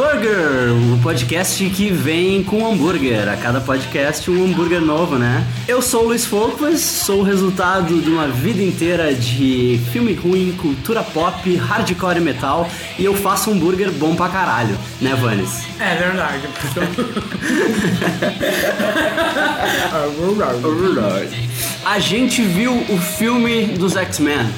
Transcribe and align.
Burger, 0.00 0.72
o 0.94 0.98
podcast 1.02 1.62
que 1.68 1.90
vem 1.90 2.42
com 2.42 2.66
hambúrguer. 2.66 3.28
A 3.28 3.36
cada 3.36 3.60
podcast 3.60 4.30
um 4.30 4.46
hambúrguer 4.46 4.80
novo, 4.80 5.18
né? 5.18 5.46
Eu 5.68 5.82
sou 5.82 6.04
o 6.04 6.06
Luiz 6.06 6.24
Focus, 6.24 6.80
sou 6.80 7.20
o 7.20 7.22
resultado 7.22 8.00
de 8.00 8.08
uma 8.08 8.26
vida 8.26 8.62
inteira 8.62 9.12
de 9.12 9.78
filme 9.92 10.14
ruim, 10.14 10.56
cultura 10.56 11.02
pop, 11.02 11.54
hardcore 11.54 12.16
e 12.16 12.20
metal 12.22 12.66
e 12.98 13.04
eu 13.04 13.12
faço 13.14 13.50
hambúrguer 13.50 13.90
bom 13.90 14.16
pra 14.16 14.30
caralho, 14.30 14.74
né, 15.02 15.14
Vanes? 15.14 15.64
É 15.78 15.94
verdade. 15.96 16.48
É 19.90 20.06
verdade. 20.70 21.50
A 21.84 21.98
gente 21.98 22.40
viu 22.42 22.72
o 22.88 22.98
filme 22.98 23.66
dos 23.66 23.96
X-Men. 23.96 24.48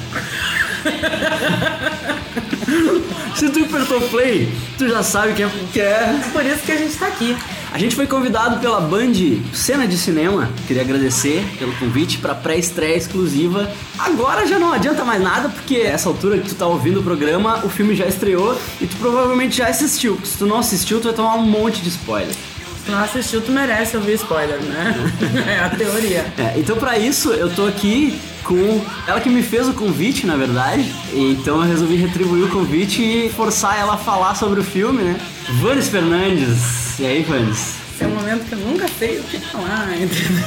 Se 3.35 3.49
tu 3.49 3.63
apertou 3.63 3.99
play, 4.09 4.47
tu 4.77 4.87
já 4.87 5.01
sabe 5.01 5.33
que 5.33 5.43
é, 5.43 5.49
que 5.71 5.81
é. 5.81 6.19
Por 6.31 6.45
isso 6.45 6.59
que 6.59 6.71
a 6.71 6.77
gente 6.77 6.95
tá 6.95 7.07
aqui. 7.07 7.35
A 7.71 7.79
gente 7.79 7.95
foi 7.95 8.05
convidado 8.05 8.59
pela 8.59 8.79
Band 8.79 9.13
Cena 9.51 9.87
de 9.87 9.97
Cinema. 9.97 10.49
Queria 10.67 10.83
agradecer 10.83 11.43
pelo 11.57 11.73
convite 11.77 12.19
para 12.19 12.35
pré-estreia 12.35 12.95
exclusiva. 12.95 13.71
Agora 13.97 14.45
já 14.45 14.59
não 14.59 14.71
adianta 14.71 15.03
mais 15.03 15.21
nada, 15.21 15.49
porque 15.49 15.77
essa 15.77 16.07
altura 16.07 16.37
que 16.37 16.49
tu 16.49 16.55
tá 16.55 16.67
ouvindo 16.67 16.99
o 16.99 17.03
programa, 17.03 17.65
o 17.65 17.69
filme 17.69 17.95
já 17.95 18.05
estreou 18.05 18.55
e 18.79 18.85
tu 18.85 18.95
provavelmente 18.97 19.57
já 19.57 19.67
assistiu. 19.67 20.19
Se 20.23 20.37
tu 20.37 20.45
não 20.45 20.59
assistiu, 20.59 20.99
tu 20.99 21.05
vai 21.05 21.13
tomar 21.13 21.35
um 21.35 21.45
monte 21.45 21.81
de 21.81 21.89
spoiler. 21.89 22.35
Se 22.83 22.91
não 22.91 22.99
assistiu, 22.99 23.41
tu 23.41 23.51
merece 23.51 23.95
ouvir 23.95 24.15
spoiler, 24.15 24.59
né? 24.61 24.93
é 25.47 25.59
a 25.59 25.69
teoria. 25.69 26.25
É, 26.37 26.53
então 26.57 26.75
para 26.75 26.97
isso 26.97 27.31
eu 27.31 27.49
tô 27.49 27.65
aqui 27.65 28.19
com 28.43 28.81
ela 29.07 29.21
que 29.21 29.29
me 29.29 29.41
fez 29.41 29.69
o 29.69 29.73
convite, 29.73 30.25
na 30.25 30.35
verdade. 30.35 30.93
Então 31.13 31.61
eu 31.61 31.67
resolvi 31.67 31.95
retribuir 31.95 32.43
o 32.43 32.49
convite 32.49 33.01
e 33.01 33.29
forçar 33.29 33.79
ela 33.79 33.93
a 33.93 33.97
falar 33.97 34.35
sobre 34.35 34.59
o 34.59 34.63
filme, 34.63 35.01
né? 35.01 35.17
Vanes 35.61 35.87
Fernandes. 35.87 36.99
E 36.99 37.05
aí, 37.05 37.23
Vanes? 37.23 37.77
Esse 37.93 38.03
é 38.03 38.07
um 38.07 38.15
momento 38.15 38.45
que 38.45 38.53
eu 38.53 38.59
nunca 38.59 38.85
sei 38.99 39.19
o 39.19 39.23
que 39.23 39.37
falar, 39.39 39.87
entendeu? 39.93 40.43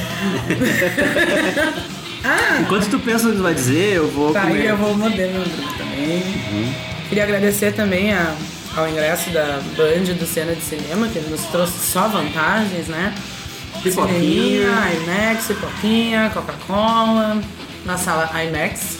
ah! 2.23 2.59
Enquanto 2.61 2.89
tu 2.89 2.99
pensa 2.99 3.25
no 3.25 3.31
que 3.31 3.37
tu 3.37 3.43
vai 3.43 3.53
dizer, 3.55 3.95
eu 3.95 4.11
vou. 4.11 4.31
Tá, 4.31 4.41
comer. 4.41 4.61
aí 4.61 4.67
eu 4.67 4.77
vou 4.77 4.95
morder 4.95 5.31
meu 5.31 5.41
grupo 5.41 5.73
também. 5.77 6.17
Uhum. 6.17 6.73
Queria 7.09 7.23
agradecer 7.23 7.71
também 7.73 8.13
a, 8.13 8.35
ao 8.77 8.87
ingresso 8.87 9.31
da 9.31 9.59
Band 9.75 10.13
do 10.13 10.25
Cena 10.27 10.53
de 10.53 10.61
Cinema, 10.61 11.07
que 11.07 11.19
nos 11.21 11.41
trouxe 11.45 11.79
só 11.91 12.07
vantagens, 12.07 12.87
né? 12.87 13.13
Pipoquinha, 13.81 14.69
IMAX, 14.93 15.47
pipoquinha, 15.47 16.31
Coca-Cola, 16.31 17.41
na 17.83 17.97
sala 17.97 18.29
IMAX. 18.43 18.97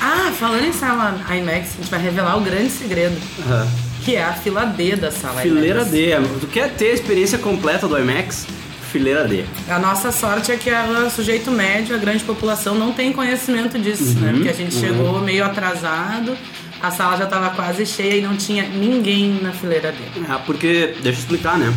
Ah, 0.00 0.32
falando 0.38 0.64
em 0.64 0.72
sala 0.72 1.20
IMAX, 1.30 1.74
a 1.74 1.76
gente 1.82 1.90
vai 1.90 2.00
revelar 2.00 2.38
o 2.38 2.40
grande 2.40 2.70
segredo. 2.70 3.16
Uhum. 3.38 3.68
Que 4.02 4.16
é 4.16 4.24
a 4.24 4.32
fila 4.32 4.64
D 4.64 4.96
da 4.96 5.10
sala 5.10 5.42
Fileira 5.42 5.80
IMAX. 5.80 5.90
D. 5.90 6.40
Tu 6.40 6.46
quer 6.46 6.70
ter 6.70 6.90
a 6.92 6.94
experiência 6.94 7.38
completa 7.38 7.86
do 7.86 7.98
IMAX? 7.98 8.46
Fileira 8.90 9.28
D. 9.28 9.44
A 9.68 9.78
nossa 9.78 10.10
sorte 10.10 10.50
é 10.50 10.56
que 10.56 10.70
o 10.70 11.10
sujeito 11.10 11.50
médio, 11.50 11.94
a 11.94 11.98
grande 11.98 12.24
população, 12.24 12.74
não 12.74 12.92
tem 12.92 13.12
conhecimento 13.12 13.78
disso, 13.78 14.04
uhum, 14.04 14.20
né? 14.20 14.32
Porque 14.32 14.48
a 14.48 14.54
gente 14.54 14.74
uhum. 14.74 14.80
chegou 14.80 15.20
meio 15.20 15.44
atrasado, 15.44 16.34
a 16.80 16.90
sala 16.90 17.16
já 17.16 17.24
estava 17.24 17.50
quase 17.50 17.84
cheia 17.84 18.16
e 18.16 18.22
não 18.22 18.36
tinha 18.36 18.68
ninguém 18.68 19.40
na 19.42 19.52
fileira 19.52 19.92
D. 19.92 19.98
É, 20.20 20.38
porque, 20.46 20.94
deixa 21.02 21.18
eu 21.18 21.22
explicar, 21.22 21.58
né? 21.58 21.72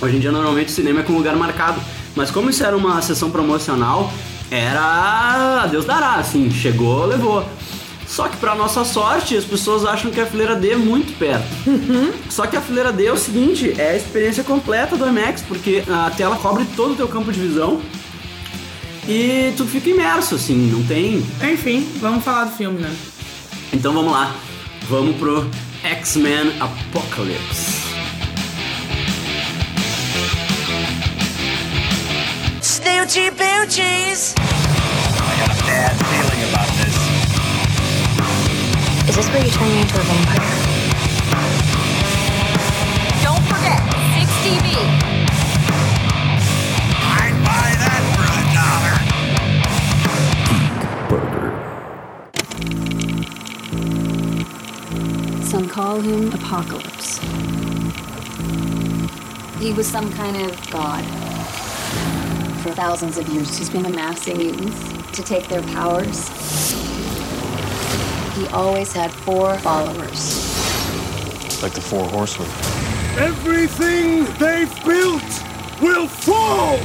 Hoje 0.00 0.16
em 0.16 0.20
dia, 0.20 0.32
normalmente, 0.32 0.68
o 0.68 0.72
cinema 0.72 1.00
é 1.00 1.02
com 1.02 1.12
lugar 1.12 1.36
marcado. 1.36 1.80
Mas 2.14 2.30
como 2.30 2.50
isso 2.50 2.64
era 2.64 2.76
uma 2.76 3.00
sessão 3.02 3.30
promocional, 3.30 4.12
era 4.50 5.62
a 5.62 5.66
Deus 5.66 5.84
dará, 5.84 6.14
assim, 6.14 6.50
chegou, 6.50 7.06
levou. 7.06 7.46
Só 8.06 8.28
que 8.28 8.36
para 8.36 8.54
nossa 8.54 8.84
sorte, 8.84 9.36
as 9.36 9.44
pessoas 9.44 9.84
acham 9.84 10.10
que 10.10 10.20
a 10.20 10.26
fileira 10.26 10.54
D 10.54 10.70
é 10.70 10.76
muito 10.76 11.18
perto. 11.18 11.46
Uhum. 11.66 12.12
Só 12.30 12.46
que 12.46 12.56
a 12.56 12.60
fileira 12.60 12.92
D 12.92 13.06
é 13.06 13.12
o 13.12 13.16
seguinte, 13.16 13.74
é 13.76 13.90
a 13.90 13.96
experiência 13.96 14.44
completa 14.44 14.96
do 14.96 15.06
IMAX, 15.06 15.42
porque 15.42 15.82
a 15.88 16.10
tela 16.10 16.36
cobre 16.36 16.64
todo 16.76 16.92
o 16.92 16.96
teu 16.96 17.08
campo 17.08 17.32
de 17.32 17.40
visão 17.40 17.80
e 19.08 19.52
tu 19.56 19.64
fica 19.64 19.90
imerso, 19.90 20.36
assim, 20.36 20.70
não 20.70 20.82
tem... 20.84 21.24
Enfim, 21.52 21.86
vamos 22.00 22.24
falar 22.24 22.44
do 22.44 22.56
filme, 22.56 22.78
né? 22.80 22.94
Então 23.72 23.92
vamos 23.92 24.12
lá, 24.12 24.34
vamos 24.88 25.16
pro 25.16 25.50
X-Men 25.82 26.52
Apocalypse. 26.60 27.84
Snoochie 32.60 33.30
boochies. 33.30 34.34
I 34.36 35.36
got 35.40 35.50
a 35.50 35.64
bad 35.64 35.96
feeling 35.96 36.42
about 36.50 36.68
this. 36.78 36.96
Is 39.08 39.16
this 39.16 39.28
where 39.28 39.44
you 39.44 39.50
turn 39.50 39.68
me 39.68 39.80
into 39.80 40.00
a 40.00 40.04
vampire? 40.04 40.40
Don't 43.22 43.44
forget, 43.46 43.80
6 44.18 44.30
TV. 44.44 45.15
For 55.68 55.80
a 55.80 55.84
dollar. 55.84 55.96
Some 55.96 56.00
call 56.00 56.00
him 56.00 56.32
Apocalypse. 56.32 57.18
He 59.58 59.72
was 59.72 59.86
some 59.86 60.12
kind 60.12 60.36
of 60.36 60.70
god. 60.70 61.04
For 62.62 62.72
thousands 62.72 63.18
of 63.18 63.28
years, 63.28 63.58
he's 63.58 63.70
been 63.70 63.86
amassing 63.86 64.38
mutants 64.38 64.92
to 65.12 65.22
take 65.22 65.48
their 65.48 65.62
powers. 65.62 66.28
He 68.34 68.46
always 68.48 68.92
had 68.92 69.10
four 69.12 69.58
followers. 69.58 70.42
Like 71.62 71.72
the 71.72 71.80
four 71.80 72.06
horsemen. 72.08 72.48
Everything 73.18 74.24
they've 74.38 74.84
built 74.84 75.42
will 75.80 76.06
fall! 76.08 76.76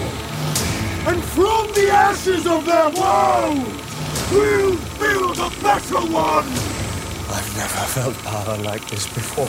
And 1.07 1.23
from 1.23 1.67
the 1.73 1.89
ashes 1.91 2.47
of 2.47 2.65
their 2.65 2.89
world, 2.89 3.67
we'll 4.31 4.77
build 4.99 5.39
a 5.39 5.49
better 5.61 5.99
one! 5.99 6.70
I've 7.33 7.55
never 7.55 7.85
felt 7.87 8.15
power 8.23 8.57
like 8.57 8.85
this 8.87 9.07
before. 9.07 9.47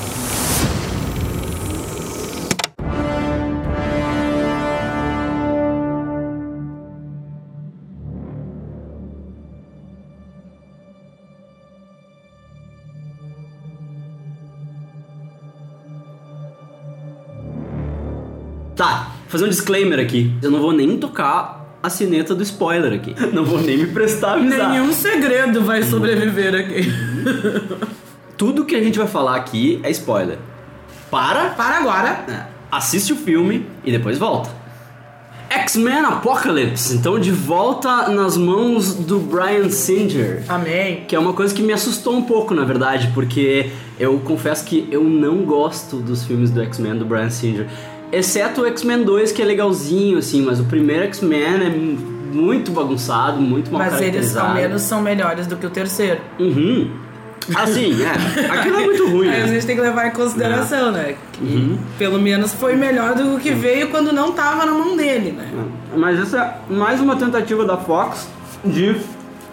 Tá, 18.76 19.12
fazer 19.28 19.44
um 19.44 19.48
disclaimer 19.48 19.98
aqui. 19.98 20.32
Eu 20.42 20.50
não 20.50 20.60
vou 20.60 20.72
nem 20.72 20.98
tocar 20.98 21.61
a 21.82 21.90
sineta 21.90 22.34
do 22.34 22.42
spoiler 22.42 22.92
aqui. 22.92 23.14
Não 23.32 23.44
vou 23.44 23.60
nem 23.60 23.76
me 23.78 23.86
prestar 23.86 24.32
a 24.32 24.34
avisar. 24.34 24.70
Nenhum 24.70 24.92
segredo 24.92 25.62
vai 25.62 25.82
sobreviver 25.82 26.54
aqui. 26.54 26.92
Tudo 28.36 28.64
que 28.64 28.74
a 28.74 28.82
gente 28.82 28.98
vai 28.98 29.08
falar 29.08 29.36
aqui 29.36 29.80
é 29.82 29.90
spoiler. 29.90 30.38
Para, 31.10 31.50
Para 31.50 31.76
agora. 31.78 32.24
é, 32.28 32.46
assiste 32.70 33.12
o 33.12 33.16
filme 33.16 33.66
e 33.84 33.90
depois 33.90 34.18
volta. 34.18 34.62
X-Men 35.50 36.06
Apocalypse, 36.06 36.96
então 36.96 37.18
de 37.18 37.30
volta 37.30 38.08
nas 38.08 38.38
mãos 38.38 38.94
do 38.94 39.18
Brian 39.18 39.68
Singer. 39.68 40.42
Amém. 40.48 41.04
Que 41.06 41.14
é 41.14 41.18
uma 41.18 41.34
coisa 41.34 41.54
que 41.54 41.62
me 41.62 41.74
assustou 41.74 42.16
um 42.16 42.22
pouco, 42.22 42.54
na 42.54 42.64
verdade, 42.64 43.10
porque 43.14 43.70
eu 44.00 44.18
confesso 44.20 44.64
que 44.64 44.88
eu 44.90 45.04
não 45.04 45.44
gosto 45.44 45.96
dos 45.96 46.24
filmes 46.24 46.50
do 46.50 46.62
X-Men 46.62 46.96
do 46.96 47.04
Brian 47.04 47.28
Singer. 47.28 47.68
Exceto 48.12 48.60
o 48.60 48.66
X-Men 48.66 49.04
2, 49.04 49.32
que 49.32 49.40
é 49.40 49.44
legalzinho, 49.44 50.18
assim, 50.18 50.42
mas 50.42 50.60
o 50.60 50.64
primeiro 50.64 51.04
X-Men 51.04 51.42
é 51.66 51.70
muito 52.34 52.70
bagunçado, 52.70 53.40
muito 53.40 53.72
mal 53.72 53.80
Mas 53.82 54.00
eles 54.00 54.36
ao 54.36 54.54
menos 54.54 54.82
são 54.82 55.00
melhores 55.00 55.46
do 55.46 55.56
que 55.56 55.66
o 55.66 55.70
terceiro. 55.70 56.20
Uhum. 56.38 56.90
Assim, 57.56 57.96
é. 58.02 58.46
Aquilo 58.52 58.76
é 58.76 58.84
muito 58.84 59.08
ruim, 59.08 59.28
Aí 59.28 59.42
a 59.42 59.46
né? 59.46 59.54
gente 59.54 59.66
tem 59.66 59.74
que 59.74 59.82
levar 59.82 60.06
em 60.06 60.10
consideração, 60.12 60.92
né? 60.92 61.16
Que 61.32 61.42
Uhum. 61.42 61.78
pelo 61.98 62.20
menos 62.20 62.52
foi 62.54 62.76
melhor 62.76 63.14
do 63.14 63.38
que 63.40 63.50
veio 63.50 63.88
quando 63.88 64.12
não 64.12 64.30
tava 64.32 64.64
na 64.64 64.72
mão 64.72 64.96
dele, 64.96 65.32
né? 65.32 65.50
Mas 65.96 66.20
essa 66.20 66.38
é 66.70 66.72
mais 66.72 67.00
uma 67.00 67.16
tentativa 67.16 67.64
da 67.64 67.76
Fox 67.76 68.28
de 68.64 68.96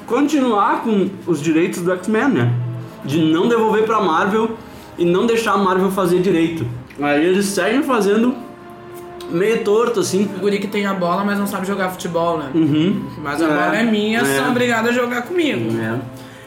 continuar 0.06 0.84
com 0.84 1.10
os 1.26 1.42
direitos 1.42 1.82
do 1.82 1.92
X-Men, 1.94 2.28
né? 2.30 2.54
De 3.04 3.20
não 3.20 3.48
devolver 3.48 3.84
pra 3.84 4.00
Marvel 4.02 4.52
e 4.98 5.06
não 5.06 5.26
deixar 5.26 5.54
a 5.54 5.58
Marvel 5.58 5.90
fazer 5.90 6.20
direito. 6.20 6.66
Aí 7.02 7.26
eles 7.26 7.46
seguem 7.46 7.82
fazendo 7.82 8.36
meio 9.30 9.64
torto, 9.64 10.00
assim. 10.00 10.30
O 10.38 10.40
guri 10.40 10.60
que 10.60 10.68
tem 10.68 10.86
a 10.86 10.94
bola, 10.94 11.24
mas 11.24 11.38
não 11.38 11.48
sabe 11.48 11.68
jogar 11.68 11.90
futebol, 11.90 12.38
né? 12.38 12.50
Uhum. 12.54 13.04
Mas 13.22 13.42
a 13.42 13.48
bola 13.48 13.76
é 13.76 13.84
minha, 13.84 14.20
é. 14.20 14.38
são 14.38 14.52
obrigados 14.52 14.90
a 14.90 14.94
jogar 14.94 15.24
comigo. 15.24 15.78
É. 15.80 16.00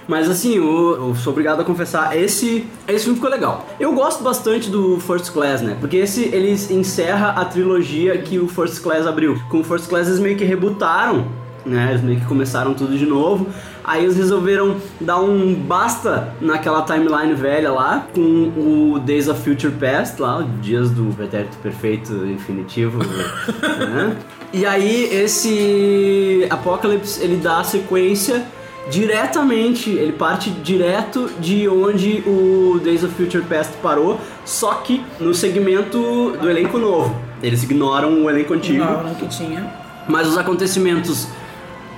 Mas 0.07 0.29
assim, 0.29 0.57
eu, 0.57 1.09
eu 1.09 1.15
sou 1.15 1.33
obrigado 1.33 1.61
a 1.61 1.65
confessar, 1.65 2.17
esse, 2.17 2.67
esse 2.89 3.05
filme 3.05 3.17
ficou 3.17 3.31
legal. 3.31 3.67
Eu 3.79 3.93
gosto 3.93 4.23
bastante 4.23 4.69
do 4.69 4.99
First 5.01 5.33
Class, 5.33 5.63
né? 5.63 5.77
Porque 5.81 5.97
esse 5.97 6.25
eles 6.25 6.71
encerra 6.71 7.31
a 7.31 7.45
trilogia 7.45 8.19
que 8.19 8.39
o 8.39 8.49
First 8.49 8.83
Class 8.83 9.07
abriu. 9.07 9.41
Com 9.49 9.61
o 9.61 9.65
First 9.65 9.89
Class 9.89 10.09
eles 10.09 10.21
meio 10.21 10.37
que 10.37 10.45
rebutaram 10.45 11.27
né? 11.65 11.91
Eles 11.91 12.03
meio 12.03 12.21
que 12.21 12.27
começaram 12.27 12.75
tudo 12.75 12.97
de 12.97 13.07
novo. 13.07 13.47
Aí 13.85 14.05
eles 14.05 14.17
resolveram 14.17 14.77
dar 15.01 15.19
um 15.21 15.55
basta 15.55 16.35
naquela 16.41 16.83
timeline 16.83 17.35
velha 17.35 17.71
lá, 17.73 18.07
com 18.15 18.53
o 18.57 18.99
Days 19.01 19.29
of 19.29 19.41
Future 19.43 19.73
Past 19.73 20.21
lá, 20.21 20.47
Dias 20.61 20.91
do 20.91 21.15
Pretérito 21.15 21.57
Perfeito 21.59 22.13
Infinitivo, 22.27 22.99
né? 23.79 24.17
E 24.53 24.67
aí 24.67 25.05
esse 25.13 26.47
Apocalypse, 26.51 27.23
ele 27.23 27.37
dá 27.37 27.61
a 27.61 27.65
sequência 27.65 28.45
diretamente, 28.91 29.91
ele 29.91 30.13
parte 30.13 30.51
direto 30.51 31.31
de 31.41 31.69
onde 31.69 32.23
o 32.27 32.81
Days 32.83 33.03
of 33.05 33.15
Future 33.15 33.45
Past 33.45 33.73
parou, 33.83 34.21
só 34.45 34.75
que 34.75 35.03
no 35.21 35.35
segmento 35.35 36.37
do 36.41 36.51
elenco 36.51 36.79
novo. 36.79 37.15
Eles 37.43 37.63
ignoram 37.63 38.25
o 38.25 38.31
elenco 38.31 38.55
antigo. 38.55 38.85
Não, 38.85 39.15
que 39.15 39.27
tinha. 39.29 39.73
Mas 40.09 40.29
os 40.29 40.37
acontecimentos 40.37 41.29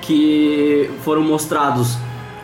que 0.06 0.90
foram 1.02 1.22
mostrados 1.22 1.96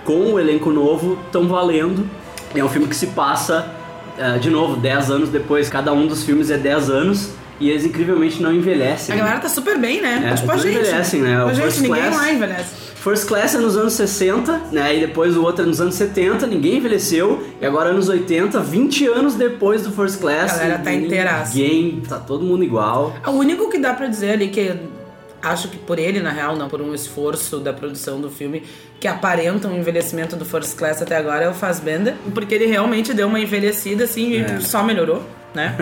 com 0.05 0.33
o 0.33 0.41
elenco 0.41 0.71
novo 0.71 1.19
estão 1.27 1.47
valendo. 1.47 2.09
É 2.55 2.65
um 2.65 2.69
filme 2.69 2.89
que 2.89 2.97
se 2.97 3.09
passa, 3.09 3.71
eh, 4.19 4.39
de 4.39 4.51
novo, 4.51 4.77
10 4.77 5.11
anos 5.11 5.29
depois. 5.29 5.69
Cada 5.69 5.93
um 5.93 6.07
dos 6.07 6.25
filmes 6.25 6.51
é 6.51 6.57
10 6.59 6.91
anos. 6.91 7.31
E 7.61 7.69
eles 7.69 7.85
incrivelmente 7.85 8.43
não 8.43 8.55
envelhecem. 8.55 9.15
A 9.15 9.19
galera 9.19 9.39
tá 9.39 9.49
super 9.49 9.79
bem, 9.79 10.01
né? 10.01 10.31
É, 10.33 10.35
tipo 10.35 10.51
a 10.51 10.57
gente. 10.57 10.79
envelhecem, 10.79 11.21
né? 11.21 11.33
Tipo 11.35 11.45
O 11.45 11.49
a 11.51 11.53
gente, 11.53 11.81
ninguém 11.83 12.03
Class- 12.03 12.17
lá 12.17 12.33
envelhece. 12.33 12.75
First 12.95 13.27
Class 13.29 13.55
é 13.55 13.59
nos 13.59 13.77
anos 13.77 13.93
60, 13.93 14.61
né? 14.73 14.97
E 14.97 15.01
depois 15.01 15.37
o 15.37 15.43
outro 15.43 15.65
é 15.65 15.67
nos 15.67 15.79
anos 15.79 15.95
70, 15.95 16.47
ninguém 16.47 16.79
envelheceu. 16.79 17.43
E 17.61 17.67
agora 17.67 17.91
anos 17.91 18.09
80, 18.09 18.61
20 18.61 19.07
anos 19.09 19.35
depois 19.35 19.83
do 19.83 19.91
First 19.93 20.21
Class. 20.21 20.55
A 20.55 20.57
galera 20.57 20.79
tá 20.79 20.91
inteiraça. 20.93 21.55
Ninguém, 21.55 22.03
tá 22.09 22.17
todo 22.19 22.43
mundo 22.45 22.65
igual. 22.65 23.15
O 23.27 23.33
único 23.33 23.69
que 23.69 23.79
dá 23.79 23.93
pra 23.93 24.07
dizer 24.07 24.31
ali 24.33 24.49
que 24.49 24.73
acho 25.43 25.69
que 25.69 25.79
por 25.79 25.99
ele, 25.99 26.21
na 26.21 26.31
real, 26.31 26.57
não 26.57 26.69
por 26.69 26.81
um 26.81 26.95
esforço 26.95 27.59
da 27.59 27.73
produção 27.73 28.21
do 28.21 28.31
filme, 28.31 28.63
que 28.99 29.09
aparenta 29.09 29.67
um 29.69 29.77
envelhecimento 29.79 30.37
do 30.37 30.45
First 30.45 30.77
Class 30.77 31.01
até 31.03 31.17
agora 31.17 31.45
é 31.45 31.49
o 31.49 31.55
Fassbender, 31.55 32.15
porque 32.35 32.55
ele 32.55 32.67
realmente 32.67 33.15
deu 33.15 33.27
uma 33.29 33.41
envelhecida 33.41 34.05
assim 34.05 34.37
É. 34.37 34.57
e 34.59 34.63
só 34.63 34.83
melhorou, 34.83 35.23
né? 35.55 35.75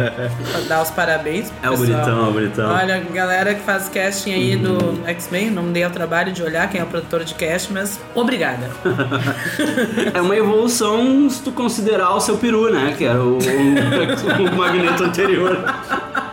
dar 0.66 0.82
os 0.82 0.90
parabéns. 0.90 1.50
pro 1.50 1.58
É 1.62 1.68
o 1.74 1.78
pessoal. 1.78 1.98
bonitão, 2.00 2.24
é 2.26 2.28
o 2.28 2.32
bonitão. 2.32 2.70
Olha, 2.74 3.00
galera 3.12 3.54
que 3.54 3.60
faz 3.60 3.88
casting 3.90 4.32
aí 4.32 4.56
do 4.56 4.98
X-Men, 5.06 5.50
não 5.50 5.62
me 5.64 5.72
dei 5.72 5.84
o 5.84 5.90
trabalho 5.90 6.32
de 6.32 6.42
olhar 6.42 6.68
quem 6.70 6.80
é 6.80 6.84
o 6.84 6.86
produtor 6.86 7.22
de 7.24 7.34
casting, 7.34 7.74
mas 7.74 8.00
obrigada. 8.14 8.70
É 10.14 10.20
uma 10.20 10.36
evolução 10.36 11.28
se 11.28 11.42
tu 11.42 11.52
considerar 11.52 12.14
o 12.14 12.20
seu 12.20 12.36
peru, 12.38 12.72
né? 12.72 12.94
Que 12.96 13.04
era 13.04 13.20
o, 13.20 13.38
o, 13.38 14.52
o 14.52 14.56
magneto 14.56 15.04
anterior. 15.04 15.58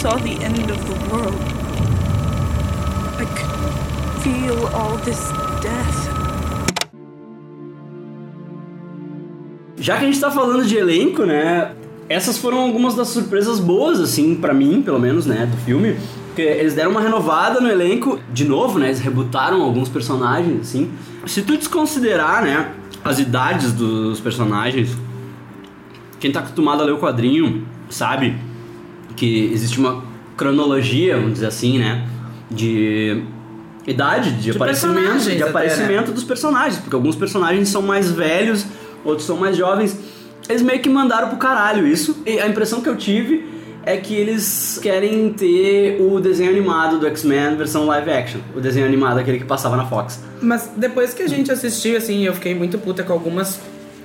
saw 0.00 0.16
the 0.16 0.32
end 0.42 0.70
of 0.70 0.82
the 0.86 0.96
world. 1.12 1.36
I 3.18 3.26
could 3.36 4.22
feel 4.22 4.66
all 4.74 4.96
this 5.04 5.30
death. 5.60 6.08
Já 9.76 9.98
que 9.98 10.04
a 10.04 10.06
gente 10.06 10.18
tá 10.18 10.30
falando 10.30 10.64
de 10.64 10.74
elenco, 10.74 11.26
né? 11.26 11.72
Essas 12.08 12.38
foram 12.38 12.60
algumas 12.60 12.94
das 12.94 13.08
surpresas 13.08 13.60
boas, 13.60 14.00
assim, 14.00 14.34
pra 14.34 14.54
mim, 14.54 14.80
pelo 14.80 14.98
menos, 14.98 15.26
né, 15.26 15.44
do 15.44 15.56
filme. 15.58 15.98
Porque 16.28 16.40
eles 16.40 16.72
deram 16.72 16.92
uma 16.92 17.02
renovada 17.02 17.60
no 17.60 17.68
elenco, 17.68 18.18
de 18.32 18.46
novo, 18.46 18.78
né? 18.78 18.86
Eles 18.86 19.00
rebutaram 19.00 19.60
alguns 19.60 19.90
personagens, 19.90 20.62
assim. 20.62 20.90
Se 21.26 21.42
tu 21.42 21.58
desconsiderar, 21.58 22.42
né, 22.42 22.72
as 23.04 23.18
idades 23.18 23.70
dos 23.74 24.18
personagens, 24.18 24.96
quem 26.18 26.32
tá 26.32 26.40
acostumado 26.40 26.82
a 26.82 26.86
ler 26.86 26.92
o 26.92 26.98
quadrinho 26.98 27.66
sabe 27.90 28.48
que 29.20 29.50
existe 29.52 29.78
uma 29.78 30.02
cronologia, 30.34 31.16
vamos 31.16 31.34
dizer 31.34 31.46
assim, 31.46 31.78
né? 31.78 32.08
De 32.50 33.22
idade, 33.86 34.32
de, 34.32 34.44
De 34.44 34.50
aparecimento, 34.52 35.20
de 35.20 35.42
até, 35.42 35.50
aparecimento 35.50 36.10
dos 36.10 36.24
personagens, 36.24 36.78
porque 36.78 36.96
alguns 36.96 37.16
personagens 37.16 37.68
são 37.68 37.82
mais 37.82 38.10
velhos, 38.10 38.64
outros 39.04 39.26
são 39.26 39.36
mais 39.36 39.58
jovens. 39.58 39.98
Eles 40.48 40.62
meio 40.62 40.80
que 40.80 40.88
mandaram 40.88 41.28
pro 41.28 41.36
caralho 41.36 41.86
isso. 41.86 42.22
E 42.24 42.40
a 42.40 42.48
impressão 42.48 42.80
que 42.80 42.88
eu 42.88 42.96
tive 42.96 43.44
é 43.84 43.98
que 43.98 44.14
eles 44.14 44.78
querem 44.82 45.30
ter 45.34 46.00
o 46.00 46.18
desenho 46.18 46.50
animado 46.50 46.98
do 46.98 47.06
X-Men 47.06 47.56
versão 47.56 47.84
live 47.84 48.10
action. 48.10 48.40
O 48.56 48.60
desenho 48.60 48.86
animado, 48.86 49.18
aquele 49.18 49.38
que 49.38 49.44
passava 49.44 49.76
na 49.76 49.84
Fox. 49.86 50.22
Mas 50.40 50.70
depois 50.74 51.12
que 51.12 51.22
a 51.22 51.28
gente 51.28 51.52
assistiu, 51.52 51.98
assim, 51.98 52.24
eu 52.24 52.32
fiquei 52.32 52.54
muito 52.54 52.78
puta 52.78 53.02
com 53.02 53.12
algumas 53.12 53.60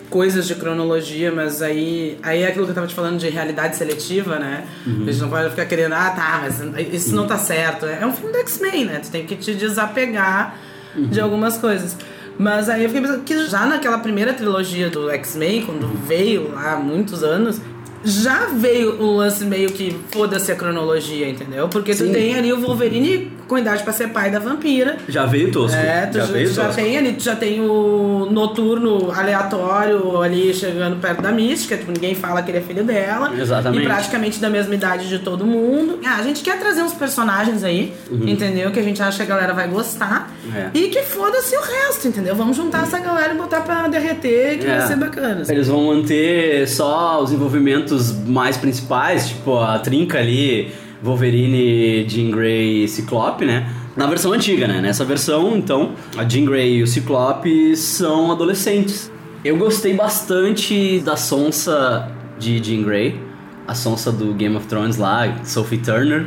coisas 0.10 0.48
de 0.48 0.56
cronologia, 0.56 1.31
mas 1.31 1.62
aí, 1.62 2.18
aí 2.24 2.44
é 2.44 2.48
aquilo 2.48 2.66
que 2.66 2.72
eu 2.72 2.75
tava 2.75 2.88
te 2.88 2.94
falando 2.96 3.18
de 3.18 3.28
realidade 3.30 3.75
seletiva, 3.75 4.38
né? 4.40 4.66
Uhum. 4.86 5.04
A 5.07 5.12
gente 5.12 5.22
não 5.22 5.30
pode 5.30 5.50
ficar 5.50 5.66
querendo, 5.66 5.94
ah, 5.94 6.10
tá, 6.12 6.42
mas 6.44 6.94
isso 6.94 7.16
não 7.16 7.28
tá 7.28 7.38
certo. 7.38 7.86
É 7.86 8.06
um 8.06 8.13
filme 8.13 8.31
do 8.31 8.40
X-Men, 8.40 8.86
né? 8.86 9.00
Tu 9.04 9.10
tem 9.12 9.25
que 9.25 9.36
te 9.36 9.54
desapegar 9.54 10.57
Uhum. 10.96 11.07
de 11.07 11.19
algumas 11.19 11.57
coisas. 11.57 11.98
Mas 12.38 12.69
aí 12.69 12.84
eu 12.84 12.90
fiquei 12.90 13.02
pensando 13.02 13.24
que 13.24 13.48
já 13.48 13.66
naquela 13.66 13.98
primeira 13.98 14.34
trilogia 14.34 14.90
do 14.90 15.10
X-Men, 15.10 15.63
quando 15.66 15.88
veio 16.07 16.52
lá 16.54 16.74
há 16.74 16.78
muitos 16.78 17.22
anos, 17.24 17.60
já 18.04 18.46
veio 18.48 19.02
o 19.02 19.18
lance 19.18 19.44
meio 19.46 19.72
que 19.72 19.98
foda-se 20.12 20.52
a 20.52 20.56
cronologia, 20.56 21.28
entendeu? 21.28 21.68
Porque 21.68 21.92
tu 21.94 22.06
Sim. 22.06 22.13
tem 22.13 22.36
ali 22.36 22.54
o 22.54 22.62
Wolverine 22.62 23.31
com 23.47 23.57
idade 23.57 23.83
pra 23.83 23.94
ser 23.94 24.07
pai 24.09 24.31
da 24.31 24.39
vampira. 24.39 24.97
Já 25.07 25.25
veio 25.25 25.51
tosco. 25.51 25.77
É, 25.77 26.07
tu 26.07 26.18
já 26.18 26.25
já, 26.25 26.31
veio 26.33 26.47
já 26.51 26.65
tosco. 26.65 26.81
tem 26.81 26.97
ali, 26.97 27.13
tu 27.13 27.24
já 27.24 27.36
tem 27.36 27.62
o 27.62 28.27
noturno 28.31 29.12
aleatório 29.12 30.21
ali 30.21 30.53
chegando 30.53 30.97
perto 31.00 31.21
da 31.21 31.31
mística, 31.31 31.77
tipo, 31.77 31.92
ninguém 31.92 32.15
fala 32.15 32.42
que 32.42 32.51
ele 32.51 32.57
é 32.57 32.62
filho 32.62 32.83
dela. 32.83 33.31
Exatamente. 33.38 33.83
E 33.83 33.86
praticamente 33.86 34.39
da 34.39 34.50
mesma 34.50 34.74
idade 34.74 35.07
de 35.07 35.19
todo 35.19 35.45
mundo. 35.45 36.00
Ah, 36.06 36.15
a 36.18 36.24
gente 36.24 36.42
quer 36.44 36.59
trazer 36.59 36.81
uns 36.81 36.94
personagens 36.94 37.63
aí, 37.63 37.94
entendeu? 38.12 38.71
Que 38.71 38.80
a 38.80 38.83
gente 38.83 39.01
acha 39.01 39.18
que 39.18 39.24
a 39.24 39.36
galera 39.36 39.53
vai 39.53 39.68
gostar. 39.68 40.31
Uhum. 40.45 40.51
É. 40.56 40.69
E 40.74 40.88
que 40.89 41.03
foda-se 41.03 41.56
o 41.56 41.62
resto, 41.62 42.07
entendeu? 42.07 42.36
Vamos 42.36 42.57
juntar 42.57 42.83
essa 42.83 43.00
galera 43.00 43.33
e 43.33 43.38
botar 43.38 43.62
pra 43.62 43.88
derreter, 43.88 44.57
que 44.59 44.65
É. 44.65 44.77
vai 44.77 44.88
ser 44.88 44.95
bacana. 44.95 45.42
assim. 45.42 45.51
Eles 45.53 45.68
vão 45.68 45.86
manter 45.86 46.68
só 46.68 47.21
os 47.21 47.31
envolvimentos 47.31 48.12
mais 48.12 48.57
principais, 48.57 49.27
tipo 49.30 49.57
a 49.59 49.80
trinca 49.80 50.18
ali, 50.19 50.74
Wolverine, 51.06 52.07
Jean 52.10 52.31
Grey 52.31 52.84
e 52.84 52.88
Ciclope, 52.88 53.46
né? 53.46 53.69
Na 53.96 54.07
versão 54.07 54.34
antiga, 54.34 54.68
né? 54.68 54.81
Nessa 54.81 55.06
versão, 55.06 55.56
então, 55.56 55.94
a 56.18 56.28
Jean 56.28 56.45
Grey 56.45 56.78
e 56.78 56.83
o 56.83 56.88
Ciclope 56.88 57.76
são 57.78 58.31
adolescentes. 58.31 59.12
Eu 59.44 59.56
gostei 59.57 59.94
bastante 59.94 61.00
da 61.00 61.16
sonsa 61.16 62.12
de 62.40 62.62
Jean 62.62 62.83
Grey, 62.83 63.19
a 63.68 63.74
sonsa 63.76 64.12
do 64.12 64.33
Game 64.33 64.56
of 64.56 64.66
Thrones 64.68 64.97
lá, 64.97 65.35
Sophie 65.44 65.78
Turner. 65.78 66.26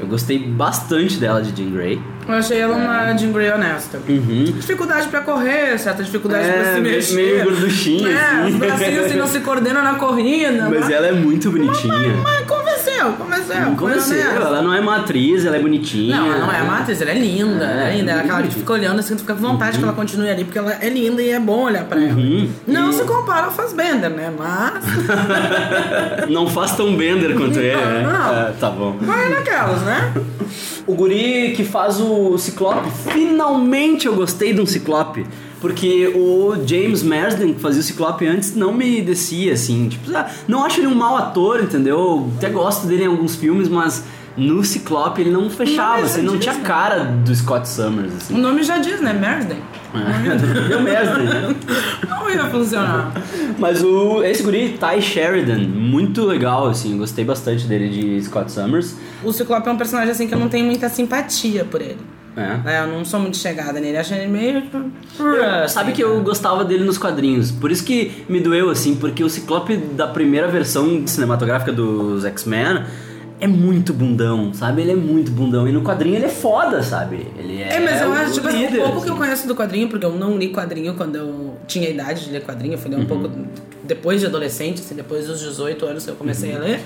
Eu 0.00 0.06
gostei 0.06 0.38
bastante 0.38 1.18
dela 1.18 1.42
de 1.42 1.54
Jean 1.54 1.70
Grey. 1.70 2.00
Eu 2.26 2.34
achei 2.34 2.58
ela 2.58 2.74
uma 2.74 3.14
Jean 3.16 3.32
Grey 3.32 3.50
honesta. 3.52 4.00
Uhum. 4.08 4.44
Dificuldade 4.44 5.08
pra 5.08 5.20
correr, 5.20 5.78
certa 5.78 6.02
dificuldade 6.02 6.48
É, 6.48 6.52
pra 6.52 6.74
se 6.74 6.80
mexer. 6.80 7.14
meio 7.16 7.44
gorduchinha, 7.44 8.08
É, 8.08 8.14
assim. 8.40 8.52
os 8.52 8.54
bracinhos 8.58 9.04
assim 9.04 9.16
não 9.18 9.26
se 9.26 9.40
coordenam 9.40 9.82
na 9.84 9.94
corrida. 9.96 10.68
Mas 10.72 10.88
ela 10.90 11.06
é 11.08 11.12
muito 11.12 11.50
bonitinha. 11.50 11.92
Mas 12.22 12.46
convenceu, 12.46 12.89
convenceu. 13.12 13.60
Não 13.60 13.76
foi 13.76 13.88
conheceu, 13.90 14.16
honesta. 14.20 14.34
ela 14.46 14.62
não 14.62 14.72
é 14.74 14.80
uma 14.80 14.96
atriz, 14.98 15.44
ela 15.44 15.56
é 15.56 15.60
bonitinha. 15.60 16.16
Não, 16.16 16.26
ela 16.26 16.46
não 16.46 16.52
é 16.52 16.62
uma 16.62 16.78
atriz, 16.78 17.00
ela 17.00 17.10
é 17.10 17.14
linda. 17.14 17.64
É, 17.64 17.92
é 17.92 17.96
linda. 17.96 18.10
Ela 18.12 18.20
é 18.20 18.24
aquela 18.24 18.42
que 18.42 18.54
fica 18.54 18.72
olhando 18.72 18.98
assim, 19.00 19.14
tu 19.14 19.20
fica 19.20 19.34
com 19.34 19.40
vontade 19.40 19.78
que 19.78 19.84
ela 19.84 19.92
continue 19.92 20.28
ali, 20.28 20.44
porque 20.44 20.58
ela 20.58 20.72
é 20.80 20.88
linda 20.88 21.22
e 21.22 21.30
é 21.30 21.40
bom 21.40 21.64
olhar 21.64 21.84
pra 21.84 22.00
ela. 22.00 22.12
Uhum. 22.14 22.50
Não 22.66 22.90
E- 22.90 22.92
se 22.94 23.02
compara 23.04 23.46
ao 23.46 23.52
Fassbender, 23.52 24.10
né? 24.10 24.32
Mas. 24.36 24.84
Não 26.30 26.46
faz 26.48 26.72
tão 26.76 26.96
bender 26.96 27.34
quanto 27.36 27.58
ele, 27.58 27.76
né? 27.76 28.02
não. 28.02 28.34
É, 28.38 28.52
tá 28.58 28.70
bom. 28.70 28.96
Vai 29.00 29.28
naquelas, 29.28 29.82
né? 29.82 30.12
O 30.86 30.94
guri 30.94 31.52
que 31.56 31.64
faz 31.64 32.00
o 32.00 32.36
Ciclope, 32.38 32.90
finalmente 33.12 34.06
eu 34.06 34.14
gostei 34.14 34.52
de 34.52 34.60
um 34.60 34.66
Ciclope. 34.66 35.26
Porque 35.60 36.08
o 36.14 36.54
James 36.66 37.02
Marsden, 37.02 37.54
que 37.54 37.60
fazia 37.60 37.80
o 37.80 37.84
Ciclope 37.84 38.26
antes, 38.26 38.54
não 38.56 38.72
me 38.72 39.02
descia, 39.02 39.52
assim. 39.52 39.88
Tipo, 39.88 40.16
ah, 40.16 40.28
não 40.48 40.64
acho 40.64 40.80
ele 40.80 40.86
um 40.86 40.94
mau 40.94 41.16
ator, 41.16 41.62
entendeu? 41.62 42.30
Até 42.38 42.48
gosto 42.48 42.86
dele 42.86 43.04
em 43.04 43.08
alguns 43.08 43.36
filmes, 43.36 43.68
mas 43.68 44.02
no 44.36 44.64
Ciclope 44.64 45.20
ele 45.20 45.30
não 45.30 45.50
fechava, 45.50 45.98
Não, 45.98 46.04
assim, 46.04 46.22
não 46.22 46.38
tinha 46.38 46.54
né? 46.54 46.60
cara 46.64 47.04
do 47.04 47.34
Scott 47.34 47.68
Summers, 47.68 48.12
O 48.12 48.16
assim. 48.16 48.34
nome 48.38 48.62
já 48.62 48.78
diz, 48.78 49.00
né? 49.00 49.12
Marsden. 49.12 49.58
É. 49.92 50.36
Deu 50.68 50.80
Marsden, 50.80 51.24
né? 51.26 51.56
Não 52.08 52.30
ia 52.30 52.44
funcionar. 52.46 53.12
Mas 53.58 53.82
o, 53.82 54.22
esse 54.22 54.42
guri, 54.42 54.78
Ty 54.78 55.02
Sheridan, 55.02 55.58
muito 55.58 56.24
legal, 56.24 56.68
assim, 56.68 56.96
gostei 56.96 57.24
bastante 57.24 57.66
dele 57.66 57.88
de 57.88 58.22
Scott 58.24 58.50
Summers. 58.50 58.94
O 59.22 59.32
Ciclope 59.32 59.68
é 59.68 59.72
um 59.72 59.76
personagem 59.76 60.12
assim 60.12 60.26
que 60.26 60.34
eu 60.34 60.38
não 60.38 60.48
tenho 60.48 60.64
muita 60.64 60.88
simpatia 60.88 61.64
por 61.64 61.82
ele. 61.82 61.98
É. 62.36 62.76
É, 62.76 62.82
eu 62.82 62.86
não 62.86 63.04
sou 63.04 63.18
muito 63.20 63.36
chegada 63.36 63.80
nele. 63.80 63.96
Acho 63.96 64.14
ele 64.14 64.28
meio. 64.28 64.62
Eu- 65.18 65.44
assim, 65.64 65.74
sabe 65.74 65.92
que 65.92 66.02
eu 66.02 66.20
gostava 66.22 66.64
dele 66.64 66.84
nos 66.84 66.96
quadrinhos, 66.96 67.50
por 67.50 67.70
isso 67.70 67.84
que 67.84 68.24
me 68.28 68.40
doeu 68.40 68.70
assim, 68.70 68.94
porque 68.94 69.22
o 69.24 69.28
Ciclope 69.28 69.76
da 69.76 70.06
primeira 70.06 70.46
versão 70.48 71.06
cinematográfica 71.06 71.72
dos 71.72 72.24
X-Men 72.24 72.84
é 73.40 73.46
muito 73.48 73.92
bundão, 73.92 74.52
sabe? 74.54 74.82
Ele 74.82 74.92
é 74.92 74.96
muito 74.96 75.30
bundão 75.32 75.66
e 75.66 75.72
no 75.72 75.82
quadrinho 75.82 76.16
ele 76.16 76.26
é 76.26 76.28
foda, 76.28 76.82
sabe? 76.82 77.26
Ele 77.38 77.62
é 77.62 77.76
É, 77.76 77.80
mas 77.80 78.00
eu 78.00 78.12
acho, 78.12 78.34
tipo, 78.34 78.48
assim, 78.48 78.66
líder, 78.66 78.78
o 78.80 78.82
pouco 78.84 79.00
que 79.02 79.08
eu 79.08 79.14
assim. 79.14 79.22
conheço 79.22 79.48
do 79.48 79.54
quadrinho, 79.56 79.88
porque 79.88 80.04
eu 80.06 80.12
não 80.12 80.36
li 80.38 80.48
quadrinho 80.52 80.94
quando 80.94 81.16
eu 81.16 81.54
tinha 81.66 81.88
idade 81.88 82.26
de 82.26 82.30
ler 82.30 82.42
quadrinho, 82.44 82.74
eu 82.74 82.78
fui 82.78 82.90
ler 82.90 82.98
Uhum. 82.98 83.02
um 83.02 83.06
pouco 83.06 83.30
depois 83.82 84.20
de 84.20 84.26
adolescente, 84.26 84.80
assim, 84.80 84.94
depois 84.94 85.26
dos 85.26 85.40
18 85.40 85.84
anos 85.86 86.04
que 86.04 86.10
eu 86.10 86.16
comecei 86.16 86.50
Uhum. 86.50 86.56
a 86.56 86.60
ler. 86.60 86.80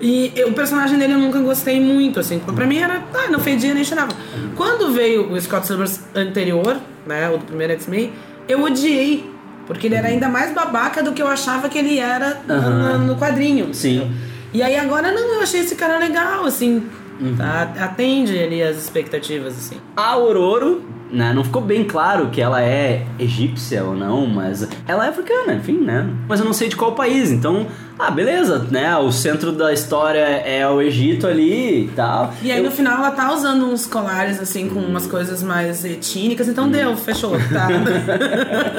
E 0.00 0.32
eu- 0.36 0.48
o 0.48 0.52
personagem 0.52 0.98
dele 0.98 1.14
eu 1.14 1.18
nunca 1.18 1.40
gostei 1.40 1.80
muito, 1.80 2.20
assim. 2.20 2.38
Pra 2.38 2.66
mim 2.66 2.78
era, 2.78 3.02
ah, 3.14 3.28
não 3.30 3.40
fedia 3.40 3.74
nem 3.74 3.82
cheirava. 3.84 4.12
Quando 4.56 4.92
veio 4.92 5.32
o 5.32 5.40
Scott 5.40 5.66
Summers 5.66 6.00
anterior, 6.14 6.76
né, 7.06 7.28
o 7.30 7.38
do 7.38 7.44
primeiro 7.44 7.72
X-Men, 7.74 8.12
eu 8.48 8.62
odiei. 8.62 9.28
Porque 9.66 9.86
ele 9.86 9.96
era 9.96 10.08
ainda 10.08 10.28
mais 10.28 10.54
babaca 10.54 11.02
do 11.02 11.12
que 11.12 11.20
eu 11.20 11.26
achava 11.26 11.68
que 11.68 11.76
ele 11.78 11.98
era 11.98 12.40
no- 12.46 12.54
Aham. 12.54 12.98
no 13.06 13.16
quadrinho. 13.16 13.74
Sim. 13.74 14.10
E 14.54 14.62
aí 14.62 14.76
agora 14.76 15.12
não, 15.12 15.34
eu 15.34 15.42
achei 15.42 15.60
esse 15.60 15.74
cara 15.74 15.98
legal, 15.98 16.44
assim. 16.46 16.84
Uhum. 17.20 17.34
tá? 17.36 17.72
Atende 17.80 18.38
ali 18.38 18.62
as 18.62 18.76
expectativas, 18.78 19.58
assim. 19.58 19.76
A 19.96 20.10
Aurora, 20.10 20.78
né, 21.10 21.32
não 21.34 21.42
ficou 21.44 21.62
bem 21.62 21.84
claro 21.84 22.28
que 22.28 22.40
ela 22.40 22.62
é 22.62 23.04
egípcia 23.18 23.82
ou 23.84 23.94
não, 23.94 24.26
mas 24.26 24.66
ela 24.86 25.06
é 25.06 25.08
africana, 25.08 25.54
enfim, 25.54 25.78
né? 25.78 26.06
Mas 26.28 26.40
eu 26.40 26.46
não 26.46 26.52
sei 26.52 26.68
de 26.68 26.76
qual 26.76 26.92
país, 26.92 27.30
então, 27.30 27.66
ah, 27.98 28.10
beleza, 28.10 28.66
né? 28.70 28.96
O 28.96 29.10
centro 29.10 29.50
da 29.52 29.72
história 29.72 30.20
é 30.20 30.68
o 30.68 30.80
Egito 30.82 31.26
ali 31.26 31.84
e 31.86 31.88
tal. 31.96 32.32
E 32.42 32.52
aí 32.52 32.58
Eu- 32.58 32.64
no 32.64 32.70
final 32.70 32.98
ela 32.98 33.10
tá 33.10 33.32
usando 33.32 33.66
uns 33.66 33.86
colares 33.86 34.38
assim 34.40 34.68
com 34.68 34.80
umas 34.80 35.06
coisas 35.06 35.42
mais 35.42 35.84
etínicas, 35.84 36.46
Uhum. 36.46 36.52
então 36.52 36.68
deu, 36.70 36.96
fechou, 36.96 37.32
tá? 37.52 37.68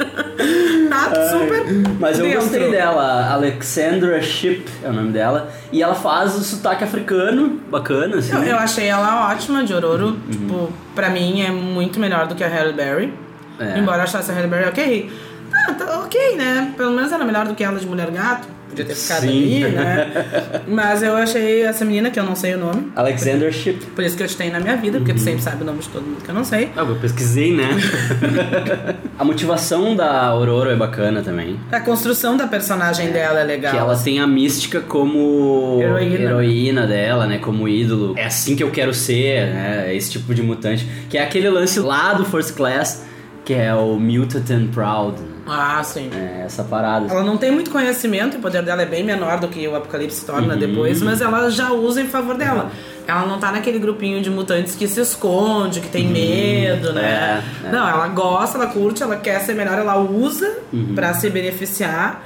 tá 0.88 1.28
super. 1.30 1.64
Mas 1.98 2.18
eu 2.18 2.24
dentro. 2.26 2.40
gostei 2.40 2.70
dela, 2.70 3.30
Alexandra 3.30 4.20
Ship 4.22 4.64
é 4.82 4.88
o 4.88 4.92
nome 4.92 5.12
dela, 5.12 5.50
e 5.72 5.82
ela 5.82 5.94
faz 5.94 6.34
o 6.36 6.40
sotaque 6.42 6.84
africano, 6.84 7.60
bacana, 7.70 8.16
assim. 8.16 8.32
Eu, 8.34 8.42
eu 8.42 8.56
achei 8.56 8.86
ela 8.86 9.30
ótima 9.30 9.62
de 9.64 9.72
Ororo. 9.74 10.16
Tipo, 10.30 10.72
pra 10.94 11.10
mim 11.10 11.42
é 11.42 11.50
muito 11.50 12.00
melhor 12.00 12.19
do 12.26 12.34
que 12.34 12.44
a 12.44 12.48
Halle 12.48 12.72
Berry. 12.72 13.12
É. 13.58 13.78
Embora 13.78 14.02
achasse 14.04 14.30
a 14.30 14.34
Halle 14.34 14.48
Berry 14.48 14.68
ok. 14.68 15.12
Ah, 15.52 15.74
tá 15.74 16.00
ok, 16.00 16.36
né? 16.36 16.72
Pelo 16.76 16.92
menos 16.92 17.12
era 17.12 17.24
melhor 17.24 17.46
do 17.46 17.54
que 17.54 17.62
ela 17.64 17.78
de 17.78 17.86
Mulher 17.86 18.10
Gato. 18.10 18.48
Podia 18.70 18.84
ter 18.86 18.94
ficado 18.94 19.20
Sim. 19.22 19.64
ali, 19.64 19.72
né? 19.74 20.10
Mas 20.66 21.02
eu 21.02 21.14
achei 21.16 21.62
essa 21.62 21.84
menina, 21.84 22.10
que 22.10 22.18
eu 22.18 22.24
não 22.24 22.34
sei 22.36 22.54
o 22.54 22.58
nome. 22.58 22.90
Alexander 22.96 23.52
Ship. 23.52 23.74
Por 23.94 24.02
isso 24.04 24.16
que 24.16 24.22
eu 24.22 24.26
te 24.28 24.36
tenho 24.36 24.52
na 24.52 24.60
minha 24.60 24.76
vida, 24.76 24.98
porque 24.98 25.12
tu 25.12 25.18
Uhum. 25.18 25.24
sempre 25.24 25.42
sabe 25.42 25.62
o 25.62 25.66
nome 25.66 25.80
de 25.80 25.88
todo 25.88 26.02
mundo 26.04 26.22
que 26.22 26.30
eu 26.30 26.34
não 26.34 26.44
sei. 26.44 26.70
Ah, 26.76 26.80
eu 26.80 26.96
pesquisei, 26.96 27.52
né? 27.54 27.68
a 29.18 29.24
motivação 29.24 29.94
da 29.94 30.24
Aurora 30.26 30.72
é 30.72 30.76
bacana 30.76 31.22
também. 31.22 31.58
A 31.70 31.80
construção 31.80 32.36
da 32.36 32.46
personagem 32.46 33.10
dela 33.10 33.40
é 33.40 33.44
legal. 33.44 33.72
Que 33.72 33.78
ela 33.78 33.96
tem 33.96 34.20
a 34.20 34.26
mística 34.26 34.80
como 34.80 35.78
Heroína. 35.80 36.14
heroína 36.14 36.86
dela, 36.86 37.26
né? 37.26 37.38
Como 37.38 37.68
ídolo. 37.68 38.14
É 38.16 38.26
assim 38.26 38.56
que 38.56 38.62
eu 38.62 38.70
quero 38.70 38.94
ser, 38.94 39.46
né? 39.52 39.94
Esse 39.94 40.10
tipo 40.12 40.34
de 40.34 40.42
mutante. 40.42 40.86
Que 41.08 41.18
é 41.18 41.22
aquele 41.22 41.48
lance 41.50 41.80
lá 41.80 42.12
do 42.14 42.24
First 42.24 42.54
Class, 42.54 43.04
que 43.44 43.52
é 43.54 43.74
o 43.74 43.98
Mutant 43.98 44.50
and 44.50 44.68
Proud. 44.68 45.16
Ah, 45.52 45.82
sim. 45.82 46.10
É 46.14 46.42
essa 46.44 46.62
parada. 46.62 47.10
Ela 47.12 47.24
não 47.24 47.36
tem 47.36 47.50
muito 47.50 47.70
conhecimento, 47.70 48.36
o 48.36 48.40
poder 48.40 48.62
dela 48.62 48.82
é 48.82 48.86
bem 48.86 49.02
menor 49.02 49.40
do 49.40 49.48
que 49.48 49.66
o 49.66 49.74
Apocalipse 49.74 50.24
torna 50.24 50.54
Uhum. 50.54 50.60
depois, 50.60 51.02
mas 51.02 51.20
ela 51.20 51.50
já 51.50 51.72
usa 51.72 52.00
em 52.00 52.06
favor 52.08 52.36
dela. 52.36 52.70
Ela 53.06 53.26
não 53.26 53.40
tá 53.40 53.50
naquele 53.50 53.78
grupinho 53.80 54.22
de 54.22 54.30
mutantes 54.30 54.76
que 54.76 54.86
se 54.86 55.00
esconde, 55.00 55.80
que 55.80 55.88
tem 55.88 56.06
medo, 56.06 56.92
né? 56.92 57.42
É, 57.64 57.66
é. 57.68 57.72
Não, 57.72 57.88
ela 57.88 58.06
gosta, 58.08 58.56
ela 58.58 58.68
curte, 58.68 59.02
ela 59.02 59.16
quer 59.16 59.40
ser 59.40 59.54
melhor, 59.54 59.76
ela 59.76 59.96
usa 59.98 60.58
Uhum. 60.72 60.94
pra 60.94 61.12
se 61.14 61.28
beneficiar. 61.28 62.22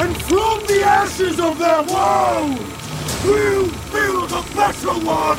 And 0.00 0.14
from 0.28 0.60
the 0.66 0.82
ashes 0.84 1.38
of 1.40 1.58
their 1.58 1.82
world, 1.82 2.60
we'll 3.24 3.68
build 3.90 4.32
a 4.32 4.42
better 4.54 4.92
one! 5.06 5.38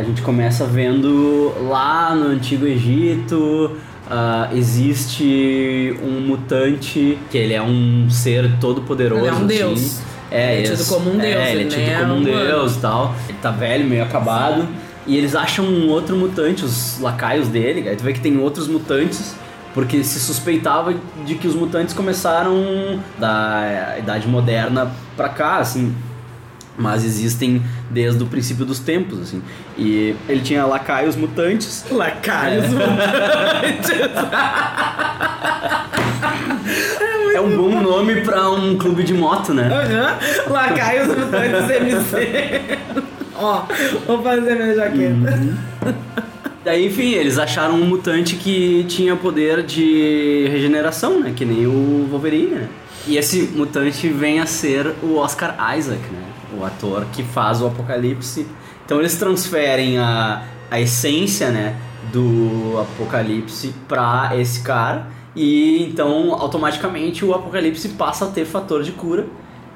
A 0.00 0.02
gente 0.02 0.22
começa 0.22 0.64
vendo 0.64 1.52
lá 1.68 2.14
no 2.14 2.28
Antigo 2.28 2.64
Egito. 2.66 3.76
ah, 4.10 4.48
existe 4.54 5.94
um 6.02 6.20
mutante 6.26 7.18
que 7.30 7.36
ele 7.36 7.52
é 7.52 7.60
um 7.62 8.08
ser 8.08 8.50
todo 8.58 8.80
poderoso. 8.80 9.20
Ele 9.20 9.28
é 9.28 9.34
um 9.34 9.46
deus. 9.46 9.78
Assim. 9.78 10.02
É, 10.30 10.56
Ele 10.58 10.68
é 10.68 10.70
tido 10.70 10.86
como 10.88 11.10
um 11.12 11.18
deus, 11.18 11.34
É, 11.34 11.50
ele 11.52 11.64
é 11.64 11.66
tido 11.66 11.80
é 11.80 11.98
como 12.00 12.14
um 12.14 12.16
humano. 12.18 12.34
deus 12.46 12.76
e 12.76 12.78
tal. 12.80 13.14
Ele 13.28 13.38
tá 13.42 13.50
velho, 13.50 13.84
meio 13.84 14.02
acabado. 14.02 14.66
E 15.06 15.16
eles 15.18 15.34
acham 15.34 15.64
um 15.66 15.88
outro 15.90 16.16
mutante, 16.16 16.64
os 16.64 16.98
lacaios 16.98 17.48
dele. 17.48 17.86
Aí 17.88 17.94
tu 17.96 18.02
vê 18.02 18.12
que 18.14 18.20
tem 18.20 18.38
outros 18.38 18.66
mutantes. 18.68 19.34
Porque 19.74 20.02
se 20.02 20.18
suspeitava 20.18 20.94
de 21.24 21.34
que 21.36 21.46
os 21.46 21.54
mutantes 21.54 21.94
começaram 21.94 22.98
da 23.18 23.96
Idade 23.98 24.26
Moderna 24.26 24.90
pra 25.16 25.28
cá, 25.28 25.58
assim. 25.58 25.94
Mas 26.80 27.04
existem 27.04 27.62
desde 27.90 28.22
o 28.22 28.26
princípio 28.26 28.64
dos 28.64 28.78
tempos, 28.78 29.20
assim. 29.20 29.42
E 29.76 30.14
ele 30.26 30.40
tinha 30.40 30.64
lacaios 30.64 31.14
mutantes. 31.14 31.84
Lacaios 31.90 32.66
mutantes. 32.68 33.90
É 37.32 37.40
um 37.40 37.56
bom 37.56 37.80
nome 37.80 38.20
pra 38.20 38.50
um 38.50 38.76
clube 38.76 39.02
de 39.02 39.14
moto, 39.14 39.54
né? 39.54 39.70
Aham. 39.72 40.52
Lacaios 40.52 41.08
mutantes 41.08 41.70
MC. 41.70 42.60
Ó, 43.34 43.62
vou 44.06 44.22
fazer 44.22 44.54
minha 44.56 44.74
jaqueta. 44.74 45.56
Daí, 46.64 46.86
enfim, 46.86 47.12
eles 47.12 47.38
acharam 47.38 47.74
um 47.74 47.86
mutante 47.86 48.36
que 48.36 48.84
tinha 48.88 49.16
poder 49.16 49.62
de 49.62 50.46
regeneração, 50.50 51.20
né? 51.20 51.32
Que 51.34 51.44
nem 51.44 51.66
o 51.66 52.06
Wolverine, 52.10 52.50
né? 52.50 52.68
E 53.06 53.16
esse 53.16 53.42
mutante 53.54 54.08
vem 54.08 54.40
a 54.40 54.46
ser 54.46 54.94
o 55.02 55.16
Oscar 55.16 55.56
Isaac, 55.76 56.02
né? 56.02 56.29
O 56.58 56.64
ator 56.64 57.06
que 57.12 57.22
faz 57.22 57.60
o 57.60 57.66
Apocalipse. 57.66 58.46
Então 58.84 58.98
eles 58.98 59.16
transferem 59.16 59.98
a, 59.98 60.42
a 60.70 60.80
essência, 60.80 61.50
né? 61.50 61.76
Do 62.12 62.78
Apocalipse 62.80 63.74
pra 63.86 64.32
esse 64.34 64.62
cara. 64.62 65.06
E 65.34 65.84
então, 65.84 66.34
automaticamente, 66.34 67.24
o 67.24 67.34
Apocalipse 67.34 67.90
passa 67.90 68.24
a 68.24 68.28
ter 68.28 68.44
fator 68.44 68.82
de 68.82 68.92
cura 68.92 69.26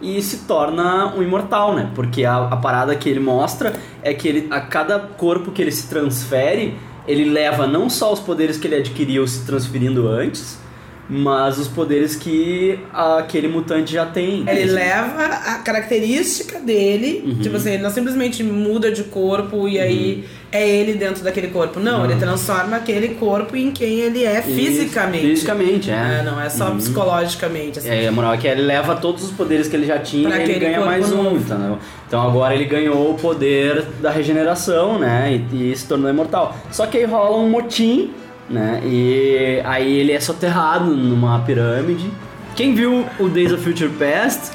e 0.01 0.21
se 0.21 0.39
torna 0.39 1.15
um 1.15 1.23
imortal, 1.23 1.75
né? 1.75 1.91
Porque 1.95 2.25
a, 2.25 2.49
a 2.49 2.57
parada 2.57 2.95
que 2.97 3.09
ele 3.09 3.21
mostra 3.21 3.75
é 4.03 4.13
que 4.13 4.29
ele, 4.29 4.49
a 4.51 4.61
cada 4.61 4.99
corpo 4.99 5.53
que 5.53 5.63
ele 5.63 5.71
se 5.71 5.89
transfere, 5.89 6.77
ele 7.07 7.25
leva 7.25 7.67
não 7.67 7.89
só 7.89 8.13
os 8.13 8.21
poderes 8.21 8.59
que 8.59 8.67
ele 8.67 8.77
adquiriu 8.77 9.27
se 9.27 9.47
transferindo 9.47 10.09
antes, 10.09 10.59
mas 11.09 11.59
os 11.59 11.69
poderes 11.69 12.17
que 12.17 12.79
aquele 12.93 13.49
mutante 13.49 13.93
já 13.93 14.07
tem. 14.07 14.45
Ele 14.49 14.65
leva 14.73 15.25
a 15.25 15.59
característica 15.59 16.59
dele, 16.61 17.23
Uhum. 17.27 17.41
tipo 17.43 17.57
assim, 17.57 17.73
ele 17.75 17.83
não 17.83 17.91
simplesmente 17.91 18.43
muda 18.43 18.91
de 18.91 19.05
corpo 19.05 19.69
e 19.69 19.79
aí 19.79 20.25
é 20.51 20.67
ele 20.69 20.95
dentro 20.95 21.23
daquele 21.25 21.49
corpo. 21.49 21.79
Não, 21.81 22.05
ele 22.05 22.15
transforma 22.17 22.77
aquele 22.77 23.09
corpo 23.17 23.57
em 23.57 23.71
quem 23.71 24.01
ele 24.01 24.25
é 24.25 24.39
Isso, 24.41 24.49
fisicamente. 24.55 25.27
Fisicamente, 25.27 25.91
é. 25.91 26.21
É, 26.21 26.23
não 26.25 26.41
é 26.41 26.49
só 26.49 26.69
Uhum. 26.71 26.77
psicologicamente. 26.79 27.79
Assim. 27.81 27.89
É, 27.91 28.07
a 28.09 28.13
moral 28.13 28.35
é 28.35 28.37
que 28.37 28.47
ele 28.47 28.63
leva 28.63 28.95
todos 28.97 29.25
os 29.25 29.31
poderes 29.31 29.69
que 29.69 29.77
ele 29.77 29.87
já 29.87 29.99
tinha 29.99 30.29
Pra 30.29 30.39
e 30.39 30.43
ele 30.43 30.59
ganha 30.61 30.81
mais 30.85 31.13
um, 31.13 31.37
entendeu? 31.37 31.79
Então 32.07 32.23
agora 32.27 32.55
ele 32.55 32.65
ganhou 32.67 33.11
o 33.11 33.15
poder 33.15 33.83
da 34.01 34.11
regeneração, 34.11 34.99
né? 34.99 35.41
E, 35.53 35.73
e 35.73 35.77
se 35.77 35.87
tornou 35.89 36.09
imortal. 36.09 36.57
Só 36.71 36.87
que 36.87 36.99
aí 36.99 37.05
rola 37.05 37.37
um 37.37 37.49
motim, 37.51 38.11
né? 38.49 38.81
E 38.85 39.61
aí 39.65 39.99
ele 39.99 40.13
é 40.13 40.21
soterrado 40.21 40.95
numa 40.95 41.41
pirâmide. 41.41 42.11
Quem 42.55 42.75
viu 42.75 43.05
o 43.19 43.29
Days 43.29 43.53
of 43.53 43.63
Future 43.63 43.91
Past 43.91 44.53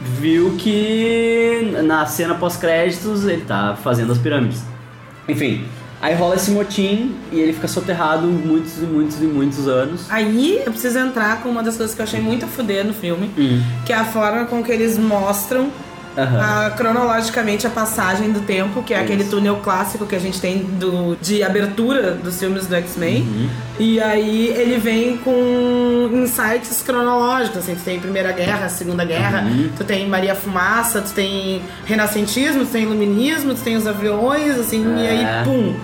viu 0.00 0.56
que 0.58 1.76
na 1.84 2.06
cena 2.06 2.34
pós-créditos 2.34 3.24
ele 3.26 3.42
tá 3.42 3.76
fazendo 3.82 4.12
as 4.12 4.18
pirâmides. 4.18 4.62
Enfim, 5.28 5.64
aí 6.00 6.14
rola 6.14 6.34
esse 6.34 6.50
motim 6.50 7.14
e 7.30 7.38
ele 7.38 7.52
fica 7.52 7.68
soterrado 7.68 8.26
muitos 8.26 8.78
e 8.78 8.86
muitos 8.86 9.22
e 9.22 9.26
muitos 9.26 9.68
anos. 9.68 10.06
Aí 10.10 10.60
eu 10.64 10.72
preciso 10.72 10.98
entrar 10.98 11.42
com 11.42 11.48
uma 11.48 11.62
das 11.62 11.76
coisas 11.76 11.94
que 11.94 12.00
eu 12.00 12.04
achei 12.04 12.20
muito 12.20 12.44
a 12.44 12.48
fuder 12.48 12.84
no 12.84 12.92
filme, 12.92 13.30
que 13.86 13.92
é 13.92 13.96
a 13.96 14.04
forma 14.04 14.44
com 14.46 14.62
que 14.62 14.72
eles 14.72 14.98
mostram 14.98 15.70
Aham. 16.16 16.40
a- 16.66 16.70
cronologicamente 16.70 17.66
a 17.66 17.70
passagem 17.70 18.30
do 18.32 18.40
tempo, 18.40 18.82
que 18.82 18.92
é 18.94 19.00
aquele 19.00 19.24
túnel 19.24 19.56
clássico 19.62 20.06
que 20.06 20.14
a 20.14 20.18
gente 20.18 20.40
tem 20.40 20.58
do, 20.58 21.16
de 21.20 21.42
abertura 21.42 22.12
dos 22.12 22.38
filmes 22.38 22.66
do 22.66 22.74
X-Men. 22.76 23.22
Uhum. 23.22 23.48
E 23.78 24.00
aí 24.00 24.48
ele 24.48 24.76
vem 24.78 25.16
com 25.18 26.10
insights 26.12 26.82
cronológicos, 26.82 27.58
assim, 27.58 27.74
tu 27.74 27.82
tem 27.82 27.98
Primeira 27.98 28.32
Guerra, 28.32 28.68
Segunda 28.68 29.04
Guerra, 29.04 29.42
Uhum. 29.42 29.70
tu 29.76 29.84
tem 29.84 30.06
Maria 30.08 30.34
Fumaça, 30.34 31.00
tu 31.00 31.12
tem 31.12 31.62
renascentismo, 31.86 32.64
tu 32.64 32.70
tem 32.72 32.82
iluminismo, 32.82 33.54
tu 33.54 33.60
tem 33.62 33.76
os 33.76 33.86
aviões, 33.86 34.58
assim, 34.58 34.84
e 34.98 35.06
É. 35.06 35.10
aí, 35.10 35.44
pum, 35.44 35.74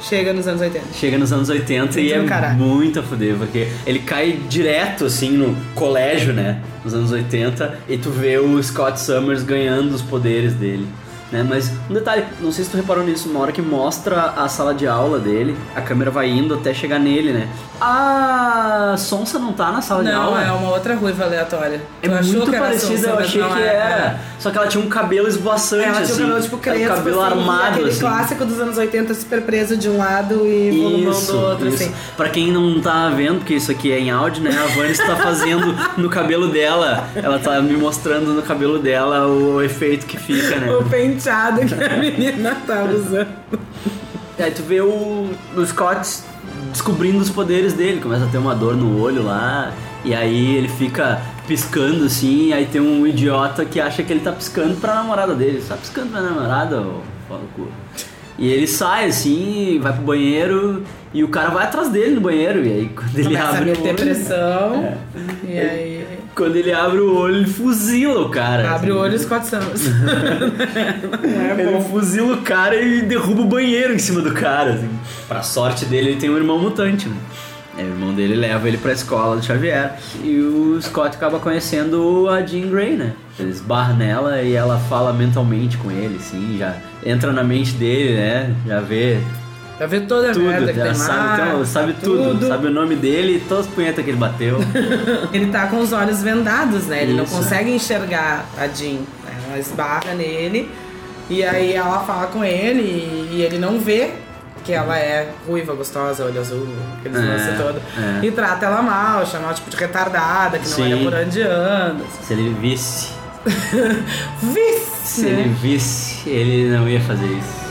chega 0.00 0.32
nos 0.32 0.46
anos 0.46 0.60
80. 0.60 0.84
Chega 0.94 1.18
nos 1.18 1.32
anos 1.32 1.48
80 1.48 2.00
e 2.00 2.02
Muito 2.04 2.14
é 2.14 2.20
do 2.20 2.26
caralho. 2.28 2.58
muito 2.58 3.00
a 3.00 3.02
fuder, 3.02 3.36
porque 3.36 3.68
ele 3.86 3.98
cai 4.00 4.38
direto 4.48 5.04
assim 5.04 5.30
no 5.32 5.56
colégio, 5.74 6.32
né? 6.32 6.60
Nos 6.84 6.94
anos 6.94 7.10
80, 7.12 7.78
e 7.88 7.98
tu 7.98 8.10
vê 8.10 8.38
o 8.38 8.62
Scott 8.62 9.00
Summers 9.00 9.42
ganhando 9.42 9.94
os 9.94 10.02
poderes 10.02 10.54
dele. 10.54 10.86
Né? 11.30 11.44
Mas 11.46 11.70
um 11.90 11.94
detalhe, 11.94 12.24
não 12.40 12.50
sei 12.50 12.64
se 12.64 12.70
tu 12.70 12.76
reparou 12.78 13.04
nisso, 13.04 13.28
uma 13.28 13.40
hora 13.40 13.52
que 13.52 13.60
mostra 13.60 14.32
a 14.36 14.48
sala 14.48 14.72
de 14.74 14.86
aula 14.86 15.18
dele, 15.18 15.54
a 15.76 15.80
câmera 15.82 16.10
vai 16.10 16.28
indo 16.30 16.54
até 16.54 16.72
chegar 16.72 16.98
nele, 16.98 17.32
né? 17.32 17.48
A 17.80 18.94
Sonsa 18.96 19.38
não 19.38 19.52
tá 19.52 19.70
na 19.70 19.80
sala 19.82 20.02
de 20.02 20.10
Não, 20.10 20.22
aula. 20.22 20.42
é 20.42 20.50
uma 20.52 20.70
outra 20.70 20.94
ruiva 20.94 21.24
aleatória. 21.24 21.80
É 22.02 22.08
Tu 22.08 22.24
muito 22.24 22.54
era 22.54 22.64
parecida, 22.64 23.08
eu 23.08 23.18
achei 23.18 23.40
não 23.40 23.50
que 23.50 23.60
é. 23.62 23.66
era. 23.66 24.20
Só 24.38 24.50
que 24.50 24.58
ela 24.58 24.66
tinha 24.68 24.82
um 24.82 24.88
cabelo 24.88 25.28
esvoaçante, 25.28 25.84
Ela 25.84 25.92
tinha 26.02 26.04
assim. 26.04 26.22
um 26.22 26.26
cabelo 26.28 26.42
tipo 26.42 26.56
Era 26.62 26.74
crespo, 26.76 26.94
cabelo 26.96 27.20
assim, 27.22 27.30
armado, 27.32 27.68
aquele 27.74 27.88
assim. 27.90 28.00
clássico 28.00 28.44
dos 28.44 28.60
anos 28.60 28.78
80, 28.78 29.14
super 29.14 29.42
preso 29.42 29.76
de 29.76 29.88
um 29.88 29.98
lado 29.98 30.46
e 30.46 30.70
volumão 30.82 31.20
do 31.24 31.36
outro, 31.40 31.68
isso. 31.68 31.82
assim. 31.84 31.92
Pra 32.16 32.28
quem 32.30 32.50
não 32.52 32.80
tá 32.80 33.10
vendo, 33.10 33.38
porque 33.38 33.54
isso 33.54 33.70
aqui 33.70 33.92
é 33.92 33.98
em 33.98 34.10
áudio, 34.10 34.42
né? 34.42 34.50
A 34.58 34.66
Vanessa 34.76 35.04
tá 35.06 35.16
fazendo 35.16 35.74
no 35.96 36.08
cabelo 36.08 36.48
dela. 36.48 37.04
Ela 37.14 37.38
tá 37.38 37.60
me 37.60 37.74
mostrando 37.76 38.32
no 38.32 38.42
cabelo 38.42 38.78
dela 38.78 39.26
o 39.26 39.60
efeito 39.62 40.06
que 40.06 40.16
fica, 40.18 40.56
né? 40.56 40.70
O 40.72 40.84
penteado 41.18 41.66
que 41.66 41.84
a 41.84 41.96
menina 41.96 42.56
tá 42.66 42.84
usando. 42.84 43.28
E 44.38 44.42
aí 44.42 44.50
tu 44.52 44.62
vê 44.62 44.80
o, 44.80 45.30
o 45.56 45.66
Scott 45.66 46.20
descobrindo 46.70 47.18
os 47.18 47.30
poderes 47.30 47.72
dele, 47.72 48.00
começa 48.00 48.24
a 48.24 48.28
ter 48.28 48.38
uma 48.38 48.54
dor 48.54 48.76
no 48.76 49.00
olho 49.00 49.24
lá, 49.24 49.72
e 50.04 50.14
aí 50.14 50.56
ele 50.56 50.68
fica 50.68 51.20
piscando 51.46 52.04
assim, 52.04 52.52
aí 52.52 52.66
tem 52.66 52.80
um 52.80 53.06
idiota 53.06 53.64
que 53.64 53.80
acha 53.80 54.02
que 54.02 54.12
ele 54.12 54.20
tá 54.20 54.30
piscando 54.30 54.76
pra 54.76 54.94
namorada 54.94 55.34
dele. 55.34 55.62
Tá 55.66 55.76
piscando 55.76 56.10
pra 56.10 56.20
namorada, 56.20 56.80
ô 56.80 57.00
fala 57.28 57.40
o 57.42 57.48
cu. 57.54 57.68
E 58.38 58.48
ele 58.48 58.68
sai 58.68 59.06
assim, 59.06 59.80
vai 59.82 59.92
pro 59.92 60.02
banheiro, 60.02 60.84
e 61.12 61.24
o 61.24 61.28
cara 61.28 61.50
vai 61.50 61.64
atrás 61.64 61.88
dele 61.88 62.14
no 62.14 62.20
banheiro, 62.20 62.64
e 62.64 62.72
aí 62.72 62.90
quando 62.94 63.18
ele 63.18 63.24
Começa 63.24 63.44
a 63.44 63.50
abre 63.50 63.64
o 63.64 63.72
meter 63.72 63.88
olho, 63.88 63.96
pressão. 63.96 64.98
E 65.48 65.58
aí. 65.58 66.06
quando 66.36 66.54
ele 66.54 66.72
abre 66.72 67.00
o 67.00 67.16
olho, 67.16 67.36
ele 67.36 67.46
fuzila 67.46 68.20
o 68.20 68.28
cara. 68.28 68.70
Abre 68.70 68.92
o 68.92 68.94
assim. 68.94 69.02
olho 69.02 69.16
e 69.16 69.18
Scott 69.18 69.46
Summers. 69.46 69.86
Ele 71.58 71.80
fuzila 71.90 72.34
o 72.34 72.42
cara 72.42 72.80
e 72.80 73.02
derruba 73.02 73.42
o 73.42 73.46
banheiro 73.46 73.92
em 73.92 73.98
cima 73.98 74.20
do 74.20 74.32
cara. 74.32 74.74
Assim. 74.74 74.90
Pra 75.26 75.42
sorte 75.42 75.84
dele, 75.84 76.10
ele 76.10 76.20
tem 76.20 76.30
um 76.30 76.36
irmão 76.36 76.60
mutante, 76.60 77.08
né? 77.08 77.16
Aí 77.76 77.84
o 77.84 77.88
irmão 77.88 78.12
dele 78.12 78.34
leva 78.34 78.66
ele 78.66 78.76
pra 78.76 78.92
escola 78.92 79.36
do 79.36 79.44
Xavier. 79.44 79.94
E 80.22 80.40
o 80.40 80.80
Scott 80.80 81.16
acaba 81.16 81.38
conhecendo 81.38 82.28
a 82.28 82.44
Jean 82.44 82.68
Grey, 82.68 82.96
né? 82.96 83.12
Ele 83.38 83.50
esbarra 83.50 83.94
nela 83.94 84.42
e 84.42 84.52
ela 84.52 84.78
fala 84.78 85.12
mentalmente 85.12 85.76
com 85.76 85.90
ele, 85.90 86.16
assim, 86.16 86.56
já 86.58 86.74
entra 87.10 87.32
na 87.32 87.42
mente 87.44 87.72
dele, 87.72 88.14
né? 88.16 88.54
Já 88.66 88.80
vê 88.80 89.18
Pra 89.76 89.86
ver 89.86 90.06
toda 90.06 90.30
a 90.30 90.32
tudo, 90.32 90.44
merda 90.46 90.72
que 90.72 90.78
já 90.78 90.84
tem 90.86 90.94
sabe, 90.94 91.40
lá, 91.40 91.46
então, 91.50 91.64
sabe 91.64 91.92
tudo, 92.02 92.30
tudo. 92.30 92.48
sabe 92.48 92.66
o 92.66 92.70
nome 92.70 92.96
dele 92.96 93.36
e 93.36 93.40
todas 93.48 93.66
as 93.66 93.72
punhetas 93.72 94.04
que 94.04 94.10
ele 94.10 94.16
bateu. 94.18 94.58
Ele 95.32 95.52
tá 95.52 95.68
com 95.68 95.78
os 95.78 95.92
olhos 95.92 96.20
vendados, 96.20 96.86
né? 96.88 97.04
Ele 97.04 97.12
não 97.14 97.22
Isso. 97.22 97.36
consegue 97.36 97.70
enxergar 97.70 98.44
a 98.58 98.66
Jean. 98.66 98.94
né? 99.24 99.32
Ela 99.48 99.58
esbarra 99.60 100.14
nele 100.14 100.68
e 101.30 101.44
aí 101.44 101.74
ela 101.74 102.00
fala 102.00 102.26
com 102.26 102.42
ele 102.44 102.80
e, 102.82 103.36
e 103.36 103.42
ele 103.42 103.56
não 103.58 103.78
vê 103.78 104.10
que 104.64 104.72
ela 104.72 104.98
é 104.98 105.30
ruiva, 105.46 105.72
gostosa, 105.74 106.24
olho 106.24 106.40
azul, 106.40 106.66
aqueles 106.98 107.16
É, 107.16 107.22
lances 107.24 107.56
todo. 107.56 107.80
é. 108.20 108.26
E 108.26 108.30
trata 108.32 108.66
ela 108.66 108.82
mal, 108.82 109.24
chama 109.24 109.44
ela 109.44 109.54
tipo 109.54 109.70
de 109.70 109.76
retardada, 109.76 110.58
que 110.58 110.68
não 110.68 110.74
Sim. 110.76 110.92
olha 110.94 111.04
por 111.04 111.14
onde 111.14 111.40
anda. 111.42 112.04
Se 112.22 112.32
ele 112.32 112.50
visse, 112.60 113.12
Vice! 114.42 114.88
se 115.08 115.26
né? 115.26 115.40
ele 115.40 115.48
visse, 115.48 116.28
ele 116.28 116.68
não 116.68 116.88
ia 116.88 117.00
fazer 117.00 117.26
isso. 117.26 117.68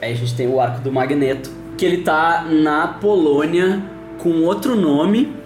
Aí 0.00 0.12
a 0.12 0.16
gente 0.16 0.34
tem 0.34 0.48
o 0.48 0.58
arco 0.60 0.80
do 0.80 0.90
Magneto, 0.90 1.50
que 1.76 1.84
ele 1.84 2.02
tá 2.02 2.46
na 2.48 2.88
Polônia 2.88 3.82
com 4.18 4.42
outro 4.42 4.74
nome, 4.74 5.36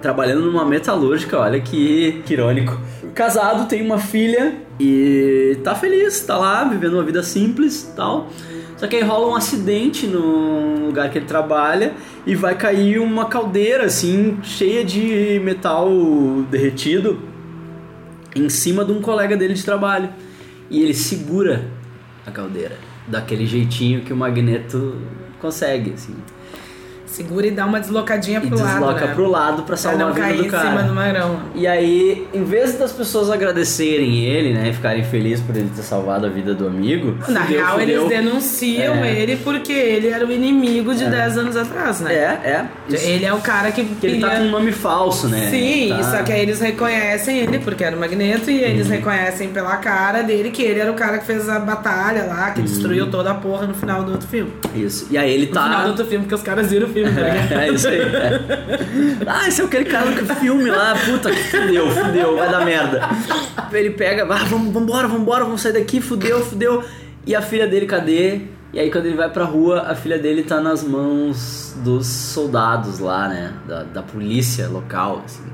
trabalhando 0.00 0.42
numa 0.42 0.64
metalúrgica, 0.64 1.38
olha 1.38 1.60
que, 1.60 2.22
que 2.24 2.32
irônico. 2.34 2.80
Casado, 3.14 3.68
tem 3.68 3.82
uma 3.82 3.98
filha 3.98 4.54
e 4.78 5.58
tá 5.62 5.74
feliz, 5.74 6.20
tá 6.20 6.38
lá 6.38 6.64
vivendo 6.64 6.94
uma 6.94 7.02
vida 7.02 7.22
simples 7.22 7.92
tal. 7.94 8.28
Só 8.76 8.86
que 8.86 8.96
aí 8.96 9.02
rola 9.02 9.28
um 9.28 9.36
acidente 9.36 10.06
no 10.06 10.86
lugar 10.86 11.10
que 11.10 11.18
ele 11.18 11.26
trabalha 11.26 11.92
e 12.26 12.34
vai 12.34 12.54
cair 12.54 12.98
uma 12.98 13.26
caldeira 13.26 13.84
assim, 13.84 14.38
cheia 14.42 14.82
de 14.82 15.38
metal 15.44 15.90
derretido 16.50 17.20
em 18.34 18.48
cima 18.48 18.84
de 18.84 18.92
um 18.92 19.02
colega 19.02 19.36
dele 19.36 19.52
de 19.52 19.64
trabalho. 19.64 20.08
E 20.70 20.82
ele 20.82 20.94
segura 20.94 21.68
a 22.26 22.30
caldeira 22.30 22.78
daquele 23.06 23.44
jeitinho 23.44 24.00
que 24.00 24.12
o 24.12 24.16
Magneto 24.16 24.96
consegue, 25.40 25.92
assim. 25.92 26.14
Segura 27.10 27.46
e 27.46 27.50
dá 27.50 27.66
uma 27.66 27.80
deslocadinha 27.80 28.38
E 28.42 28.46
pro 28.46 28.56
lado, 28.58 28.68
desloca 28.70 29.06
né? 29.06 29.14
pro 29.14 29.28
lado 29.28 29.56
pra 29.56 29.64
Pra 29.70 29.76
salvar 29.76 29.98
não 30.00 30.08
a 30.08 30.10
vida 30.12 30.26
cair 30.26 30.36
do 30.38 30.44
em 30.46 30.48
cara. 30.48 30.68
cima 30.68 30.82
do 30.84 30.94
magrão. 30.94 31.40
E 31.54 31.66
aí, 31.66 32.26
em 32.32 32.44
vez 32.44 32.78
das 32.78 32.92
pessoas 32.92 33.30
agradecerem 33.30 34.24
ele, 34.24 34.52
né, 34.54 34.68
e 34.68 34.72
ficarem 34.72 35.02
felizes 35.04 35.44
por 35.44 35.56
ele 35.56 35.70
ter 35.74 35.82
salvado 35.82 36.26
a 36.26 36.28
vida 36.28 36.54
do 36.54 36.66
amigo, 36.66 37.16
Na 37.28 37.42
fudeu, 37.42 37.58
real, 37.60 37.78
fudeu. 37.80 37.88
eles 38.06 38.08
denunciam 38.08 38.94
É. 39.04 39.12
ele 39.12 39.36
porque 39.36 39.72
ele 39.72 40.08
era 40.08 40.24
o 40.26 40.30
inimigo 40.32 40.94
de 40.94 41.04
10 41.06 41.38
anos 41.38 41.56
atrás, 41.56 42.00
né? 42.00 42.12
É, 42.14 42.48
é. 42.48 42.66
Isso. 42.88 43.06
Ele 43.06 43.24
é 43.24 43.32
o 43.34 43.40
cara 43.40 43.70
que, 43.72 43.84
Que 43.84 44.06
ele 44.06 44.20
tá 44.20 44.30
com 44.36 44.42
um 44.42 44.50
nome 44.50 44.72
falso, 44.72 45.28
né? 45.28 45.48
Sim, 45.50 45.88
Tá- 45.96 46.02
só 46.04 46.22
que 46.22 46.32
aí 46.32 46.40
eles 46.42 46.60
reconhecem 46.60 47.38
ele 47.38 47.58
porque 47.58 47.82
era 47.84 47.96
o 47.96 48.00
Magneto 48.00 48.50
e 48.50 48.60
eles 48.62 48.86
Uhum. 48.86 48.92
reconhecem 48.92 49.48
pela 49.48 49.76
cara 49.78 50.22
dele 50.22 50.50
que 50.50 50.62
ele 50.62 50.80
era 50.80 50.90
o 50.90 50.94
cara 50.94 51.18
que 51.18 51.26
fez 51.26 51.48
a 51.48 51.58
batalha 51.58 52.24
lá, 52.24 52.50
que 52.52 52.62
destruiu 52.62 53.10
toda 53.10 53.30
a 53.30 53.34
porra 53.34 53.66
no 53.66 53.74
final 53.74 54.02
do 54.04 54.12
outro 54.12 54.28
filme. 54.28 54.52
Isso. 54.74 55.06
E 55.10 55.18
aí 55.18 55.30
ele 55.32 55.46
No 55.46 55.52
final 55.52 55.64
do 55.68 55.70
Uhum. 55.74 55.82
tá. 55.82 55.88
outro 55.88 56.06
filme, 56.06 56.24
porque 56.24 56.34
os 56.34 56.42
caras 56.42 56.70
viram 56.70 56.86
o 56.86 56.90
filme, 56.90 56.99
tá 57.04 57.10
ligado? 57.10 57.52
É 57.52 57.68
isso 57.70 57.88
aí. 57.88 58.00
é. 58.00 58.40
Ah, 59.26 59.48
esse 59.48 59.60
é 59.60 59.64
aquele 59.64 59.84
cara 59.84 60.10
do 60.10 60.34
filme 60.36 60.70
lá, 60.70 60.94
puta 61.04 61.30
que 61.30 61.42
fudeu, 61.44 61.90
fudeu, 61.90 62.36
vai 62.36 62.50
dar 62.50 62.64
merda. 62.64 63.08
Ele 63.72 63.90
pega, 63.90 64.24
ah, 64.24 64.44
vamos, 64.44 64.72
vambora, 64.72 65.06
vambora, 65.06 65.44
vamos 65.44 65.60
sair 65.60 65.72
daqui, 65.72 66.00
fudeu, 66.00 66.44
fudeu. 66.44 66.82
E 67.26 67.34
a 67.34 67.42
filha 67.42 67.66
dele, 67.66 67.86
cadê? 67.86 68.42
E 68.72 68.78
aí 68.78 68.90
quando 68.90 69.06
ele 69.06 69.16
vai 69.16 69.28
pra 69.28 69.44
rua, 69.44 69.82
a 69.82 69.94
filha 69.94 70.18
dele 70.18 70.42
tá 70.42 70.60
nas 70.60 70.82
mãos 70.82 71.76
dos 71.84 72.06
soldados 72.06 72.98
lá, 72.98 73.28
né? 73.28 73.52
Da, 73.66 73.82
da 73.82 74.02
polícia 74.02 74.68
local, 74.68 75.22
assim. 75.24 75.44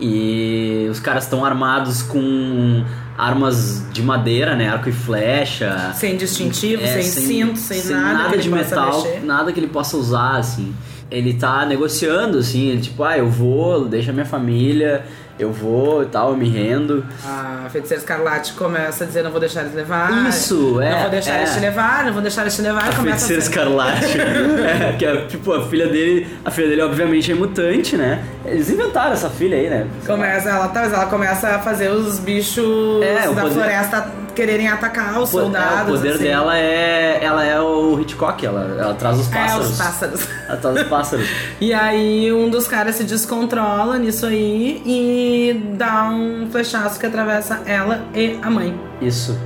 E 0.00 0.86
os 0.90 1.00
caras 1.00 1.24
estão 1.24 1.44
armados 1.44 2.02
com 2.02 2.84
armas 3.16 3.82
de 3.92 4.02
madeira, 4.02 4.54
né? 4.54 4.68
Arco 4.68 4.88
e 4.88 4.92
flecha. 4.92 5.92
Sem 5.94 6.16
distintivo, 6.16 6.82
É, 6.82 7.00
sem, 7.00 7.26
cinto, 7.26 7.58
sem, 7.58 7.82
nada, 7.94 8.28
que 8.30 8.34
ele 8.36 8.42
de 8.42 8.50
metal, 8.50 9.02
mexer. 9.02 9.24
nada 9.24 9.52
que 9.52 9.60
ele 9.60 9.68
possa 9.68 9.96
usar, 9.96 10.36
assim. 10.36 10.74
Ele 11.10 11.34
tá 11.34 11.64
negociando, 11.64 12.38
assim, 12.38 12.68
ele, 12.68 12.80
tipo, 12.80 13.02
ah, 13.04 13.16
eu 13.16 13.28
vou, 13.28 13.86
deixa 13.86 14.12
minha 14.12 14.26
família, 14.26 15.04
eu 15.38 15.52
vou 15.52 16.02
e 16.02 16.06
tal, 16.06 16.30
eu 16.30 16.36
me 16.36 16.48
rendo. 16.48 17.04
A 17.24 17.68
feiticeira 17.70 18.02
escarlate 18.02 18.52
começa 18.54 19.04
a 19.04 19.06
dizer: 19.06 19.22
Não 19.22 19.30
vou 19.30 19.40
deixar 19.40 19.62
eles 19.62 19.74
levar. 19.74 20.28
Isso, 20.28 20.80
é, 20.80 20.90
Não 20.92 21.00
vou 21.02 21.10
deixar 21.10 21.34
é. 21.34 21.38
eles 21.38 21.54
te 21.54 21.60
levar, 21.60 22.04
não 22.04 22.12
vou 22.12 22.22
deixar 22.22 22.42
eles 22.42 22.56
te 22.56 22.62
levar. 22.62 22.88
A 22.88 22.92
feiticeira 22.92 23.42
escarlate. 23.42 24.06
é, 24.20 24.96
que 24.98 25.04
é, 25.04 25.26
tipo, 25.26 25.52
a 25.52 25.66
filha 25.68 25.86
dele, 25.88 26.26
a 26.44 26.50
filha 26.50 26.68
dele 26.68 26.82
obviamente 26.82 27.30
é 27.30 27.34
mutante, 27.34 27.96
né? 27.96 28.22
Eles 28.44 28.70
inventaram 28.70 29.12
essa 29.12 29.28
filha 29.30 29.56
aí, 29.56 29.68
né? 29.68 29.86
Começa, 30.06 30.48
ela, 30.48 30.70
mas 30.74 30.92
ela 30.92 31.06
começa 31.06 31.48
a 31.48 31.58
fazer 31.58 31.90
os 31.90 32.18
bichos 32.18 33.02
É, 33.02 33.26
da 33.28 33.42
poder- 33.42 33.50
floresta 33.50 34.25
quererem 34.36 34.68
atacar 34.68 35.20
os 35.20 35.30
Po- 35.30 35.38
é, 35.40 35.42
soldados. 35.42 35.88
o 35.94 35.96
poder 35.96 36.14
assim. 36.14 36.24
dela 36.24 36.56
é. 36.58 37.18
Ela 37.24 37.44
é 37.44 37.60
o 37.60 37.98
Hitchcock, 38.00 38.44
ela, 38.46 38.76
ela 38.78 38.94
traz 38.94 39.18
os 39.18 39.32
É, 39.32 39.34
pássaros. 39.36 39.70
os 39.70 39.78
pássaros. 39.78 40.28
Ela 40.48 40.56
traz 40.58 40.76
os 40.76 40.82
pássaros. 40.88 41.28
E 41.60 41.72
aí 41.72 42.32
um 42.32 42.48
dos 42.50 42.68
caras 42.68 42.94
se 42.96 43.04
descontrola 43.04 43.98
nisso 43.98 44.26
aí 44.26 44.82
e 44.86 45.74
dá 45.76 46.04
um 46.10 46.48
flechaço 46.50 47.00
que 47.00 47.06
atravessa 47.06 47.62
ela 47.66 48.04
e 48.14 48.38
a 48.42 48.50
mãe. 48.50 48.78
Isso. 49.00 49.36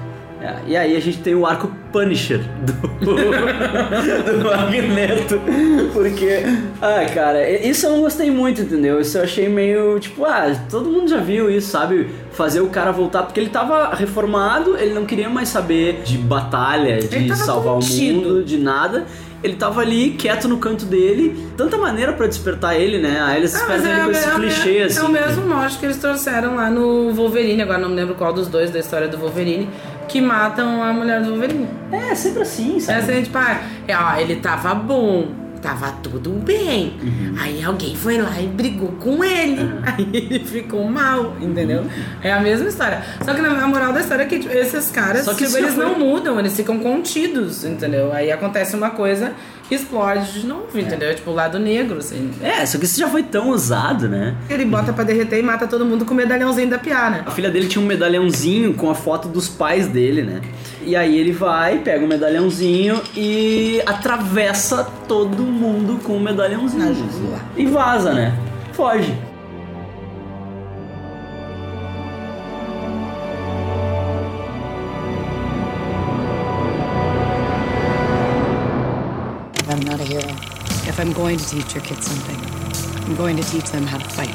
É, 0.43 0.57
E 0.67 0.77
aí 0.77 0.97
a 0.97 1.01
gente 1.01 1.19
tem 1.19 1.35
o 1.35 1.47
arco 1.47 1.71
Punisher 1.93 2.41
do, 2.63 2.73
do 3.05 4.45
Magneto. 4.45 5.41
Porque, 5.93 6.43
ah, 6.81 7.05
cara, 7.13 7.49
isso 7.51 7.87
eu 7.87 7.91
não 7.93 8.01
gostei 8.01 8.31
muito, 8.31 8.63
entendeu? 8.63 9.01
Isso 9.01 9.19
eu 9.19 9.23
achei 9.25 9.49
meio 9.49 9.99
tipo, 9.99 10.25
ah, 10.25 10.55
todo 10.71 10.89
mundo 10.91 11.09
já 11.09 11.19
viu 11.19 11.51
isso, 11.51 11.71
sabe? 11.71 12.09
Fazer 12.33 12.61
o 12.61 12.69
cara 12.69 12.91
voltar, 12.93 13.23
porque 13.25 13.41
ele 13.41 13.51
tava 13.51 13.95
reformado, 13.95 14.77
ele 14.77 14.95
não 14.95 15.05
queria 15.05 15.29
mais 15.29 15.49
saber 15.49 16.03
de 16.05 16.17
batalha, 16.17 16.99
de 16.99 17.37
salvar 17.37 17.75
contido. 17.75 18.19
o 18.21 18.23
mundo, 18.23 18.45
de 18.45 18.57
nada. 18.59 19.05
Ele 19.43 19.55
tava 19.57 19.81
ali, 19.81 20.11
quieto 20.11 20.47
no 20.47 20.59
canto 20.59 20.85
dele, 20.85 21.35
tanta 21.57 21.79
maneira 21.79 22.13
pra 22.13 22.27
despertar 22.27 22.79
ele, 22.79 22.99
né? 22.99 23.21
Aí 23.23 23.39
eles 23.39 23.55
Ah, 23.55 23.65
mas 23.67 23.83
despertam 23.83 24.05
ele 24.05 24.05
com 24.05 24.11
esse 24.19 24.29
é, 24.29 24.35
clichê, 24.35 24.79
é, 24.81 24.85
assim. 24.85 24.99
é 24.99 25.03
o 25.03 25.09
mesmo 25.09 25.49
mote 25.49 25.79
que 25.79 25.87
eles 25.87 25.97
trouxeram 25.97 26.57
lá 26.57 26.69
no 26.69 27.11
Wolverine, 27.15 27.63
agora 27.63 27.79
não 27.79 27.89
me 27.89 27.95
lembro 27.97 28.15
qual 28.17 28.35
dos 28.35 28.49
dois 28.49 28.71
da 28.71 28.79
história 28.79 29.09
do 29.09 29.17
Wolverine, 29.17 29.67
que 30.11 30.21
matam 30.21 30.83
a 30.83 30.93
mulher 30.93 31.23
do 31.23 31.31
Wolverine. 31.31 31.69
É, 31.93 32.15
sempre 32.15 32.43
assim, 32.43 32.77
É 32.77 32.81
sabe? 32.81 32.99
assim, 32.99 33.23
tipo, 33.23 33.39
ah, 33.39 33.61
é, 33.87 33.97
ó, 33.97 34.17
ele 34.17 34.37
tava 34.37 34.75
bom, 34.75 35.29
tava 35.63 35.93
tudo 36.03 36.31
bem. 36.31 36.95
Uhum. 37.03 37.35
Aí 37.41 37.63
alguém 37.63 37.95
foi 37.95 38.19
lá 38.19 38.41
e 38.41 38.47
brigou 38.47 38.93
com 38.93 39.23
ele. 39.23 39.61
Aí 39.87 40.09
ele 40.13 40.45
ficou 40.45 40.85
mal, 40.89 41.37
entendeu? 41.41 41.83
Uhum. 41.83 41.89
É 42.23 42.33
a 42.33 42.41
mesma 42.41 42.69
história. 42.69 43.03
Só 43.25 43.35
que 43.35 43.41
na 43.43 43.51
a 43.63 43.67
moral 43.69 43.93
da 43.93 44.01
história 44.01 44.23
é 44.25 44.27
que 44.27 44.39
tipo, 44.39 44.53
esses 44.55 44.91
caras, 44.91 45.25
Só 45.25 45.35
que 45.35 45.45
tipo, 45.45 45.59
eles 45.59 45.75
foi- 45.75 45.85
não 45.85 45.99
mudam, 45.99 46.39
eles 46.41 46.57
ficam 46.57 46.79
contidos, 46.79 47.65
entendeu? 47.65 48.13
Aí 48.13 48.33
acontece 48.33 48.75
uma 48.75 48.91
coisa 48.91 49.33
explode 49.75 50.41
de 50.41 50.47
novo, 50.47 50.79
entendeu? 50.79 51.15
Tipo, 51.15 51.31
o 51.31 51.35
lado 51.35 51.59
negro, 51.59 51.99
assim. 51.99 52.31
É, 52.43 52.65
só 52.67 52.79
que 52.79 52.85
isso 52.85 52.99
já 52.99 53.09
foi 53.09 53.23
tão 53.23 53.51
usado, 53.51 54.09
né? 54.09 54.35
Ele 54.49 54.65
bota 54.65 54.93
pra 54.93 55.05
derreter 55.05 55.39
e 55.39 55.43
mata 55.43 55.67
todo 55.67 55.85
mundo 55.85 56.05
com 56.05 56.15
o 56.15 56.17
medalhãozinho 56.17 56.69
da 56.69 56.79
piara. 56.79 57.23
A 57.27 57.31
filha 57.31 57.51
dele 57.51 57.69
tinha 57.69 57.83
um 57.83 57.87
medalhãozinho 57.87 58.75
com 58.75 58.91
a 58.91 58.95
foto 58.95 59.29
dos 59.29 59.49
pais 59.49 59.87
dele, 59.87 60.23
né? 60.23 60.41
E 60.83 60.97
aí 60.97 61.17
ele 61.19 61.33
vai, 61.33 61.79
pega 61.79 62.05
o 62.05 62.09
medalhãozinho 62.09 63.01
e 63.15 63.83
atravessa 63.85 64.85
todo 65.07 65.43
mundo 65.43 66.01
com 66.03 66.17
o 66.17 66.21
medalhãozinho. 66.21 66.95
Na. 67.31 67.41
E 67.57 67.67
vaza, 67.67 68.13
né? 68.13 68.35
Foge. 68.73 69.30
I'm 81.01 81.15
going 81.15 81.39
to 81.39 81.49
teach 81.49 81.75
your 81.75 81.83
kids 81.83 82.07
something, 82.07 82.37
I'm 83.07 83.17
going 83.17 83.35
to 83.39 83.43
teach 83.43 83.71
them 83.71 83.85
how 83.85 83.97
to 83.97 84.05
fight. 84.05 84.29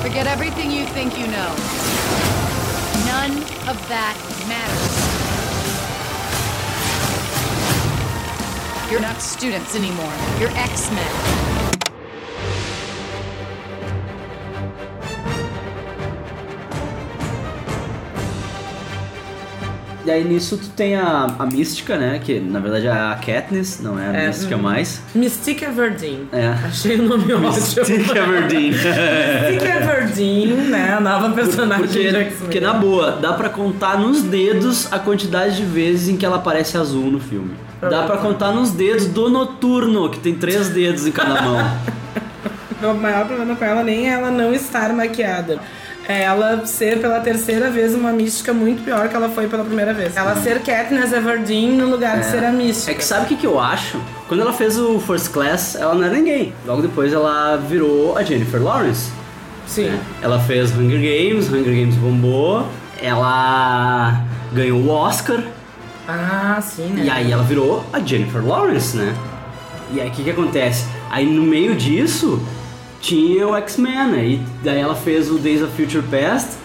Forget 0.00 0.28
everything 0.28 0.70
you 0.70 0.86
think 0.86 1.18
you 1.18 1.26
know. 1.26 1.50
None 3.06 3.32
of 3.68 3.76
that 3.88 4.16
matters. 4.46 5.10
You're 8.92 9.00
not 9.00 9.20
students 9.20 9.74
anymore. 9.74 10.14
You're 10.38 10.56
X-Men. 10.56 11.59
E 20.04 20.10
aí 20.10 20.24
nisso 20.24 20.56
tu 20.56 20.68
tem 20.70 20.96
a, 20.96 21.26
a 21.38 21.46
Mística, 21.46 21.96
né? 21.96 22.20
Que 22.24 22.40
na 22.40 22.58
verdade 22.58 22.86
é 22.86 22.90
a 22.90 23.14
Katniss, 23.24 23.80
não 23.80 23.98
é 23.98 24.08
a 24.08 24.12
É, 24.14 24.26
Mística 24.28 24.56
uhum. 24.56 24.62
mais. 24.62 25.02
Mystique 25.14 25.64
Everdeen. 25.64 26.28
É. 26.32 26.48
Achei 26.66 26.98
o 26.98 27.02
nome 27.02 27.32
ótimo. 27.34 27.50
Mystique 27.52 28.18
Everdeen. 28.18 28.70
Mystique 28.72 29.66
Everdeen, 29.66 30.46
né? 30.70 30.94
A 30.94 31.00
nova 31.00 31.30
personagem 31.30 31.84
Porque, 31.84 31.98
de 31.98 32.16
X-Men. 32.16 32.38
porque 32.40 32.60
na 32.60 32.72
boa, 32.74 33.12
dá 33.12 33.32
pra 33.34 33.48
contar 33.50 33.98
nos 33.98 34.22
dedos 34.22 34.90
a 34.92 34.98
quantidade 34.98 35.56
de 35.56 35.64
vezes 35.64 36.08
em 36.08 36.16
que 36.16 36.24
ela 36.24 36.36
aparece 36.36 36.78
azul 36.78 37.10
no 37.10 37.20
filme. 37.20 37.50
Dá 37.80 38.02
pra 38.02 38.16
contar 38.18 38.52
nos 38.52 38.70
dedos 38.72 39.06
do 39.06 39.28
Noturno, 39.30 40.10
que 40.10 40.18
tem 40.20 40.34
três 40.34 40.68
dedos 40.70 41.06
em 41.06 41.12
cada 41.12 41.40
mão. 41.42 41.58
O 42.82 42.94
maior 42.94 43.26
problema 43.26 43.54
com 43.54 43.62
ela 43.62 43.82
nem 43.82 44.08
é 44.08 44.14
ela 44.14 44.30
não 44.30 44.54
estar 44.54 44.90
maquiada. 44.94 45.58
É 46.10 46.22
ela 46.22 46.66
ser 46.66 46.98
pela 47.00 47.20
terceira 47.20 47.70
vez 47.70 47.94
uma 47.94 48.10
mística 48.12 48.52
muito 48.52 48.82
pior 48.82 49.08
que 49.08 49.14
ela 49.14 49.28
foi 49.28 49.46
pela 49.46 49.64
primeira 49.64 49.94
vez. 49.94 50.16
Ela 50.16 50.34
ser 50.34 50.60
Katniss 50.60 51.12
Everdeen 51.12 51.72
no 51.76 51.88
lugar 51.88 52.18
de 52.18 52.26
ser 52.26 52.44
a 52.44 52.50
mística. 52.50 52.90
É 52.90 52.94
que 52.94 53.04
sabe 53.04 53.26
o 53.26 53.28
que, 53.28 53.36
que 53.36 53.46
eu 53.46 53.60
acho? 53.60 54.00
Quando 54.26 54.40
ela 54.40 54.52
fez 54.52 54.76
o 54.76 54.98
First 54.98 55.30
Class, 55.30 55.76
ela 55.76 55.94
não 55.94 56.02
era 56.04 56.14
ninguém. 56.14 56.52
Logo 56.66 56.82
depois 56.82 57.12
ela 57.12 57.56
virou 57.56 58.18
a 58.18 58.24
Jennifer 58.24 58.60
Lawrence. 58.60 59.10
Sim. 59.68 59.96
Ela 60.20 60.40
fez 60.40 60.72
Hunger 60.76 60.98
Games, 60.98 61.48
Hunger 61.48 61.72
Games 61.72 61.94
bombou, 61.94 62.66
ela 63.00 64.20
ganhou 64.52 64.80
o 64.80 64.88
Oscar, 64.88 65.38
Ah, 66.08 66.58
sim, 66.60 66.88
né? 66.88 67.04
e 67.04 67.10
aí 67.10 67.30
ela 67.30 67.44
virou 67.44 67.84
a 67.92 68.00
Jennifer 68.00 68.44
Lawrence, 68.44 68.96
né? 68.96 69.14
E 69.92 70.00
aí 70.00 70.08
o 70.08 70.10
que, 70.10 70.24
que 70.24 70.30
acontece? 70.30 70.86
Aí 71.08 71.24
no 71.24 71.42
meio 71.42 71.76
disso 71.76 72.42
tinha 73.00 73.46
o 73.48 73.56
X-Men, 73.56 74.06
né? 74.08 74.24
E 74.26 74.42
daí 74.62 74.78
ela 74.78 74.94
fez 74.94 75.30
o 75.30 75.38
Days 75.38 75.62
of 75.62 75.72
Future 75.76 76.04
Past. 76.10 76.58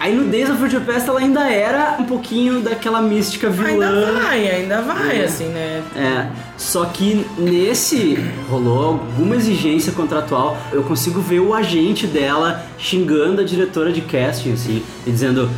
Aí 0.00 0.14
no 0.14 0.24
Days 0.24 0.50
of 0.50 0.58
Future 0.58 0.84
Past 0.84 1.08
ela 1.08 1.20
ainda 1.20 1.48
era 1.48 1.96
um 1.98 2.04
pouquinho 2.04 2.60
daquela 2.60 3.00
mística 3.00 3.48
vilã. 3.48 3.68
Ainda 3.88 4.12
vai, 4.20 4.48
ainda 4.50 4.82
vai, 4.82 5.20
É. 5.20 5.24
assim, 5.24 5.46
né? 5.48 5.82
É, 5.96 6.26
só 6.58 6.84
que 6.84 7.24
nesse 7.38 8.18
rolou 8.50 8.84
alguma 8.86 9.36
exigência 9.36 9.92
contratual. 9.92 10.58
Eu 10.72 10.82
consigo 10.82 11.20
ver 11.20 11.40
o 11.40 11.54
agente 11.54 12.06
dela 12.06 12.66
xingando 12.78 13.40
a 13.40 13.44
diretora 13.44 13.92
de 13.92 14.02
casting, 14.02 14.52
assim, 14.52 14.82
e 15.06 15.10
dizendo: 15.10 15.48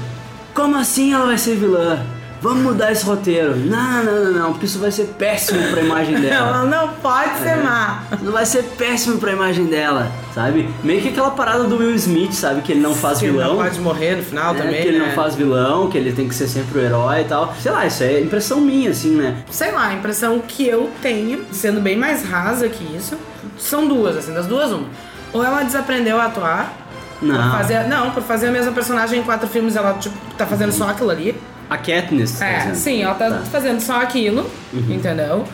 Como 0.55 0.77
assim 0.77 1.13
ela 1.13 1.27
vai 1.27 1.39
ser 1.39 1.57
vilã? 1.57 1.99
Vamos 2.41 2.63
mudar 2.63 2.93
esse 2.93 3.05
roteiro. 3.05 3.57
Não, 3.57 4.05
não, 4.05 4.25
não, 4.25 4.33
não, 4.33 4.53
porque 4.53 4.67
isso 4.67 4.79
vai 4.79 4.91
ser 4.91 5.05
péssimo 5.19 5.61
pra 5.71 5.81
imagem 5.81 6.17
dela. 6.21 6.49
Ela 6.49 6.65
não 6.65 6.89
pode 6.95 7.39
ser 7.39 7.57
má. 7.57 8.03
Isso 8.21 8.31
vai 8.31 8.47
ser 8.47 8.63
péssimo 8.77 9.19
pra 9.19 9.33
imagem 9.33 9.67
dela, 9.67 10.11
sabe? 10.35 10.69
Meio 10.85 11.01
que 11.01 11.09
aquela 11.09 11.31
parada 11.31 11.65
do 11.65 11.79
Will 11.79 11.95
Smith, 11.95 12.33
sabe? 12.33 12.61
Que 12.61 12.73
ele 12.73 12.81
não 12.81 12.95
faz 12.95 13.19
Que 13.19 13.27
vilão. 13.31 13.55
não 13.57 13.63
pode 13.65 13.81
morrer 13.81 14.17
no 14.17 14.23
final 14.23 14.53
né? 14.55 14.61
também, 14.63 14.83
que 14.83 14.89
ele 14.89 14.99
né? 14.99 15.07
não 15.07 15.15
faz 15.15 15.35
vilão, 15.35 15.89
que 15.89 15.97
ele 15.97 16.13
tem 16.13 16.29
que 16.29 16.35
ser 16.35 16.47
sempre 16.47 16.79
o 16.79 16.83
herói 16.83 17.23
e 17.23 17.25
tal. 17.25 17.55
Sei 17.61 17.73
lá, 17.73 17.87
isso 17.87 18.03
é 18.03 18.21
impressão 18.21 18.61
minha, 18.61 18.91
assim, 18.91 19.17
né? 19.17 19.43
Sei 19.51 19.73
lá, 19.73 19.87
a 19.87 19.95
impressão 19.95 20.39
que 20.41 20.67
eu 20.67 20.91
tenho, 21.01 21.45
sendo 21.53 21.81
bem 21.81 21.97
mais 21.97 22.23
rasa 22.23 22.69
que 22.69 22.85
isso, 22.97 23.17
são 23.59 23.89
duas, 23.89 24.17
assim, 24.17 24.33
das 24.35 24.47
duas 24.47 24.71
uma. 24.71 24.87
Ou 25.33 25.43
ela 25.43 25.63
desaprendeu 25.63 26.21
a 26.21 26.27
atuar, 26.27 26.73
Não. 27.21 27.35
Por 27.35 27.59
fazer, 27.59 27.81
não, 27.89 28.11
por 28.11 28.23
fazer 28.23 28.49
a 28.49 28.53
mesma 28.53 28.73
personagem 28.73 29.21
em 29.21 29.23
quatro 29.23 29.49
filmes, 29.49 29.75
ela 29.75 29.95
tipo, 29.95 30.15
tá 30.37 30.45
fazendo 30.47 30.71
só 30.73 30.89
aquilo 30.91 31.11
ali. 31.11 31.35
A 31.69 31.77
Katniss. 31.77 32.39
tá 32.39 32.47
É, 32.47 32.75
sim, 32.75 33.03
ela 33.03 33.15
tá, 33.15 33.43
fazendo 33.51 33.81
só 33.81 34.01
aquilo, 34.01 34.49
entendeu? 34.73 35.45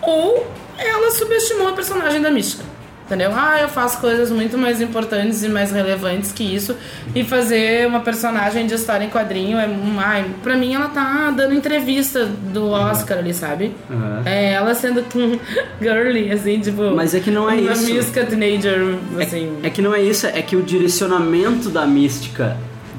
Ou 0.00 0.46
ela 0.78 1.10
subestimou 1.10 1.68
a 1.68 1.72
personagem 1.72 2.20
da 2.20 2.30
mística. 2.30 2.64
Entendeu? 3.06 3.30
Ah, 3.32 3.60
eu 3.60 3.68
faço 3.68 4.00
coisas 4.00 4.32
muito 4.32 4.58
mais 4.58 4.80
importantes 4.80 5.44
e 5.44 5.48
mais 5.48 5.70
relevantes 5.70 6.32
que 6.32 6.42
isso. 6.42 6.74
E 7.14 7.22
fazer 7.22 7.86
uma 7.86 8.00
personagem 8.00 8.66
de 8.66 8.74
história 8.74 9.04
em 9.04 9.08
quadrinho 9.08 9.56
é. 9.58 9.68
Ai, 9.98 10.26
pra 10.42 10.56
mim, 10.56 10.74
ela 10.74 10.88
tá 10.88 11.30
dando 11.30 11.54
entrevista 11.54 12.24
do 12.24 12.68
Oscar 12.68 13.18
ali, 13.18 13.32
sabe? 13.32 13.72
Uhum. 13.88 14.22
É, 14.24 14.54
ela 14.54 14.74
sendo 14.74 15.04
girly, 15.80 16.32
assim, 16.32 16.58
tipo. 16.58 16.82
Mas 16.96 17.14
é 17.14 17.20
que 17.20 17.30
não 17.30 17.48
é 17.48 17.54
uma 17.54 17.72
isso. 17.72 17.94
mística 17.94 18.26
teenager, 18.26 18.96
assim. 19.20 19.56
É 19.62 19.70
que 19.70 19.80
não 19.80 19.94
é 19.94 20.02
isso, 20.02 20.26
é 20.26 20.42
que 20.42 20.56
o 20.56 20.62
direcionamento 20.62 21.70
da 21.70 21.86
mística 21.86 22.56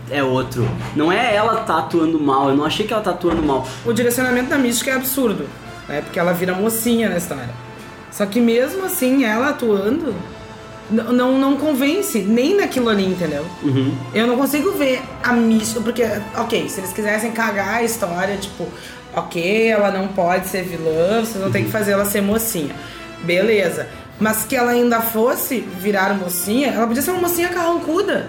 é 0.09 0.23
outro. 0.23 0.67
Não 0.95 1.11
é 1.11 1.35
ela 1.35 1.57
tá 1.57 1.79
atuando 1.79 2.19
mal, 2.19 2.49
eu 2.49 2.55
não 2.55 2.65
achei 2.65 2.85
que 2.87 2.93
ela 2.93 3.01
tá 3.03 3.11
atuando 3.11 3.41
mal. 3.43 3.67
O 3.85 3.93
direcionamento 3.93 4.49
da 4.49 4.57
mística 4.57 4.91
é 4.91 4.95
absurdo, 4.95 5.47
né? 5.87 6.01
Porque 6.01 6.19
ela 6.19 6.33
vira 6.33 6.53
mocinha 6.53 7.09
na 7.09 7.17
história. 7.17 7.49
Só 8.11 8.25
que 8.25 8.39
mesmo 8.39 8.85
assim, 8.85 9.23
ela 9.25 9.49
atuando 9.49 10.13
não, 10.89 11.37
não 11.37 11.57
convence, 11.57 12.19
nem 12.19 12.55
naquilo 12.55 12.89
ali, 12.89 13.05
entendeu? 13.05 13.45
Uhum. 13.61 13.93
Eu 14.13 14.25
não 14.25 14.37
consigo 14.37 14.71
ver 14.71 15.01
a 15.21 15.33
mística, 15.33 15.81
porque, 15.81 16.03
ok, 16.37 16.69
se 16.69 16.79
eles 16.79 16.93
quisessem 16.93 17.31
cagar 17.31 17.75
a 17.75 17.83
história, 17.83 18.37
tipo, 18.37 18.65
ok, 19.13 19.67
ela 19.67 19.91
não 19.91 20.07
pode 20.07 20.47
ser 20.47 20.63
vilã, 20.63 21.19
vocês 21.25 21.41
vão 21.41 21.51
ter 21.51 21.59
Uhum. 21.59 21.65
que 21.65 21.71
fazer 21.71 21.91
ela 21.91 22.05
ser 22.05 22.21
mocinha. 22.21 22.73
Beleza. 23.23 23.87
Mas 24.19 24.45
que 24.45 24.55
ela 24.55 24.71
ainda 24.71 24.99
fosse 24.99 25.59
virar 25.79 26.15
mocinha, 26.15 26.69
ela 26.69 26.87
podia 26.87 27.03
ser 27.03 27.11
uma 27.11 27.21
mocinha 27.21 27.49
carrancuda 27.49 28.27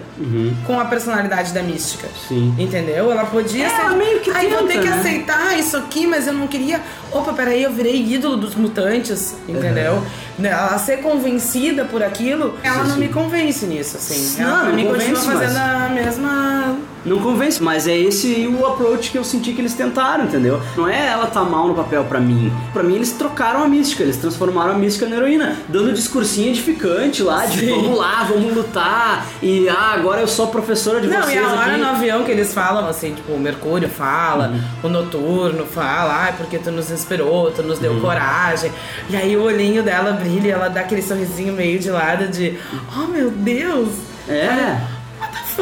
com 0.67 0.79
a 0.79 0.85
personalidade 0.85 1.51
da 1.51 1.63
mística. 1.63 2.05
Uhum. 2.07 2.27
Sim. 2.27 2.55
Entendeu? 2.59 3.11
Ela 3.11 3.25
podia 3.25 3.65
É, 3.65 3.69
ser. 3.69 3.81
ela 3.81 3.95
meio 3.95 4.19
que 4.19 4.29
Aí 4.29 4.49
vou 4.49 4.67
ter 4.67 4.73
tenta, 4.73 4.81
que 4.83 4.89
né? 4.89 4.99
aceitar 4.99 5.57
isso 5.57 5.75
aqui, 5.77 6.05
mas 6.05 6.27
eu 6.27 6.33
não 6.33 6.45
queria. 6.47 6.79
Opa, 7.11 7.33
peraí, 7.33 7.63
eu 7.63 7.71
virei 7.71 8.05
ídolo 8.05 8.37
dos 8.37 8.53
mutantes, 8.53 9.35
entendeu? 9.47 10.03
Né, 10.37 10.49
Ela 10.49 10.77
ser 10.77 10.97
convencida 10.97 11.83
por 11.85 12.03
aquilo, 12.03 12.53
ela 12.63 12.83
Sim, 12.83 12.89
não 12.89 12.95
sim. 12.95 12.99
me 13.01 13.07
convence 13.09 13.65
nisso, 13.65 13.97
assim. 13.97 14.41
Não, 14.41 14.47
ela 14.47 14.59
pra 14.59 14.69
não 14.69 14.75
mim 14.75 14.85
continua 14.85 15.19
convence, 15.19 15.27
mas- 15.27 15.39
fazendo 15.53 15.57
a 15.57 15.89
mesma. 15.89 16.77
Não 17.05 17.19
convence, 17.19 17.61
mas 17.63 17.87
é 17.87 17.97
esse 17.97 18.45
o 18.47 18.65
approach 18.65 19.11
que 19.11 19.17
eu 19.17 19.23
senti 19.23 19.53
que 19.53 19.61
eles 19.61 19.73
tentaram, 19.73 20.25
entendeu? 20.25 20.61
Não 20.75 20.87
é 20.87 21.07
ela 21.07 21.27
tá 21.27 21.43
mal 21.43 21.67
no 21.67 21.73
papel 21.73 22.03
pra 22.05 22.19
mim. 22.19 22.51
Pra 22.73 22.83
mim 22.83 22.95
eles 22.95 23.11
trocaram 23.13 23.63
a 23.63 23.67
mística, 23.67 24.03
eles 24.03 24.17
transformaram 24.17 24.71
a 24.71 24.77
mística 24.77 25.05
na 25.07 25.15
heroína, 25.15 25.57
dando 25.67 25.93
discursinho 25.93 26.49
edificante 26.49 27.23
lá, 27.23 27.45
de 27.45 27.59
Sim. 27.59 27.69
vamos 27.69 27.97
lá, 27.97 28.23
vamos 28.29 28.53
lutar, 28.53 29.25
e 29.41 29.67
ah, 29.69 29.93
agora 29.93 30.21
eu 30.21 30.27
sou 30.27 30.47
professora 30.47 30.99
de 30.99 31.07
Não, 31.07 31.21
vocês 31.21 31.35
e 31.35 31.37
a 31.37 31.47
hora 31.53 31.71
aqui. 31.73 31.81
no 31.81 31.87
avião 31.87 32.23
que 32.23 32.31
eles 32.31 32.53
falam, 32.53 32.87
assim, 32.87 33.13
tipo, 33.15 33.31
o 33.31 33.39
Mercúrio 33.39 33.89
fala, 33.89 34.49
Uhum. 34.49 34.61
o 34.83 34.89
Noturno 34.89 35.65
fala, 35.65 36.13
ai, 36.25 36.33
porque 36.37 36.57
tu 36.59 36.71
nos 36.71 36.91
inspirou, 36.91 37.49
tu 37.51 37.63
nos 37.63 37.75
Uhum. 37.77 37.81
deu 37.81 38.01
coragem. 38.01 38.71
E 39.09 39.15
aí 39.15 39.35
o 39.37 39.43
olhinho 39.43 39.81
dela 39.83 40.11
brilha, 40.11 40.47
e 40.47 40.51
ela 40.51 40.67
dá 40.69 40.81
aquele 40.81 41.01
sorrisinho 41.01 41.53
meio 41.53 41.79
de 41.79 41.89
lado 41.89 42.27
de, 42.27 42.57
oh 42.95 43.07
meu 43.07 43.31
Deus! 43.31 43.89
É. 44.27 44.37
The 44.37 44.98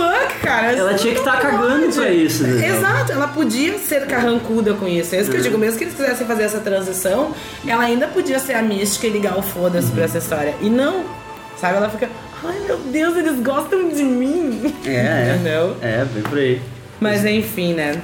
fuck, 0.02 0.40
cara? 0.42 0.72
Ela 0.74 0.94
tinha 0.96 1.14
que 1.14 1.20
não 1.20 1.26
tá 1.26 1.38
cagando 1.38 1.94
pra 1.94 2.10
isso, 2.12 2.44
né? 2.44 2.68
Exato, 2.68 3.12
ela 3.12 3.28
podia 3.28 3.78
ser 3.80 4.06
carrancuda 4.06 4.74
com 4.74 4.88
isso. 4.88 5.16
É 5.16 5.22
isso 5.22 5.32
que 5.32 5.38
eu 5.38 5.42
digo, 5.42 5.58
mesmo 5.58 5.78
que 5.78 5.84
eles 5.86 5.96
quisessem 5.96 6.26
fazer 6.28 6.44
essa 6.44 6.60
transição, 6.60 7.32
ela 7.68 7.84
ainda 7.84 8.08
podia 8.08 8.40
ser 8.40 8.54
a 8.54 8.62
mística 8.62 9.08
e 9.08 9.10
ligar 9.10 9.38
o 9.38 9.42
foda-se 9.42 9.88
Uhum. 9.88 9.96
pra 9.96 10.04
essa 10.06 10.18
história. 10.18 10.56
E 10.62 10.70
não, 10.70 11.04
sabe? 11.60 11.78
Ela 11.78 11.90
fica, 11.90 12.10
ai 12.44 12.60
meu 12.66 12.78
Deus, 12.78 13.18
eles 13.18 13.40
gostam 13.40 13.90
de 13.90 14.04
mim. 14.04 14.74
É, 14.86 14.92
é. 14.92 15.34
Entendeu? 15.36 15.76
É, 15.82 16.06
bem 16.06 16.24
por 16.24 16.38
aí. 16.38 16.62
Mas 17.00 17.26
enfim, 17.26 17.74
né? 17.74 18.00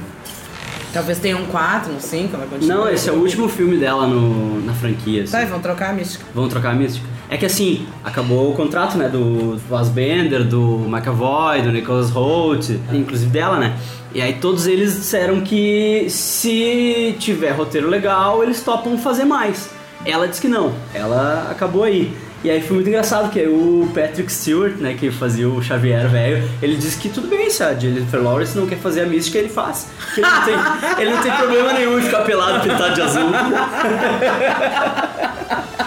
Talvez 0.94 1.18
tenha 1.18 1.36
um 1.36 1.46
4, 1.48 1.92
um 1.92 2.00
5, 2.00 2.36
ela 2.36 2.46
continua. 2.46 2.76
Não, 2.76 2.90
esse 2.90 3.10
é 3.10 3.12
o 3.12 3.16
último 3.16 3.50
filme 3.50 3.78
dela 3.78 4.06
no, 4.06 4.62
na 4.64 4.74
franquia. 4.74 5.24
assim. 5.24 5.32
Tá, 5.32 5.44
vão 5.46 5.60
trocar 5.60 5.90
a 5.90 5.94
mística. 5.94 6.24
Vão 6.36 6.48
trocar 6.48 6.70
a 6.70 6.76
mística. 6.76 7.08
É 7.30 7.38
que 7.38 7.46
assim, 7.46 7.88
acabou 8.04 8.52
o 8.52 8.56
contrato, 8.56 8.98
né, 8.98 9.10
do 9.10 9.60
Fassbender, 9.70 10.44
do 10.44 10.86
McAvoy, 10.88 11.62
do 11.62 11.72
Nicholas 11.72 12.10
Holt, 12.12 12.70
inclusive 12.92 13.32
dela, 13.32 13.58
né? 13.58 13.78
E 14.14 14.22
aí 14.22 14.34
todos 14.34 14.68
eles 14.68 14.94
disseram 14.94 15.42
que 15.42 16.06
se 16.10 17.16
tiver 17.20 17.52
roteiro 17.52 17.90
legal, 17.90 18.44
eles 18.44 18.62
topam 18.62 18.98
fazer 18.98 19.26
mais. 19.26 19.70
Ela 20.06 20.28
disse 20.28 20.42
que 20.42 20.48
não, 20.48 20.74
ela 20.94 21.48
acabou 21.50 21.84
aí. 21.84 22.14
E 22.44 22.52
aí 22.52 22.62
foi 22.62 22.76
muito 22.76 22.90
engraçado 22.90 23.32
que 23.32 23.40
o 23.48 23.90
Patrick 23.96 24.30
Stewart, 24.30 24.74
né, 24.76 24.96
que 25.00 25.10
fazia 25.10 25.48
o 25.48 25.64
Xavier 25.64 26.10
velho, 26.10 26.44
ele 26.62 26.76
disse 26.76 26.98
que 26.98 27.08
tudo 27.08 27.30
bem 27.30 27.50
se 27.50 27.64
a 27.64 27.74
Jennifer 27.74 28.22
Lawrence 28.22 28.58
não 28.58 28.68
quer 28.68 28.78
fazer 28.80 29.04
a 29.04 29.06
mística, 29.06 29.38
ele 29.38 29.48
faz. 29.48 29.88
Que 30.14 30.20
ele, 30.20 30.30
não 30.30 30.44
tem, 30.44 30.56
ele 31.00 31.12
não 31.12 31.22
tem 31.22 31.32
problema 31.32 31.72
nenhum 31.72 32.00
em 32.00 32.02
ficar 32.02 32.24
pelado 32.24 32.60
pintado 32.60 32.96
de 32.96 33.02
azul. 33.02 33.30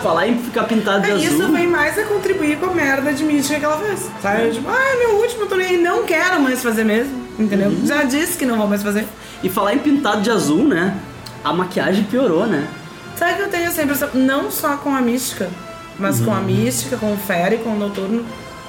Falar 0.03 0.29
em 0.29 0.39
ficar 0.39 0.65
pintado 0.65 1.03
de 1.03 1.11
É, 1.11 1.15
azul. 1.15 1.27
Isso 1.27 1.53
vem 1.53 1.67
mais 1.67 1.99
a 1.99 2.05
contribuir 2.05 2.57
com 2.59 2.67
a 2.67 2.75
merda 2.75 3.13
de 3.13 3.23
mística 3.23 3.59
que 3.59 3.65
ela 3.65 3.77
fez. 3.79 4.09
Sabe? 4.23 4.51
Tipo, 4.51 4.71
ah, 4.71 4.95
é 4.95 4.97
meu 4.99 5.17
último 5.17 5.47
torneio, 5.47 5.83
não 5.83 6.05
quero 6.05 6.41
mais 6.41 6.63
fazer 6.63 6.85
mesmo. 6.85 7.27
Entendeu? 7.39 7.69
Uhum. 7.69 7.87
Já 7.87 8.03
disse 8.05 8.39
que 8.39 8.47
não 8.47 8.57
vou 8.57 8.67
mais 8.67 8.83
fazer. 8.83 9.05
E 9.43 9.51
falar 9.51 9.75
em 9.75 9.79
pintado 9.79 10.23
de 10.23 10.31
azul, 10.31 10.65
né? 10.65 10.97
A 11.45 11.53
maquiagem 11.53 12.05
piorou, 12.05 12.47
né? 12.47 12.67
Sabe 13.17 13.35
que 13.35 13.43
eu 13.43 13.49
tenho 13.49 13.67
essa 13.67 13.83
impressão? 13.83 14.09
Não 14.15 14.51
só 14.51 14.77
com 14.77 14.95
a 14.95 15.01
mística, 15.01 15.51
mas 15.99 16.21
com 16.21 16.33
a 16.33 16.39
Uhum. 16.39 16.45
mística, 16.45 16.97
com 16.97 17.13
o 17.13 17.17
Fairy, 17.17 17.59
com 17.59 17.71
o 17.71 17.79
Noturno. 17.79 18.25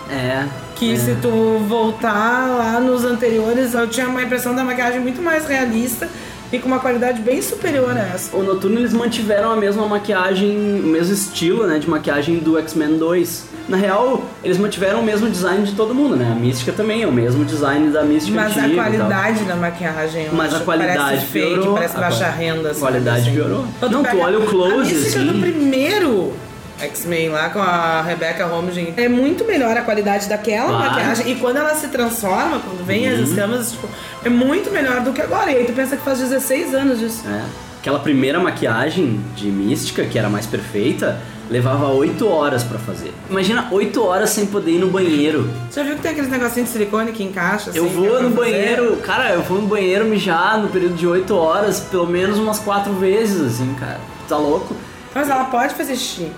É. 0.10 0.46
Que 0.76 0.94
é. 0.94 0.98
se 0.98 1.16
tu 1.22 1.60
voltar 1.68 2.48
lá 2.58 2.80
nos 2.80 3.04
anteriores, 3.04 3.74
eu 3.74 3.88
tinha 3.88 4.08
uma 4.08 4.22
impressão 4.24 4.56
da 4.56 4.63
maquiagem 4.63 5.00
muito 5.02 5.22
mais 5.22 5.46
realista 5.48 6.08
e 6.52 6.60
com 6.60 6.68
uma 6.68 6.80
qualidade 6.80 7.22
bem 7.22 7.42
superior 7.42 7.92
a 7.92 8.00
essa. 8.13 8.36
O 8.38 8.42
Noturno 8.42 8.80
eles 8.80 8.94
mantiveram 8.94 9.52
a 9.52 9.56
mesma 9.58 9.86
maquiagem, 9.86 10.56
o 10.82 10.88
mesmo 10.88 11.13
estilo, 11.13 11.68
né, 11.68 11.78
de 11.78 11.90
maquiagem 11.90 12.38
do 12.40 12.58
X-Men 12.58 12.98
2. 12.98 13.44
Na 13.68 13.76
real, 13.76 14.24
eles 14.42 14.58
mantiveram 14.58 15.02
o 15.02 15.04
mesmo 15.04 15.30
design 15.30 15.66
de 15.66 15.74
todo 15.74 15.94
mundo, 15.94 16.16
né? 16.16 16.32
A 16.32 16.36
Mística 16.40 16.72
também 16.72 17.04
é 17.04 17.08
o 17.08 17.12
mesmo 17.12 17.44
design 17.44 17.90
da 17.90 18.02
Mística 18.04 18.34
Mas 18.40 18.58
a 18.58 18.62
antiga 18.62 18.76
tal. 18.82 18.86
qualidade 18.86 19.44
da 19.44 19.56
maquiagem, 19.58 20.24
eu 20.28 20.34
Mas 20.34 20.54
a 20.54 20.56
acho, 20.56 20.66
qualidade 20.66 20.98
parece 21.00 21.26
fake, 21.26 21.54
piorou. 21.56 21.74
parece 21.74 21.98
A 21.98 22.00
baixa 22.00 22.30
renda. 22.30 22.62
a 22.70 22.74
sabe, 22.74 22.80
qualidade 22.80 23.20
assim. 23.24 23.34
piorou. 23.34 23.66
Não, 23.92 24.04
tu 24.06 24.18
olha 24.20 24.40
o 24.40 24.46
close, 24.46 24.74
A 24.74 24.78
mística 24.96 25.20
assim. 25.20 25.26
do 25.34 25.40
primeiro 25.42 26.32
X-Men 26.80 27.30
lá 27.30 27.50
com 27.50 27.60
a 27.60 28.02
Rebecca 28.02 28.46
Holmes, 28.46 28.76
gente, 28.76 28.94
é 29.00 29.10
muito 29.10 29.44
melhor 29.46 29.76
a 29.76 29.82
qualidade 29.82 30.28
daquela 30.30 30.70
Claro. 30.70 30.92
maquiagem. 30.92 31.32
E 31.32 31.36
quando 31.36 31.58
ela 31.58 31.74
se 31.76 31.88
transforma, 31.88 32.60
quando 32.60 32.86
vem 32.86 33.08
Uhum. 33.08 33.24
as 33.24 33.30
escamas, 33.30 33.72
tipo, 33.72 33.90
é 34.24 34.30
muito 34.30 34.72
melhor 34.72 35.02
do 35.02 35.12
que 35.12 35.22
agora. 35.22 35.52
E 35.52 35.58
aí 35.58 35.66
tu 35.66 35.74
pensa 35.74 35.96
que 35.98 36.04
faz 36.04 36.20
16 36.20 36.74
anos 36.74 37.00
disso. 37.00 37.24
É. 37.28 37.42
Aquela 37.80 38.00
primeira 38.00 38.40
maquiagem 38.40 39.20
de 39.36 39.48
Mística, 39.48 40.04
que 40.04 40.20
era 40.20 40.30
mais 40.30 40.46
perfeita, 40.46 41.20
levava 41.50 41.88
8 41.88 42.28
horas 42.28 42.62
pra 42.63 42.78
fazer. 42.78 43.13
Imagina 43.30 43.70
8 43.72 44.04
horas 44.04 44.32
sem 44.32 44.46
poder 44.48 44.72
ir 44.72 44.80
no 44.80 44.88
banheiro. 44.88 45.50
Você 45.70 45.80
já 45.80 45.86
viu 45.86 45.96
que 45.96 46.02
tem 46.02 46.12
aqueles 46.12 46.30
negocinhos 46.30 46.68
de 46.68 46.74
silicone 46.74 47.12
que 47.13 47.24
encaixa? 47.24 47.72
Eu 47.74 47.86
assim, 47.86 47.94
é 47.94 47.98
vou 47.98 48.10
pra 48.10 48.20
no 48.22 48.36
fazer? 48.36 48.52
banheiro, 48.52 48.98
cara, 48.98 49.30
eu 49.32 49.42
vou 49.44 49.62
no 49.62 49.68
banheiro 49.68 50.04
mijar 50.06 50.58
no 50.60 50.68
período 50.68 50.96
de 50.96 51.08
8 51.08 51.34
horas, 51.36 51.80
pelo 51.80 52.08
menos 52.08 52.38
umas 52.38 52.60
4 52.60 52.92
vezes, 52.94 53.40
assim, 53.56 53.74
cara. 53.80 54.00
Tá 54.28 54.36
louco? 54.38 54.76
Mas 55.16 55.30
ela 55.30 55.46
pode 55.46 55.74
fazer 55.76 55.96
xixi. 55.96 56.30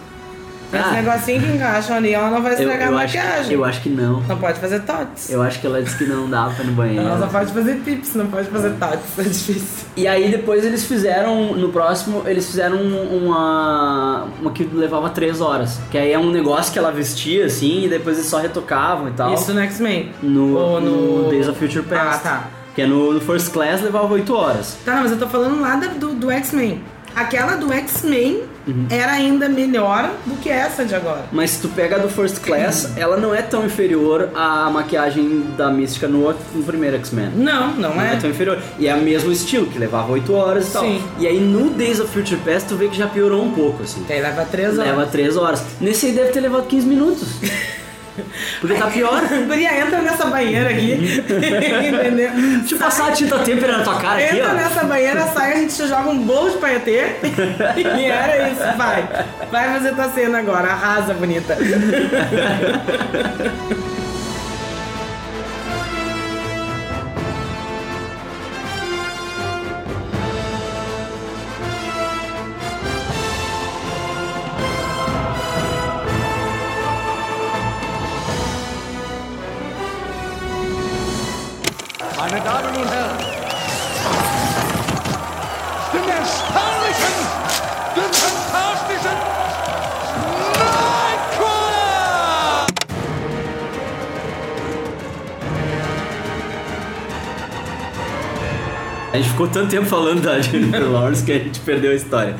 Esse 0.71 0.83
Ah. 0.83 0.91
negocinho 0.91 1.41
que 1.41 1.47
encaixam 1.53 1.95
ali, 1.97 2.13
ela 2.13 2.29
não 2.29 2.43
vai 2.43 2.53
estragar 2.53 2.89
eu 2.89 2.97
a 2.97 3.01
acho, 3.01 3.17
maquiagem. 3.17 3.53
eu 3.53 3.65
acho 3.65 3.81
que 3.81 3.89
não. 3.89 4.21
Não 4.21 4.37
pode 4.37 4.59
fazer 4.59 4.79
tots. 4.81 5.29
Eu 5.29 5.41
acho 5.41 5.59
que 5.59 5.65
ela 5.65 5.81
disse 5.81 5.97
que 5.97 6.05
não 6.05 6.29
dá 6.29 6.45
pra 6.55 6.63
ir 6.63 6.67
no 6.67 6.73
banheiro. 6.73 7.01
Ela 7.07 7.17
só 7.19 7.25
pode 7.27 7.51
fazer 7.51 7.75
pips, 7.77 8.13
não 8.13 8.27
pode 8.27 8.47
fazer 8.49 8.69
tots. 8.71 9.17
É 9.17 9.23
difícil. 9.23 9.87
E 9.97 10.07
aí 10.07 10.29
depois 10.29 10.63
eles 10.63 10.85
fizeram, 10.85 11.53
no 11.55 11.69
próximo, 11.69 12.21
eles 12.27 12.45
fizeram 12.45 12.77
uma. 13.33 14.27
uma 14.41 14.51
que 14.51 14.63
levava 14.63 15.09
3 15.09 15.41
horas. 15.41 15.79
Que 15.91 15.97
aí 15.97 16.11
é 16.11 16.19
um 16.19 16.29
negócio 16.31 16.71
que 16.71 16.79
ela 16.79 16.91
vestia 16.91 17.45
assim 17.45 17.85
e 17.85 17.89
depois 17.89 18.17
eles 18.17 18.29
só 18.29 18.37
retocavam 18.39 19.07
e 19.07 19.11
tal. 19.11 19.33
Isso 19.33 19.53
no 19.53 19.59
X-Men. 19.61 20.11
no, 20.21 20.55
Ou 20.55 20.81
no- 20.81 21.23
no 21.23 21.29
Days 21.29 21.47
of 21.47 21.57
Future 21.59 21.83
Past. 21.85 22.21
Ah, 22.27 22.29
tá. 22.29 22.43
Que 22.75 22.83
é 22.83 22.87
no, 22.87 23.13
no 23.13 23.19
First 23.21 23.51
Class 23.51 23.81
levava 23.81 24.13
8 24.13 24.33
horas. 24.35 24.77
Tá, 24.85 24.97
mas 25.01 25.11
eu 25.11 25.17
tô 25.17 25.27
falando 25.27 25.59
lá 25.59 25.75
do, 25.75 26.13
do 26.13 26.31
X-Men. 26.31 26.81
Aquela 27.15 27.55
do 27.55 27.73
X-Men 27.73 28.43
Uhum. 28.69 28.85
era 28.89 29.11
ainda 29.13 29.47
melhor 29.49 30.11
do 30.25 30.35
que 30.37 30.49
essa 30.49 30.85
de 30.85 30.93
agora. 30.95 31.25
Mas 31.31 31.51
se 31.51 31.61
tu 31.61 31.69
pega 31.69 31.95
a 31.95 31.99
do 31.99 32.09
First 32.09 32.39
Class, 32.39 32.93
ela 32.97 33.17
não 33.17 33.33
é 33.33 33.41
tão 33.41 33.65
inferior 33.65 34.29
à 34.35 34.69
maquiagem 34.69 35.45
da 35.57 35.69
Mística 35.69 36.07
no, 36.07 36.33
no 36.53 36.63
primeiro 36.63 36.95
X-Men. 36.97 37.31
Não, 37.35 37.73
não, 37.73 37.95
Não 37.95 38.01
é 38.01 38.13
é. 38.13 38.15
tão 38.17 38.29
inferior. 38.29 38.61
E 38.77 38.87
é 38.87 38.95
o 38.95 39.01
mesmo 39.01 39.31
estilo, 39.31 39.67
que 39.67 39.77
levava 39.79 40.11
8 40.11 40.33
horas 40.33 40.69
e 40.69 40.71
tal. 40.71 40.83
Sim. 40.83 41.03
E 41.19 41.27
aí 41.27 41.39
no 41.39 41.69
Days 41.71 41.99
of 41.99 42.11
Future 42.11 42.39
Past 42.41 42.67
tu 42.69 42.75
vê 42.75 42.87
que 42.87 42.97
já 42.97 43.07
piorou 43.07 43.43
um 43.43 43.51
pouco, 43.51 43.83
assim. 43.83 44.05
Aí 44.09 44.21
leva 44.21 44.45
três 44.45 44.77
horas. 44.77 44.89
Leva 44.91 45.05
3 45.05 45.37
horas. 45.37 45.63
Nesse 45.81 46.07
aí 46.07 46.11
deve 46.13 46.31
ter 46.31 46.41
levado 46.41 46.67
15 46.67 46.87
minutos. 46.87 47.27
Porque 48.59 48.75
tá 48.75 48.87
pior. 48.87 49.21
Guria, 49.47 49.79
entra 49.79 50.01
nessa 50.01 50.25
banheira 50.25 50.69
aqui. 50.69 50.93
Entendeu? 51.23 52.31
Deixa 52.59 52.75
eu 52.75 52.79
passar 52.79 53.09
a 53.09 53.11
tinta 53.11 53.39
têmpera 53.39 53.77
na 53.77 53.83
tua 53.83 53.99
cara 53.99 54.23
aqui, 54.23 54.37
Entra 54.37 54.53
nessa 54.53 54.83
banheira, 54.83 55.27
sai, 55.33 55.53
a 55.53 55.55
gente 55.57 55.75
te 55.75 55.87
joga 55.87 56.09
um 56.09 56.19
bolo 56.19 56.51
de 56.51 56.57
paetê. 56.57 57.15
e 57.77 58.05
era 58.05 58.49
isso, 58.49 58.77
vai. 58.77 59.07
Vai 59.51 59.73
fazer 59.73 59.95
tua 59.95 60.09
cena 60.09 60.39
agora, 60.39 60.69
arrasa, 60.69 61.13
bonita. 61.13 61.57
Meine 82.31 82.43
Damen 82.43 82.75
und 82.75 82.87
Herren, 82.91 83.17
den 85.91 86.09
erstaunlichen, 86.09 87.15
den 87.95 88.13
fantastischen! 88.13 89.17
A 99.11 99.17
gente 99.17 99.29
ficou 99.29 99.47
tanto 99.47 99.69
tempo 99.69 99.87
falando 99.87 100.21
da 100.21 100.39
Jennifer 100.39 100.81
Lawrence 100.81 101.23
que 101.23 101.31
a 101.31 101.39
gente 101.39 101.59
perdeu 101.61 101.91
a 101.91 101.95
história. 101.95 102.35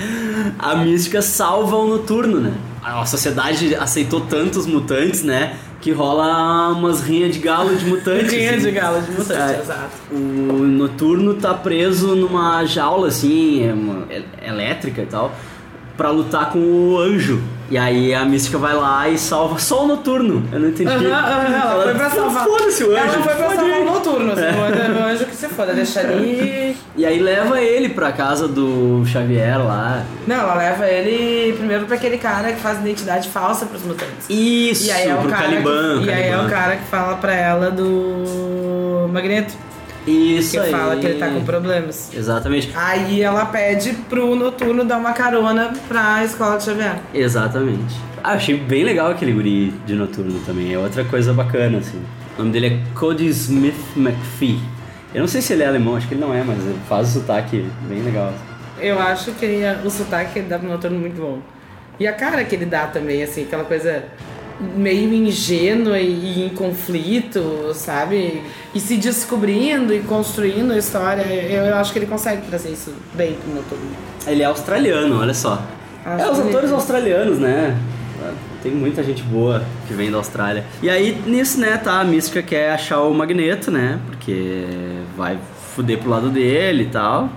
A 0.59 0.75
mística 0.75 1.19
salva 1.23 1.75
o 1.75 1.87
noturno, 1.87 2.39
né? 2.39 2.53
A 2.83 3.03
sociedade 3.07 3.73
aceitou 3.73 4.21
tantos 4.21 4.67
mutantes, 4.67 5.23
né? 5.23 5.57
Que 5.81 5.91
rola 5.91 6.69
umas 6.73 7.01
rinhas 7.01 7.33
de 7.33 7.39
galo 7.39 7.73
de 7.75 7.85
mutantes. 7.85 8.31
Rinha 8.33 8.51
assim. 8.51 8.59
de 8.61 8.71
galo 8.71 9.01
de 9.01 9.11
mutante, 9.11 9.33
É, 9.55 9.59
exato. 9.61 9.89
O 10.11 10.17
noturno 10.17 11.35
tá 11.35 11.53
preso 11.53 12.15
numa 12.15 12.65
jaula 12.65 13.07
assim, 13.07 13.63
é 14.09 14.15
é- 14.43 14.49
elétrica 14.49 15.01
e 15.01 15.05
tal, 15.05 15.31
pra 15.95 16.09
lutar 16.11 16.51
com 16.51 16.59
o 16.59 16.99
anjo. 16.99 17.41
E 17.71 17.77
aí 17.77 18.13
a 18.15 18.25
mística 18.25 18.57
vai 18.57 18.73
lá 18.75 19.07
e 19.09 19.17
salva 19.17 19.59
só 19.59 19.85
o 19.85 19.87
noturno. 19.87 20.43
Eu 20.51 20.59
não 20.59 20.69
entendi. 20.69 20.89
Aham, 20.89 21.05
aham, 21.13 21.53
ela 21.71 21.83
foi 21.83 21.93
pra 21.93 22.09
salvar. 22.09 22.43
Foda-se 22.43 22.83
o 22.83 22.87
anjo. 22.91 22.97
Ela 22.97 23.09
foi 23.09 23.21
pra 23.35 23.49
salvar 23.55 23.78
noturno, 24.09 24.31
assim, 24.33 25.03
anjo 25.13 25.25
que 25.25 25.35
se 25.35 25.47
foda, 25.49 25.73
deixa 25.73 25.99
ali. 26.01 26.75
E 26.95 27.05
aí 27.05 27.19
leva 27.19 27.61
ele 27.61 27.89
pra 27.89 28.11
casa 28.11 28.47
do 28.47 29.03
Xavier 29.05 29.57
lá. 29.63 30.03
Não, 30.27 30.35
ela 30.35 30.55
leva 30.55 30.87
ele 30.87 31.53
primeiro 31.53 31.85
pra 31.85 31.95
aquele 31.95 32.17
cara 32.17 32.51
que 32.53 32.59
faz 32.59 32.79
identidade 32.79 33.29
falsa 33.29 33.65
pros 33.65 33.83
mutantes. 33.83 34.25
Isso, 34.29 34.87
E 34.87 34.91
aí 34.91 35.07
é 35.07 35.15
o 35.15 35.19
pro 35.19 35.29
cara 35.29 35.43
Caliban. 35.43 35.99
que, 36.01 36.05
E 36.07 36.11
aí 36.13 36.27
é 36.29 36.37
o 36.37 36.49
cara 36.49 36.75
que 36.75 36.85
fala 36.85 37.15
pra 37.17 37.33
ela 37.33 37.71
do 37.71 39.07
Magneto. 39.11 39.53
Isso 40.07 40.51
que 40.51 40.59
aí. 40.59 40.71
fala 40.71 40.95
que 40.95 41.05
ele 41.05 41.19
tá 41.19 41.27
com 41.29 41.43
problemas. 41.43 42.09
Exatamente. 42.13 42.71
Aí 42.73 43.21
ela 43.21 43.45
pede 43.45 43.93
pro 44.09 44.33
Noturno 44.35 44.83
dar 44.83 44.97
uma 44.97 45.13
carona 45.13 45.71
pra 45.87 46.23
escola 46.23 46.57
de 46.57 46.63
Xavier. 46.63 46.95
Exatamente. 47.13 47.95
Ah, 48.23 48.33
achei 48.33 48.57
bem 48.57 48.83
legal 48.83 49.11
aquele 49.11 49.31
guri 49.31 49.73
de 49.85 49.95
noturno 49.95 50.39
também. 50.45 50.73
É 50.73 50.77
outra 50.77 51.03
coisa 51.05 51.31
bacana, 51.31 51.77
assim. 51.77 52.01
O 52.39 52.41
nome 52.41 52.53
dele 52.53 52.67
é 52.67 52.97
Cody 52.97 53.27
Smith 53.27 53.75
McPhee. 53.97 54.61
Eu 55.13 55.19
não 55.19 55.27
sei 55.27 55.41
se 55.41 55.51
ele 55.51 55.61
é 55.61 55.67
alemão, 55.67 55.97
acho 55.97 56.07
que 56.07 56.13
ele 56.13 56.21
não 56.21 56.33
é, 56.33 56.41
mas 56.41 56.57
ele 56.59 56.79
faz 56.87 57.09
o 57.09 57.19
sotaque 57.19 57.69
bem 57.81 58.01
legal. 58.01 58.33
Eu 58.79 58.97
acho 58.97 59.33
que 59.33 59.43
ele, 59.43 59.65
o 59.85 59.89
sotaque 59.89 60.31
que 60.31 60.39
ele 60.39 60.47
dá 60.47 60.57
pro 60.57 60.69
Noturno 60.69 60.95
é 60.95 60.99
muito 61.01 61.19
bom. 61.19 61.39
E 61.99 62.07
a 62.07 62.13
cara 62.13 62.41
que 62.45 62.55
ele 62.55 62.63
dá 62.63 62.87
também, 62.87 63.21
assim, 63.21 63.43
aquela 63.43 63.65
coisa 63.65 64.05
meio 64.73 65.13
ingênua 65.13 65.99
e 65.99 66.45
em 66.45 66.49
conflito, 66.49 67.73
sabe? 67.73 68.41
E 68.73 68.79
se 68.79 68.95
descobrindo 68.95 69.93
e 69.93 69.99
construindo 69.99 70.71
a 70.71 70.77
história. 70.77 71.23
Eu, 71.23 71.65
eu 71.65 71.75
acho 71.75 71.91
que 71.91 71.99
ele 71.99 72.05
consegue 72.05 72.47
trazer 72.47 72.69
isso 72.69 72.93
bem 73.15 73.33
pro 73.33 73.53
Noturno. 73.53 73.91
Ele 74.25 74.43
é 74.43 74.45
australiano, 74.45 75.19
olha 75.19 75.33
só. 75.33 75.61
Acho 76.05 76.23
é, 76.23 76.31
os 76.31 76.39
atores 76.39 76.71
australianos, 76.71 77.37
né? 77.37 77.77
Tem 78.61 78.71
muita 78.71 79.03
gente 79.03 79.23
boa 79.23 79.63
que 79.87 79.93
vem 79.93 80.11
da 80.11 80.17
Austrália. 80.17 80.65
E 80.81 80.89
aí, 80.89 81.21
nisso, 81.25 81.59
né, 81.59 81.77
tá, 81.77 82.01
a 82.01 82.03
Mística 82.03 82.41
quer 82.41 82.71
achar 82.71 83.01
o 83.01 83.13
Magneto, 83.13 83.71
né? 83.71 83.99
Porque 84.07 84.65
vai 85.15 85.37
fuder 85.73 85.97
pro 85.97 86.09
lado 86.09 86.29
dele 86.29 86.83
e 86.83 86.87
tal. 86.87 87.29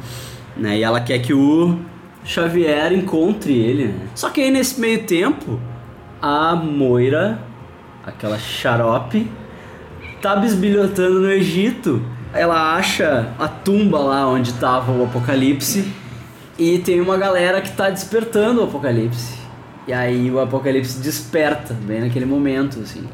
Né? 0.56 0.78
E 0.78 0.82
ela 0.82 1.00
quer 1.00 1.18
que 1.20 1.32
o 1.32 1.78
Xavier 2.24 2.92
encontre 2.92 3.52
ele, 3.52 3.86
né? 3.86 4.06
Só 4.14 4.30
que 4.30 4.40
aí, 4.40 4.50
nesse 4.50 4.80
meio 4.80 5.04
tempo, 5.04 5.60
a 6.20 6.54
Moira, 6.54 7.38
aquela 8.04 8.38
xarope, 8.38 9.30
tá 10.20 10.36
bisbilhotando 10.36 11.20
no 11.20 11.30
Egito. 11.30 12.02
Ela 12.32 12.76
acha 12.76 13.28
a 13.38 13.46
tumba 13.48 13.98
lá 13.98 14.26
onde 14.26 14.54
tava 14.54 14.90
o 14.92 15.04
Apocalipse 15.04 15.92
e 16.58 16.78
tem 16.78 17.00
uma 17.00 17.16
galera 17.16 17.60
que 17.60 17.72
tá 17.72 17.90
despertando 17.90 18.60
o 18.60 18.64
Apocalipse. 18.64 19.41
E 19.86 19.92
aí 19.92 20.30
o 20.30 20.40
Apocalipse 20.40 20.98
desperta, 21.00 21.74
bem 21.74 22.00
naquele 22.00 22.26
momento, 22.26 22.80
assim. 22.80 23.04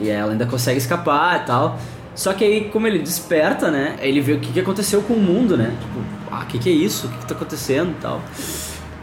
E 0.00 0.08
ela 0.08 0.32
ainda 0.32 0.46
consegue 0.46 0.78
escapar 0.78 1.42
e 1.42 1.46
tal. 1.46 1.78
Só 2.14 2.32
que 2.32 2.44
aí, 2.44 2.64
como 2.64 2.86
ele 2.86 2.98
desperta, 2.98 3.70
né? 3.70 3.96
Ele 4.00 4.20
vê 4.20 4.32
o 4.32 4.40
que, 4.40 4.52
que 4.52 4.60
aconteceu 4.60 5.00
com 5.02 5.14
o 5.14 5.20
mundo, 5.20 5.56
né? 5.56 5.72
Tipo, 5.80 6.00
ah, 6.30 6.42
o 6.42 6.46
que, 6.46 6.58
que 6.58 6.68
é 6.68 6.72
isso? 6.72 7.06
O 7.06 7.10
que, 7.10 7.18
que 7.18 7.26
tá 7.26 7.34
acontecendo 7.34 7.90
e 7.90 8.02
tal. 8.02 8.20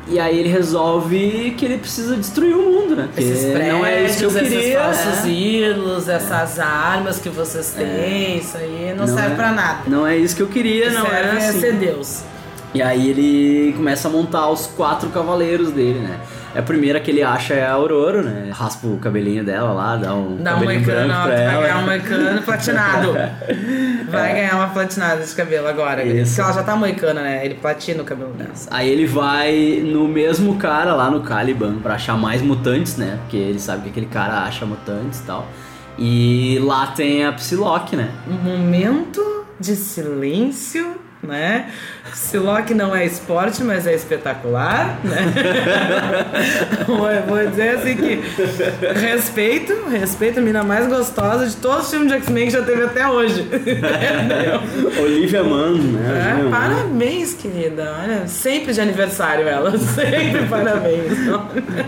E 0.07 0.19
aí 0.19 0.38
ele 0.38 0.49
resolve 0.49 1.55
que 1.57 1.65
ele 1.65 1.79
precisa 1.79 2.15
destruir 2.15 2.55
o 2.55 2.61
mundo, 2.61 2.95
né? 2.95 3.07
Porque 3.07 3.21
Esses 3.21 3.51
prédios, 3.51 3.73
não 3.73 3.85
é 3.85 4.03
isso 4.03 4.17
que 4.19 4.25
eu 4.25 4.31
queria. 4.31 4.59
esses 4.59 4.75
falsos 4.75 5.25
é. 5.25 5.29
ídolos, 5.29 6.09
essas 6.09 6.59
armas 6.59 7.19
que 7.19 7.29
vocês 7.29 7.71
têm, 7.71 8.38
isso 8.38 8.55
aí 8.55 8.93
não, 8.95 9.07
serve 9.07 9.33
é, 9.33 9.35
pra 9.35 9.51
nada. 9.51 9.79
Não 9.88 10.05
é 10.05 10.15
isso 10.15 10.35
que 10.35 10.43
eu 10.43 10.47
queria, 10.47 10.91
não 10.91 11.07
serve 11.07 11.39
é 11.39 11.43
é 11.43 11.49
assim. 11.49 11.59
ser 11.59 11.73
Deus. 11.73 12.21
E 12.75 12.81
aí 12.81 13.09
ele 13.09 13.73
começa 13.73 14.07
a 14.07 14.11
montar 14.11 14.49
os 14.49 14.67
quatro 14.67 15.09
cavaleiros 15.09 15.71
dele, 15.71 15.99
né? 15.99 16.19
É 16.56 16.60
a 16.60 16.63
primeira 16.63 17.00
que 17.02 17.12
ele 17.12 17.22
acha 17.22 17.54
é 17.54 17.65
a 17.65 17.74
Aurora, 17.74 18.22
né? 18.22 18.50
Raspa 18.54 18.88
o 18.88 18.98
cabelinho 18.98 19.44
dela 19.44 19.74
lá, 19.74 19.98
dá 19.98 20.13
um 20.15 20.38
Dá 20.38 20.52
um 20.56 20.60
cabelinho 20.62 20.80
moicano, 20.86 21.08
branco 21.08 21.22
ó, 21.22 21.26
pra 21.26 21.36
vai 21.36 21.44
ela. 21.54 21.62
ganhar 21.62 21.78
um 21.78 21.86
moicano 21.86 22.41
platinado. 22.44 23.13
Vai 24.10 24.32
É. 24.32 24.34
ganhar 24.36 24.56
uma 24.56 24.68
platinada 24.68 25.24
de 25.24 25.34
cabelo 25.36 25.68
agora. 25.68 26.04
Isso. 26.04 26.36
Porque 26.36 26.41
ela 26.41 26.54
já 26.54 26.63
tá 26.63 26.76
moicana, 26.76 27.22
né? 27.24 27.44
Ele 27.44 27.56
platina 27.56 28.02
o 28.04 28.06
cabelo 28.06 28.32
dela. 28.34 28.52
Aí 28.70 28.88
ele 28.89 29.06
vai 29.08 29.82
no 29.84 30.08
mesmo 30.08 30.56
cara 30.58 30.94
lá 30.94 31.10
no 31.10 31.22
Caliban 31.22 31.80
pra 31.80 31.96
achar 31.96 32.15
mais 32.15 32.41
mutantes, 32.41 32.98
né? 32.98 33.18
Porque 33.22 33.36
ele 33.36 33.60
sabe 33.60 33.84
que 33.84 33.89
aquele 33.89 34.06
cara 34.06 34.44
acha 34.44 34.63
mutantes 34.65 35.20
e 35.20 35.24
tal. 35.24 35.48
E 35.98 36.60
lá 36.63 36.88
tem 36.88 37.26
a 37.26 37.32
Psylocke, 37.34 37.96
né? 37.96 38.10
Um 38.30 38.34
momento 38.36 39.46
de 39.60 39.76
silêncio, 39.76 40.96
né? 41.25 41.69
Psylocke 42.11 42.73
não 42.73 42.95
é 42.95 43.05
esporte, 43.05 43.63
mas 43.63 43.85
é 43.88 43.93
espetacular, 43.93 44.99
né? 45.03 45.33
vou, 46.88 47.47
dizer 47.47 47.69
assim 47.77 47.95
que 47.95 48.21
respeito, 48.99 49.73
respeito 49.89 50.39
a 50.39 50.41
mina 50.41 50.63
mais 50.63 50.88
gostosa 50.88 51.47
de 51.47 51.55
todos 51.57 51.85
os 51.85 51.91
filmes 51.91 52.09
de 52.09 52.15
X-Men 52.15 52.45
que 52.45 52.51
já 52.51 52.61
teve 52.61 52.83
até 52.83 53.07
hoje. 53.07 53.47
Olivia 55.01 55.43
Mann, 55.43 55.77
né? 55.77 56.45
É, 56.45 56.49
parabéns, 56.49 57.33
querida. 57.33 57.95
Olha, 58.01 58.27
sempre 58.27 58.73
de 58.73 58.81
aniversário 58.81 59.47
ela. 59.47 59.75
Sempre 59.95 60.45
parabéns. 60.49 61.13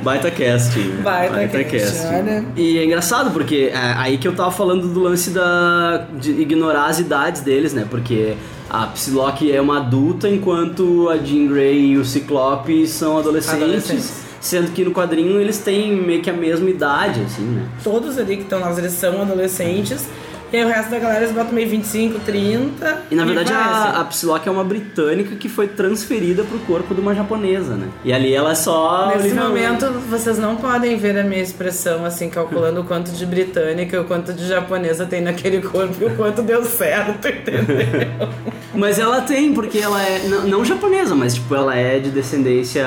Baita 0.03 0.31
cast. 0.31 0.79
Baita 1.03 1.63
cast, 1.63 2.05
olha. 2.07 2.45
E 2.55 2.77
é 2.77 2.85
engraçado 2.85 3.31
porque 3.31 3.71
é 3.73 3.77
aí 3.97 4.17
que 4.17 4.27
eu 4.27 4.35
tava 4.35 4.51
falando 4.51 4.87
do 4.87 4.99
lance 4.99 5.29
da 5.31 6.05
de 6.19 6.31
ignorar 6.31 6.87
as 6.87 6.99
idades 6.99 7.41
deles, 7.41 7.73
né? 7.73 7.85
Porque 7.89 8.35
a 8.69 8.87
Psylocke 8.87 9.51
é 9.51 9.61
uma 9.61 9.77
adulta 9.77 10.27
enquanto 10.29 11.09
a 11.09 11.17
Jean 11.17 11.47
Grey 11.47 11.91
e 11.91 11.97
o 11.97 12.05
Ciclope 12.05 12.85
são 12.87 13.17
adolescentes, 13.17 13.63
Adolescentes. 13.63 14.13
sendo 14.41 14.71
que 14.71 14.83
no 14.83 14.91
quadrinho 14.91 15.39
eles 15.39 15.57
têm 15.59 15.95
meio 15.95 16.21
que 16.21 16.29
a 16.29 16.33
mesma 16.33 16.69
idade, 16.69 17.21
assim, 17.21 17.43
né? 17.43 17.65
Todos 17.83 18.17
ali 18.17 18.37
que 18.37 18.43
estão 18.43 18.59
lá, 18.59 18.71
eles 18.77 18.93
são 18.93 19.21
adolescentes. 19.21 20.07
E 20.51 20.57
aí 20.57 20.63
o 20.63 20.67
resto 20.67 20.91
da 20.91 20.99
galera 20.99 21.23
eles 21.23 21.35
botam 21.35 21.53
meio 21.53 21.69
25, 21.69 22.19
30. 22.19 23.03
E 23.11 23.15
na 23.15 23.25
verdade 23.25 23.51
vai, 23.51 23.61
a, 23.61 23.89
assim. 23.89 24.01
a 24.01 24.05
Psylocke 24.05 24.47
é 24.47 24.51
uma 24.51 24.63
britânica 24.63 25.35
que 25.35 25.49
foi 25.49 25.67
transferida 25.67 26.43
pro 26.43 26.57
corpo 26.59 26.95
de 26.95 27.01
uma 27.01 27.13
japonesa, 27.13 27.75
né? 27.75 27.89
E 28.03 28.13
ali 28.13 28.33
ela 28.33 28.51
é 28.51 28.55
só 28.55 29.13
Nesse 29.15 29.35
momento, 29.35 29.91
vocês 30.09 30.37
não 30.37 30.55
podem 30.55 30.95
ver 30.97 31.17
a 31.17 31.23
minha 31.23 31.41
expressão, 31.41 32.05
assim, 32.05 32.29
calculando 32.29 32.81
o 32.81 32.83
quanto 32.83 33.11
de 33.11 33.25
britânica 33.25 33.95
e 33.95 33.99
o 33.99 34.05
quanto 34.05 34.33
de 34.33 34.47
japonesa 34.47 35.05
tem 35.05 35.21
naquele 35.21 35.61
corpo 35.61 35.95
e 36.01 36.05
o 36.05 36.15
quanto 36.15 36.41
deu 36.41 36.63
certo, 36.63 37.27
entendeu? 37.27 38.29
Mas 38.73 38.99
ela 38.99 39.21
tem, 39.21 39.53
porque 39.53 39.79
ela 39.79 40.01
é. 40.01 40.27
Não, 40.27 40.47
não 40.47 40.65
japonesa, 40.65 41.15
mas 41.15 41.33
tipo, 41.33 41.53
ela 41.55 41.75
é 41.75 41.99
de 41.99 42.09
descendência 42.09 42.85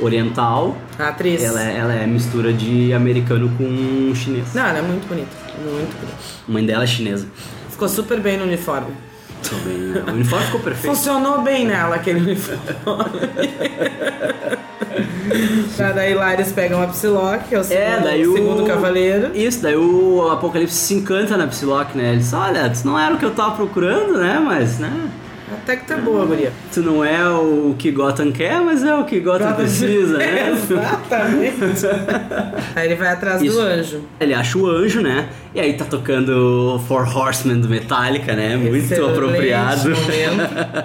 oriental. 0.00 0.76
A 0.98 1.08
atriz. 1.08 1.42
Ela 1.42 1.62
é, 1.62 1.76
ela 1.76 1.94
é 1.94 2.06
mistura 2.06 2.52
de 2.52 2.92
americano 2.92 3.50
com 3.58 4.14
chinês. 4.14 4.54
Não, 4.54 4.66
ela 4.66 4.78
é 4.78 4.82
muito 4.82 5.06
bonita. 5.06 5.49
Muito 5.58 5.96
bonita. 5.96 6.14
A 6.48 6.52
mãe 6.52 6.66
dela 6.66 6.84
é 6.84 6.86
chinesa. 6.86 7.26
Ficou 7.70 7.88
super 7.88 8.20
bem 8.20 8.36
no 8.36 8.44
uniforme. 8.44 8.92
Tô 9.48 9.56
bem, 9.56 10.02
o 10.06 10.12
uniforme 10.12 10.44
ficou 10.46 10.60
perfeito. 10.60 10.94
Funcionou 10.94 11.40
bem 11.42 11.66
nela 11.66 11.96
aquele 11.96 12.20
uniforme. 12.20 12.60
Pra 15.76 15.92
daí 15.92 16.14
lá 16.14 16.34
eles 16.34 16.52
pegam 16.52 16.82
a 16.82 16.86
Psylocke, 16.88 17.48
que 17.48 17.54
é 17.54 17.60
o 17.60 17.64
segundo, 17.64 17.82
É, 17.82 18.00
daí 18.00 18.26
o 18.26 18.34
segundo 18.34 18.66
cavaleiro. 18.66 19.30
Isso, 19.34 19.62
daí 19.62 19.76
o 19.76 20.28
Apocalipse 20.30 20.74
se 20.74 20.94
encanta 20.94 21.36
na 21.36 21.46
Psylocke, 21.46 21.96
né? 21.96 22.10
Ele 22.10 22.18
diz: 22.18 22.32
Olha, 22.32 22.66
isso 22.66 22.86
não 22.86 22.98
era 22.98 23.14
o 23.14 23.18
que 23.18 23.24
eu 23.24 23.30
tava 23.30 23.54
procurando, 23.54 24.18
né? 24.18 24.40
Mas, 24.44 24.78
né? 24.78 24.92
Até 25.62 25.76
que 25.76 25.86
tá 25.86 25.96
boa, 25.96 26.24
guria. 26.24 26.52
Tu 26.72 26.80
não 26.80 27.04
é 27.04 27.28
o 27.28 27.74
que 27.78 27.90
Gotham 27.90 28.32
quer, 28.32 28.60
mas 28.60 28.82
é 28.82 28.94
o 28.94 29.04
que 29.04 29.20
Gotham 29.20 29.52
precisa, 29.52 30.18
né? 30.18 30.50
Exatamente. 30.58 31.86
Aí 32.74 32.86
ele 32.86 32.94
vai 32.94 33.08
atrás 33.08 33.42
Isso. 33.42 33.56
do 33.56 33.62
anjo. 33.62 34.00
Ele 34.18 34.34
acha 34.34 34.58
o 34.58 34.66
anjo, 34.66 35.00
né? 35.00 35.28
E 35.52 35.58
aí 35.60 35.72
tá 35.72 35.84
tocando 35.84 36.80
Four 36.86 37.16
Horsemen 37.16 37.60
do 37.60 37.68
Metallica, 37.68 38.34
né? 38.34 38.56
Muito 38.56 38.76
Excelente 38.84 39.10
apropriado. 39.10 39.90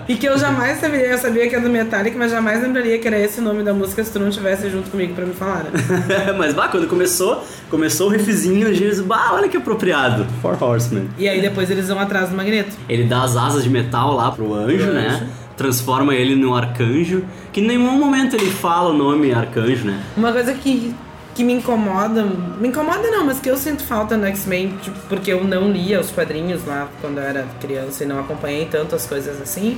E 0.08 0.16
que 0.16 0.28
eu 0.28 0.38
jamais 0.38 0.80
saberia, 0.80 1.08
eu 1.08 1.18
sabia 1.18 1.48
que 1.48 1.56
é 1.56 1.60
do 1.60 1.70
Metallica, 1.70 2.18
mas 2.18 2.32
jamais 2.32 2.62
lembraria 2.62 2.98
que 2.98 3.08
era 3.08 3.20
esse 3.20 3.40
o 3.40 3.44
nome 3.44 3.64
da 3.64 3.74
música 3.74 4.04
se 4.04 4.12
tu 4.12 4.20
não 4.20 4.30
estivesse 4.30 4.70
junto 4.70 4.90
comigo 4.90 5.14
pra 5.14 5.26
me 5.26 5.34
falar, 5.34 5.64
né? 5.66 5.72
Mas 6.38 6.54
bah, 6.54 6.68
quando 6.68 6.88
começou, 6.88 7.44
começou 7.70 8.08
o 8.08 8.10
riffzinho, 8.10 8.68
a 8.68 8.74
gente 8.74 8.90
disse, 8.90 9.02
bah, 9.04 9.32
olha 9.34 9.48
que 9.48 9.58
apropriado. 9.58 10.26
Four 10.42 10.62
Horsemen. 10.62 11.10
E 11.18 11.28
aí 11.28 11.42
depois 11.42 11.70
eles 11.70 11.88
vão 11.88 12.00
atrás 12.00 12.30
do 12.30 12.36
Magneto. 12.36 12.76
Ele 12.90 13.04
dá 13.04 13.24
as 13.24 13.36
asas 13.38 13.64
de 13.64 13.70
metal 13.70 14.16
lá 14.16 14.32
pro 14.32 14.54
anjo, 14.54 14.64
Pro 14.65 14.93
né? 14.93 15.08
anjo. 15.08 15.25
Transforma 15.56 16.13
ele 16.13 16.36
num 16.36 16.54
arcanjo. 16.54 17.23
Que 17.51 17.62
em 17.62 17.67
nenhum 17.67 17.97
momento 17.97 18.36
ele 18.36 18.49
fala 18.49 18.89
o 18.89 18.93
nome 18.93 19.32
arcanjo, 19.34 19.86
né? 19.86 20.01
Uma 20.17 20.32
coisa 20.32 20.54
que, 20.54 20.93
que 21.34 21.43
me 21.43 21.54
incomoda, 21.54 22.23
me 22.60 22.67
incomoda 22.67 23.10
não, 23.10 23.25
mas 23.25 23.39
que 23.39 23.49
eu 23.49 23.58
sinto 23.58 23.84
falta 23.84 24.17
no 24.17 24.25
X-Men, 24.25 24.78
tipo, 24.82 24.97
porque 25.08 25.32
eu 25.32 25.43
não 25.43 25.71
lia 25.71 25.99
os 25.99 26.12
quadrinhos 26.12 26.65
lá 26.65 26.89
quando 26.99 27.19
eu 27.19 27.23
era 27.23 27.47
criança 27.62 28.04
e 28.04 28.08
não 28.08 28.19
acompanhei 28.19 28.65
tanto 28.65 28.95
as 28.95 29.06
coisas 29.06 29.41
assim. 29.41 29.78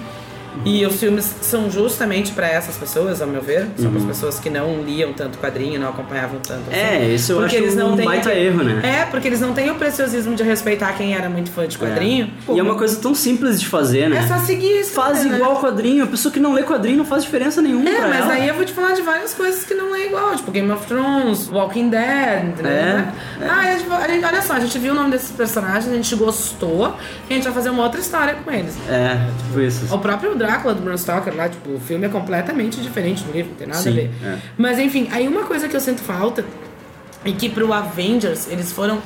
E 0.65 0.85
os 0.85 0.99
filmes 0.99 1.33
são 1.41 1.69
justamente 1.71 2.31
pra 2.31 2.47
essas 2.47 2.75
pessoas, 2.77 3.21
ao 3.21 3.27
meu 3.27 3.41
ver. 3.41 3.67
São 3.77 3.89
para 3.91 3.99
as 3.99 4.05
pessoas 4.05 4.39
que 4.39 4.49
não 4.49 4.81
liam 4.83 5.13
tanto 5.13 5.37
quadrinho, 5.37 5.79
não 5.79 5.89
acompanhavam 5.89 6.39
tanto. 6.39 6.63
assim. 6.71 6.79
Uhum. 6.79 6.85
É, 6.85 7.07
isso 7.09 7.31
eu 7.31 7.37
Porque 7.39 7.55
acho 7.55 7.65
eles 7.65 7.75
não 7.75 7.93
um 7.93 7.95
têm 7.95 8.05
baita 8.05 8.29
aquele- 8.29 8.45
erro, 8.47 8.63
né? 8.63 8.81
É, 9.01 9.05
porque 9.05 9.27
eles 9.27 9.39
não 9.41 9.53
têm 9.53 9.69
o 9.71 9.75
preciosismo 9.75 10.35
de 10.35 10.43
respeitar 10.43 10.93
quem 10.93 11.13
era 11.15 11.29
muito 11.29 11.51
fã 11.51 11.67
de 11.67 11.77
quadrinho. 11.77 12.31
Pô, 12.45 12.55
E 12.55 12.59
é 12.59 12.63
uma 12.63 12.75
coisa 12.75 12.99
tão 12.99 13.13
simples 13.15 13.59
de 13.59 13.67
fazer, 13.67 14.09
né? 14.09 14.17
É 14.17 14.27
só 14.27 14.37
seguir 14.45 14.79
isso. 14.81 14.91
Faz 14.91 15.23
né? 15.23 15.35
igual 15.35 15.59
quadrinho. 15.61 16.03
A 16.03 16.07
pessoa 16.07 16.31
que 16.31 16.39
não 16.39 16.53
lê 16.53 16.63
quadrinho 16.63 16.97
não 16.97 17.05
faz 17.05 17.23
diferença 17.23 17.61
nenhuma 17.61 17.89
É, 17.89 18.01
mas 18.07 18.21
ela. 18.21 18.33
aí 18.33 18.47
eu 18.47 18.53
vou 18.55 18.65
te 18.65 18.73
falar 18.73 18.93
de 18.93 19.01
várias 19.01 19.33
coisas 19.33 19.63
que 19.63 19.73
não 19.73 19.93
é 19.95 20.05
igual, 20.07 20.35
tipo 20.35 20.51
Game 20.51 20.69
of 20.71 20.85
Thrones, 20.87 21.47
Walking 21.49 21.89
Dead, 21.89 22.43
entendeu? 22.49 22.71
É, 22.71 23.07
Ah, 23.47 23.59
a 23.59 24.07
gente, 24.07 24.25
olha 24.25 24.41
só, 24.41 24.53
a 24.53 24.59
gente 24.59 24.77
viu 24.79 24.91
o 24.93 24.95
nome 24.95 25.11
desses 25.11 25.31
personagens, 25.31 25.87
a 25.91 25.95
gente 25.95 26.15
gostou, 26.15 26.95
e 27.29 27.33
a 27.33 27.35
gente 27.35 27.43
vai 27.43 27.53
fazer 27.53 27.69
uma 27.69 27.83
outra 27.83 27.99
história 27.99 28.35
com 28.43 28.51
eles. 28.51 28.75
É, 28.89 29.17
tipo 29.45 29.59
isso. 29.61 29.93
O 29.93 29.99
próprio 29.99 30.35
Drácula 30.47 30.73
do 30.73 30.81
Bram 30.81 30.97
Stoker 30.97 31.35
lá, 31.35 31.47
tipo, 31.49 31.69
o 31.71 31.79
filme 31.79 32.05
é 32.05 32.09
completamente 32.09 32.79
diferente 32.81 33.23
do 33.23 33.31
livro, 33.31 33.51
não 33.51 33.57
tem 33.57 33.67
nada 33.67 33.81
Sim, 33.81 33.89
a 33.89 33.93
ver. 33.93 34.11
é. 34.23 34.37
Mas 34.57 34.79
enfim, 34.79 35.07
aí 35.11 35.27
uma 35.27 35.43
coisa 35.43 35.67
que 35.67 35.75
eu 35.75 35.79
sinto 35.81 36.01
falta 36.01 36.43
e 37.25 37.31
que 37.33 37.49
pro 37.49 37.71
Avengers 37.73 38.47
eles 38.49 38.71
foram 38.71 38.99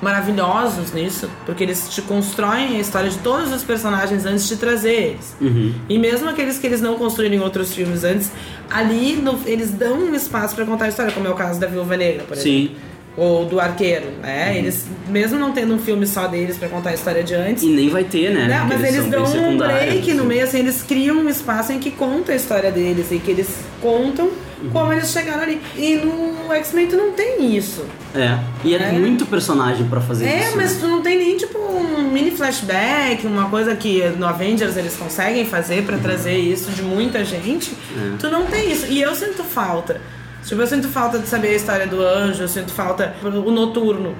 maravilhosos 0.00 0.92
nisso, 0.92 1.28
porque 1.44 1.62
eles 1.64 1.88
te 1.88 2.02
constroem 2.02 2.76
a 2.76 2.80
história 2.80 3.08
de 3.10 3.18
todos 3.18 3.52
os 3.52 3.62
personagens 3.64 4.24
antes 4.26 4.46
de 4.46 4.56
trazer 4.56 4.92
eles. 4.92 5.34
Uhum. 5.40 5.74
E 5.88 5.98
mesmo 5.98 6.28
aqueles 6.28 6.58
que 6.58 6.66
eles 6.66 6.80
não 6.80 6.96
construíram 6.96 7.34
em 7.36 7.40
outros 7.40 7.74
filmes 7.74 8.04
antes, 8.04 8.30
ali 8.70 9.16
no- 9.16 9.40
eles 9.46 9.70
dão 9.70 9.98
um 9.98 10.14
espaço 10.14 10.54
pra 10.54 10.64
contar 10.66 10.84
a 10.84 10.88
história, 10.88 11.12
como 11.12 11.26
é 11.26 11.30
o 11.30 11.34
caso 11.34 11.58
da 11.58 11.66
Viúva 11.66 11.96
Negra, 11.96 12.24
por 12.24 12.36
exemplo. 12.36 12.68
Sim. 12.68 12.76
Ou 13.16 13.46
do 13.46 13.58
Arqueiro, 13.58 14.06
né? 14.22 14.50
Uhum. 14.50 14.56
Eles, 14.56 14.84
mesmo 15.08 15.38
não 15.38 15.52
tendo 15.52 15.72
um 15.74 15.78
filme 15.78 16.06
só 16.06 16.26
deles 16.26 16.58
pra 16.58 16.68
contar 16.68 16.90
a 16.90 16.94
história 16.94 17.22
de 17.24 17.34
antes, 17.34 17.62
E 17.62 17.68
nem 17.68 17.88
vai 17.88 18.04
ter, 18.04 18.30
né? 18.34 18.46
não, 18.46 18.66
mas 18.66 18.82
eles 18.84 19.00
são 19.02 19.08
dão 19.10 19.24
um 19.50 19.56
break 19.56 20.12
no 20.12 20.24
meio, 20.24 20.44
assim, 20.44 20.58
eles 20.58 20.82
criam 20.82 21.16
um 21.16 21.28
espaço 21.28 21.72
em 21.72 21.78
que 21.78 21.90
conta 21.90 22.32
a 22.32 22.36
história 22.36 22.70
deles 22.70 23.06
e 23.10 23.18
que 23.18 23.30
eles 23.30 23.48
contam 23.80 24.28
Uhum. 24.62 24.70
como 24.70 24.92
eles 24.92 25.10
chegaram 25.10 25.42
ali. 25.42 25.60
E 25.76 25.96
no 25.96 26.50
X-Men 26.54 26.86
tu 26.86 26.96
não 26.96 27.12
tem 27.12 27.54
isso. 27.56 27.84
É. 28.14 28.38
E 28.64 28.74
é, 28.74 28.82
É. 28.88 28.92
muito 28.92 29.26
personagem 29.26 29.86
pra 29.86 30.00
fazer 30.00 30.26
É, 30.26 30.40
isso. 30.48 30.56
mas 30.56 30.72
né? 30.74 30.78
tu 30.80 30.86
não 30.88 31.02
tem 31.02 31.18
nem 31.18 31.36
tipo 31.36 31.58
um 31.58 32.10
mini 32.10 32.30
flashback, 32.30 33.26
uma 33.26 33.48
coisa 33.50 33.74
que 33.76 34.02
no 34.18 34.26
Avengers 34.26 34.76
eles 34.76 34.94
conseguem 34.96 35.44
fazer 35.44 35.82
pra 35.84 35.98
trazer 35.98 36.36
isso 36.38 36.70
de 36.70 36.82
muita 36.82 37.22
gente. 37.24 37.70
Uhum. 37.94 38.14
É. 38.14 38.16
Tu 38.18 38.30
não 38.30 38.46
tem 38.46 38.70
isso. 38.72 38.86
E 38.90 39.00
eu 39.02 39.14
sinto 39.14 39.42
falta. 39.44 40.00
Tipo, 40.46 40.60
eu 40.62 40.66
sinto 40.66 40.88
falta 40.88 41.18
de 41.18 41.26
saber 41.26 41.48
a 41.48 41.54
história 41.54 41.86
do 41.86 42.00
anjo, 42.00 42.42
eu 42.42 42.48
sinto 42.48 42.70
falta. 42.70 43.14
O 43.22 43.50
noturno. 43.50 44.14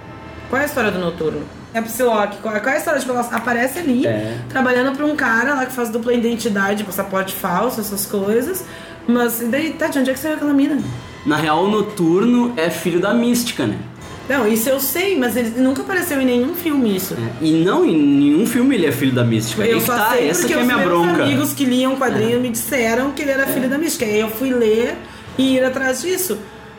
Qual 0.51 0.61
é 0.61 0.65
a 0.65 0.67
história 0.67 0.91
do 0.91 0.99
noturno? 0.99 1.43
É 1.73 1.79
a 1.79 1.83
Psylocke. 1.83 2.39
Qual, 2.39 2.55
qual 2.61 2.69
é 2.73 2.75
a 2.75 2.79
história? 2.79 3.01
Tipo, 3.01 3.13
ela 3.13 3.21
aparece 3.33 3.79
ali, 3.79 4.07
É. 4.07 4.37
trabalhando 4.49 4.97
pra 4.97 5.05
um 5.07 5.15
cara 5.17 5.55
lá 5.55 5.67
que 5.67 5.73
faz 5.73 5.89
dupla 5.89 6.13
identidade, 6.15 6.85
passaporte 6.85 7.35
falso, 7.35 7.81
essas 7.81 8.07
coisas. 8.07 8.65
Mas, 9.07 9.41
e 9.41 9.45
daí, 9.47 9.73
tá, 9.73 9.87
de 9.87 9.99
onde 9.99 10.11
é 10.11 10.15
que 10.15 10.19
saiu 10.19 10.35
aquela 10.35 10.53
mina? 10.53 10.81
Na 11.25 11.37
real, 11.37 11.65
o 11.65 11.71
Noturno 11.71 12.53
é 12.57 12.71
filho 12.71 13.01
da 13.01 13.13
Mística, 13.15 13.67
né? 13.67 13.79
Não, 14.29 14.49
isso 14.49 14.69
eu 14.69 14.81
sei, 14.81 15.17
mas 15.17 15.37
ele 15.37 15.61
nunca 15.61 15.83
apareceu 15.83 16.21
em 16.21 16.25
nenhum 16.25 16.55
filme 16.55 16.97
isso. 16.97 17.15
É. 17.15 17.45
E 17.45 17.53
não, 17.65 17.85
em 17.85 17.97
nenhum 17.97 18.45
filme 18.45 18.75
ele 18.75 18.87
é 18.87 18.91
filho 18.91 19.13
da 19.13 19.23
Mística. 19.23 19.65
Eu 19.65 19.81
só 19.81 19.95
tá, 19.95 20.11
sei 20.11 20.29
essa 20.29 20.41
porque 20.41 20.55
que 20.55 20.61
é 20.61 20.65
minha 20.65 20.79
bronca. 20.79 21.23
É. 21.23 21.25
amigos 21.25 21.53
que 21.53 21.65
liam 21.65 21.95
quadrinho 21.95 22.41
me 22.41 22.49
disseram 22.49 23.13
que 23.13 23.23
ele 23.23 23.31
era 23.31 23.47
filho 23.47 23.69
da 23.69 23.79
Mística. 23.79 24.05
Aí 24.05 24.19
eu 24.19 24.29
fui 24.29 24.51
ler 24.51 24.97
e 25.39 25.57
ir 25.57 25.65
atrás 25.65 26.03
disso. 26.03 26.39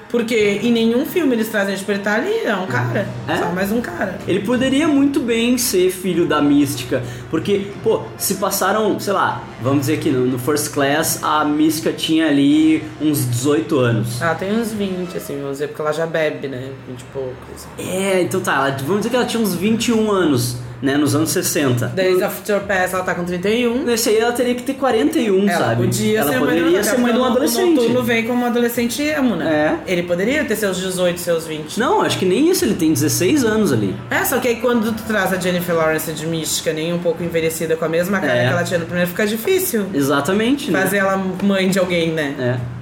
Porque 0.10 0.62
em 0.64 0.72
nenhum 0.72 1.06
filme 1.06 1.36
eles 1.36 1.50
trazem, 1.50 1.76
ele 1.76 2.00
tá 2.00 2.16
ali, 2.16 2.34
é 2.46 2.56
um 2.56 2.66
cara. 2.66 3.06
É? 3.28 3.36
Só 3.40 3.48
mais 3.52 3.74
um 3.74 3.82
cara. 3.82 4.18
Ele 4.26 4.40
poderia 4.40 4.88
muito 4.88 5.20
bem 5.20 5.58
ser 5.58 5.92
filho 5.92 6.26
da 6.26 6.42
mística, 6.42 7.04
porque, 7.30 7.68
pô, 7.84 8.04
se 8.18 8.36
passaram, 8.36 8.98
sei 9.02 9.12
lá, 9.12 9.44
vamos 9.62 9.82
dizer 9.82 10.00
que 10.00 10.10
no, 10.10 10.26
no 10.26 10.40
First 10.40 10.72
Class 10.72 11.20
a 11.22 11.44
mística 11.44 11.92
tinha 11.92 12.28
ali 12.30 12.82
uns 13.02 13.30
18 13.30 13.78
anos. 13.80 14.22
Ah, 14.22 14.34
tem 14.34 14.50
uns 14.58 14.72
20, 14.72 15.18
assim, 15.18 15.36
vamos 15.42 15.52
dizer, 15.58 15.68
porque 15.68 15.82
ela 15.82 15.92
já 15.92 16.06
bebe, 16.06 16.48
né? 16.48 16.70
20 16.88 17.02
e 17.02 17.04
poucos. 17.12 17.68
É, 17.78 18.22
então 18.22 18.40
tá, 18.40 18.56
ela- 18.56 18.78
vamos 18.78 19.00
dizer 19.00 19.10
que 19.10 19.16
ela 19.18 19.26
tinha 19.26 19.44
uns 19.44 19.56
21 19.56 20.10
anos, 20.10 20.56
né, 20.82 20.96
nos 20.98 21.16
anos 21.16 21.30
60. 21.32 21.88
Days 21.88 22.22
of 22.22 22.36
Future 22.36 22.60
Past, 22.62 22.94
ela 22.96 23.04
tá 23.04 23.16
com 23.16 23.24
31. 23.26 23.84
Nesse 23.84 24.10
aí 24.10 24.18
ela 24.20 24.32
teria 24.32 24.56
que 24.56 24.64
ter 24.64 24.74
41, 24.76 25.50
Ela 25.50 25.58
sabe? 25.68 25.84
podia 25.84 26.20
ela 26.20 26.32
ser 26.32 26.40
poderia 26.40 26.64
mãe, 26.72 26.84
ser 26.84 26.98
mãe 27.00 27.12
de 27.14 27.18
um 27.20 27.22
O 27.22 27.26
adolescente. 27.26 27.76
Noturno 27.76 28.04
vem 28.04 28.26
como 28.28 28.44
um 28.44 28.46
adolescente 28.46 29.02
emo, 29.02 29.36
né? 29.36 29.80
É. 29.88 29.92
Ele 29.92 30.04
poderia 30.04 30.44
ter 30.46 30.56
seus 30.56 30.78
18, 30.78 31.20
seus 31.20 31.46
20. 31.48 31.80
Não, 31.80 32.02
acho 32.02 32.18
que 32.20 32.26
nem 32.26 32.50
isso, 32.50 32.64
ele 32.66 32.76
tem 32.76 32.94
16 32.94 33.44
anos 33.44 33.72
ali. 33.74 33.96
É, 34.10 34.24
só 34.24 34.38
que 34.40 34.48
aí 34.48 34.56
quando 34.58 34.92
tu 34.94 35.04
traz 35.04 35.34
a 35.34 35.38
Jennifer 35.40 35.76
Lawrence 35.76 36.12
de 36.12 36.26
mística, 36.28 36.72
nem 36.74 36.94
um 36.94 37.00
pouco 37.00 37.24
envelhecida, 37.24 37.76
com 37.76 37.86
a 37.86 37.90
mesma 37.90 38.20
cara 38.20 38.36
É. 38.36 38.48
que 38.48 38.54
ela 38.54 38.64
tinha 38.64 38.80
no 38.80 38.86
primeiro, 38.86 39.10
fica 39.10 39.26
difícil 39.26 39.86
Exatamente, 39.94 40.70
né? 40.72 40.82
fazer 40.82 40.98
ela 40.98 41.18
mãe 41.44 41.70
de 41.70 41.80
alguém, 41.80 42.12
né? 42.12 42.36
É. 42.40 42.78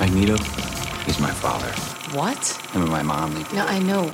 Magneto 0.00 0.42
is 1.08 1.18
my 1.18 1.28
father. 1.30 1.70
What? 2.14 2.54
I 2.74 2.78
mean, 2.78 2.90
my 2.90 3.02
mom. 3.02 3.30
No, 3.52 3.62
I 3.68 3.80
know. 3.80 4.08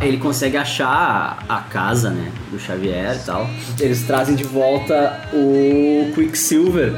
Ele 0.00 0.16
consegue 0.16 0.56
achar 0.56 1.44
a 1.48 1.58
casa, 1.60 2.10
né, 2.10 2.32
do 2.50 2.58
Xavier 2.58 3.16
e 3.16 3.26
tal. 3.26 3.48
Eles 3.78 4.02
trazem 4.02 4.34
de 4.34 4.44
volta 4.44 5.28
o 5.32 6.10
Quicksilver, 6.14 6.94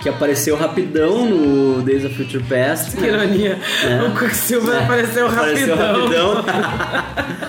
que 0.00 0.08
apareceu 0.08 0.56
rapidão 0.56 1.26
no 1.26 1.82
Days 1.82 2.04
of 2.04 2.14
Future 2.14 2.44
Past. 2.44 2.96
Que 2.96 3.04
ironia. 3.06 3.58
É. 3.84 4.02
O 4.02 4.14
Quicksilver 4.14 4.74
É, 4.74 4.84
apareceu 4.84 5.26
apareceu 5.26 5.76
rapidão. 5.76 6.34
rapidão. 6.34 7.48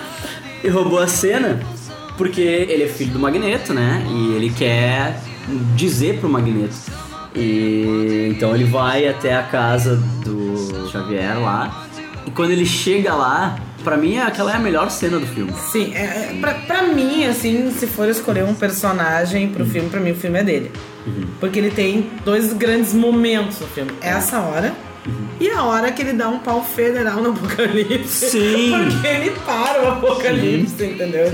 e 0.64 0.68
roubou 0.68 0.98
a 0.98 1.06
cena 1.06 1.60
porque 2.18 2.40
ele 2.40 2.82
é 2.82 2.88
filho 2.88 3.12
do 3.12 3.18
Magneto, 3.20 3.72
né? 3.72 4.04
E 4.10 4.34
ele 4.34 4.50
quer 4.50 5.18
dizer 5.76 6.18
pro 6.18 6.28
Magneto. 6.28 6.74
E 7.34 8.28
então 8.34 8.54
ele 8.54 8.64
vai 8.64 9.06
até 9.08 9.36
a 9.36 9.42
casa 9.44 9.96
do 10.24 10.88
Xavier 10.90 11.38
lá. 11.40 11.86
E 12.26 12.30
quando 12.32 12.50
ele 12.50 12.66
chega 12.66 13.14
lá, 13.14 13.56
pra 13.82 13.96
mim 13.96 14.18
aquela 14.18 14.52
é 14.52 14.56
a 14.56 14.58
melhor 14.58 14.90
cena 14.90 15.18
do 15.18 15.26
filme. 15.26 15.52
Sim, 15.72 15.92
é, 15.94 16.00
é, 16.34 16.38
pra, 16.40 16.54
pra 16.54 16.82
mim, 16.84 17.24
assim, 17.26 17.70
se 17.72 17.86
for 17.86 18.08
escolher 18.08 18.44
um 18.44 18.54
personagem 18.54 19.48
pro 19.50 19.64
Uhum. 19.64 19.70
filme, 19.70 19.88
pra 19.90 20.00
mim 20.00 20.12
o 20.12 20.16
filme 20.16 20.38
é 20.38 20.42
dele. 20.44 20.70
Porque 21.40 21.58
ele 21.58 21.70
tem 21.70 22.10
dois 22.24 22.52
grandes 22.52 22.92
momentos 22.92 23.58
no 23.60 23.66
filme. 23.68 23.90
É. 24.02 24.10
Essa 24.10 24.38
hora 24.40 24.68
Uhum. 24.68 24.89
E 25.40 25.48
a 25.50 25.62
hora 25.64 25.90
que 25.90 26.02
ele 26.02 26.12
dá 26.12 26.28
um 26.28 26.38
pau 26.38 26.62
federal 26.62 27.22
no 27.22 27.30
apocalipse. 27.30 28.30
Sim. 28.30 28.72
Porque 28.92 29.06
ele 29.06 29.30
para 29.46 29.82
o 29.82 29.88
apocalipse, 29.92 30.84
entendeu? 30.84 31.26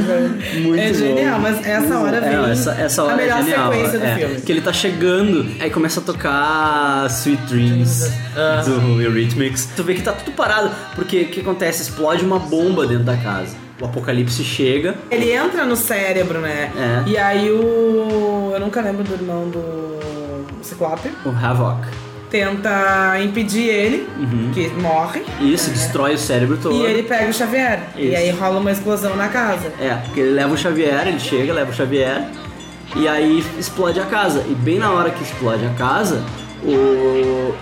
Muito 0.62 0.78
é 0.80 0.94
genial, 0.94 1.36
bom. 1.36 1.42
mas 1.42 1.66
essa 1.66 1.98
hora 1.98 2.16
É, 2.18 2.20
vem 2.20 2.32
não, 2.36 2.46
essa, 2.46 2.70
essa 2.72 3.02
hora 3.02 3.14
a 3.14 3.16
melhor 3.16 3.40
é 3.40 3.42
genial. 3.42 3.72
sequência 3.72 3.98
do 3.98 4.04
é, 4.06 4.14
filme. 4.16 4.40
Que 4.42 4.52
ele 4.52 4.60
tá 4.60 4.72
chegando, 4.72 5.46
aí 5.60 5.70
começa 5.70 5.98
a 6.00 6.02
tocar 6.02 7.06
Sweet 7.10 7.42
Dreams 7.46 8.10
Ah. 8.36 8.62
do 8.64 9.02
Eurythmics. 9.02 9.68
Tu 9.74 9.82
vê 9.82 9.94
que 9.94 10.02
tá 10.02 10.12
tudo 10.12 10.32
parado, 10.32 10.70
porque 10.94 11.22
o 11.22 11.28
que 11.28 11.40
acontece? 11.40 11.82
Explode 11.82 12.24
uma 12.24 12.38
bomba 12.38 12.86
dentro 12.86 13.04
da 13.04 13.16
casa. 13.16 13.56
O 13.80 13.84
apocalipse 13.84 14.42
chega. 14.44 14.94
Ele 15.10 15.30
entra 15.32 15.66
no 15.66 15.76
cérebro, 15.76 16.38
né? 16.40 16.70
É. 17.06 17.10
E 17.10 17.18
aí 17.18 17.50
o. 17.50 18.50
Eu 18.54 18.60
nunca 18.60 18.80
lembro 18.80 19.02
do 19.04 19.12
irmão 19.12 19.50
do 19.50 19.98
Ciclope. 20.62 21.10
O 21.26 21.28
Havoc. 21.30 21.84
Tenta 22.30 23.20
impedir 23.22 23.68
ele, 23.68 24.08
que 24.52 24.68
morre. 24.80 25.22
Isso, 25.40 25.70
destrói 25.70 26.14
o 26.14 26.18
cérebro 26.18 26.56
todo. 26.56 26.74
E 26.74 26.84
ele 26.84 27.02
pega 27.04 27.30
o 27.30 27.32
Xavier. 27.32 27.84
E 27.96 28.08
Isso. 28.08 28.16
aí 28.16 28.30
rola 28.30 28.58
uma 28.58 28.72
explosão 28.72 29.16
na 29.16 29.28
casa. 29.28 29.72
É, 29.80 29.94
porque 30.04 30.20
ele 30.20 30.32
leva 30.32 30.52
o 30.52 30.56
Xavier, 30.56 31.06
ele 31.06 31.20
chega, 31.20 31.52
leva 31.52 31.70
o 31.70 31.74
Xavier, 31.74 32.26
e 32.96 33.06
aí 33.06 33.44
explode 33.58 34.00
a 34.00 34.04
casa. 34.06 34.44
E 34.48 34.54
bem 34.54 34.78
na 34.78 34.90
hora 34.90 35.10
que 35.10 35.22
explode 35.22 35.64
a 35.64 35.70
casa, 35.70 36.22
o 36.64 37.54